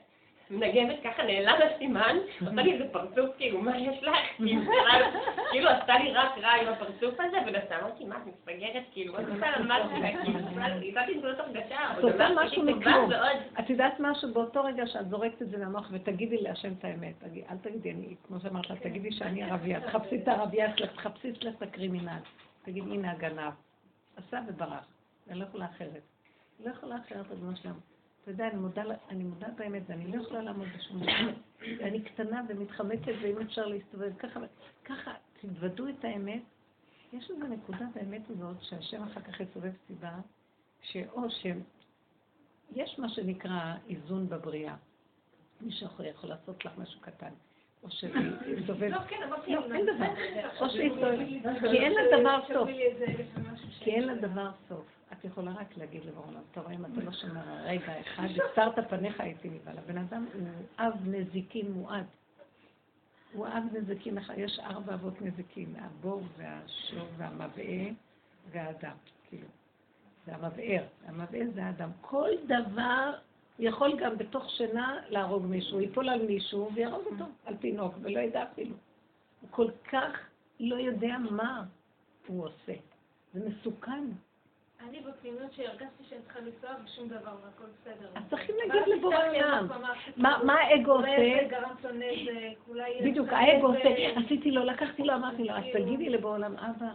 מנגבת 0.52 0.96
ככה, 1.04 1.24
נעלם 1.24 1.56
הסימן, 1.76 2.18
עושה 2.42 2.62
לי 2.62 2.74
איזה 2.74 2.84
פרצוף, 2.92 3.38
כאילו, 3.38 3.62
מה 3.62 3.78
יש 3.78 4.04
לך? 4.04 4.16
כאילו, 4.38 4.62
כאילו, 5.52 5.70
עשתה 5.70 5.98
לי 5.98 6.12
רק 6.12 6.38
רע 6.38 6.50
עם 6.50 6.68
הפרצוף 6.68 7.20
הזה, 7.20 7.38
ונסעה, 7.48 7.80
אמרתי, 7.80 8.06
מה, 8.06 8.18
את 8.18 8.22
מפגרת, 8.28 8.84
כאילו, 8.92 9.14
מה 9.14 9.24
זה 9.24 9.34
למדתי 9.60 10.92
לה, 10.92 11.06
כאילו, 11.06 11.32
את 11.32 11.38
זאת 11.38 11.40
הרגשה, 11.40 11.78
את 12.00 12.04
עושה 12.04 12.28
משהו 12.36 12.64
מכלום. 12.64 13.10
את 13.60 13.70
יודעת 13.70 13.94
משהו? 14.00 14.34
באותו 14.34 14.64
רגע 14.64 14.88
שאת 14.88 15.10
זורקת 15.10 15.42
את 15.42 15.50
זה 15.50 15.58
מהמוח 15.58 15.90
ותגידי 15.92 16.38
להשם 16.42 16.74
את 16.80 16.86
האמת. 16.86 17.24
אל 17.24 17.58
תגידי, 17.62 17.92
אני, 17.92 18.16
כמו 18.28 18.40
שאמרת 18.40 18.70
לה, 18.70 18.76
תגידי 18.76 19.12
שאני 19.12 19.44
ערבייה. 19.44 19.82
תחפשי 19.82 20.16
את 20.24 20.28
הערבייה 20.28 20.78
שלך, 20.78 20.92
תחפשי 20.96 21.30
אצלך 21.30 21.56
את 21.58 21.62
הקרימינל. 21.62 22.20
תגידי, 22.64 22.92
הנה 22.92 23.12
הגנב. 23.12 23.54
עשה 24.18 24.40
וברח. 24.48 24.86
אני 25.30 25.40
לא 25.40 25.44
יכולה 25.44 25.66
אחרת. 25.66 26.02
אני 26.60 26.68
לא 26.68 26.72
יכולה 26.72 26.96
אחרת, 27.08 27.32
אדוני 27.32 27.56
שלם. 27.56 27.93
אתה 28.24 28.32
יודע, 28.32 28.48
אני 28.48 28.56
מודה, 28.60 28.84
אני 29.10 29.24
מודה 29.24 29.48
באמת, 29.58 29.84
ואני 29.88 30.12
לא 30.12 30.22
יכולה 30.22 30.42
לעמוד 30.42 30.68
בשום 30.78 31.00
דבר. 31.00 31.34
ואני 31.80 32.02
קטנה 32.02 32.42
ומתחמקת, 32.50 33.14
ואם 33.22 33.42
אפשר 33.42 33.66
להסתובב 33.68 34.14
ככה, 34.20 34.40
ככה, 34.86 35.14
תתוודו 35.34 35.88
את 35.88 36.06
האמת. 36.06 36.42
יש 37.14 37.32
איזו 37.32 37.48
נקודה 37.48 37.86
באמת 37.96 38.30
הזאת, 38.30 38.56
שהשם 38.62 39.04
אחר 39.04 39.22
כך 39.22 39.40
יסובב 39.40 39.72
סיבה, 39.88 40.12
שאו 40.82 41.22
שיש 41.30 43.00
מה 43.00 43.10
שנקרא 43.10 43.76
איזון 43.90 44.30
בבריאה. 44.30 44.76
מישהו 45.62 45.88
אחר 45.88 46.06
יכול 46.06 46.30
לעשות 46.30 46.66
לך 46.66 46.72
משהו 46.78 47.02
קטן. 47.02 47.32
או 47.84 47.92
שיסתובב... 47.92 48.84
לא, 48.84 49.00
כן, 49.08 49.24
אמרתי... 49.28 49.56
לא, 49.56 49.66
אני 49.66 49.78
אין 49.78 49.86
דבר. 49.86 50.06
עכשיו 50.46 50.68
או 50.68 50.74
שיסתובב. 50.74 51.18
כי 51.72 51.78
אין 51.80 51.94
לדבר 51.94 52.40
סוף. 52.54 52.70
כי 53.80 53.92
אין. 53.92 54.04
לדבר 54.04 54.52
סוף. 54.70 54.86
את 55.20 55.26
יכולה 55.26 55.52
רק 55.52 55.78
להגיד 55.78 56.06
לבורלם, 56.06 56.42
אתה 56.52 56.62
רואה 56.62 56.74
אם 56.74 56.86
אתה 56.86 57.02
לא 57.02 57.12
שומר 57.12 57.50
על 57.50 57.66
רגע 57.66 58.02
אחד, 58.02 58.24
הסתרת 58.24 58.90
פניך 58.90 59.20
הייתי 59.20 59.50
נבהל. 59.50 59.78
הבן 59.78 59.98
אדם 59.98 60.26
הוא 60.34 60.48
אב 60.78 60.94
נזיקין 61.06 61.72
מועד. 61.72 62.06
הוא 63.34 63.48
אב 63.48 63.64
נזיקין. 63.74 64.18
יש 64.38 64.60
ארבע 64.60 64.94
אבות 64.94 65.22
נזיקין, 65.22 65.76
הבור 65.80 66.22
והשור 66.38 67.08
והמבעה 67.18 67.94
והאדם, 68.52 68.96
כאילו. 69.30 69.48
זה 70.26 70.36
המבער. 70.36 70.84
המבער 71.06 71.46
זה 71.54 71.66
האדם. 71.66 71.90
כל 72.02 72.30
דבר 72.46 73.14
יכול 73.60 74.00
גם 74.00 74.18
בתוך 74.18 74.50
שינה 74.50 75.00
להרוג 75.10 75.46
מישהו, 75.46 75.82
ייפול 75.82 76.10
על 76.10 76.26
מישהו 76.26 76.70
ויהרוג 76.74 77.06
אותו, 77.06 77.26
על 77.46 77.58
תינוק, 77.58 77.96
ולא 78.02 78.20
ידע 78.20 78.44
אפילו. 78.44 78.76
הוא 79.42 79.50
כל 79.52 79.68
כך 79.92 80.20
לא 80.60 80.76
יודע 80.76 81.18
מה 81.18 81.66
הוא 82.28 82.46
עושה. 82.46 82.74
זה 83.34 83.50
מסוכן. 83.50 84.04
אני 84.90 85.00
בפנימיות 85.00 85.54
שהרגשתי 85.54 86.04
שאני 86.10 86.22
צריכה 86.22 86.40
לנסוע 86.40 86.70
ושום 86.86 87.08
דבר 87.08 87.36
והכל 87.44 87.66
בסדר. 87.82 88.10
אז 88.16 88.24
צריכים 88.30 88.56
להגיד 88.58 88.82
לבורא 88.88 89.28
עולם. 89.28 89.68
מה 90.18 90.54
האגו 90.54 90.92
אולי 90.92 91.12
עושה? 91.12 91.44
זה 91.44 91.50
גרמת 91.50 91.84
לו 91.84 91.92
נזק, 91.92 92.68
אולי... 92.68 92.92
בדיוק, 93.04 93.28
האגו. 93.32 93.68
עושה, 93.68 94.20
עשיתי 94.26 94.52
לו, 94.52 94.64
לקחתי 94.64 95.04
לו, 95.04 95.14
אמרתי 95.14 95.44
לו, 95.44 95.54
אז 95.54 95.64
כאילו. 95.64 95.86
תגידי 95.86 96.10
לבורא 96.10 96.34
עולם, 96.34 96.58
אבא, 96.58 96.92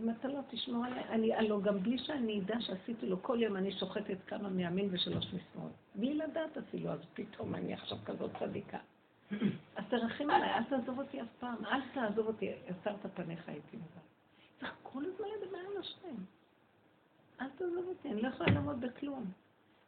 אם 0.00 0.10
אתה 0.10 0.28
לא 0.28 0.40
תשמור 0.50 0.84
עליי, 0.84 1.04
אני, 1.08 1.34
הלוא 1.34 1.62
גם 1.62 1.78
בלי 1.78 1.98
שאני 1.98 2.40
אדע 2.40 2.60
שעשיתי 2.60 3.06
לו, 3.06 3.22
כל 3.22 3.42
יום 3.42 3.56
אני 3.56 3.72
שוחטת 3.72 4.16
כמה 4.26 4.48
מימין 4.48 4.88
ושלוש 4.92 5.26
משמאל. 5.26 5.70
בלי 5.94 6.14
לדעת 6.14 6.58
אפילו, 6.58 6.90
אז 6.90 7.00
פתאום 7.14 7.54
אני 7.54 7.74
עכשיו 7.74 7.98
כזאת 8.04 8.30
צדיקה. 8.38 8.78
אז 9.76 9.84
תרחם 9.88 10.30
עליי, 10.30 10.54
אל 10.54 10.64
תעזוב 10.64 10.98
אותי 10.98 11.20
אף 11.20 11.26
פעם, 11.40 11.56
אל 11.66 11.80
תעזוב 11.94 12.26
אותי, 12.26 12.52
הסרת 12.70 13.06
פניך 13.14 13.48
הייתי 13.48 13.76
מזה. 13.76 14.00
צריך 14.60 14.74
כל 14.82 15.02
הזמן 15.04 15.26
לדבר 15.42 15.58
על 15.58 15.80
השם. 15.80 16.41
אל 17.42 17.48
תעזוב 17.48 17.84
אותי, 17.88 18.08
אני 18.08 18.22
לא 18.22 18.28
יכולה 18.28 18.50
לעמוד 18.50 18.80
בכלום. 18.80 19.24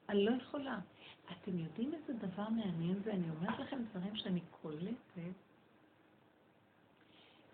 אני 0.09 0.24
לא 0.24 0.31
יכולה. 0.31 0.78
אתם 1.26 1.59
יודעים 1.59 1.94
איזה 1.94 2.12
דבר 2.12 2.48
מעניין 2.48 3.02
זה? 3.05 3.12
אני 3.12 3.31
אומרת 3.31 3.59
לכם 3.59 3.82
דברים 3.90 4.16
שאני 4.16 4.40
קולטת, 4.62 5.35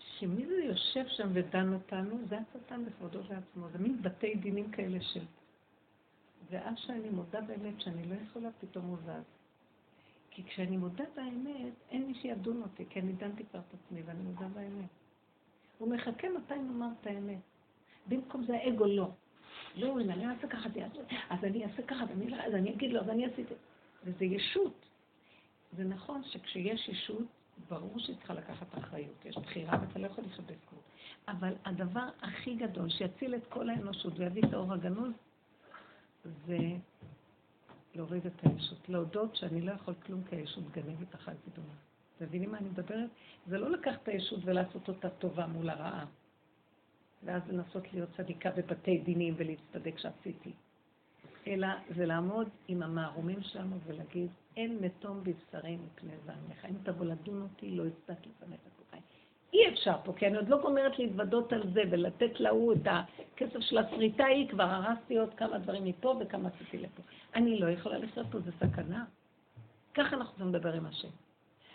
שמי 0.00 0.46
זה 0.46 0.54
יושב 0.54 1.04
שם 1.08 1.28
ודן 1.32 1.72
אותנו? 1.72 2.18
זה 2.28 2.38
השטן 2.38 2.84
בכבודו 2.84 3.18
ועצמו. 3.28 3.68
זה 3.68 3.78
מין 3.78 4.02
בתי 4.02 4.34
דינים 4.34 4.70
כאלה 4.70 5.00
של... 5.00 5.24
ואז 6.50 6.74
שאני 6.78 7.10
מודה 7.10 7.40
באמת 7.40 7.80
שאני 7.80 8.08
לא 8.08 8.14
יכולה, 8.14 8.48
פתאום 8.60 8.84
הוא 8.84 8.96
זז. 9.04 9.24
כי 10.30 10.44
כשאני 10.44 10.76
מודה 10.76 11.04
באמת, 11.16 11.72
אין 11.90 12.06
מי 12.06 12.14
שידון 12.14 12.62
אותי, 12.62 12.84
כי 12.90 13.00
אני 13.00 13.12
דנתי 13.12 13.44
כבר 13.44 13.60
את 13.60 13.74
עצמי 13.74 14.02
ואני 14.02 14.22
מודה 14.22 14.48
באמת. 14.48 14.88
הוא 15.78 15.94
מחכה 15.94 16.28
מתי 16.28 16.54
נאמר 16.54 16.88
את 17.00 17.06
האמת. 17.06 17.40
במקום 18.06 18.44
זה 18.44 18.56
האגו 18.56 18.84
לא. 18.86 19.10
לא, 19.76 20.00
אני 20.00 20.26
אעשה 20.26 20.48
ככה, 20.48 20.68
אז 21.30 21.44
אני 21.44 21.64
אעשה 21.64 21.82
ככה, 21.82 22.04
לא- 22.28 22.36
אז 22.36 22.54
אני 22.54 22.70
אגיד 22.74 22.92
לו, 22.92 23.00
אז 23.00 23.08
אני 23.08 23.26
עשיתי. 23.26 23.54
וזה 24.04 24.24
ישות. 24.24 24.86
זה 25.76 25.84
נכון 25.84 26.22
שכשיש 26.24 26.88
ישות, 26.88 27.26
ברור 27.68 27.98
שהיא 27.98 28.16
צריכה 28.16 28.34
לקחת 28.34 28.78
אחריות. 28.78 29.24
יש 29.24 29.36
בחירה 29.36 29.78
ואתה 29.80 29.98
לא 29.98 30.06
יכול 30.06 30.24
לכבד 30.24 30.54
כלום. 30.70 30.82
אבל 31.28 31.54
הדבר 31.64 32.08
הכי 32.22 32.54
גדול 32.54 32.90
שיציל 32.90 33.34
את 33.34 33.46
כל 33.48 33.70
האנושות 33.70 34.12
ויביא 34.18 34.42
את 34.48 34.52
האור 34.52 34.72
הגנוז, 34.72 35.12
זה 36.46 36.58
להוריד 37.94 38.26
את 38.26 38.32
הישות. 38.42 38.88
להודות 38.88 39.36
שאני 39.36 39.60
לא 39.60 39.72
יכול 39.72 39.94
כלום 40.06 40.22
כי 40.30 40.36
הישות 40.36 40.64
גנבת 40.70 41.14
אחת 41.14 41.36
גדולה. 41.52 41.72
אתם 42.16 42.24
מבינים 42.24 42.50
מה 42.52 42.58
אני 42.58 42.68
מדברת? 42.68 43.10
זה 43.46 43.58
לא 43.58 43.70
לקחת 43.70 44.02
את 44.02 44.08
הישות 44.08 44.40
ולעשות 44.44 44.88
אותה 44.88 45.10
טובה 45.10 45.46
מול 45.46 45.70
הרעה. 45.70 46.04
ואז 47.22 47.42
לנסות 47.48 47.92
להיות 47.92 48.08
צדיקה 48.16 48.50
בבתי 48.50 48.98
דינים 48.98 49.34
ולהצטדק 49.36 49.98
שעשיתי. 49.98 50.52
אלא 51.46 51.68
זה 51.96 52.06
לעמוד 52.06 52.48
עם 52.68 52.82
המערומים 52.82 53.42
שלנו 53.42 53.76
ולהגיד, 53.86 54.30
אין 54.56 54.78
מתום 54.80 55.20
בבשרי 55.24 55.76
מפני 55.76 56.12
זעמך. 56.26 56.64
אם 56.64 56.74
תבוא 56.82 57.06
לדון 57.06 57.42
אותי, 57.42 57.70
לא 57.70 57.82
אצדק 57.86 58.26
לפניך 58.26 58.60
כל 58.76 58.84
חיים. 58.90 59.02
אי 59.52 59.68
אפשר 59.68 59.96
פה, 60.04 60.12
כי 60.12 60.26
אני 60.26 60.36
עוד 60.36 60.48
לא 60.48 60.60
גומרת 60.62 60.98
להתוודות 60.98 61.52
על 61.52 61.72
זה 61.72 61.82
ולתת 61.90 62.40
להוא 62.40 62.72
את 62.72 62.86
הכסף 62.86 63.60
של 63.60 63.78
השריטה 63.78 64.24
ההיא, 64.24 64.48
כבר 64.48 64.62
הרסתי 64.62 65.18
עוד 65.18 65.34
כמה 65.34 65.58
דברים 65.58 65.84
מפה 65.84 66.14
וכמה 66.20 66.48
עשיתי 66.48 66.78
לפה. 66.78 67.02
אני 67.34 67.58
לא 67.58 67.70
יכולה 67.70 67.98
לחיות 67.98 68.26
פה, 68.30 68.38
זה 68.40 68.50
סכנה. 68.52 69.04
ככה 69.94 70.16
אנחנו 70.16 70.48
לדבר 70.48 70.72
עם 70.72 70.86
השם. 70.86 71.08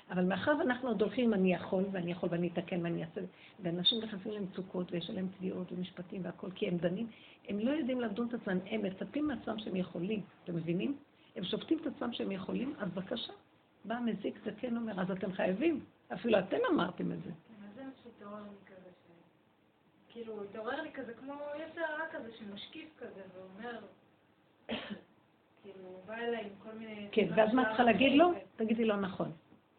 אבל 0.09 0.25
מאחר 0.25 0.51
ואנחנו 0.59 0.87
עוד 0.87 1.01
הולכים, 1.01 1.33
אני 1.33 1.53
יכול, 1.53 1.83
ואני 1.91 2.11
יכול, 2.11 2.29
ואני 2.31 2.47
אתקן, 2.47 2.83
ואני 2.83 3.03
אעשה, 3.03 3.21
ואנשים 3.59 4.03
נכנסים 4.03 4.31
למצוקות, 4.31 4.91
ויש 4.91 5.09
עליהם 5.09 5.27
תביעות 5.37 5.71
ומשפטים 5.71 6.21
והכל, 6.25 6.51
כי 6.55 6.67
הם 6.67 6.77
דנים, 6.77 7.07
הם 7.47 7.59
לא 7.59 7.71
יודעים 7.71 8.01
לדון 8.01 8.27
את 8.27 8.33
עצמם, 8.33 8.59
הם 8.65 8.81
מצפים 8.83 9.27
מעצמם 9.27 9.59
שהם 9.59 9.75
יכולים, 9.75 10.21
אתם 10.43 10.55
מבינים? 10.55 10.97
הם 11.35 11.43
שופטים 11.43 11.77
את 11.81 11.87
עצמם 11.87 12.13
שהם 12.13 12.31
יכולים, 12.31 12.73
אז 12.79 12.89
בבקשה. 12.91 13.33
בא 13.85 13.99
מזיק 14.05 14.39
זקן 14.45 14.77
אומר, 14.77 15.01
אז 15.01 15.11
אתם 15.11 15.33
חייבים, 15.33 15.79
אפילו 16.13 16.39
אתם 16.39 16.57
אמרתם 16.73 17.11
את 17.11 17.23
זה. 17.23 17.29
אז 17.29 17.75
זה 17.75 17.83
מה 17.83 17.89
שהתעורר 18.03 18.41
לי 18.41 18.65
כזה, 18.65 18.89
ש... 18.89 19.11
כאילו, 20.13 20.43
התעורר 20.43 20.81
לי 20.81 20.91
כזה 20.91 21.13
כמו 21.13 21.33
יצר 21.33 21.81
הרע 21.81 22.07
כזה 22.11 22.31
שמשקיף 22.39 22.89
כזה 22.97 23.21
ואומר, 23.33 23.79
כאילו, 25.61 25.85
הוא 25.85 26.05
בא 26.05 26.13
אליי 26.13 26.41
עם 26.43 26.49
כל 26.63 26.77
מיני... 26.77 27.07
כן, 27.11 27.27
ואז 27.35 27.53
מה 27.53 27.61
את 27.61 27.67
צריכה 27.67 27.83
להגיד 27.83 28.17
לו? 28.17 28.31
תגידי 28.55 28.85
לו 28.85 28.95
נכון. 28.95 29.31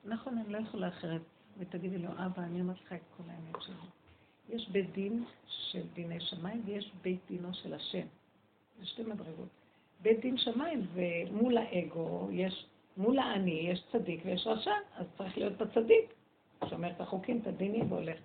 נכון, 0.07 0.39
אני 0.39 0.53
לא 0.53 0.59
יכולה 0.59 0.89
אחרת. 0.89 1.21
ותגידי 1.59 1.99
לו, 1.99 2.09
אבא, 2.09 2.43
אני 2.43 2.61
אומרת 2.61 2.77
לך 2.85 2.93
את 2.93 3.01
כל 3.17 3.23
האמת 3.27 3.63
שלי. 3.63 3.75
יש 4.49 4.69
בית 4.69 4.93
דין 4.93 5.25
של 5.47 5.83
דיני 5.95 6.21
שמיים 6.21 6.63
ויש 6.67 6.93
בית 7.03 7.21
דינו 7.29 7.55
של 7.55 7.75
השם. 7.75 8.07
זה 8.79 8.87
שתי 8.87 9.03
מדרגות. 9.03 9.49
בית 10.03 10.21
דין 10.21 10.39
שמיים, 10.39 10.87
ומול 10.95 11.59
האגו 11.59 12.29
יש, 12.33 12.67
מול 12.97 13.19
האני 13.19 13.69
יש 13.71 13.85
צדיק 13.93 14.21
ויש 14.25 14.47
רשע, 14.47 14.75
אז 14.97 15.07
צריך 15.19 15.39
להיות 15.39 15.57
בצדיק. 15.57 16.15
שומר 16.71 16.91
את 16.91 17.01
החוקים, 17.01 17.39
את 17.43 17.47
הדינים 17.47 17.93
והולך. 17.93 18.19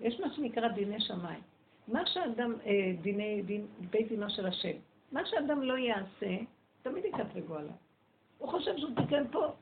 יש 0.00 0.20
מה 0.20 0.34
שנקרא 0.34 0.68
דיני 0.68 1.00
שמיים. 1.00 1.40
מה 1.88 2.06
שאדם, 2.06 2.54
אה, 2.66 2.92
דיני, 3.02 3.42
דין, 3.42 3.66
בית 3.90 4.08
דינו 4.08 4.30
של 4.30 4.46
השם, 4.46 4.76
מה 5.12 5.26
שאדם 5.26 5.62
לא 5.62 5.78
יעשה, 5.78 6.36
תמיד 6.82 7.04
יקטרגו 7.04 7.54
עליו. 7.54 7.72
הוא 8.38 8.48
חושב 8.48 8.78
שהוא 8.78 8.90
תיקן 8.96 9.24
פה. 9.32 9.52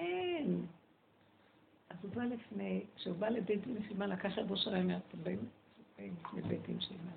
אין. 0.00 0.66
אז 1.90 1.96
הוא 2.02 2.10
בא 2.14 2.24
לפני, 2.24 2.84
כשהוא 2.96 3.16
בא 3.16 3.28
לבית 3.28 3.66
דין 3.66 3.82
של 3.88 3.96
מה 3.96 4.06
לקח 4.06 4.38
את 4.38 4.44
ראש 4.50 4.66
הרעיון, 4.66 4.90
אתם 4.90 5.18
באים 5.22 5.48
לבית 6.36 6.66
דין 6.66 6.80
של 6.80 6.94
מה. 7.04 7.12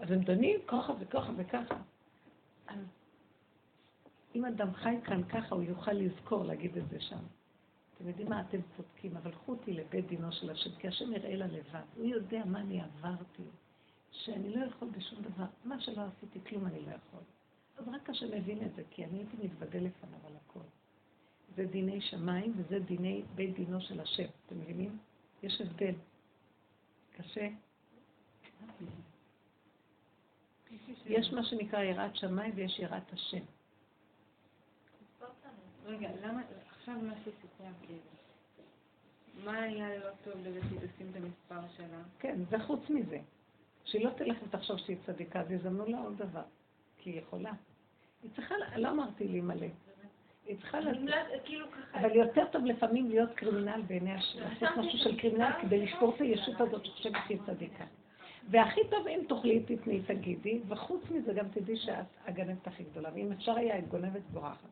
אז 0.00 0.10
הם 0.10 0.20
דנים 0.20 0.60
ככה 0.66 0.92
וככה 1.00 1.32
וככה. 1.36 1.76
אז 2.66 2.78
אם 4.34 4.44
אדם 4.44 4.74
חי 4.74 4.96
כאן 5.04 5.22
ככה, 5.24 5.54
הוא 5.54 5.62
יוכל 5.62 5.92
לזכור 5.92 6.44
להגיד 6.44 6.76
את 6.76 6.88
זה 6.88 7.00
שם. 7.00 7.24
אתם 7.94 8.08
יודעים 8.08 8.28
מה, 8.28 8.40
אתם 8.40 8.58
צודקים, 8.76 9.16
אבל 9.16 9.30
קחו 9.30 9.52
אותי 9.52 9.72
לבית 9.72 10.06
דינו 10.06 10.32
של 10.32 10.50
השם, 10.50 10.70
כי 10.78 10.88
השם 10.88 11.12
יראה 11.12 11.36
לה 11.36 11.46
לבד. 11.46 11.82
הוא 11.96 12.04
יודע 12.04 12.44
מה 12.44 12.60
אני 12.60 12.80
עברתי, 12.80 13.42
שאני 14.10 14.56
לא 14.56 14.64
יכול 14.64 14.88
בשום 14.88 15.22
דבר. 15.22 15.44
מה 15.64 15.80
שלא 15.80 16.02
עשיתי, 16.02 16.38
כלום 16.48 16.66
אני 16.66 16.80
לא 16.80 16.90
יכול. 16.90 17.20
אז 17.78 17.88
רק 17.88 18.10
השם 18.10 18.26
מבין 18.38 18.62
את 18.66 18.74
זה, 18.74 18.82
כי 18.90 19.04
אני 19.04 19.18
הייתי 19.18 19.36
מתוודה 19.42 19.78
לפניו 19.78 20.20
על 20.26 20.32
הכל. 20.36 20.60
זה 21.56 21.64
דיני 21.64 22.00
שמיים 22.00 22.52
וזה 22.56 22.78
דיני 22.78 23.22
בית 23.34 23.54
דינו 23.54 23.80
של 23.80 24.00
השם. 24.00 24.26
אתם 24.46 24.60
מבינים? 24.60 24.98
יש 25.42 25.60
הבדל. 25.60 25.94
קשה. 27.16 27.48
יש 31.06 31.32
מה 31.32 31.44
שנקרא 31.44 31.82
יראת 31.82 32.16
שמיים 32.16 32.52
ויש 32.54 32.78
יראת 32.78 33.12
השם. 33.12 33.44
רגע, 35.84 36.08
למה, 36.22 36.42
עכשיו 36.70 36.94
מה 37.02 37.14
כאילו, 37.80 37.98
מה 39.44 39.62
היה 39.62 39.98
לא 39.98 40.10
טוב 40.24 40.34
לזה 40.44 40.60
שהיא 40.68 40.78
תשים 40.78 41.10
את 41.10 41.16
המספר 41.16 41.68
שלה? 41.76 42.02
כן, 42.18 42.40
וחוץ 42.50 42.90
מזה, 42.90 43.18
שהיא 43.84 44.04
לא 44.04 44.10
תלך 44.10 44.36
ותחשוב 44.46 44.78
שהיא 44.78 44.96
צדיקה, 45.06 45.40
אז 45.40 45.50
יזמנו 45.50 45.86
לה 45.86 45.98
עוד 45.98 46.18
דבר, 46.18 46.42
כי 46.98 47.10
היא 47.10 47.18
יכולה. 47.18 47.52
היא 48.22 48.30
צריכה, 48.36 48.54
לא 48.76 48.90
אמרתי 48.90 49.28
לי 49.28 49.40
מלא. 49.40 49.66
היא 50.46 50.56
צריכה 50.56 50.80
לעשות, 50.80 51.02
כאילו 51.44 51.66
אבל 51.94 52.16
יותר 52.16 52.44
טוב 52.52 52.64
לפעמים 52.64 53.08
להיות 53.08 53.30
קרימינל 53.34 53.82
בעיני 53.86 54.12
השם, 54.12 54.40
לעשות 54.40 54.76
משהו 54.76 54.98
של 54.98 55.18
קרימינל 55.20 55.50
כדי 55.62 55.86
לשבור 55.86 56.14
את 56.14 56.20
הישות 56.20 56.60
הזאת 56.60 56.84
שחושבת 56.86 57.20
שהיא 57.26 57.38
צדיקה. 57.46 57.84
והכי 58.50 58.80
טוב 58.90 59.06
אם 59.06 59.20
תאכלי, 59.28 59.62
תתני, 59.62 60.02
תגידי, 60.02 60.60
וחוץ 60.68 61.10
מזה 61.10 61.32
גם 61.32 61.48
תדעי 61.48 61.76
שאת 61.76 62.06
הגנבת 62.26 62.66
הכי 62.66 62.84
גדולה, 62.84 63.10
ואם 63.14 63.32
אפשר 63.32 63.56
היה, 63.56 63.78
את 63.78 63.88
גונבת 63.88 64.22
בורחת. 64.32 64.68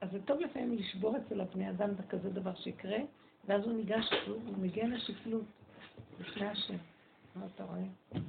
אז 0.00 0.10
זה 0.12 0.22
טוב 0.22 0.40
לפעמים 0.40 0.76
לשבור 0.76 1.16
אצל 1.16 1.40
הבני 1.40 1.70
אדם 1.70 1.90
כזה 2.08 2.30
דבר 2.30 2.54
שיקרה, 2.54 2.98
ואז 3.44 3.64
הוא 3.64 3.72
ניגש, 3.72 4.12
הוא 4.26 4.58
מגיע 4.58 4.88
לשפלות 4.88 5.44
לפני 6.20 6.46
השם. 6.46 6.76
מה 7.36 7.46
אתה 7.54 7.64
רואה? 7.64 8.22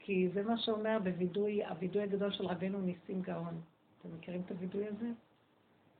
כי 0.00 0.28
זה 0.28 0.42
מה 0.42 0.58
שאומר 0.58 0.98
בווידוי, 1.04 1.64
הווידוי 1.64 2.02
הגדול 2.02 2.32
של 2.32 2.46
רבנו 2.46 2.80
ניסים 2.80 3.22
גאון. 3.22 3.60
אתם 3.98 4.08
מכירים 4.16 4.42
את 4.46 4.50
הווידוי 4.50 4.86
הזה? 4.86 5.06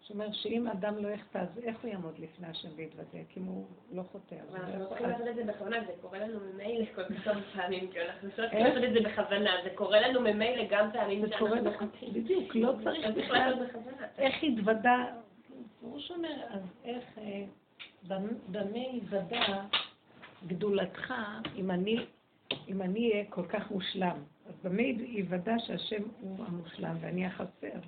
שאומר 0.08 0.32
שאם 0.32 0.66
אדם 0.66 0.98
לא 0.98 1.08
יחטא, 1.08 1.38
אז 1.38 1.58
איך 1.62 1.76
הוא 1.82 1.90
יעמוד 1.90 2.18
לפני 2.18 2.46
השם 2.46 2.68
ויתוודה? 2.76 3.18
כי 3.28 3.40
אם 3.40 3.44
הוא 3.44 3.66
לא 3.92 4.02
חוטא, 4.02 4.34
אז 4.34 4.48
הוא 4.48 4.58
לא. 4.58 4.62
אנחנו 4.62 4.88
צריכים 4.88 5.08
לעשות 5.08 5.26
את 5.28 5.36
זה 5.36 5.44
בכוונה, 5.44 5.76
זה 5.86 5.92
קורה 6.00 6.18
לנו 6.18 6.40
ממילא 6.40 6.84
כל 6.94 7.04
כך 7.04 7.26
הרבה 7.26 7.40
פעמים, 7.54 7.90
כי 7.90 8.00
אנחנו 8.00 8.28
צריכים 8.36 8.64
לעשות 8.64 8.84
את 8.84 8.92
זה 8.92 9.00
בכוונה, 9.00 9.50
זה 9.64 9.70
קורה 9.74 10.08
לנו 10.08 10.20
ממילא 10.20 10.64
גם 10.70 10.92
פעמים 10.92 11.24
שאנחנו 11.28 11.72
חוטאים. 11.78 12.12
בדיוק, 12.12 12.54
לא 12.54 12.74
צריך 12.84 13.06
בכלל... 13.16 13.54
איך 14.18 14.34
התוודה, 14.42 15.04
הוא 15.80 16.00
אומר, 16.10 16.36
אז 16.50 16.62
איך, 16.84 17.04
אה, 17.18 17.44
במה 18.48 18.78
יוודע 18.92 19.64
גדולתך 20.46 21.14
אם 21.56 21.70
אני 22.80 23.12
אהיה 23.12 23.24
כל 23.30 23.46
כך 23.46 23.70
מושלם? 23.70 24.16
אז 24.48 24.54
במה 24.64 24.82
יוודע 24.82 25.54
שהשם 25.58 26.02
הוא 26.20 26.44
המושלם 26.46 26.96
ואני 27.00 27.26
החסר? 27.26 27.78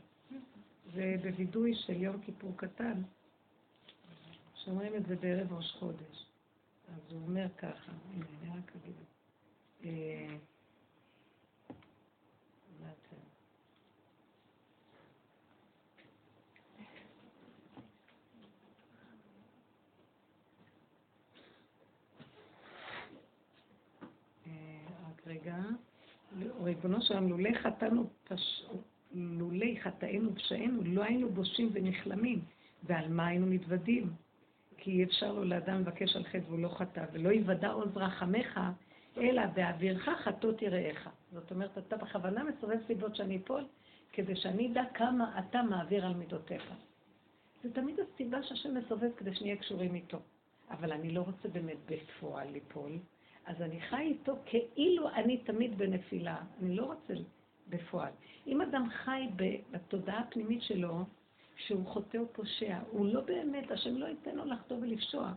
זה 0.94 1.14
בווידוי 1.22 1.74
של 1.74 2.02
יום 2.02 2.20
כיפור 2.20 2.52
קטן, 2.56 3.02
שאומרים 4.54 4.94
את 4.94 5.06
זה 5.06 5.16
בערב 5.16 5.52
ראש 5.52 5.76
חודש. 5.78 6.26
אז 6.88 7.12
הוא 7.12 7.22
אומר 7.22 7.46
ככה, 7.58 7.92
הנה, 8.12 8.24
אני 8.42 8.58
רק 8.58 8.72
אגיד 8.76 8.94
את 9.00 9.06
זה. 9.82 9.88
אה, 9.88 10.36
אה, 24.46 25.10
רגע. 25.26 25.56
ריבונו 26.62 27.02
שלנו, 27.02 27.28
לולא 27.28 27.50
חטאנו 27.62 28.10
לולי 29.12 29.80
חטאינו 29.80 30.32
ופשעינו, 30.32 30.82
לא 30.84 31.04
היינו 31.04 31.28
בושים 31.28 31.70
ונכלמים. 31.72 32.40
ועל 32.82 33.08
מה 33.08 33.26
היינו 33.26 33.46
מתוודים? 33.46 34.10
כי 34.76 34.90
אי 34.90 35.04
אפשר 35.04 35.32
לו 35.32 35.44
לאדם 35.44 35.80
לבקש 35.80 36.16
על 36.16 36.24
חטא 36.24 36.40
והוא 36.46 36.58
לא 36.58 36.68
חטא, 36.68 37.04
ולא 37.12 37.28
יוודע 37.28 37.68
עוז 37.68 37.96
רחמך, 37.96 38.60
אלא 39.16 39.46
באווירך 39.46 40.08
חטאות 40.08 40.62
יראיך. 40.62 41.08
זאת 41.32 41.50
אומרת, 41.50 41.78
אתה 41.78 41.96
בכוונה 41.96 42.44
מסובב 42.44 42.78
סיבות 42.86 43.16
שאני 43.16 43.36
אפול, 43.36 43.64
כדי 44.12 44.36
שאני 44.36 44.72
אדע 44.72 44.82
כמה 44.94 45.38
אתה 45.38 45.62
מעביר 45.62 46.06
על 46.06 46.14
מידותיך. 46.14 46.72
זה 47.62 47.72
תמיד 47.72 47.96
הסיבה 48.00 48.42
שהשם 48.42 48.74
מסובב 48.74 49.10
כדי 49.16 49.34
שנהיה 49.34 49.56
קשורים 49.56 49.94
איתו. 49.94 50.18
אבל 50.70 50.92
אני 50.92 51.10
לא 51.10 51.20
רוצה 51.20 51.48
באמת 51.48 51.76
בפועל 51.86 52.48
ליפול, 52.50 52.98
אז 53.46 53.62
אני 53.62 53.80
חי 53.80 54.02
איתו 54.02 54.36
כאילו 54.46 55.08
אני 55.08 55.38
תמיד 55.38 55.78
בנפילה. 55.78 56.36
אני 56.62 56.76
לא 56.76 56.84
רוצה 56.84 57.14
בפועל. 57.70 58.12
אם 58.46 58.60
אדם 58.60 58.88
חי 58.90 59.28
בתודעה 59.70 60.18
הפנימית 60.18 60.62
שלו, 60.62 61.04
שהוא 61.56 61.86
חוטא 61.86 62.16
ופושע, 62.16 62.78
הוא 62.90 63.06
לא 63.06 63.20
באמת, 63.20 63.70
השם 63.70 63.96
לא 63.96 64.06
ייתן 64.06 64.34
לו 64.34 64.44
לחטוא 64.44 64.76
ולפשוע. 64.80 65.32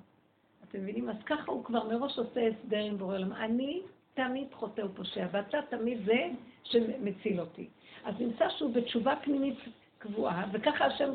אתם 0.64 0.81
מבינים? 0.81 1.10
אז 1.10 1.15
ככה 1.26 1.51
הוא 1.51 1.64
כבר 1.64 1.88
מראש 1.88 2.19
עושה 2.19 2.47
הסדר 2.47 2.84
עם 2.84 2.97
בורא 2.97 3.15
עולם. 3.15 3.34
אני 3.34 3.81
תמיד 4.14 4.47
חוטא 4.53 4.81
ופושע, 4.81 5.27
ואתה 5.31 5.57
תמיד 5.69 6.05
זה 6.05 6.30
שמציל 6.64 7.39
אותי. 7.39 7.68
אז 8.03 8.15
נמצא 8.19 8.49
שהוא 8.57 8.73
בתשובה 8.73 9.15
פנימית 9.23 9.57
קבועה, 9.97 10.45
וככה 10.53 10.85
השם 10.85 11.14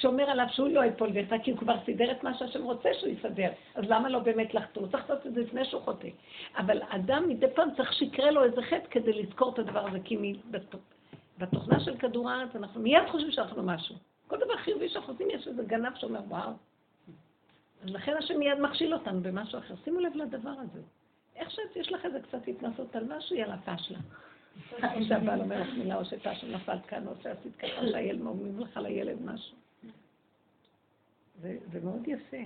שומר 0.00 0.30
עליו 0.30 0.46
שהוא 0.50 0.68
לא 0.68 0.80
ייפול 0.80 1.10
ויחטא, 1.10 1.38
כי 1.38 1.50
הוא 1.50 1.58
כבר 1.58 1.74
סידר 1.84 2.10
את 2.10 2.22
מה 2.22 2.38
שהשם 2.38 2.64
רוצה 2.64 2.88
שהוא 3.00 3.10
יסדר. 3.10 3.50
אז 3.74 3.84
למה 3.88 4.08
לא 4.08 4.18
באמת 4.18 4.54
לחטוא? 4.54 4.82
הוא 4.82 4.90
צריך 4.90 5.10
לעשות 5.10 5.26
את 5.26 5.34
זה 5.34 5.40
לפני 5.40 5.64
שהוא 5.64 5.82
חוטא. 5.82 6.08
אבל 6.56 6.82
אדם 6.88 7.28
מדי 7.28 7.46
פעם 7.54 7.68
צריך 7.76 7.92
שיקרה 7.92 8.30
לו 8.30 8.44
איזה 8.44 8.62
חטא 8.62 8.88
כדי 8.90 9.12
לזכור 9.12 9.52
את 9.52 9.58
הדבר 9.58 9.88
הזה, 9.88 9.98
כי 10.04 10.34
בתוכנה 11.38 11.80
של 11.80 11.96
כדור 11.96 12.30
הארץ 12.30 12.56
אנחנו 12.56 12.80
מיד 12.80 13.02
חושבים 13.08 13.30
שאנחנו 13.30 13.62
משהו. 13.62 13.94
כל 14.26 14.36
דבר 14.36 14.56
חיובי 14.56 14.88
שאנחנו 14.88 15.12
עושים 15.12 15.28
יש 15.30 15.48
איזה 15.48 15.62
גנב 15.64 15.94
שאומר, 15.94 16.20
וואו. 16.28 16.50
אז 17.84 17.90
לכן 17.90 18.16
השם 18.18 18.38
מיד 18.38 18.60
מכשיל 18.60 18.94
אותנו 18.94 19.20
במשהו 19.20 19.58
אחר. 19.58 19.74
שימו 19.84 20.00
לב 20.00 20.16
לדבר 20.16 20.50
הזה. 20.50 20.80
איך 21.36 21.50
שיש 21.50 21.92
לך 21.92 22.04
איזה 22.04 22.20
קצת 22.20 22.48
התנסות 22.48 22.96
על 22.96 23.04
משהו, 23.16 23.36
יאללה, 23.36 23.56
פשלה. 23.58 23.98
או 24.82 25.02
שהבעל 25.08 25.40
אומר 25.40 25.60
לך 25.60 25.68
מילה, 25.78 25.96
או 25.96 26.04
שפשלה 26.04 26.56
נפלת 26.56 26.86
כאן, 26.86 27.06
או 27.06 27.12
שעשית 27.22 27.56
ככה, 27.56 27.88
שהילד 27.90 28.20
אומרים 28.20 28.60
לך 28.60 28.76
לילד 28.76 29.22
משהו. 29.24 29.56
זה, 31.40 31.58
זה 31.72 31.80
מאוד 31.80 32.08
יפה. 32.08 32.42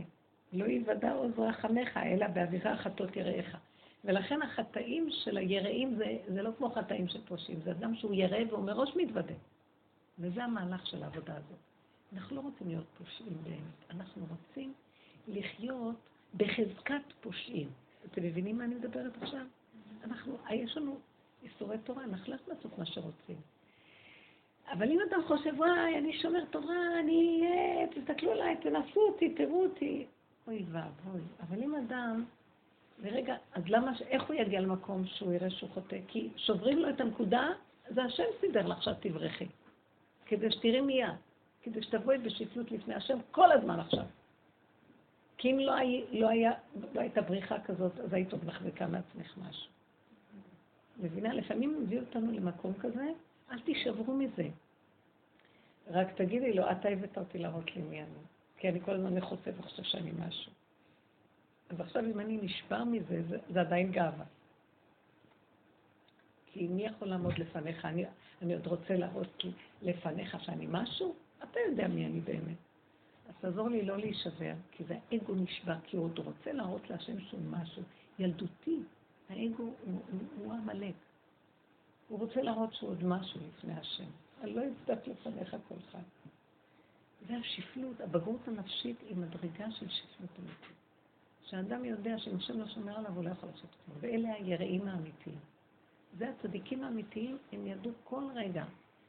לא 0.52 0.64
יוודע 0.64 1.12
עוז 1.12 1.38
רחמך, 1.38 1.96
אלא 1.96 2.26
באווירה 2.26 2.76
חטאות 2.76 3.16
יראיך. 3.16 3.56
ולכן 4.04 4.42
החטאים 4.42 5.08
של 5.10 5.36
היראים 5.36 5.94
זה, 5.94 6.16
זה 6.28 6.42
לא 6.42 6.50
כמו 6.58 6.70
חטאים 6.70 7.08
של 7.08 7.20
פושעים, 7.26 7.60
זה 7.64 7.70
אדם 7.70 7.94
שהוא 7.94 8.14
ירא 8.14 8.38
והוא 8.50 8.64
מראש 8.64 8.96
מתוודה. 8.96 9.34
וזה 10.18 10.44
המהלך 10.44 10.86
של 10.86 11.02
העבודה 11.02 11.36
הזאת. 11.36 11.58
אנחנו 12.12 12.36
לא 12.36 12.40
רוצים 12.40 12.68
להיות 12.68 12.86
פושעים 12.98 13.36
באמת, 13.42 13.90
אנחנו 13.90 14.26
רוצים 14.30 14.72
לחיות 15.28 15.96
בחזקת 16.36 17.02
פושעים. 17.20 17.68
אתם 18.06 18.22
מבינים 18.22 18.58
מה 18.58 18.64
אני 18.64 18.74
מדברת 18.74 19.22
עכשיו? 19.22 19.46
אנחנו, 20.04 20.36
יש 20.50 20.76
לנו 20.76 20.98
איסורי 21.42 21.78
תורה, 21.78 22.04
אנחנו 22.04 22.32
לא 22.32 22.36
יכולים 22.36 22.56
לעשות 22.56 22.78
מה 22.78 22.86
שרוצים. 22.86 23.36
אבל 24.72 24.90
אם 24.90 24.98
אדם 25.10 25.20
חושב, 25.26 25.50
וואי, 25.56 25.98
אני 25.98 26.12
שומר 26.12 26.44
תורה, 26.44 27.00
אני... 27.00 27.42
אה, 27.46 27.86
תסתכלו 27.94 28.32
עליי, 28.32 28.56
תנסו 28.56 29.00
אותי, 29.00 29.34
תראו 29.34 29.64
אותי. 29.64 30.06
אוי 30.46 30.64
ואבוי. 30.70 31.20
אבל 31.40 31.62
אם 31.62 31.74
אדם, 31.74 32.24
לרגע, 33.02 33.36
אז 33.52 33.62
למה, 33.68 33.92
איך 34.08 34.22
הוא 34.22 34.36
יגיע 34.36 34.60
למקום 34.60 35.06
שהוא 35.06 35.32
יראה 35.32 35.50
שהוא 35.50 35.70
חוטא? 35.70 35.98
כי 36.08 36.28
שוברים 36.36 36.78
לו 36.78 36.90
את 36.90 37.00
הנקודה, 37.00 37.48
זה 37.88 38.02
השם 38.02 38.24
סידר 38.40 38.66
לך 38.66 38.82
שאת 38.82 38.96
תברכי. 39.00 39.46
כדי 40.26 40.50
שתראי 40.50 40.80
מיד. 40.80 41.08
כדי 41.62 41.82
שתבואי 41.82 42.18
בשפלות 42.18 42.70
לפני 42.70 42.94
השם 42.94 43.18
כל 43.30 43.52
הזמן 43.52 43.80
עכשיו. 43.80 44.04
כי 45.38 45.52
אם 45.52 45.58
לא, 45.58 45.74
היה, 45.74 46.04
לא, 46.12 46.28
היה, 46.28 46.52
לא 46.94 47.00
הייתה 47.00 47.22
בריחה 47.22 47.60
כזאת, 47.60 48.00
אז 48.00 48.12
היית 48.12 48.32
עוד 48.32 48.44
מחזיקה 48.44 48.86
מעצמך 48.86 49.38
משהו. 49.38 49.70
מבינה? 50.98 51.34
לפעמים 51.34 51.74
הוא 51.74 51.82
מביא 51.82 52.00
אותנו 52.00 52.32
למקום 52.32 52.72
כזה, 52.80 53.08
אל 53.50 53.60
תישברו 53.60 54.14
מזה. 54.14 54.48
רק 55.86 56.08
תגידי 56.14 56.52
לו, 56.52 56.70
אתה 56.70 56.88
הבאת 56.88 57.18
אותי 57.18 57.38
להראות 57.38 57.76
לי 57.76 57.82
מי 57.82 58.02
אני. 58.02 58.20
כי 58.56 58.68
אני 58.68 58.80
כל 58.80 58.90
הזמן 58.90 59.14
מחוסה 59.14 59.50
וחושב 59.58 59.82
שאני 59.82 60.10
משהו. 60.18 60.52
אז 61.70 61.80
עכשיו 61.80 62.04
אם 62.04 62.20
אני 62.20 62.38
נשבר 62.42 62.84
מזה, 62.84 63.22
זה, 63.28 63.38
זה 63.52 63.60
עדיין 63.60 63.92
גאווה. 63.92 64.24
כי 66.46 66.68
מי 66.68 66.86
יכול 66.86 67.08
לעמוד 67.08 67.38
לפניך? 67.38 67.84
אני, 67.84 68.04
אני 68.42 68.54
עוד 68.54 68.66
רוצה 68.66 68.96
להראות 68.96 69.44
לפניך 69.82 70.44
שאני 70.44 70.66
משהו? 70.70 71.14
אתה 71.42 71.60
יודע 71.68 71.88
מי 71.88 72.06
אני 72.06 72.20
באמת. 72.20 72.56
אז 73.28 73.34
תעזור 73.40 73.68
לי 73.68 73.82
לא 73.82 73.98
להישבר, 73.98 74.54
כי 74.70 74.84
זה 74.84 74.96
האגו 75.10 75.34
נשבר, 75.34 75.76
כי 75.82 75.96
הוא 75.96 76.04
עוד 76.04 76.18
רוצה 76.18 76.52
להראות 76.52 76.90
להשם 76.90 77.20
שהוא 77.20 77.40
משהו 77.50 77.82
ילדותי. 78.18 78.78
האגו 79.28 79.62
הוא, 79.62 79.74
הוא, 79.84 80.20
הוא 80.38 80.52
עמלק. 80.52 80.94
הוא 82.10 82.18
רוצה 82.18 82.42
להראות 82.42 82.74
שהוא 82.74 82.90
עוד 82.90 83.04
משהו 83.04 83.40
לפני 83.48 83.74
השם. 83.74 84.04
אני 84.40 84.54
לא 84.54 84.62
אצדק 84.62 85.08
לפניך 85.08 85.56
כל 85.68 85.74
חג. 85.92 85.98
זה 87.28 87.36
השפלות, 87.36 88.00
הבגרות 88.00 88.48
הנפשית 88.48 88.96
היא 89.00 89.16
מדרגה 89.16 89.70
של 89.70 89.88
שפלות 89.88 90.30
אמיתית. 90.38 90.76
שאדם 91.42 91.84
יודע 91.84 92.18
שאם 92.18 92.36
השם 92.36 92.58
לא 92.58 92.68
שומר 92.68 92.98
עליו, 92.98 93.12
הוא 93.14 93.24
לא 93.24 93.30
יכול 93.30 93.48
לעשות 93.48 93.70
כלום. 93.84 93.98
ואלה 94.00 94.34
היראים 94.34 94.88
האמיתיים. 94.88 95.38
זה 96.18 96.30
הצדיקים 96.30 96.84
האמיתיים, 96.84 97.38
הם 97.52 97.66
ידעו 97.66 97.92
כל 98.04 98.24
רגע, 98.34 98.64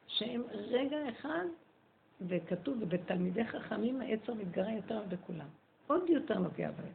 שהם 0.07 0.43
רגע 0.51 1.09
אחד, 1.09 1.45
וכתוב, 2.21 2.77
ובתלמידי 2.81 3.45
חכמים 3.45 4.01
העצר 4.01 4.33
מתגרה 4.33 4.71
יותר 4.71 5.03
בכולם. 5.09 5.47
עוד 5.87 6.09
יותר 6.09 6.39
נוגע 6.39 6.71
בהם. 6.71 6.93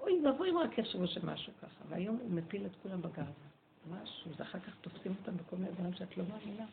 אוי 0.00 0.26
ואבוי 0.26 0.50
אם 0.50 0.58
רק 0.58 0.78
יחשבו 0.78 1.06
שמשהו 1.06 1.52
ככה, 1.62 1.84
והיום 1.88 2.16
הוא 2.16 2.30
מפיל 2.30 2.66
את 2.66 2.72
כולם 2.82 3.02
בגאווה. 3.02 3.45
משהו, 3.90 4.30
ואחר 4.36 4.60
כך 4.60 4.76
תופסים 4.80 5.14
אותם 5.20 5.36
בכל 5.36 5.56
מיני 5.56 5.72
דברים 5.72 5.94
שאת 5.94 6.16
לא 6.16 6.24
מאמינה. 6.24 6.66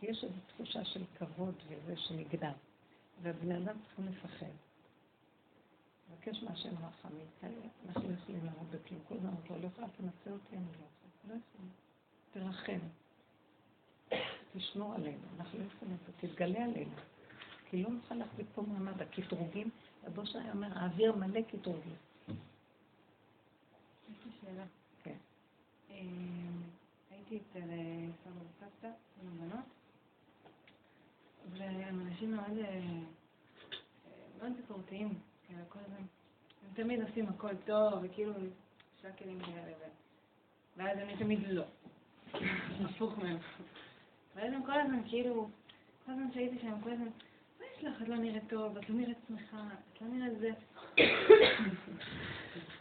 כי 0.00 0.06
יש 0.06 0.24
איזו 0.24 0.34
תחושה 0.46 0.84
של 0.84 1.04
כבוד 1.18 1.54
וזה 1.68 1.96
שנגדל, 1.96 2.52
והבני 3.22 3.56
אדם 3.56 3.76
צריכים 3.86 4.06
לפחד. 4.06 4.52
מבקש 6.10 6.42
מהשם 6.42 6.74
רחמים, 6.86 7.26
אנחנו 7.88 8.08
לא 8.08 8.14
יכולים 8.14 8.44
לעמוד 8.44 8.66
בכלום, 8.70 9.00
כל 9.08 9.14
הזמן 9.14 9.30
את 9.44 9.50
לא 9.50 9.66
יכולה, 9.66 9.86
תנסה 9.96 10.30
אותי, 10.30 10.56
אני 10.56 10.64
לא 10.64 10.72
יכולה, 10.72 11.34
לא 11.34 11.40
יכולה. 11.40 11.70
תרחם, 12.32 12.78
תשמור 14.52 14.94
עלינו, 14.94 15.22
אנחנו 15.38 15.58
לא 15.58 15.64
יכולים, 15.64 15.96
תתגלה 16.20 16.64
עלינו, 16.64 16.94
כי 17.70 17.82
לא 17.82 17.90
נוכל 17.90 18.14
להחזיק 18.14 18.46
פה 18.54 18.62
מעמד, 18.62 19.02
הקטרוגים, 19.02 19.70
הבוס 20.06 20.36
היה 20.36 20.52
אומר, 20.52 20.78
האוויר 20.78 21.16
מלא 21.16 21.40
קטרוגים. 21.42 21.96
יש 22.28 22.34
לי 24.26 24.32
שאלה. 24.40 24.64
אמ, 25.94 26.62
הייתי 27.10 27.36
אצל 27.36 27.70
אה, 27.70 28.06
סבא 28.24 28.40
וסבתא, 28.40 28.90
עם 29.22 29.28
הבנות, 29.28 29.64
והם 31.50 32.00
אנשים 32.00 32.36
מאוד, 32.36 32.58
אה, 32.58 32.64
אה, 32.64 32.80
מאוד 34.38 34.56
ביקורתיים, 34.56 35.18
כאילו 35.46 35.60
כל 35.68 35.78
הזמן, 35.78 36.06
הם 36.62 36.74
תמיד 36.74 37.02
עושים 37.02 37.28
הכל 37.28 37.56
טוב, 37.56 37.92
וכאילו 38.02 38.32
שקלים 39.02 39.40
כאלה, 39.40 39.72
ואז 40.76 40.98
אני 40.98 41.16
תמיד 41.16 41.48
לא, 41.48 41.64
הפוך 42.84 43.18
מהם. 43.18 43.38
ואז 44.34 44.52
הם 44.52 44.66
כל 44.66 44.80
הזמן 44.80 45.08
כאילו, 45.08 45.48
כל 46.06 46.12
הזמן 46.12 46.32
שהייתי 46.32 46.58
שם, 46.58 46.80
כל 46.82 46.90
הזמן, 46.90 47.08
מה 47.60 47.64
יש 47.76 47.84
לך? 47.84 48.02
את 48.02 48.08
לא 48.08 48.16
נראית 48.16 48.48
טוב, 48.48 48.76
את 48.76 48.90
לא 48.90 48.96
נראית 48.96 49.18
שמחה, 49.28 49.68
את 49.92 50.02
לא 50.02 50.08
נראית 50.08 50.38
זה. 50.38 50.50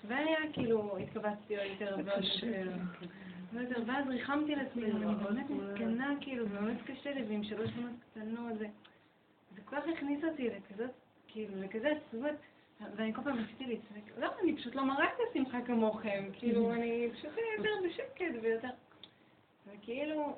והיה 0.07 0.37
כאילו, 0.53 0.79
עוד 0.79 1.01
יותר 1.01 1.95
ועוד 2.05 2.23
יותר, 3.53 3.83
ואז 3.87 4.07
ריחמתי 4.07 4.55
לעצמי, 4.55 4.91
אני 4.91 5.15
באמת 5.15 5.49
מסכנה, 5.49 6.13
כאילו, 6.21 6.47
באמת 6.47 6.77
קשה 6.85 7.13
לי, 7.13 7.23
ועם 7.23 7.43
שלוש 7.43 7.71
בנות 7.71 7.91
קטנות, 8.11 8.57
זה 8.57 8.67
כל 9.65 9.75
כך 9.75 9.83
הכניס 9.93 10.23
אותי 10.23 10.49
לכזאת, 10.49 10.91
כאילו, 11.27 11.61
לכזה 11.61 11.89
עצבות, 11.89 12.35
ואני 12.95 13.13
כל 13.13 13.21
פעם 13.23 13.37
ניסיתי 13.37 13.65
להצטרק, 13.65 14.17
לא, 14.17 14.29
אני 14.43 14.57
פשוט 14.57 14.75
לא 14.75 14.85
מראה 14.85 15.05
את 15.05 15.17
השמחה 15.29 15.61
כמוכם, 15.61 16.23
כאילו, 16.33 16.71
אני 16.73 17.09
פשוט 17.13 17.31
יותר 17.57 17.69
בשקט 17.87 18.35
ויותר, 18.41 18.69
וכאילו, 19.67 20.37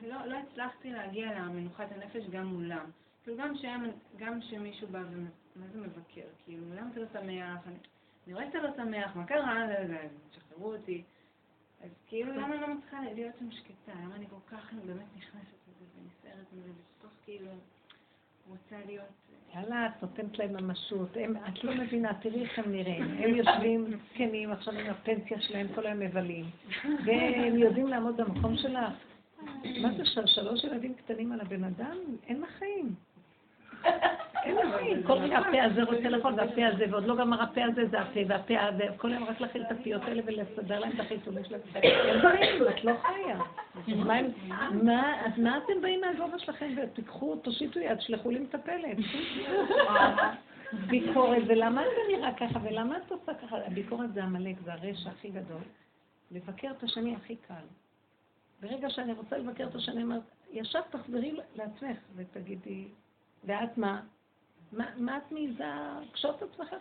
ולא 0.00 0.16
לא 0.26 0.36
הצלחתי 0.36 0.90
להגיע 0.90 1.32
למנוחת 1.32 1.92
הנפש 1.92 2.28
גם 2.30 2.46
מולם. 2.46 2.90
כאילו 3.22 3.36
גם 3.36 3.56
שהם, 3.56 3.90
גם 4.18 4.40
שמישהו 4.42 4.88
בא 4.88 5.00
ומה 5.56 5.66
זה 5.72 5.80
מבקר, 5.80 6.26
כאילו, 6.44 6.64
למה 6.74 6.90
אתה 6.92 7.00
לא 7.00 7.06
שמח? 7.12 7.66
אני, 7.66 8.34
רואה 8.34 8.46
שאתה 8.46 8.58
לא 8.58 8.68
שמח, 8.76 9.16
מה 9.16 9.24
קרה? 9.26 9.66
תשחררו 10.30 10.74
אותי. 10.74 11.02
אז 11.84 11.90
כאילו, 12.06 12.32
למה 12.32 12.46
אני 12.54 12.60
לא 12.60 12.74
מצליחה 12.74 13.00
להיות 13.14 13.34
שם 13.38 13.50
שקטה? 13.50 13.92
למה 14.04 14.14
אני 14.14 14.26
כל 14.30 14.56
כך 14.56 14.72
באמת 14.86 15.06
נכנסת 15.16 15.58
לזה 15.68 15.84
ונסערת 15.98 16.46
מזה, 16.52 16.70
וכל 16.70 17.08
כך 17.08 17.14
כאילו 17.24 17.50
רוצה 18.48 18.76
להיות... 18.86 19.04
יאללה, 19.54 19.86
את 19.86 20.02
נותנת 20.02 20.38
להם 20.38 20.52
ממשות. 20.52 21.16
את 21.48 21.64
לא 21.64 21.74
מבינה, 21.74 22.14
תראי 22.14 22.42
איך 22.42 22.58
הם 22.58 22.72
נראים. 22.72 23.02
הם 23.02 23.34
יושבים 23.34 23.98
זקנים, 24.10 24.52
עכשיו 24.52 24.74
עם 24.74 24.86
הפנסיה 24.90 25.40
שלהם, 25.40 25.66
כל 25.74 25.86
היום 25.86 25.98
מבלים. 25.98 26.44
והם 27.06 27.58
יודעים 27.58 27.88
לעמוד 27.88 28.16
במקום 28.16 28.56
שלך. 28.56 28.94
מה 29.82 29.92
זה 29.96 30.06
שלוש 30.26 30.64
ילדים 30.64 30.94
קטנים 30.94 31.32
על 31.32 31.40
הבן 31.40 31.64
אדם? 31.64 31.96
אין 32.26 32.40
לה 32.40 32.46
חיים. 32.46 32.94
חיים. 33.82 35.02
כל 35.02 35.12
רגע 35.12 35.38
הפה 35.38 35.62
הזה 35.62 35.82
רוצה 35.82 36.08
לאכול, 36.08 36.34
והפה 36.36 36.66
הזה, 36.66 36.84
ועוד 36.90 37.06
לא 37.06 37.16
גמר 37.16 37.42
הפה 37.42 37.64
הזה, 37.64 37.86
זה 37.90 38.00
הפה, 38.00 38.20
והפה 38.28 38.60
הזה, 38.60 38.84
כל 38.96 39.12
היום 39.12 39.24
רק 39.24 39.40
להכיל 39.40 39.62
את 39.62 39.72
הפיות 39.72 40.02
האלה 40.02 40.22
ולסדר 40.26 40.78
להם 40.78 40.92
את 40.94 41.00
החיסונים 41.00 41.44
שלהם. 41.44 41.60
אין 41.74 42.20
חיים, 42.20 42.62
את 42.68 42.84
לא 42.84 42.92
חיה. 43.02 43.38
אז 45.26 45.38
מה 45.38 45.58
אתם 45.58 45.80
באים 45.82 46.00
מהגובה 46.00 46.38
שלכם 46.38 46.74
ותיקחו, 46.82 47.36
תושיטו 47.36 47.80
יד, 47.80 48.00
שלחו 48.00 48.30
לי 48.30 48.38
מטפלת. 48.38 48.96
ביקורת, 50.86 51.42
ולמה 51.46 51.82
זה 51.82 52.16
נראה 52.16 52.32
ככה, 52.34 52.58
ולמה 52.62 52.96
את 52.96 53.10
עושה 53.10 53.34
ככה? 53.34 53.56
הביקורת 53.66 54.14
זה 54.14 54.24
עמלק, 54.24 54.56
זה 54.64 54.72
הרשע 54.72 55.10
הכי 55.10 55.28
גדול. 55.28 55.62
לבקר 56.30 56.70
את 56.70 56.82
השני 56.82 57.16
הכי 57.16 57.36
קל. 57.36 57.64
ברגע 58.60 58.90
שאני 58.90 59.12
רוצה 59.12 59.38
לבקר 59.38 59.64
את 59.64 59.74
השני, 59.74 60.02
אומרת, 60.02 60.22
ישר 60.52 60.80
תחזרי 60.90 61.36
לעצמך 61.54 61.96
ותגידי, 62.16 62.88
ואת 63.44 63.78
מה? 63.78 64.00
מה, 64.72 64.86
מה 64.96 65.16
את 65.16 65.32
מעיזה, 65.32 65.64
קשוט 66.12 66.42
עצמך 66.42 66.74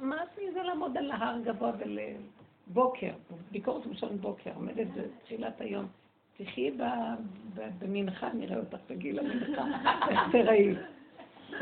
מה 0.00 0.22
את 0.22 0.38
מעיזה 0.38 0.62
לעמוד 0.62 0.96
על 0.96 1.10
ההר 1.10 1.38
גבוה 1.44 1.72
ולבוקר, 1.78 3.12
ביקורת 3.50 3.86
ראשון 3.86 4.18
בוקר, 4.18 4.50
עומדת 4.54 4.86
בתחילת 4.96 5.60
היום, 5.60 5.86
תחי 6.36 6.70
במנחה, 7.80 8.28
נראה 8.32 8.56
אותך 8.56 8.78
בגיל 8.90 9.18
המנחה, 9.18 9.64
איך 10.08 10.20
תראי. 10.32 10.74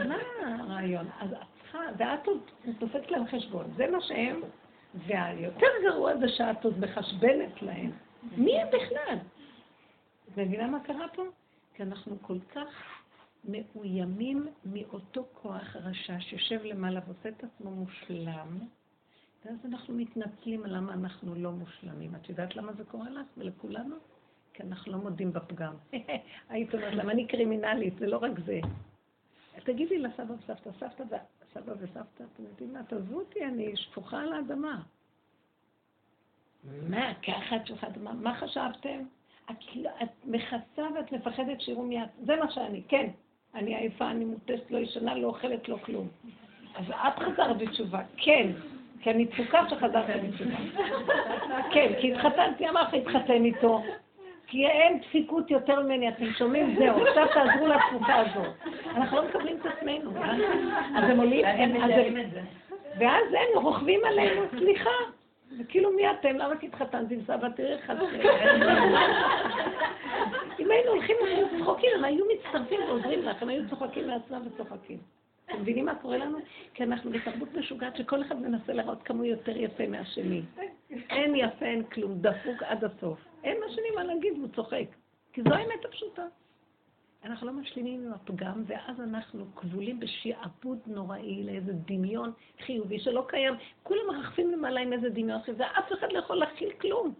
מה 0.08 0.16
הרעיון? 0.40 1.06
אז 1.20 1.32
את 1.32 1.38
צריכה, 1.62 1.78
ואת 1.96 2.26
עוד 2.26 2.40
דופקת 2.78 3.10
להם 3.10 3.26
חשבון, 3.26 3.64
זה 3.76 3.86
מה 3.90 4.00
שהם, 4.00 4.40
והיותר 4.94 5.66
גרוע 5.84 6.16
זה 6.16 6.28
שאת 6.28 6.64
עוד 6.64 6.80
מחשבנת 6.80 7.62
להם. 7.62 7.90
מי 8.36 8.60
הם 8.60 8.68
בכלל? 8.68 9.18
את 10.28 10.38
מבינה 10.38 10.66
מה 10.66 10.80
קרה 10.80 11.08
פה? 11.14 11.22
כי 11.74 11.82
אנחנו 11.82 12.16
כל 12.22 12.38
כך 12.54 12.95
מאוימים 13.48 14.46
מאותו 14.64 15.24
כוח 15.32 15.76
רשע 15.76 16.20
שיושב 16.20 16.64
למעלה 16.64 17.00
ועושה 17.06 17.28
את 17.28 17.44
עצמו 17.44 17.70
מושלם, 17.70 18.58
ואז 19.44 19.56
אנחנו 19.64 19.94
מתנצלים 19.94 20.66
למה 20.66 20.92
אנחנו 20.92 21.34
לא 21.34 21.52
מושלמים. 21.52 22.14
את 22.14 22.28
יודעת 22.28 22.56
למה 22.56 22.72
זה 22.72 22.84
קורה 22.84 23.10
לך 23.10 23.26
ולכולנו? 23.36 23.96
כי 24.52 24.62
אנחנו 24.62 24.92
לא 24.92 24.98
מודים 24.98 25.32
בפגם. 25.32 25.74
היית 26.48 26.74
אומרת, 26.74 26.94
למה 26.94 27.12
אני 27.12 27.26
קרימינלית? 27.26 27.98
זה 27.98 28.06
לא 28.06 28.18
רק 28.18 28.32
זה. 28.46 28.60
תגידי 29.64 29.98
לסבא 29.98 30.32
וסבתא, 30.32 30.70
סבתא 30.80 31.16
סבא 31.52 31.72
וסבתא, 31.78 32.24
אתם 32.34 32.42
יודעים 32.42 32.72
מה? 32.72 32.82
תעזבו 32.82 33.18
אותי, 33.18 33.44
אני 33.44 33.76
שפוכה 33.76 34.20
על 34.20 34.32
האדמה. 34.32 34.82
מה, 36.64 37.14
ככה 37.14 37.56
את 37.56 37.66
שפוכה 37.66 37.86
על 37.86 37.92
האדמה? 37.92 38.12
מה 38.12 38.40
חשבתם? 38.40 39.04
את, 39.50 39.56
לא, 39.74 39.90
את 40.02 40.08
מכסה 40.24 40.82
ואת 40.94 41.12
מפחדת 41.12 41.60
שיראו 41.60 41.82
מיד. 41.82 42.08
זה 42.24 42.36
מה 42.36 42.50
שאני, 42.50 42.82
כן. 42.88 43.10
אני 43.56 43.76
עייפה, 43.76 44.10
אני 44.10 44.24
מוטסת, 44.24 44.70
לא 44.70 44.78
ישנה, 44.78 45.14
לא 45.14 45.26
אוכלת, 45.26 45.68
לא 45.68 45.76
כלום. 45.84 46.08
אז 46.74 46.84
את 46.90 47.18
חזרת 47.22 47.58
בתשובה, 47.58 48.00
כן. 48.16 48.46
כי 49.02 49.10
אני 49.10 49.26
תפוקה 49.26 49.62
שחזרת 49.70 50.24
בתשובה. 50.24 50.56
כן, 51.72 51.92
כי 52.00 52.12
התחתנתי, 52.12 52.68
אמר 52.68 52.82
לך, 52.82 52.94
התחתן 52.94 53.44
איתו. 53.44 53.82
כי 54.46 54.66
אין 54.66 54.98
דפיקות 54.98 55.50
יותר 55.50 55.82
ממני, 55.82 56.08
אתם 56.08 56.32
שומעים? 56.38 56.76
זהו, 56.78 57.06
עכשיו 57.06 57.26
תעזרו 57.34 57.66
לתקופה 57.66 58.14
הזאת. 58.14 58.52
אנחנו 58.96 59.16
לא 59.16 59.28
מקבלים 59.28 59.56
את 59.60 59.66
עצמנו. 59.66 60.10
אז 60.96 61.04
הם 61.10 61.18
עולים, 61.18 61.44
ואז 62.98 63.24
הם 63.30 63.62
רוכבים 63.62 64.00
עלינו, 64.04 64.42
סליחה. 64.58 64.90
וכאילו 65.58 65.92
מי 65.92 66.10
אתם? 66.10 66.36
למה 66.36 66.56
כי 66.56 66.66
התחתנתי 66.66 67.14
עם 67.14 67.20
סבא? 67.26 67.48
תראי 67.48 67.72
איך 67.72 67.90
את... 67.90 67.96
אם 70.60 70.70
היינו 70.70 70.90
הולכים 70.90 71.16
וצוחקים, 71.54 71.90
הם 71.96 72.04
היו 72.04 72.24
מצטרפים 72.34 72.80
ועוזרים 72.80 73.22
לך, 73.22 73.42
הם 73.42 73.48
היו 73.48 73.68
צוחקים 73.68 74.06
מעצמם 74.06 74.42
וצוחקים. 74.46 74.98
אתם 75.44 75.60
מבינים 75.60 75.84
מה 75.84 75.94
קורה 75.94 76.18
לנו? 76.18 76.38
כי 76.74 76.82
אנחנו 76.82 77.10
בתרבות 77.10 77.54
משוגעת 77.54 77.96
שכל 77.96 78.22
אחד 78.22 78.42
מנסה 78.42 78.72
לראות 78.72 79.02
כמה 79.02 79.18
הוא 79.18 79.26
יותר 79.26 79.56
יפה 79.56 79.86
מהשני. 79.86 80.42
אין 80.90 81.34
יפה, 81.34 81.66
אין 81.66 81.82
כלום, 81.82 82.18
דפוק 82.20 82.62
עד 82.62 82.84
הסוף. 82.84 83.18
אין 83.44 83.56
לשני 83.66 83.90
מה 83.94 84.04
להגיד, 84.04 84.32
והוא 84.38 84.48
צוחק. 84.54 84.86
כי 85.32 85.42
זו 85.42 85.54
האמת 85.54 85.84
הפשוטה. 85.84 86.22
אנחנו 87.26 87.46
לא 87.46 87.52
משלימים 87.52 88.06
עם 88.06 88.12
הפגם, 88.12 88.62
ואז 88.66 89.00
אנחנו 89.00 89.44
כבולים 89.56 90.00
בשעבוד 90.00 90.78
נוראי 90.86 91.42
לאיזה 91.42 91.72
דמיון 91.72 92.32
חיובי 92.60 92.98
שלא 92.98 93.24
קיים. 93.28 93.54
כולם 93.82 94.00
מרחפים 94.08 94.52
למעלה 94.52 94.80
עם 94.80 94.92
איזה 94.92 95.10
דמיון 95.10 95.42
חיובי, 95.42 95.62
ואף 95.62 95.92
אחד 95.92 96.12
לא 96.12 96.18
יכול 96.18 96.36
להכיל 96.36 96.70
כלום. 96.80 97.14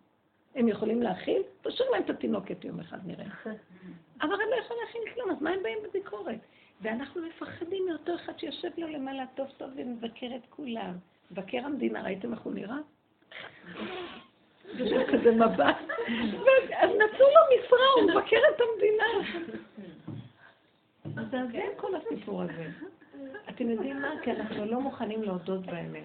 הם 0.54 0.68
יכולים 0.68 1.02
להכיל? 1.02 1.42
תשאיר 1.62 1.90
להם 1.90 2.02
את 2.02 2.10
התינוקת 2.10 2.64
יום 2.64 2.80
אחד, 2.80 2.98
נראה. 3.06 3.26
אבל 4.22 4.32
הם 4.32 4.50
לא 4.50 4.56
יכולים 4.64 4.82
להכיל 4.86 5.02
כלום, 5.14 5.30
אז 5.30 5.42
מה 5.42 5.50
הם 5.50 5.62
באים 5.62 5.78
בביקורת? 5.88 6.38
ואנחנו 6.80 7.22
מפחדים 7.22 7.86
מאותו 7.86 8.14
אחד 8.14 8.38
שיושב 8.38 8.70
לו 8.78 8.88
למעלה 8.88 9.24
טוב 9.34 9.46
טוב 9.56 9.70
ומבקר 9.76 10.26
את 10.36 10.46
כולם. 10.50 10.92
מבקר 11.30 11.58
המדינה, 11.64 12.02
ראיתם 12.02 12.32
איך 12.32 12.40
הוא 12.40 12.52
נראה? 12.52 12.78
יש 14.78 14.92
לו 14.92 15.06
כזה 15.06 15.30
מבט. 15.30 15.76
אז 16.82 16.90
נתנו 16.90 17.26
לו 17.34 17.40
משרה, 17.52 17.86
הוא 17.96 18.10
מבקר 18.10 18.40
את 18.54 18.60
המדינה. 18.60 19.04
זה 21.30 21.38
כל 21.76 21.92
הסיפור 21.94 22.42
הזה. 22.42 22.68
אתם 23.48 23.70
יודעים 23.70 24.02
מה? 24.02 24.10
כי 24.22 24.32
אנחנו 24.32 24.64
לא 24.64 24.80
מוכנים 24.80 25.22
להודות 25.22 25.66
באמת. 25.66 26.04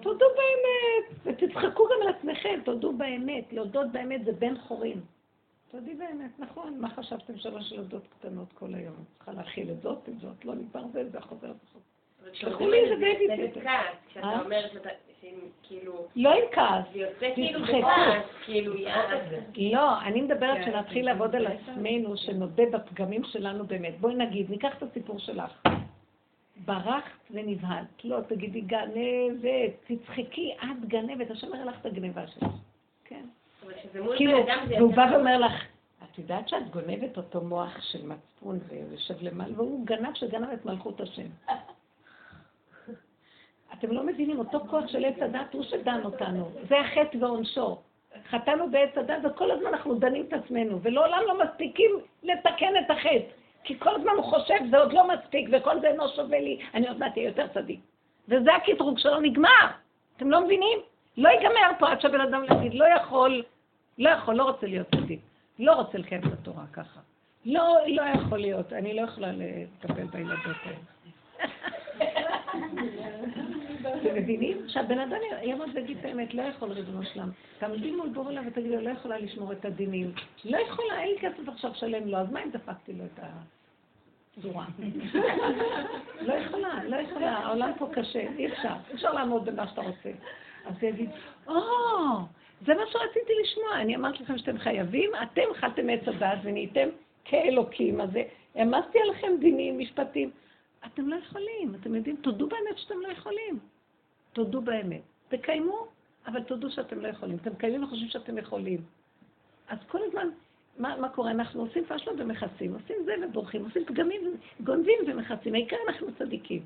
תודו 0.00 0.26
באמת, 0.36 1.18
ותצחקו 1.24 1.84
גם 1.84 2.02
על 2.02 2.08
עצמכם, 2.08 2.60
תודו 2.64 2.92
באמת. 2.92 3.52
להודות 3.52 3.92
באמת 3.92 4.24
זה 4.24 4.32
בן 4.32 4.58
חורים. 4.58 5.00
תודי 5.70 5.94
באמת, 5.94 6.30
נכון, 6.38 6.78
מה 6.80 6.88
חשבתם 6.90 7.36
שלוש 7.36 7.72
ילדות 7.72 8.02
קטנות 8.18 8.52
כל 8.52 8.74
היום? 8.74 8.94
צריכה 9.16 9.32
להכיל 9.32 9.70
את 9.70 9.82
זאת, 9.82 10.08
את 10.08 10.20
זאת, 10.20 10.44
לא 10.44 10.54
נתברזל, 10.54 11.08
זה 11.08 11.20
חוזר 11.20 11.52
וחוזר. 11.64 12.32
שלחו 12.32 12.68
לי 12.68 12.78
איזה 12.78 12.96
בייביסיטר. 12.96 13.60
כשאתה 14.08 14.26
אה? 14.26 14.40
אומר 14.40 14.68
שאתה, 14.72 14.88
כאילו... 15.62 16.06
לא 16.16 16.32
עם 16.32 16.44
כעס. 16.52 16.84
כאילו 17.34 17.66
כאילו 18.42 18.74
לא, 19.56 20.00
אני 20.00 20.20
מדברת 20.20 20.56
כן. 20.56 20.64
שנתחיל 20.64 21.06
לעבוד 21.06 21.36
על 21.36 21.46
עצמנו, 21.46 22.16
שנודה 22.16 22.62
בפגמים 22.72 23.24
שלנו 23.24 23.66
באמת. 23.66 24.00
בואי 24.00 24.14
נגיד, 24.14 24.50
ניקח 24.50 24.76
את 24.78 24.82
הסיפור 24.82 25.18
שלך. 25.18 25.62
ברחת 26.64 27.10
ונבהלת. 27.30 28.04
לא, 28.04 28.20
תגידי 28.28 28.60
גנבת, 28.60 29.72
תצחקי, 29.86 30.54
את 30.62 30.88
גנבת, 30.88 31.30
השם 31.30 31.46
אומר 31.46 31.64
לך 31.64 31.80
את 31.80 31.86
הגניבה 31.86 32.26
שלך. 32.26 32.52
כן. 33.04 33.24
כאילו, 34.16 34.38
והוא 34.68 34.94
בא 34.94 35.08
ואומר 35.12 35.38
לך, 35.38 35.52
את 36.04 36.18
יודעת 36.18 36.48
שאת 36.48 36.70
גונבת 36.70 37.16
אותו 37.16 37.40
מוח 37.40 37.82
של 37.82 38.06
מצפון 38.06 38.58
ויושב 38.68 39.14
למעלה, 39.20 39.52
והוא 39.56 39.86
גנב 39.86 40.14
שגנב 40.14 40.48
את 40.48 40.66
מלכות 40.66 41.00
השם. 41.00 41.26
אתם 43.78 43.92
לא 43.92 44.02
מבינים, 44.02 44.38
אותו 44.38 44.60
כוח 44.70 44.86
של 44.86 45.04
עץ 45.04 45.22
הדת 45.22 45.54
הוא 45.54 45.62
שדן 45.62 46.00
אותנו. 46.04 46.50
זה 46.68 46.80
החטא 46.80 47.16
ועונשו. 47.20 47.78
חטאנו 48.30 48.70
בעץ 48.70 48.98
הדת 48.98 49.18
וכל 49.24 49.50
הזמן 49.50 49.66
אנחנו 49.66 49.94
דנים 49.94 50.24
את 50.28 50.32
עצמנו, 50.32 50.82
ולעולם 50.82 51.22
לא 51.26 51.44
מספיקים 51.44 51.90
לתקן 52.22 52.76
את 52.76 52.90
החטא. 52.90 53.42
כי 53.64 53.78
כל 53.78 53.94
הזמן 53.94 54.12
הוא 54.16 54.24
חושב, 54.24 54.54
זה 54.70 54.78
עוד 54.78 54.92
לא 54.92 55.08
מספיק, 55.08 55.48
וכל 55.52 55.80
זה 55.80 55.88
אינו 55.88 56.08
שווה 56.08 56.40
לי, 56.40 56.58
אני 56.74 56.88
עוד 56.88 56.98
מעט 56.98 57.16
אהיה 57.16 57.28
יותר 57.28 57.46
צדיק. 57.54 57.80
וזה 58.28 58.54
הקטרוג 58.54 58.98
שלו 58.98 59.20
נגמר. 59.20 59.66
אתם 60.16 60.30
לא 60.30 60.44
מבינים? 60.44 60.78
לא 61.16 61.28
ייגמר 61.28 61.70
פה 61.78 61.90
עד 61.90 62.00
שהבן 62.00 62.20
אדם 62.20 62.44
יגיד, 62.44 62.74
לא 62.74 62.84
יכול, 62.84 63.42
לא 63.98 64.10
יכול, 64.10 64.34
לא 64.34 64.42
רוצה 64.42 64.66
להיות 64.66 64.86
צדיק. 64.94 65.20
לא 65.58 65.72
רוצה 65.72 65.98
לקיים 65.98 66.20
את 66.20 66.32
התורה 66.32 66.64
ככה. 66.72 67.00
לא, 67.44 67.76
לא 67.86 68.02
יכול 68.02 68.38
להיות, 68.38 68.72
אני 68.72 68.94
לא 68.94 69.02
יכולה 69.02 69.28
לטפל 69.32 70.04
בילדות 70.04 70.56
האלה. 70.64 71.48
אתם 74.02 74.14
מבינים? 74.14 74.68
שהבן 74.68 74.98
אדם 74.98 75.18
יעמוד 75.42 75.68
ויגיד 75.74 75.98
את 75.98 76.04
האמת, 76.04 76.34
לא 76.34 76.42
יכול 76.42 76.72
ריבונו 76.72 77.02
שלם. 77.04 77.30
תעמדי 77.58 77.90
מול 77.90 78.08
בור 78.08 78.30
אליו 78.30 78.42
ותגידי 78.46 78.76
לו, 78.76 78.80
לא 78.80 78.90
יכולה 78.90 79.18
לשמור 79.18 79.52
את 79.52 79.64
הדינים. 79.64 80.12
לא 80.44 80.58
יכולה, 80.58 81.00
אין 81.02 81.08
לי 81.08 81.18
כסף 81.20 81.48
עכשיו 81.48 81.70
לשלם 81.70 82.08
לו, 82.08 82.18
אז 82.18 82.32
מה 82.32 82.42
אם 82.44 82.50
דפקתי 82.50 82.92
לו 82.92 83.04
את 83.04 83.20
הפזורה? 84.36 84.64
לא 86.28 86.32
יכולה, 86.32 86.84
לא 86.84 86.96
יכולה, 86.96 87.30
העולם 87.30 87.72
פה 87.78 87.88
קשה, 87.92 88.20
אי 88.38 88.46
אפשר, 88.46 88.74
אי 88.90 88.94
אפשר 88.94 89.12
לעמוד 89.12 89.44
במה 89.44 89.68
שאתה 89.68 89.80
רוצה. 89.80 90.10
אז 90.66 90.74
הוא 90.80 90.88
יגיד, 90.88 91.10
או, 91.46 91.54
זה 92.66 92.74
מה 92.74 92.82
שרציתי 92.86 93.32
לשמוע, 93.42 93.80
אני 93.80 93.96
אמרתי 93.96 94.22
לכם 94.22 94.38
שאתם 94.38 94.58
חייבים, 94.58 95.10
אתם 95.22 95.42
אכלתם 95.52 95.90
עץ 95.90 96.08
הדת 96.08 96.38
ונהייתם 96.42 96.88
כאלוקים, 97.24 98.00
אז 98.00 98.10
העמסתי 98.54 98.98
עליכם 99.00 99.32
דינים, 99.40 99.78
משפטים. 99.78 100.30
אתם 100.86 101.08
לא 101.08 101.16
יכולים, 101.16 101.74
אתם 101.80 101.94
יודעים, 101.94 102.16
תודו 102.16 102.48
באמת 102.48 102.78
שאתם 102.78 103.00
לא 103.00 103.08
יכולים. 103.08 103.58
תודו 104.32 104.60
באמת. 104.60 105.02
תקיימו, 105.28 105.86
אבל 106.26 106.42
תודו 106.42 106.70
שאתם 106.70 107.00
לא 107.00 107.08
יכולים. 107.08 107.36
אתם 107.36 107.54
קיימים 107.54 107.84
וחושבים 107.84 108.08
שאתם 108.08 108.38
יכולים. 108.38 108.80
אז 109.68 109.78
כל 109.88 109.98
הזמן, 110.08 110.28
מה, 110.78 110.96
מה 110.96 111.08
קורה? 111.08 111.30
אנחנו 111.30 111.60
עושים 111.60 111.84
פשלות 111.84 112.16
ומכסים, 112.18 112.74
עושים 112.74 112.96
זה 113.04 113.14
ובורחים, 113.26 113.64
עושים 113.64 113.84
פגמים, 113.84 114.36
גונבים 114.60 114.98
ומכסים. 115.06 115.54
העיקר 115.54 115.76
אנחנו 115.88 116.06
צדיקים. 116.18 116.64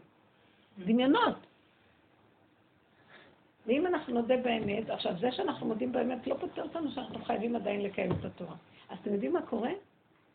דמיונות. 0.78 1.36
ואם 3.66 3.86
אנחנו 3.86 4.14
נודה 4.14 4.36
באמת, 4.36 4.90
עכשיו 4.90 5.12
זה 5.20 5.32
שאנחנו 5.32 5.66
מודים 5.66 5.93
באמת 5.93 6.26
לא 6.26 6.36
פותר 6.40 6.62
אותנו 6.62 6.90
שאנחנו 6.90 7.24
חייבים 7.24 7.56
עדיין 7.56 7.82
לקיים 7.82 8.12
את 8.12 8.24
התורה. 8.24 8.55
אז 8.88 8.98
אתם 9.02 9.12
יודעים 9.12 9.32
מה 9.32 9.43
קורה? 9.43 9.70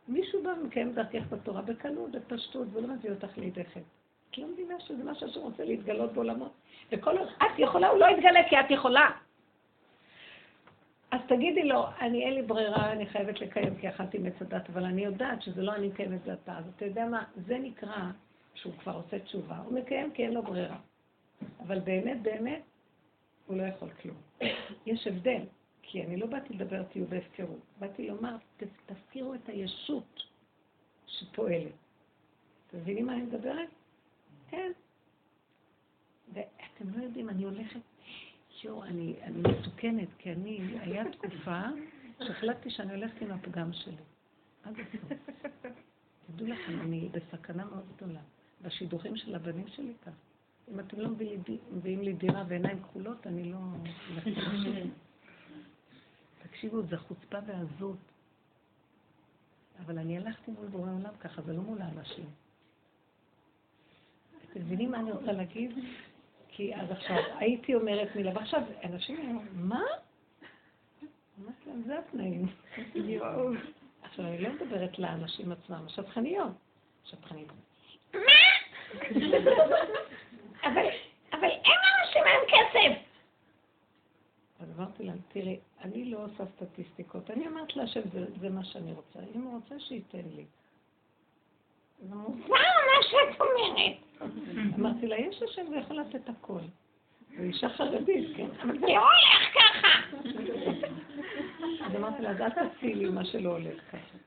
מישהו 0.08 0.44
בא 0.44 0.50
ומקיים 0.50 0.94
דרכך 0.94 1.24
בתורה 1.30 1.62
בקלות, 1.62 2.12
בפשטות, 2.12 2.68
ולא 2.74 2.88
מביא 2.88 3.10
אותך 3.10 3.38
לידי 3.38 3.66
חטא. 3.66 4.01
את 4.32 4.38
לא 4.38 4.48
מבינה 4.48 4.80
שזה 4.80 5.04
מה 5.04 5.16
שהשם 5.16 5.40
רוצה 5.40 5.66
להתגלות 5.66 6.14
בעולמות. 6.14 6.52
וכל 6.92 7.18
עוד 7.18 7.28
את 7.38 7.60
יכולה, 7.60 7.88
הוא 7.88 8.00
לא 8.00 8.06
יתגלה 8.06 8.50
כי 8.50 8.60
את 8.60 8.72
יכולה. 8.72 9.10
אז 11.12 11.22
תגידי 11.28 11.64
לו, 11.64 11.86
אני 12.02 12.26
אין 12.26 12.34
לי 12.34 12.42
ברירה, 12.42 12.92
אני 12.92 13.06
חייבת 13.06 13.42
לקיים 13.42 13.76
כי 13.76 13.90
אכלתי 13.90 14.18
מעץ 14.18 14.42
הדת, 14.42 14.70
אבל 14.70 14.86
אני 14.86 15.06
יודעת 15.06 15.42
שזה 15.42 15.62
לא 15.62 15.76
אני 15.76 15.88
מקיים 15.88 16.14
את 16.14 16.24
זה 16.24 16.34
אתה. 16.34 16.58
אז 16.58 16.64
אתה 16.76 16.86
יודע 16.86 17.06
מה, 17.06 17.24
זה 17.48 17.58
נקרא 17.58 17.98
שהוא 18.54 18.74
כבר 18.74 18.96
עושה 18.96 19.20
תשובה. 19.20 19.58
הוא 19.58 19.80
מקיים 19.80 20.12
כי 20.12 20.24
אין 20.24 20.34
לו 20.34 20.44
ברירה. 20.44 20.78
אבל 21.60 21.80
באמת, 21.80 22.22
באמת, 22.22 22.62
הוא 23.48 23.58
לא 23.58 23.64
יכול 23.64 23.90
כלום. 23.90 24.18
יש 24.86 25.08
הבדל. 25.08 25.42
כי 25.82 26.04
אני 26.04 26.18
לא 26.18 26.26
באתי 26.26 26.54
לדבר 26.54 26.84
תהיו 26.84 27.06
בהפקרות, 27.06 27.60
באתי 27.80 28.08
לומר, 28.08 28.36
תזכירו 28.86 29.34
את 29.34 29.50
הישות 29.50 30.24
שפועלת. 31.08 31.72
אתם 32.68 32.78
מבינים 32.78 33.06
מה 33.06 33.14
אני 33.14 33.22
מדברת? 33.22 33.70
כן. 34.52 34.72
ואתם 36.34 36.90
לא 36.98 37.04
יודעים, 37.04 37.30
אני 37.30 37.44
הולכת, 37.44 37.80
יואו, 38.64 38.84
אני, 38.84 39.16
אני 39.24 39.42
מסוכנת, 39.42 40.08
כי 40.18 40.32
אני, 40.32 40.80
היה 40.80 41.12
תקופה 41.12 41.62
שהחלטתי 42.20 42.70
שאני 42.70 42.94
הולכת 42.94 43.22
עם 43.22 43.32
הפגם 43.32 43.74
שלי. 43.74 43.96
עד 44.64 44.74
הסוף. 44.80 45.20
תדעו 46.28 46.48
לכם, 46.48 46.82
אני 46.82 47.10
בסכנה 47.12 47.66
מאוד 47.66 47.86
גדולה. 47.96 48.22
בשידוכים 48.62 49.18
של 49.18 49.36
הבנים 49.36 49.68
שלי 49.68 49.94
כאן. 50.04 50.14
אם 50.72 50.80
אתם 50.80 51.00
לא 51.00 51.10
מביאים 51.72 52.02
לי 52.02 52.14
דירה 52.14 52.44
ועיניים 52.48 52.84
כחולות, 52.84 53.28
אני 53.28 53.52
לא... 53.52 53.58
תקשיבו, 56.44 56.82
זה 56.82 56.98
חוצפה 56.98 57.38
ועזות. 57.46 57.98
אבל 59.80 59.98
אני 59.98 60.18
הלכתי 60.18 60.52
מול 60.52 60.68
בורא 60.68 60.92
עולם 60.92 61.16
ככה, 61.20 61.42
זה 61.42 61.54
לא 61.54 61.62
מול 61.62 61.82
האנשים. 61.82 62.30
אתם 64.52 64.60
מבינים 64.60 64.92
מה 64.92 65.00
אני 65.00 65.12
רוצה 65.12 65.32
להגיד? 65.32 65.72
כי 66.48 66.74
עד 66.74 66.92
עכשיו 66.92 67.18
הייתי 67.38 67.76
אומרת 67.76 68.16
מילה, 68.16 68.32
ועכשיו 68.36 68.62
אנשים 68.84 69.18
אומרים, 69.18 69.48
מה? 69.54 69.84
אמרתי 71.40 71.70
להם, 71.70 71.82
זה 71.86 72.00
התנאים. 72.00 72.48
עכשיו, 74.04 74.26
אני 74.26 74.38
לא 74.42 74.50
מדברת 74.50 75.00
לאנשים 75.00 75.52
עצמם, 75.52 75.84
השטחניות. 75.86 76.52
שטחנית. 77.06 77.48
מה? 78.14 78.20
אבל 81.34 81.50
אין 81.50 81.78
לאנשים 81.84 82.24
היום 82.26 82.44
כסף. 82.48 83.02
אז 84.60 84.80
אמרתי 84.80 85.04
להם, 85.04 85.18
תראי, 85.28 85.60
אני 85.82 86.06
לא 86.06 86.24
עושה 86.26 86.44
סטטיסטיקות. 86.56 87.32
אני 87.32 87.48
אמרת 87.48 87.76
לה 87.76 87.88
שזה 87.88 88.26
זה 88.40 88.50
מה 88.50 88.64
שאני 88.64 88.94
רוצה. 88.94 89.20
אם 89.36 89.42
הוא 89.42 89.54
רוצה, 89.54 89.80
שייתן 89.80 90.30
לי. 90.36 90.46
אז 92.04 92.14
אמרו, 92.14 92.34
מה 92.34 92.58
מה 92.58 93.04
שאת 93.04 93.42
אומרת? 93.42 94.11
אמרתי 94.76 95.08
לה, 95.08 95.18
יש 95.18 95.42
השם 95.42 95.66
ויכול 95.72 96.00
לתת 96.00 96.30
הכל. 96.30 96.60
זו 97.38 97.44
אישה 97.44 97.70
חרדית, 97.70 98.38
כן? 98.38 98.48
אבל 98.62 98.80
זה 98.80 98.86
לא 98.88 99.00
הולך 99.00 99.54
ככה. 99.54 99.88
אז 101.86 101.96
אמרתי 101.96 102.22
לה, 102.22 102.30
אז 102.30 102.42
אל 102.42 102.50
תעשי 102.50 102.96
לי 102.96 103.10
מה 103.10 103.26
שלא 103.26 103.50
הולך 103.50 103.82
ככה. 103.92 104.18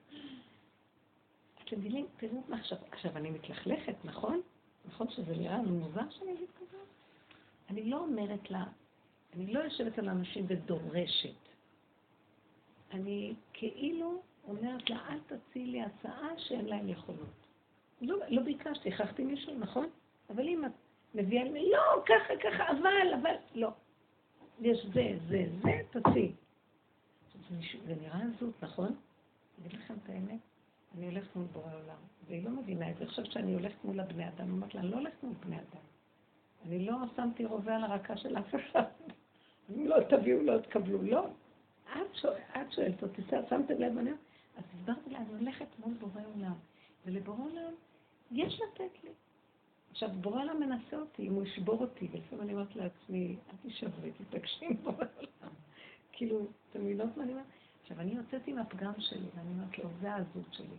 אתם 1.64 1.78
מבינים? 1.78 2.06
תראו 2.16 2.42
מה 2.48 2.56
עכשיו. 2.56 2.78
עכשיו, 2.90 3.16
אני 3.16 3.30
מתלכלכת, 3.30 3.94
נכון? 4.04 4.40
נכון 4.88 5.10
שזה 5.10 5.36
נראה 5.36 5.62
מוזר 5.62 6.10
שאני 6.10 6.32
אגיד 6.32 6.48
כזה? 6.60 6.76
אני 7.70 7.90
לא 7.90 7.98
אומרת 7.98 8.50
לה, 8.50 8.64
אני 9.36 9.52
לא 9.52 9.60
יושבת 9.60 9.98
על 9.98 10.08
אנשים 10.08 10.44
ודורשת. 10.48 11.48
אני 12.92 13.34
כאילו 13.52 14.22
אומרת 14.48 14.90
לה, 14.90 14.98
אל 15.08 15.18
תציעי 15.26 15.66
לי 15.66 15.82
הצעה 15.82 16.28
שאין 16.38 16.66
להם 16.66 16.88
יכולות. 16.88 17.43
לא, 18.06 18.16
לא 18.28 18.42
ביקשתי, 18.42 18.88
הכרחתי 18.88 19.24
מישהו, 19.24 19.58
נכון? 19.58 19.86
אבל 20.30 20.48
אם 20.48 20.64
את 20.64 20.70
מביאה 21.14 21.44
לי, 21.44 21.70
לא, 21.70 22.02
ככה, 22.06 22.34
ככה, 22.42 22.70
אבל, 22.70 23.14
אבל, 23.20 23.34
לא. 23.54 23.68
יש 24.60 24.86
זה, 24.86 25.18
זה, 25.28 25.44
זה, 25.62 25.80
תציעי. 25.90 26.32
זה, 27.86 27.94
נראה 28.00 28.20
עזות, 28.36 28.62
נכון? 28.62 28.86
אני 29.58 29.66
אגיד 29.66 29.80
לכם 29.80 29.94
את 30.04 30.08
האמת, 30.08 30.40
אני 30.96 31.06
הולכת 31.06 31.36
מול 31.36 31.46
בורא 31.52 31.74
עולם, 31.74 31.96
והיא 32.26 32.44
לא 32.44 32.50
מבינה 32.50 32.90
את 32.90 32.96
זה. 32.98 33.06
חושבת 33.06 33.32
שאני 33.32 33.54
הולכת 33.54 33.84
מול 33.84 34.00
הבני 34.00 34.28
אדם, 34.28 34.44
אני 34.44 34.50
אומרת 34.50 34.74
לה, 34.74 34.80
אני 34.80 34.90
לא 34.90 34.96
הולכת 34.96 35.22
מול 35.22 35.34
בני 35.46 35.56
אדם. 35.56 35.84
אני 36.66 36.86
לא 36.86 36.96
שמתי 37.16 37.44
רובה 37.44 37.76
על 37.76 37.84
הרקה 37.84 38.16
של 38.16 38.38
אף 38.38 38.54
אחד. 38.54 38.82
אם 39.70 39.86
לא 39.86 39.96
תביאו, 40.08 40.42
לא 40.42 40.58
תקבלו. 40.58 41.02
לא. 41.02 41.26
את, 41.92 42.14
שואל, 42.14 42.70
שואלת 42.70 43.02
אותי, 43.02 43.22
שמתם 43.48 43.74
לב, 43.78 43.98
אני 43.98 44.10
אז 44.56 44.64
הסברתי 44.74 45.10
לה, 45.10 45.18
אני 45.18 45.38
הולכת 45.38 45.66
מול 45.78 45.94
בורא 45.94 46.22
עולם. 46.34 46.54
ולבורא 47.06 47.38
עולם 47.38 47.72
יש 48.34 48.60
לתת 48.60 49.04
לי. 49.04 49.10
עכשיו, 49.90 50.08
בורא 50.20 50.42
עולם 50.42 50.60
מנסה 50.60 50.96
אותי, 50.96 51.28
אם 51.28 51.34
הוא 51.34 51.44
ישבור 51.44 51.80
אותי, 51.80 52.08
ולפעמים 52.12 52.44
אני 52.44 52.52
אומרת 52.52 52.76
לעצמי, 52.76 53.36
אל 53.48 53.70
תשברי, 53.70 54.12
תתעקשי 54.12 54.64
עם 54.64 54.76
בורא 54.76 55.04
עולם. 55.16 55.52
כאילו, 56.12 56.46
אתם 56.70 56.84
מבינות 56.84 57.16
מה 57.16 57.24
אני 57.24 57.32
אומרת? 57.32 57.46
עכשיו, 57.82 58.00
אני 58.00 58.14
יוצאת 58.14 58.46
עם 58.46 58.58
הפגם 58.58 58.92
שלי, 58.98 59.26
ואני 59.34 59.50
אומרת 59.50 59.78
לו, 59.78 59.90
זה 60.00 60.12
העזות 60.12 60.52
שלי. 60.52 60.78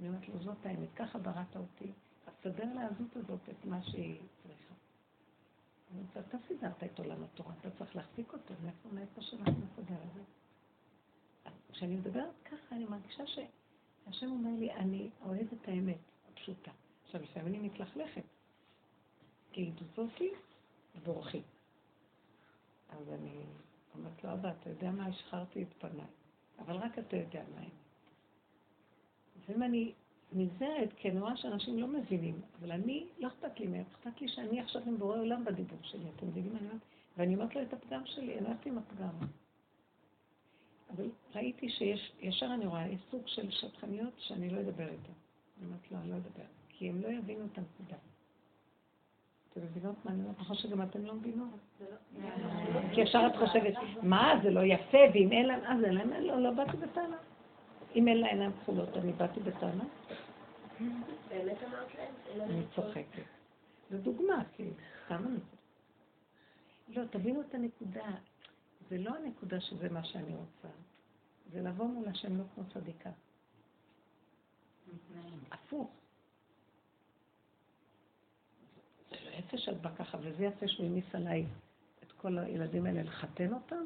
אני 0.00 0.08
אומרת 0.08 0.28
לו, 0.28 0.42
זאת 0.42 0.66
האמת, 0.66 0.88
ככה 0.96 1.18
בראת 1.18 1.56
אותי, 1.56 1.92
אז 2.26 2.32
תסדר 2.40 2.74
לעזות 2.74 3.16
הזאת 3.16 3.48
את 3.48 3.64
מה 3.64 3.82
שהיא 3.82 4.20
צריכה. 4.42 4.74
אני 5.92 6.00
אומרת, 6.00 6.28
אתה 6.28 6.36
סידרת 6.48 6.84
את 6.84 6.98
עולם 6.98 7.24
התורה, 7.24 7.52
אתה 7.60 7.70
צריך 7.70 7.96
להחזיק 7.96 8.32
אותו, 8.32 8.54
מאיפה, 8.64 8.88
מאיפה 8.92 9.22
שאנחנו 9.22 9.52
נסדר 9.52 9.94
את 9.94 10.14
זה? 10.14 10.20
כשאני 11.72 11.96
מדברת 11.96 12.34
ככה, 12.44 12.76
אני 12.76 12.84
מרגישה 12.84 13.22
שהשם 13.26 14.30
אומר 14.30 14.50
לי, 14.58 14.72
אני 14.72 15.10
אוהב 15.22 15.46
את 15.52 15.68
האמת 15.68 15.98
הפשוטה. 16.38 16.70
עכשיו, 17.04 17.22
לפעמים 17.22 17.48
אני 17.48 17.58
מתלכלכת, 17.58 18.22
כי 19.52 19.70
זאתי 19.96 20.30
ובורחי. 20.96 21.42
אז 22.88 23.08
אני 23.08 23.44
אומרת 23.94 24.24
לו, 24.24 24.32
אבא, 24.32 24.52
אתה 24.60 24.70
יודע 24.70 24.90
מה? 24.90 25.06
השחררתי 25.06 25.62
את 25.62 25.68
פניי, 25.78 26.06
אבל 26.58 26.76
רק 26.76 26.98
אתה 26.98 27.16
יודע 27.16 27.42
מה 27.54 27.60
האמת. 27.60 27.72
לפעמים 29.38 29.62
אני 29.62 29.92
נזהרת, 30.32 30.92
כי 30.96 31.10
אני 31.10 31.20
רואה 31.20 31.36
שאנשים 31.36 31.78
לא 31.78 31.88
מבינים, 31.88 32.40
אבל 32.60 32.72
אני, 32.72 33.06
לא 33.18 33.28
אכפת 33.28 33.60
לי 33.60 33.66
מהם, 33.66 33.84
אכפת 33.92 34.20
לי 34.20 34.28
שאני 34.28 34.60
עכשיו 34.60 34.82
עם 34.86 34.98
בורא 34.98 35.18
עולם 35.18 35.44
בדיבור 35.44 35.78
שלי, 35.82 36.04
אתם 36.16 36.26
מבינים 36.26 36.52
מה 36.52 36.58
אני 36.58 36.66
אומרת? 36.68 36.80
ואני 37.16 37.34
אומרת 37.34 37.54
לו 37.54 37.62
את 37.62 37.72
הפגם 37.72 38.06
שלי, 38.06 38.38
אני 38.38 38.48
הלכתי 38.48 38.70
לא 38.70 38.74
עם 38.74 38.78
הפגם. 38.78 39.26
אבל 40.90 41.10
ראיתי 41.34 41.70
שיש, 41.70 42.12
ישר 42.20 42.46
אני 42.54 42.66
רואה, 42.66 42.88
יש 42.88 43.00
סוג 43.10 43.22
של 43.26 43.50
שטחניות 43.50 44.12
שאני 44.18 44.50
לא 44.50 44.60
אדבר 44.60 44.88
איתו. 44.88 45.12
אני 45.58 45.66
אומרת 45.66 45.90
לו, 45.90 45.98
אני 45.98 46.10
לא 46.10 46.16
אדבר, 46.16 46.44
כי 46.68 46.88
הם 46.88 47.02
לא 47.02 47.08
יבינו 47.08 47.46
את 47.52 47.58
הנקודה. 47.58 47.96
אתם 49.52 49.60
מבינות 49.60 50.04
מה 50.04 50.10
אני 50.10 50.22
אומרת? 50.22 50.38
נכון 50.38 50.56
שגם 50.56 50.82
אתם 50.82 51.04
לא 51.04 51.14
מבינות? 51.14 51.48
כי 52.92 53.00
ישר 53.00 53.26
את 53.26 53.36
חושבת, 53.36 53.74
מה, 54.02 54.34
זה 54.42 54.50
לא 54.50 54.60
יפה, 54.64 54.98
ואם 55.14 55.32
אין 55.32 55.46
להם, 55.46 55.60
אז 55.64 55.84
אין 55.84 55.94
להם, 55.94 56.10
לא, 56.10 56.42
לא 56.42 56.50
באתי 56.50 56.76
בטענה. 56.76 57.16
אם 57.94 58.08
אין 58.08 58.20
לה 58.20 58.26
עיניים 58.26 58.52
כחולות, 58.52 58.96
אני 58.96 59.12
באתי 59.12 59.40
בטענה? 59.40 59.84
באמת 61.28 61.56
אמרת 61.62 61.94
להם? 61.94 62.50
אני 62.50 62.62
צוחקת. 62.74 63.22
זו 63.90 63.98
דוגמה, 63.98 64.42
כי 64.56 64.64
סתם 65.04 65.24
אני 65.26 65.36
לא, 66.96 67.04
תבינו 67.10 67.40
את 67.40 67.54
הנקודה. 67.54 68.10
זה 68.90 68.98
לא 68.98 69.10
הנקודה 69.16 69.60
שזה 69.60 69.88
מה 69.90 70.04
שאני 70.04 70.34
רוצה. 70.36 70.68
זה 71.52 71.62
לבוא 71.62 71.86
מול 71.86 72.08
השם 72.08 72.38
לא 72.38 72.44
כמו 72.54 72.64
צדיקה. 72.74 73.10
הפוך. 75.50 75.90
זה 79.10 79.16
לא 79.24 79.30
יפה 79.38 79.58
שאת 79.58 79.80
באה 79.80 79.94
ככה, 79.96 80.18
וזה 80.20 80.44
יפה 80.44 80.68
שהוא 80.68 80.86
הניס 80.86 81.14
עליי 81.14 81.46
את 82.02 82.12
כל 82.12 82.38
הילדים 82.38 82.86
האלה 82.86 83.02
לחתן 83.02 83.52
אותם, 83.52 83.84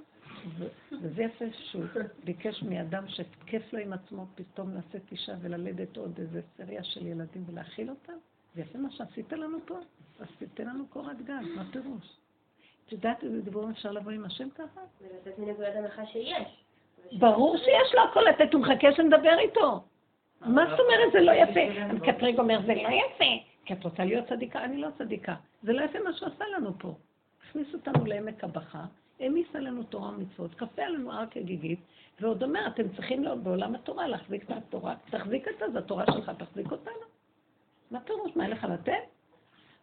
וזה 1.03 1.23
יפה 1.23 1.45
שהוא 1.53 1.85
ביקש 2.25 2.63
מאדם 2.63 3.09
שכיף 3.09 3.73
לו 3.73 3.79
עם 3.79 3.93
עצמו 3.93 4.27
פתאום 4.35 4.75
לשאת 4.75 5.13
אישה 5.13 5.35
וללדת 5.41 5.97
עוד 5.97 6.19
איזה 6.19 6.41
סריה 6.57 6.85
של 6.85 7.07
ילדים 7.07 7.45
ולהכיל 7.47 7.91
אותם. 7.91 8.13
זה 8.55 8.61
יפה 8.61 8.79
מה 8.79 8.91
שעשית 8.91 9.33
לנו 9.33 9.59
פה, 9.67 9.79
אז 10.21 10.27
תיתן 10.39 10.67
לנו 10.67 10.87
קורת 10.87 11.23
גג, 11.23 11.43
מה 11.57 11.65
פירוש? 11.73 12.17
את 12.87 12.93
יודעת 12.93 13.25
איזה 13.25 13.43
דיבור 13.43 13.71
אפשר 13.71 13.93
לבוא 13.93 14.13
עם 14.13 14.25
השם 14.25 14.51
ככה? 14.51 14.81
ולתת 15.01 15.39
מנקודת 15.39 15.77
הנחה 15.77 16.07
שיש. 16.07 16.65
ברור 17.19 17.57
שיש 17.57 17.95
לו 17.95 18.01
הכל 18.11 18.21
לתת, 18.21 18.55
הוא 18.55 18.63
מחכה 18.63 18.93
שנדבר 18.93 19.39
איתו. 19.39 19.85
מה 20.47 20.65
זאת 20.71 20.81
אומרת 20.81 21.13
זה 21.13 21.21
לא 21.21 21.33
יפה? 21.33 21.61
כי 22.05 22.11
את 22.11 22.23
רגע 22.23 22.43
אומר, 22.43 22.61
זה 22.67 22.75
לא 22.75 22.89
יפה, 22.89 23.25
כי 23.65 23.73
את 23.75 23.85
רוצה 23.85 24.05
להיות 24.05 24.29
צדיקה, 24.29 24.65
אני 24.65 24.77
לא 24.77 24.89
צדיקה. 24.99 25.35
זה 25.63 25.73
לא 25.73 25.83
יפה 25.83 25.99
מה 26.05 26.13
שעשה 26.13 26.45
לנו 26.57 26.79
פה. 26.79 26.95
הכניס 27.49 27.75
אותנו 27.75 28.05
לעמק 28.05 28.45
הבכה, 28.45 28.85
העמיס 29.21 29.47
עלינו 29.55 29.83
תורה 29.83 30.09
ומצוות, 30.09 30.55
כפה 30.55 30.83
עלינו 30.83 31.13
הר 31.13 31.27
כגיגית, 31.31 31.79
ועוד 32.21 32.43
אומר, 32.43 32.67
אתם 32.67 32.89
צריכים 32.89 33.25
לו, 33.25 33.41
בעולם 33.43 33.75
התורה 33.75 34.09
להחזיק 34.09 34.45
את 34.45 34.51
התורה, 34.51 34.95
תחזיק 35.11 35.49
את 35.49 35.55
זה, 35.59 35.65
זו 35.73 35.79
התורה 35.79 36.05
שלך, 36.15 36.33
תחזיק 36.39 36.73
אותנו. 36.73 36.93
מה 37.91 38.01
פירוש, 38.01 38.37
מה 38.37 38.45
אין 38.45 38.51
לך 38.51 38.65
לתת? 38.65 38.93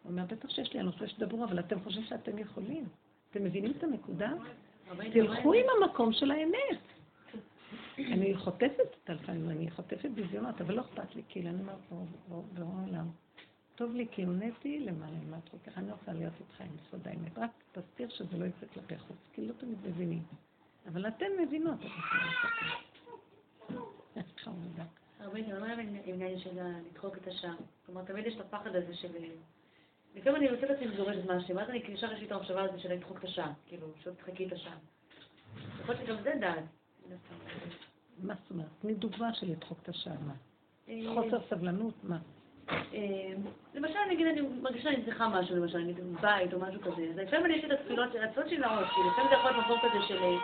הוא 0.02 0.12
אומר, 0.12 0.24
בטח 0.24 0.50
שיש 0.50 0.72
לי 0.72 0.80
הנושא 0.80 1.06
שתדברו, 1.06 1.44
אבל 1.44 1.58
אתם 1.58 1.80
חושבים 1.80 2.04
שאתם 2.04 2.38
יכולים. 2.38 2.84
אתם 3.30 3.44
מבינים 3.44 3.72
את 3.78 3.84
הנקודה? 3.84 4.32
תלכו 5.12 5.52
עם 5.52 5.64
המקום 5.76 6.12
של 6.12 6.30
האמת. 6.30 6.78
אני 8.06 8.36
חוטפת 8.36 8.96
את 9.04 9.10
לפעמים, 9.10 9.50
אני 9.50 9.70
חוטפת 9.70 10.10
ביזיונות, 10.14 10.60
אבל 10.60 10.74
לא 10.74 10.80
אכפת 10.80 11.16
לי, 11.16 11.22
כאילו, 11.28 11.48
אני 11.48 11.60
אומרת, 11.60 11.78
בעולם. 12.54 13.06
טוב 13.74 13.94
לי 13.94 14.06
כי 14.10 14.24
הונאתי 14.24 14.78
למעלה 14.78 15.16
למטה, 15.26 15.58
ככה 15.66 15.80
אני 15.80 15.92
רוצה 15.92 16.12
להיות 16.12 16.32
איתך 16.40 16.60
עם 16.60 16.68
יסוד 16.86 17.08
האמת. 17.08 17.38
רק 17.38 17.50
תסתיר 17.72 18.08
שזה 18.08 18.38
לא 18.38 18.44
יצא 18.44 18.66
כלפי 18.74 18.98
חוץ, 18.98 19.16
כי 19.32 19.46
לא 19.46 19.52
תמיד 19.52 19.78
מבינים. 19.86 20.22
אבל 20.86 21.08
אתן 21.08 21.26
מבינות 21.42 21.78
את. 21.80 21.90
חמודה. 24.44 24.84
הרבה 25.20 25.38
אני 25.38 25.56
אומרת 25.56 25.78
העניין 25.78 26.38
של 26.38 26.50
לדחוק 26.86 27.16
את 27.16 27.28
השער. 27.28 27.56
כלומר, 27.86 28.04
תמיד 28.04 28.26
יש 28.26 28.34
את 28.34 28.40
הפחד 28.40 28.76
הזה 28.76 28.94
של... 28.94 29.08
לפעמים 30.14 30.36
אני 30.36 30.46
יוצאת 30.46 30.70
עצמי 30.70 30.96
זורקת 30.96 31.24
משהו, 31.24 31.56
ואז 31.56 31.68
אני 31.68 31.78
ישר 31.88 32.12
יש 32.12 32.20
לי 32.20 32.26
את 32.26 32.32
המחשבה 32.32 32.62
הזאת 32.62 32.80
של 32.80 32.92
לדחוק 32.92 33.18
את 33.18 33.24
השער. 33.24 33.50
כאילו, 33.66 33.86
שתחכי 34.00 34.46
את 34.46 34.52
השער. 34.52 34.78
יכול 35.80 35.94
להיות 35.94 36.06
שגם 36.06 36.22
זה 36.22 36.32
דעת. 36.40 36.64
מה 38.22 38.34
זאת 38.42 38.50
אומרת? 38.50 38.66
תני 38.80 38.94
דוגמה 38.94 39.34
של 39.34 39.50
לדחוק 39.50 39.78
את 39.82 39.88
השער. 39.88 40.14
אה, 40.88 40.94
חוסר 41.14 41.38
סבלנות, 41.50 41.94
מה? 42.02 42.18
אה, 42.70 43.32
למשל, 43.74 43.98
נגיד, 44.10 44.26
אני 44.26 44.40
מרגישה 44.40 44.92
שאני 44.92 45.04
צריכה 45.04 45.28
משהו, 45.28 45.56
למשל, 45.56 45.78
נגיד, 45.78 46.04
בית 46.20 46.54
או 46.54 46.60
משהו 46.60 46.80
כזה. 46.80 47.02
אז 47.10 47.18
לפעמים 47.18 47.46
אני 47.46 47.54
יש 47.54 47.64
לי 47.64 47.74
את 47.74 47.80
התפילות, 47.80 48.08
התפילות 48.24 48.48
שלי 48.48 48.58
נראות, 48.58 48.88
כאילו, 48.88 49.10
לפעמים 49.10 49.30
זה 49.30 49.36
יכול 49.36 49.50
להיות 49.50 49.64
מקום 49.64 49.78
כזה 49.78 50.06
של, 50.08 50.22
אה, 50.22 50.36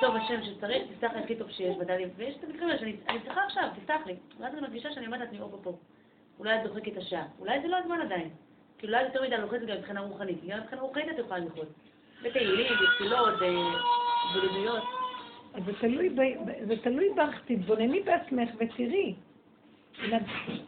טוב, 0.00 0.16
השם 0.16 0.42
שצריך, 0.42 0.82
תפתח 0.92 1.10
לי 1.14 1.24
הכי 1.24 1.36
טוב 1.36 1.50
שיש 1.50 1.76
בדלי, 1.76 2.06
ויש 2.16 2.36
את 2.36 2.44
המקרים 2.44 2.68
האלה 2.68 2.78
שאני 2.78 2.96
צריכה 3.24 3.40
עכשיו, 3.44 3.68
תפתח 3.76 4.00
לי. 4.06 4.16
ואז 4.38 4.52
אני 4.52 4.60
מרגישה 4.60 4.92
שאני 4.92 5.06
אומרת 5.06 5.20
לעצמי, 5.20 5.40
או 5.40 5.62
פה, 5.62 5.76
אולי 6.38 6.56
את 6.56 6.62
דוחקת 6.68 6.92
את 6.92 6.96
השעה, 6.96 7.24
אולי 7.38 7.62
זה 7.62 7.68
לא 7.68 7.76
הזמן 7.76 8.00
עדיין. 8.00 8.30
כאילו, 8.78 8.92
אולי 8.92 9.04
יותר 9.04 9.22
מדי 9.22 9.36
לוחצת 9.36 9.66
גם 9.66 9.76
מבחינה 9.76 10.00
רוחנית, 10.00 10.44
גם 10.46 10.60
מבחינה 10.60 10.82
רוחנית 10.82 11.08
את 11.08 11.18
יכולה 11.18 11.38
ללחוץ. 11.38 11.68
בתהילים, 12.22 12.72
בתפילות, 12.82 13.34
בלימויות. 14.34 14.82
זה 16.66 16.76
תלוי 16.82 17.08
בך, 17.16 17.40
תתבונני 17.46 18.00
בעצמך 18.00 18.50
ותראי. 18.58 19.14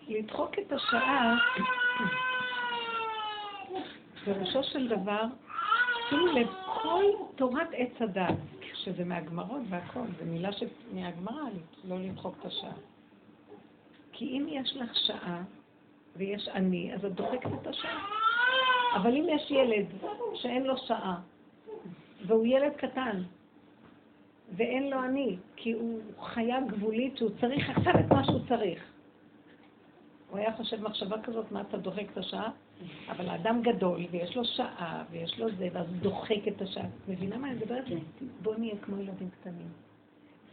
לדחוק 0.09 0.59
את 0.59 0.73
השעה, 0.73 1.37
פירושו 4.25 4.63
של 4.63 4.89
דבר, 4.89 5.23
שימו 6.09 6.27
לב, 6.27 6.47
כל 6.83 7.05
תורת 7.37 7.69
עץ 7.73 7.93
הדת, 8.01 8.35
שזה 8.75 9.05
מהגמרות 9.05 9.63
והכל, 9.69 10.01
זו 10.19 10.25
מילה 10.25 10.51
מהגמרא, 10.93 11.43
לא 11.85 11.99
לדחוק 11.99 12.37
את 12.41 12.47
השעה. 12.47 12.75
כי 14.13 14.25
אם 14.25 14.47
יש 14.49 14.77
לך 14.77 14.97
שעה 14.97 15.43
ויש 16.17 16.49
אני, 16.49 16.95
אז 16.95 17.05
את 17.05 17.13
דוחקת 17.13 17.51
את 17.63 17.67
השעה. 17.67 18.07
אבל 18.97 19.17
אם 19.17 19.27
יש 19.29 19.51
ילד 19.51 19.87
שאין 20.35 20.63
לו 20.63 20.79
שעה, 20.79 21.17
והוא 22.27 22.47
ילד 22.47 22.73
קטן, 22.77 23.23
ואין 24.57 24.91
לו 24.91 25.05
אני, 25.05 25.37
כי 25.57 25.73
הוא 25.73 26.01
חיה 26.23 26.61
גבולית 26.61 27.17
שהוא 27.17 27.31
צריך 27.41 27.71
עכשיו 27.71 27.93
את 28.01 28.13
מה 28.13 28.25
שהוא 28.25 28.41
צריך. 28.49 28.85
הוא 30.31 30.39
היה 30.39 30.53
חושב 30.57 30.83
מחשבה 30.83 31.23
כזאת, 31.23 31.53
מה 31.53 31.61
אתה 31.61 31.77
דוחק 31.77 32.05
את 32.13 32.19
השעה? 32.19 32.51
אבל 33.09 33.29
האדם 33.29 33.63
גדול, 33.63 34.01
ויש 34.11 34.37
לו 34.37 34.45
שעה, 34.45 35.05
ויש 35.11 35.39
לו 35.39 35.47
זה, 35.59 35.69
ואז 35.73 35.87
דוחק 36.01 36.49
את 36.49 36.63
השעה. 36.63 36.87
מבינה 37.09 37.39
מה 37.39 37.47
אני 37.47 37.57
מדברת? 37.57 37.85
כן. 37.89 37.99
בואו 38.43 38.59
נהיה 38.59 38.77
כמו 38.83 38.97
ילדים 38.97 39.31
קטנים. 39.31 39.69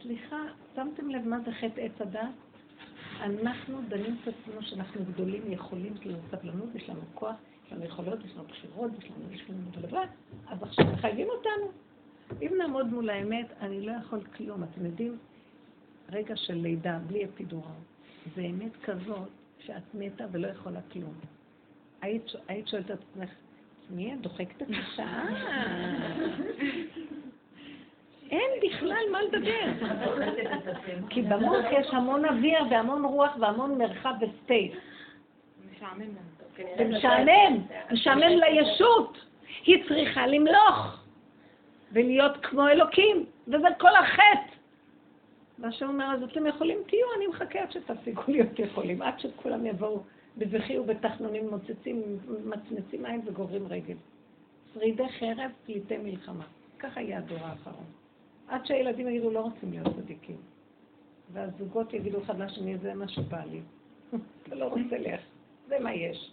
סליחה, 0.02 0.36
שמתם 0.74 1.10
לב 1.10 1.28
מה 1.28 1.40
זה 1.40 1.52
חטא 1.52 1.80
עץ 1.80 2.00
הדת? 2.00 2.20
אנחנו 3.20 3.80
דנים 3.88 4.16
את 4.22 4.28
עצמנו 4.28 4.62
שאנחנו 4.62 5.04
גדולים, 5.04 5.52
יכולים, 5.52 5.94
יש 6.00 6.06
לנו 6.06 6.18
סבלנות, 6.30 6.74
יש 6.74 6.88
לנו 6.88 7.00
כוח, 7.14 7.34
יש 7.66 7.72
לנו 7.72 7.84
יכולות, 7.84 8.24
יש 8.24 8.32
לנו 8.36 8.44
בחירות, 8.44 8.90
יש 8.98 9.10
לנו, 9.10 9.32
יש 9.32 9.50
לנו 9.50 9.60
אז 10.46 10.62
עכשיו 10.62 10.86
מחייבים 10.92 11.28
אותנו. 11.28 11.72
אם 12.42 12.52
נעמוד 12.58 12.86
מול 12.86 13.10
האמת, 13.10 13.46
אני 13.60 13.86
לא 13.86 13.92
יכול 13.92 14.20
כלום. 14.36 14.62
אתם 14.62 14.86
יודעים, 14.86 15.18
רגע 16.12 16.36
של 16.36 16.54
לידה, 16.54 16.98
בלי 17.06 17.24
אפידורל, 17.24 17.80
זה 18.36 18.42
אמת 18.42 18.76
כזאת 18.84 19.28
שאת 19.58 19.94
מתה 19.94 20.24
ולא 20.32 20.48
יכולה 20.48 20.80
כלום. 20.92 21.14
היית, 22.02 22.26
היית 22.48 22.68
שואלת 22.68 22.90
את 22.90 22.98
עצמך, 23.00 23.30
מי 23.90 24.14
את 24.14 24.20
דוחקת 24.20 24.62
את 24.62 24.66
השעה? 24.70 25.28
אין 28.30 28.50
בכלל 28.62 29.04
מה 29.12 29.22
לדבר. 29.22 29.88
כי 31.08 31.22
במוח 31.22 31.64
יש 31.72 31.86
המון 31.92 32.24
אוויר 32.24 32.62
והמון 32.70 33.04
רוח 33.04 33.36
והמון 33.40 33.78
מרחב 33.78 34.14
וספייס. 34.20 34.74
זה 36.78 36.84
משעמם, 36.84 37.58
משעמם 37.92 38.22
לישות. 38.22 39.24
היא 39.66 39.84
צריכה 39.88 40.26
למלוך 40.26 41.01
ולהיות 41.92 42.32
כמו 42.42 42.68
אלוקים, 42.68 43.26
וזה 43.48 43.68
כל 43.78 43.96
החטא. 43.96 44.52
מה 45.58 45.72
שאומר, 45.72 46.14
אז 46.14 46.22
אתם 46.22 46.46
יכולים, 46.46 46.78
תהיו, 46.86 47.06
אני 47.16 47.26
מחכה 47.26 47.60
עד 47.60 47.72
שתפסיקו 47.72 48.22
להיות 48.32 48.58
יכולים, 48.58 49.02
עד 49.02 49.20
שכולם 49.20 49.66
יבואו 49.66 50.02
בבכי 50.38 50.78
ובתחנונים, 50.78 51.50
מוצצים, 51.50 52.02
מצמצים 52.44 53.06
עין 53.06 53.20
וגוברים 53.24 53.66
רגל. 53.66 53.94
שרידי 54.74 55.08
חרב, 55.08 55.50
פליטי 55.66 55.98
מלחמה. 55.98 56.44
ככה 56.78 57.00
יהיה 57.00 57.18
הדור 57.18 57.38
האחרון. 57.40 57.84
עד 58.48 58.66
שהילדים 58.66 59.08
יגידו, 59.08 59.30
לא 59.30 59.40
רוצים 59.40 59.70
להיות 59.70 59.86
צדיקים. 59.96 60.36
והזוגות 61.32 61.92
יגידו 61.92 62.22
אחד 62.22 62.38
לשני, 62.38 62.78
זה 62.78 62.94
מה 62.94 63.08
שבא 63.08 63.44
לי. 63.44 63.60
אתה 64.42 64.54
לא 64.54 64.64
רוצה 64.64 64.98
לך, 64.98 65.20
זה 65.68 65.78
מה 65.78 65.94
יש. 65.94 66.32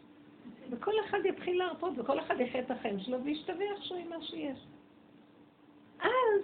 וכל 0.70 0.92
אחד 1.06 1.18
יתחיל 1.26 1.58
להרפות, 1.58 1.94
וכל 1.98 2.20
אחד 2.20 2.36
יחיה 2.40 2.62
את 2.62 2.72
החיים 2.72 3.00
שלו, 3.00 3.24
וישתבח 3.24 3.82
שהוא 3.82 4.00
עם 4.00 4.10
מה 4.10 4.22
שיש. 4.22 4.60
אז 6.02 6.42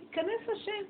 ייכנס 0.00 0.48
השם. 0.52 0.84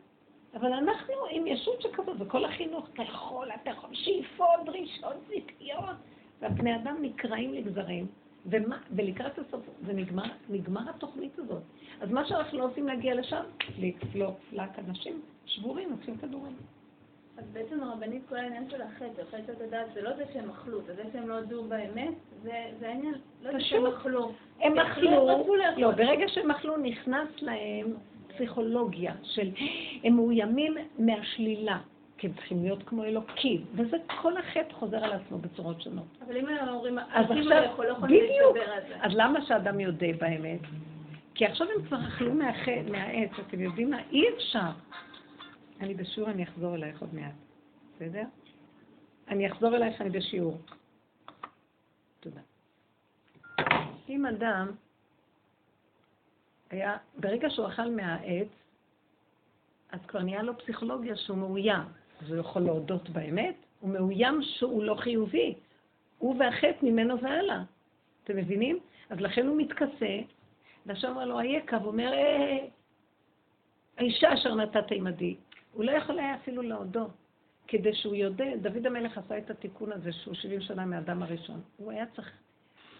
אבל 0.54 0.72
אנחנו 0.72 1.14
עם 1.30 1.46
ישות 1.46 1.82
שכזאת, 1.82 2.16
וכל 2.18 2.44
החינוך, 2.44 2.88
אתה 2.92 3.02
יכול, 3.02 3.48
אתה 3.62 3.70
יכול, 3.70 3.90
שאיפות, 3.92 4.64
דרישות, 4.64 5.16
ציפיות, 5.28 5.96
והבני 6.40 6.76
אדם 6.76 6.96
נקרעים 7.02 7.54
לגזרים, 7.54 8.06
ומה, 8.46 8.78
ולקראת 8.90 9.38
הסוף, 9.38 9.60
זה 9.86 9.92
נגמר, 9.92 10.30
נגמר 10.48 10.90
התוכנית 10.90 11.38
הזאת. 11.38 11.62
אז 12.00 12.10
מה 12.10 12.28
שאנחנו 12.28 12.58
לא 12.58 12.64
עושים 12.64 12.86
להגיע 12.86 13.14
לשם, 13.14 13.42
לפלוק, 13.78 14.38
פלק, 14.50 14.78
אנשים 14.78 15.22
שבורים, 15.46 15.90
לוקחים 15.90 16.18
כדורים. 16.18 16.56
אז 17.38 17.44
בעצם 17.52 17.82
הרבנית, 17.82 18.22
כל 18.28 18.36
העניין 18.36 18.70
של 18.70 18.82
החטא, 18.82 19.22
חטא 19.30 19.64
הדעת, 19.64 19.86
זה 19.94 20.02
לא 20.02 20.16
זה 20.16 20.24
שהם 20.32 20.50
אכלו, 20.50 20.82
זה 20.86 20.94
זה 20.94 21.02
שהם 21.12 21.28
לא 21.28 21.38
הודו 21.38 21.64
באמת, 21.64 22.14
זה, 22.42 22.88
העניין, 22.88 23.14
לא 23.42 23.52
זה 23.52 23.60
שהם 23.60 23.86
אכלו. 23.86 24.32
הם 24.60 24.78
אכלו, 24.78 25.28
לא, 25.76 25.90
ברגע 25.90 26.28
שהם 26.28 26.50
אכלו 26.50 26.76
נכנס 26.76 27.28
להם 27.40 27.94
פסיכולוגיה 28.28 29.12
של 29.22 29.50
הם 30.04 30.16
מאוימים 30.16 30.74
מהשלילה, 30.98 31.78
כי 32.18 32.26
הם 32.26 32.32
צריכים 32.32 32.62
להיות 32.62 32.82
כמו 32.82 33.04
אלוקים, 33.04 33.64
וזה 33.74 33.96
כל 34.22 34.36
החטא 34.36 34.72
חוזר 34.72 35.04
על 35.04 35.12
עצמו 35.12 35.38
בצורות 35.38 35.80
שונות. 35.80 36.06
אבל 36.26 36.36
אם 36.36 36.48
הם 36.48 36.68
אומרים, 36.68 36.98
אז 36.98 37.26
עכשיו, 37.30 37.84
לא 37.88 37.94
בדיוק, 37.94 38.56
אז 39.00 39.12
למה 39.14 39.42
שאדם 39.46 39.80
יודה 39.80 40.06
באמת? 40.20 40.60
כי 41.34 41.46
עכשיו 41.46 41.66
הם 41.76 41.86
כבר 41.86 41.98
אכלו 42.08 42.34
מהעץ, 42.90 43.30
אתם 43.48 43.60
יודעים 43.60 43.90
מה? 43.90 43.98
אי 44.10 44.24
אפשר. 44.36 44.70
אני 45.82 45.94
בשיעור, 45.94 46.30
אני 46.30 46.44
אחזור 46.44 46.74
אלייך 46.74 47.00
עוד 47.00 47.14
מעט, 47.14 47.34
בסדר? 47.94 48.24
אני 49.28 49.52
אחזור 49.52 49.76
אלייך, 49.76 50.00
אני 50.00 50.10
בשיעור. 50.10 50.58
תודה. 52.20 52.40
אם 54.08 54.26
אדם 54.26 54.70
היה, 56.70 56.96
ברגע 57.18 57.50
שהוא 57.50 57.68
אכל 57.68 57.90
מהעץ, 57.90 58.48
אז 59.90 60.00
כבר 60.08 60.22
נהיה 60.22 60.42
לו 60.42 60.58
פסיכולוגיה 60.58 61.16
שהוא 61.16 61.38
מאוים. 61.38 61.82
אז 62.20 62.30
הוא 62.30 62.38
יכול 62.38 62.62
להודות 62.62 63.10
באמת, 63.10 63.56
הוא 63.80 63.90
מאוים 63.90 64.42
שהוא 64.42 64.84
לא 64.84 64.94
חיובי. 64.94 65.54
הוא 66.18 66.36
והחטא 66.38 66.78
ממנו 66.82 67.20
והלאה. 67.20 67.62
אתם 68.24 68.36
מבינים? 68.36 68.78
אז 69.10 69.20
לכן 69.20 69.46
הוא 69.46 69.56
מתכסה, 69.58 70.18
ועכשיו 70.86 71.10
אומר 71.10 71.24
לו, 71.24 71.38
היקב, 71.38 71.82
הוא 71.82 71.86
אומר, 71.86 72.12
אה, 72.12 72.66
האישה 73.98 74.34
אשר 74.34 74.54
נתת 74.54 74.90
עמדי. 74.90 75.36
הוא 75.72 75.84
לא 75.84 75.90
יכול 75.90 76.18
היה 76.18 76.34
אפילו 76.34 76.62
להודות, 76.62 77.10
כדי 77.68 77.94
שהוא 77.94 78.14
יודע, 78.14 78.56
דוד 78.62 78.86
המלך 78.86 79.18
עשה 79.18 79.38
את 79.38 79.50
התיקון 79.50 79.92
הזה 79.92 80.12
שהוא 80.12 80.34
70 80.34 80.60
שנה 80.60 80.84
מהאדם 80.84 81.22
הראשון. 81.22 81.60
הוא 81.76 81.92
היה 81.92 82.06
צריך 82.06 82.32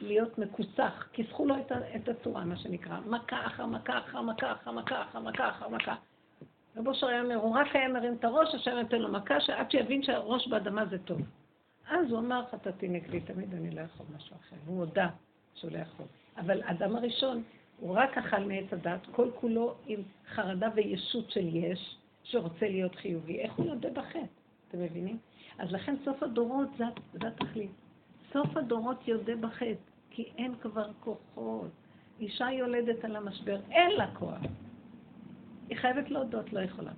להיות 0.00 0.38
מכוסח, 0.38 1.08
כיסחו 1.12 1.46
לו 1.46 1.54
את 1.96 2.08
הצורה, 2.08 2.44
מה 2.44 2.56
שנקרא, 2.56 3.00
מכה 3.06 3.46
אחר 3.46 3.66
מכה 3.66 3.98
אחר 3.98 4.22
מכה 4.22 4.52
אחר 4.52 4.72
מכה 4.72 5.02
אחר 5.02 5.20
מכה 5.20 5.48
אחר 5.48 5.68
מכה. 5.68 5.94
רב 6.76 6.88
אושר 6.88 7.06
היה 7.06 7.22
אומר, 7.22 7.34
הוא 7.34 7.56
רק 7.56 7.76
היה 7.76 7.88
מרים 7.88 8.14
את 8.14 8.24
הראש, 8.24 8.54
השם 8.54 8.70
נותן 8.70 8.98
לו 8.98 9.12
מכה, 9.12 9.40
שעד 9.40 9.70
שיבין 9.70 10.02
שהראש 10.02 10.48
באדמה 10.48 10.86
זה 10.86 10.98
טוב. 10.98 11.20
אז 11.90 12.10
הוא 12.10 12.18
אמר, 12.18 12.44
חטאתי 12.50 12.88
נגדי, 12.88 13.20
תמיד 13.20 13.54
אני 13.54 13.70
לא 13.70 13.80
יכול 13.80 14.06
משהו 14.16 14.36
אחר. 14.36 14.56
הוא 14.66 14.78
הודה 14.78 15.08
שהוא 15.54 15.72
לא 15.72 15.78
יכול. 15.78 16.06
אבל 16.36 16.62
אדם 16.64 16.96
הראשון, 16.96 17.42
הוא 17.80 17.96
רק 17.96 18.18
אכל 18.18 18.44
מעץ 18.44 18.72
הדת, 18.72 19.00
כל 19.10 19.30
כולו 19.40 19.74
עם 19.86 20.02
חרדה 20.28 20.68
וישות 20.74 21.30
של 21.30 21.56
יש, 21.56 21.96
שרוצה 22.32 22.68
להיות 22.68 22.94
חיובי. 22.94 23.40
איך 23.40 23.52
הוא 23.54 23.66
יודע 23.66 23.90
בחטא? 23.90 24.18
אתם 24.68 24.78
מבינים? 24.80 25.18
אז 25.58 25.72
לכן 25.72 25.94
סוף 26.04 26.22
הדורות 26.22 26.68
זה, 26.78 26.84
זה 27.12 27.28
התכלית. 27.28 27.70
סוף 28.32 28.56
הדורות 28.56 29.08
יודה 29.08 29.36
בחטא. 29.36 29.92
כי 30.10 30.22
אין 30.38 30.54
כבר 30.60 30.90
כוחות. 31.00 31.70
אישה 32.20 32.50
יולדת 32.50 33.04
על 33.04 33.16
המשבר, 33.16 33.60
אין 33.70 33.90
לה 33.90 34.14
כוח. 34.14 34.40
היא 35.68 35.76
חייבת 35.76 36.10
להודות, 36.10 36.52
לא 36.52 36.60
יכולה. 36.60 36.92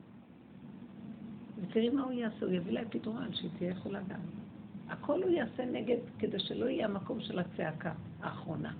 ותראי 1.62 1.90
מה 1.90 2.02
הוא 2.02 2.12
יעשה, 2.12 2.47
הוא 2.47 2.52
יביא 2.52 2.73
להם 2.73 2.89
פתרון, 2.90 3.35
שהיא 3.35 3.51
תהיה 3.59 3.70
יכולה 3.70 4.01
גם. 4.09 4.20
הכל 4.89 5.23
הוא 5.23 5.31
יעשה 5.31 5.65
נגד, 5.65 5.97
כדי 6.19 6.39
שלא 6.39 6.66
יהיה 6.66 6.85
המקום 6.85 7.20
של 7.20 7.39
הצעקה 7.39 7.93
האחרונה. 8.20 8.73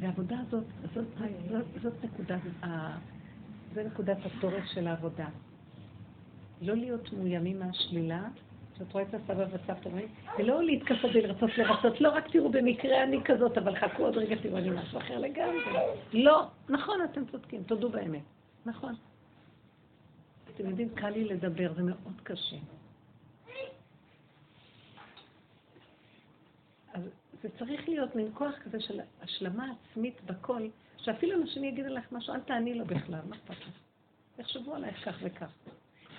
והעבודה 0.00 0.40
הזאת, 0.40 0.64
זאת, 0.94 1.04
זאת, 1.50 1.64
זאת 1.82 2.04
נקודת, 2.04 2.40
זה 3.74 3.84
נקודת 3.84 4.18
התורף 4.26 4.64
של 4.64 4.86
העבודה. 4.86 5.26
לא 6.62 6.74
להיות 6.74 7.12
מאוימים 7.12 7.58
מהשלילה, 7.58 8.28
שאת 8.78 8.92
רואה 8.92 9.04
את 9.04 9.14
הסבא 9.14 9.44
והסבתא 9.50 9.88
ולא 10.38 10.64
להתכסות 10.64 11.10
ולרצות 11.14 11.50
לרצות, 11.58 12.00
לא 12.00 12.08
רק 12.08 12.32
תראו 12.32 12.50
במקרה 12.50 13.02
אני 13.02 13.24
כזאת, 13.24 13.58
אבל 13.58 13.76
חכו 13.76 14.02
עוד 14.02 14.16
רגע 14.16 14.36
תראו 14.42 14.58
אני 14.58 14.70
משהו 14.70 14.98
אחר 14.98 15.18
לגמרי. 15.18 15.58
לא, 16.12 16.46
נכון, 16.68 16.98
אתם 17.04 17.26
צודקים, 17.26 17.62
תודו 17.62 17.88
באמת, 17.88 18.22
נכון. 18.66 18.94
אתם 20.54 20.70
יודעים, 20.70 20.88
קל 20.94 21.10
לי 21.10 21.24
לדבר, 21.24 21.72
זה 21.74 21.82
מאוד 21.82 22.20
קשה. 22.22 22.56
אז 26.94 27.02
זה 27.42 27.48
צריך 27.58 27.88
להיות 27.88 28.16
מין 28.16 28.30
כוח 28.34 28.54
כזה 28.64 28.80
של 28.80 29.00
השלמה 29.22 29.72
עצמית 29.72 30.20
בכל, 30.24 30.62
שאפילו 31.02 31.42
אנשים 31.42 31.64
יגידו 31.64 31.88
לך 31.88 32.12
משהו, 32.12 32.34
אל 32.34 32.40
תעני 32.40 32.74
לו 32.74 32.84
בכלל, 32.84 33.20
מה 33.28 33.36
אכפת 33.36 33.50
לך? 33.60 33.78
יחשבו 34.38 34.74
עלייך 34.74 35.08
כך 35.08 35.16
וכך. 35.22 35.52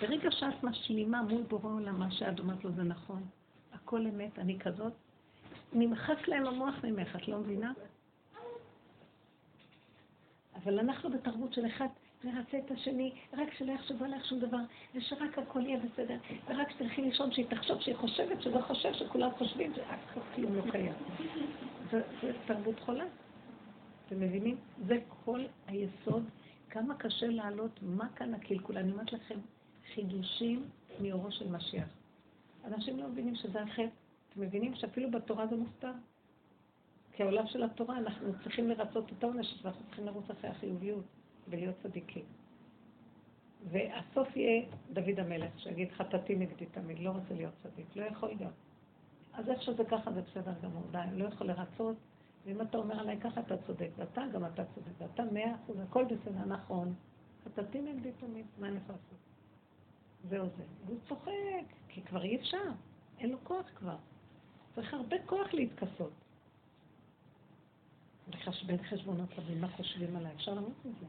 ברגע 0.02 0.32
שאת 0.32 0.64
משלימה 0.64 1.22
מול 1.22 1.42
בורא 1.42 1.74
עולם 1.74 2.00
מה 2.00 2.12
שאת 2.12 2.40
אומרת 2.40 2.64
לו 2.64 2.72
זה 2.72 2.84
נכון, 2.84 3.24
הכל 3.74 4.08
אמת, 4.08 4.40
אני 4.40 4.60
כזאת, 4.60 4.94
נמחק 5.74 6.28
להם 6.28 6.48
המוח 6.48 6.76
ממך, 6.84 7.16
את 7.16 7.28
לא 7.28 7.38
מבינה? 7.38 7.74
אבל 10.56 10.80
אנחנו 10.80 11.10
בתרבות 11.10 11.54
של 11.54 11.66
אחד 11.66 11.88
נרצה 12.24 12.58
את 12.66 12.72
השני, 12.72 13.12
רק 13.34 13.54
שלא 13.54 13.72
יחשבו 13.72 14.06
עליך 14.06 14.26
שום 14.26 14.40
דבר, 14.40 14.58
ושרק 14.96 15.38
הכל 15.38 15.62
יהיה 15.62 15.80
בסדר, 15.80 16.18
ורק 16.48 16.72
שתלכי 16.72 17.02
לישון 17.02 17.32
שהיא 17.32 17.46
תחשוב 17.50 17.82
שהיא 17.82 17.96
חושבת 17.96 18.42
שזה 18.42 18.62
חושב 18.62 18.94
שכולם 18.94 19.32
חושבים 19.38 19.74
שאף 19.76 20.18
כלום 20.36 20.56
לא 20.56 20.72
קיים. 20.72 20.94
זו 21.92 21.98
תרבות 22.46 22.80
חולה. 22.80 23.06
אתם 24.14 24.22
מבינים? 24.22 24.58
זה 24.88 24.98
כל 25.26 25.42
היסוד, 25.68 26.24
כמה 26.70 26.96
קשה 26.96 27.28
לעלות, 27.28 27.80
מה 27.82 28.10
כאן 28.16 28.34
הקלקול. 28.34 28.78
אני 28.78 28.92
אומרת 28.92 29.14
לכם, 29.14 29.40
חידושים 29.94 30.66
מאורו 31.02 31.32
של 31.32 31.52
משיח. 31.52 31.90
אנשים 32.66 32.98
לא 32.98 33.08
מבינים 33.08 33.36
שזה 33.36 33.62
החטא. 33.62 33.88
אתם 34.30 34.42
מבינים 34.42 34.76
שאפילו 34.76 35.12
בתורה 35.12 35.48
זה 35.48 35.56
מוסתר? 35.56 35.92
כי 37.14 37.24
העולם 37.24 37.48
של 37.48 37.64
התורה, 37.64 37.98
אנחנו 37.98 38.34
צריכים 38.44 38.70
לרצות 38.70 39.12
את 39.18 39.24
העונש, 39.24 39.60
ואנחנו 39.64 39.86
צריכים 39.86 40.06
לרוץ 40.06 40.30
אחרי 40.30 40.50
החיוביות 40.50 41.06
ולהיות 41.48 41.76
צדיקים. 41.84 42.26
והסוף 43.72 44.36
יהיה 44.36 44.66
דוד 44.94 45.20
המלך, 45.20 45.60
שיגיד 45.60 45.92
חטאתי 45.92 46.36
נגדי 46.36 46.66
תמיד, 46.66 47.00
לא 47.00 47.10
רוצה 47.10 47.34
להיות 47.34 47.54
צדיק, 47.64 47.96
לא 47.96 48.04
יכול 48.04 48.30
להיות. 48.30 48.54
אז 49.34 49.50
איך 49.50 49.62
שזה 49.62 49.84
ככה 49.84 50.12
זה 50.12 50.22
בסדר 50.22 50.54
גמור, 50.64 50.84
די, 50.92 51.00
לא 51.14 51.26
יכול 51.26 51.48
לרצות, 51.48 51.96
ואם 52.46 52.62
אתה 52.62 52.78
אומר 52.78 53.00
עליי 53.00 53.20
ככה 53.20 53.42
אתה 53.42 53.58
צודק, 53.58 53.90
ואתה 53.96 54.22
גם 54.34 54.46
אתה 54.46 54.64
צודק, 54.76 54.92
ואתה 54.98 55.24
מאה 55.32 55.56
אחוז, 55.56 55.80
הכל 55.80 56.06
בסדר, 56.06 56.46
נכון. 56.46 56.94
חטאתי 57.46 57.82
נגדי 57.82 58.12
תמיד, 58.12 58.46
מה 58.60 58.68
אני 58.68 58.78
יכולה 58.78 58.98
לעשות? 58.98 59.20
זהו 60.30 60.48
זה. 60.58 60.64
והוא 60.86 61.00
צוחק, 61.08 61.66
כי 61.88 62.02
כבר 62.02 62.24
אי 62.24 62.36
אפשר, 62.36 62.72
אין 63.20 63.30
לו 63.30 63.38
כוח 63.44 63.66
כבר. 63.76 63.96
צריך 64.76 64.94
הרבה 64.94 65.16
כוח 65.26 65.54
להתכסות. 65.54 66.12
לחשבן 68.28 68.84
חשבונות 68.84 69.30
רבים, 69.38 69.62
מה 69.62 69.68
חושבים 69.68 70.16
עליי, 70.16 70.32
אפשר 70.36 70.54
למות 70.54 70.86
מזה. 70.86 71.06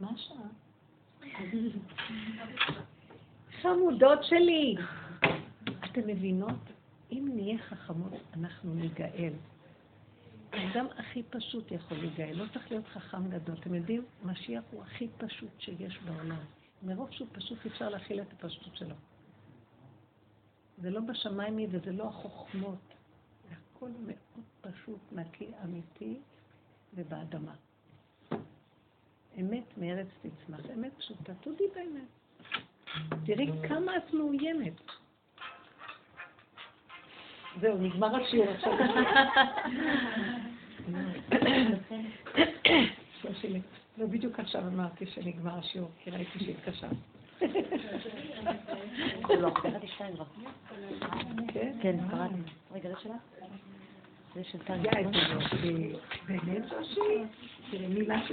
מה 0.00 0.10
השעה? 0.10 0.46
חמודות 3.62 4.24
שלי, 4.24 4.76
אתן 5.84 6.00
מבינות? 6.06 6.60
אם 7.12 7.30
נהיה 7.34 7.58
חכמות, 7.58 8.12
אנחנו 8.34 8.74
ניגאל. 8.74 9.32
האדם 10.54 10.86
הכי 10.96 11.22
פשוט 11.22 11.72
יכול 11.72 11.98
להיגאל, 11.98 12.36
לא 12.36 12.44
צריך 12.52 12.70
להיות 12.70 12.86
חכם 12.86 13.30
גדול. 13.30 13.56
אתם 13.60 13.74
יודעים, 13.74 14.04
משיח 14.24 14.64
הוא 14.70 14.82
הכי 14.82 15.08
פשוט 15.18 15.50
שיש 15.58 15.98
בעולם. 15.98 16.44
מרוב 16.82 17.10
שהוא 17.10 17.28
פשוט 17.32 17.58
אפשר 17.66 17.88
להכיל 17.88 18.20
את 18.20 18.32
הפשטות 18.32 18.76
שלו. 18.76 18.94
זה 20.78 20.90
לא 20.90 21.00
בשמיים 21.00 21.68
וזה 21.72 21.92
לא 21.92 22.08
החוכמות. 22.08 22.94
זה 23.48 23.54
הכל 23.54 23.90
מאוד 24.06 24.44
פשוט, 24.60 25.00
נקי, 25.12 25.50
אמיתי 25.64 26.18
ובאדמה. 26.94 27.54
אמת 29.40 29.78
מארץ 29.78 30.08
תצמח. 30.22 30.60
אמת 30.74 30.92
פשוטה, 30.98 31.34
תודי 31.34 31.64
באמת. 31.74 32.08
תראי 33.26 33.50
כמה 33.68 33.96
את 33.96 34.14
מאוימת. 34.14 34.80
זהו, 37.60 37.78
נגמר 37.78 38.16
השיעור 38.16 38.50
עכשיו. 38.50 38.72
לא, 43.98 44.06
בדיוק 44.06 44.40
עכשיו 44.40 44.62
אמרתי 44.68 45.06
שנגמר 45.06 45.58
השיעור, 45.58 45.90
כי 46.02 46.10
ראיתי 46.10 46.38
שהתקשרת. 46.38 46.90
שתיים 49.86 50.14
כבר. 50.14 50.24
כן, 51.82 51.96
קראתי. 52.10 52.34
רגע, 52.72 52.88
זה 52.88 52.94
שלך? 53.02 53.12
זה 54.34 54.44
של 54.44 54.58
טל. 54.58 54.78
באמת, 56.28 56.62
שושי? 56.68 57.00
תראי 57.70 57.86
מילה 57.86 58.22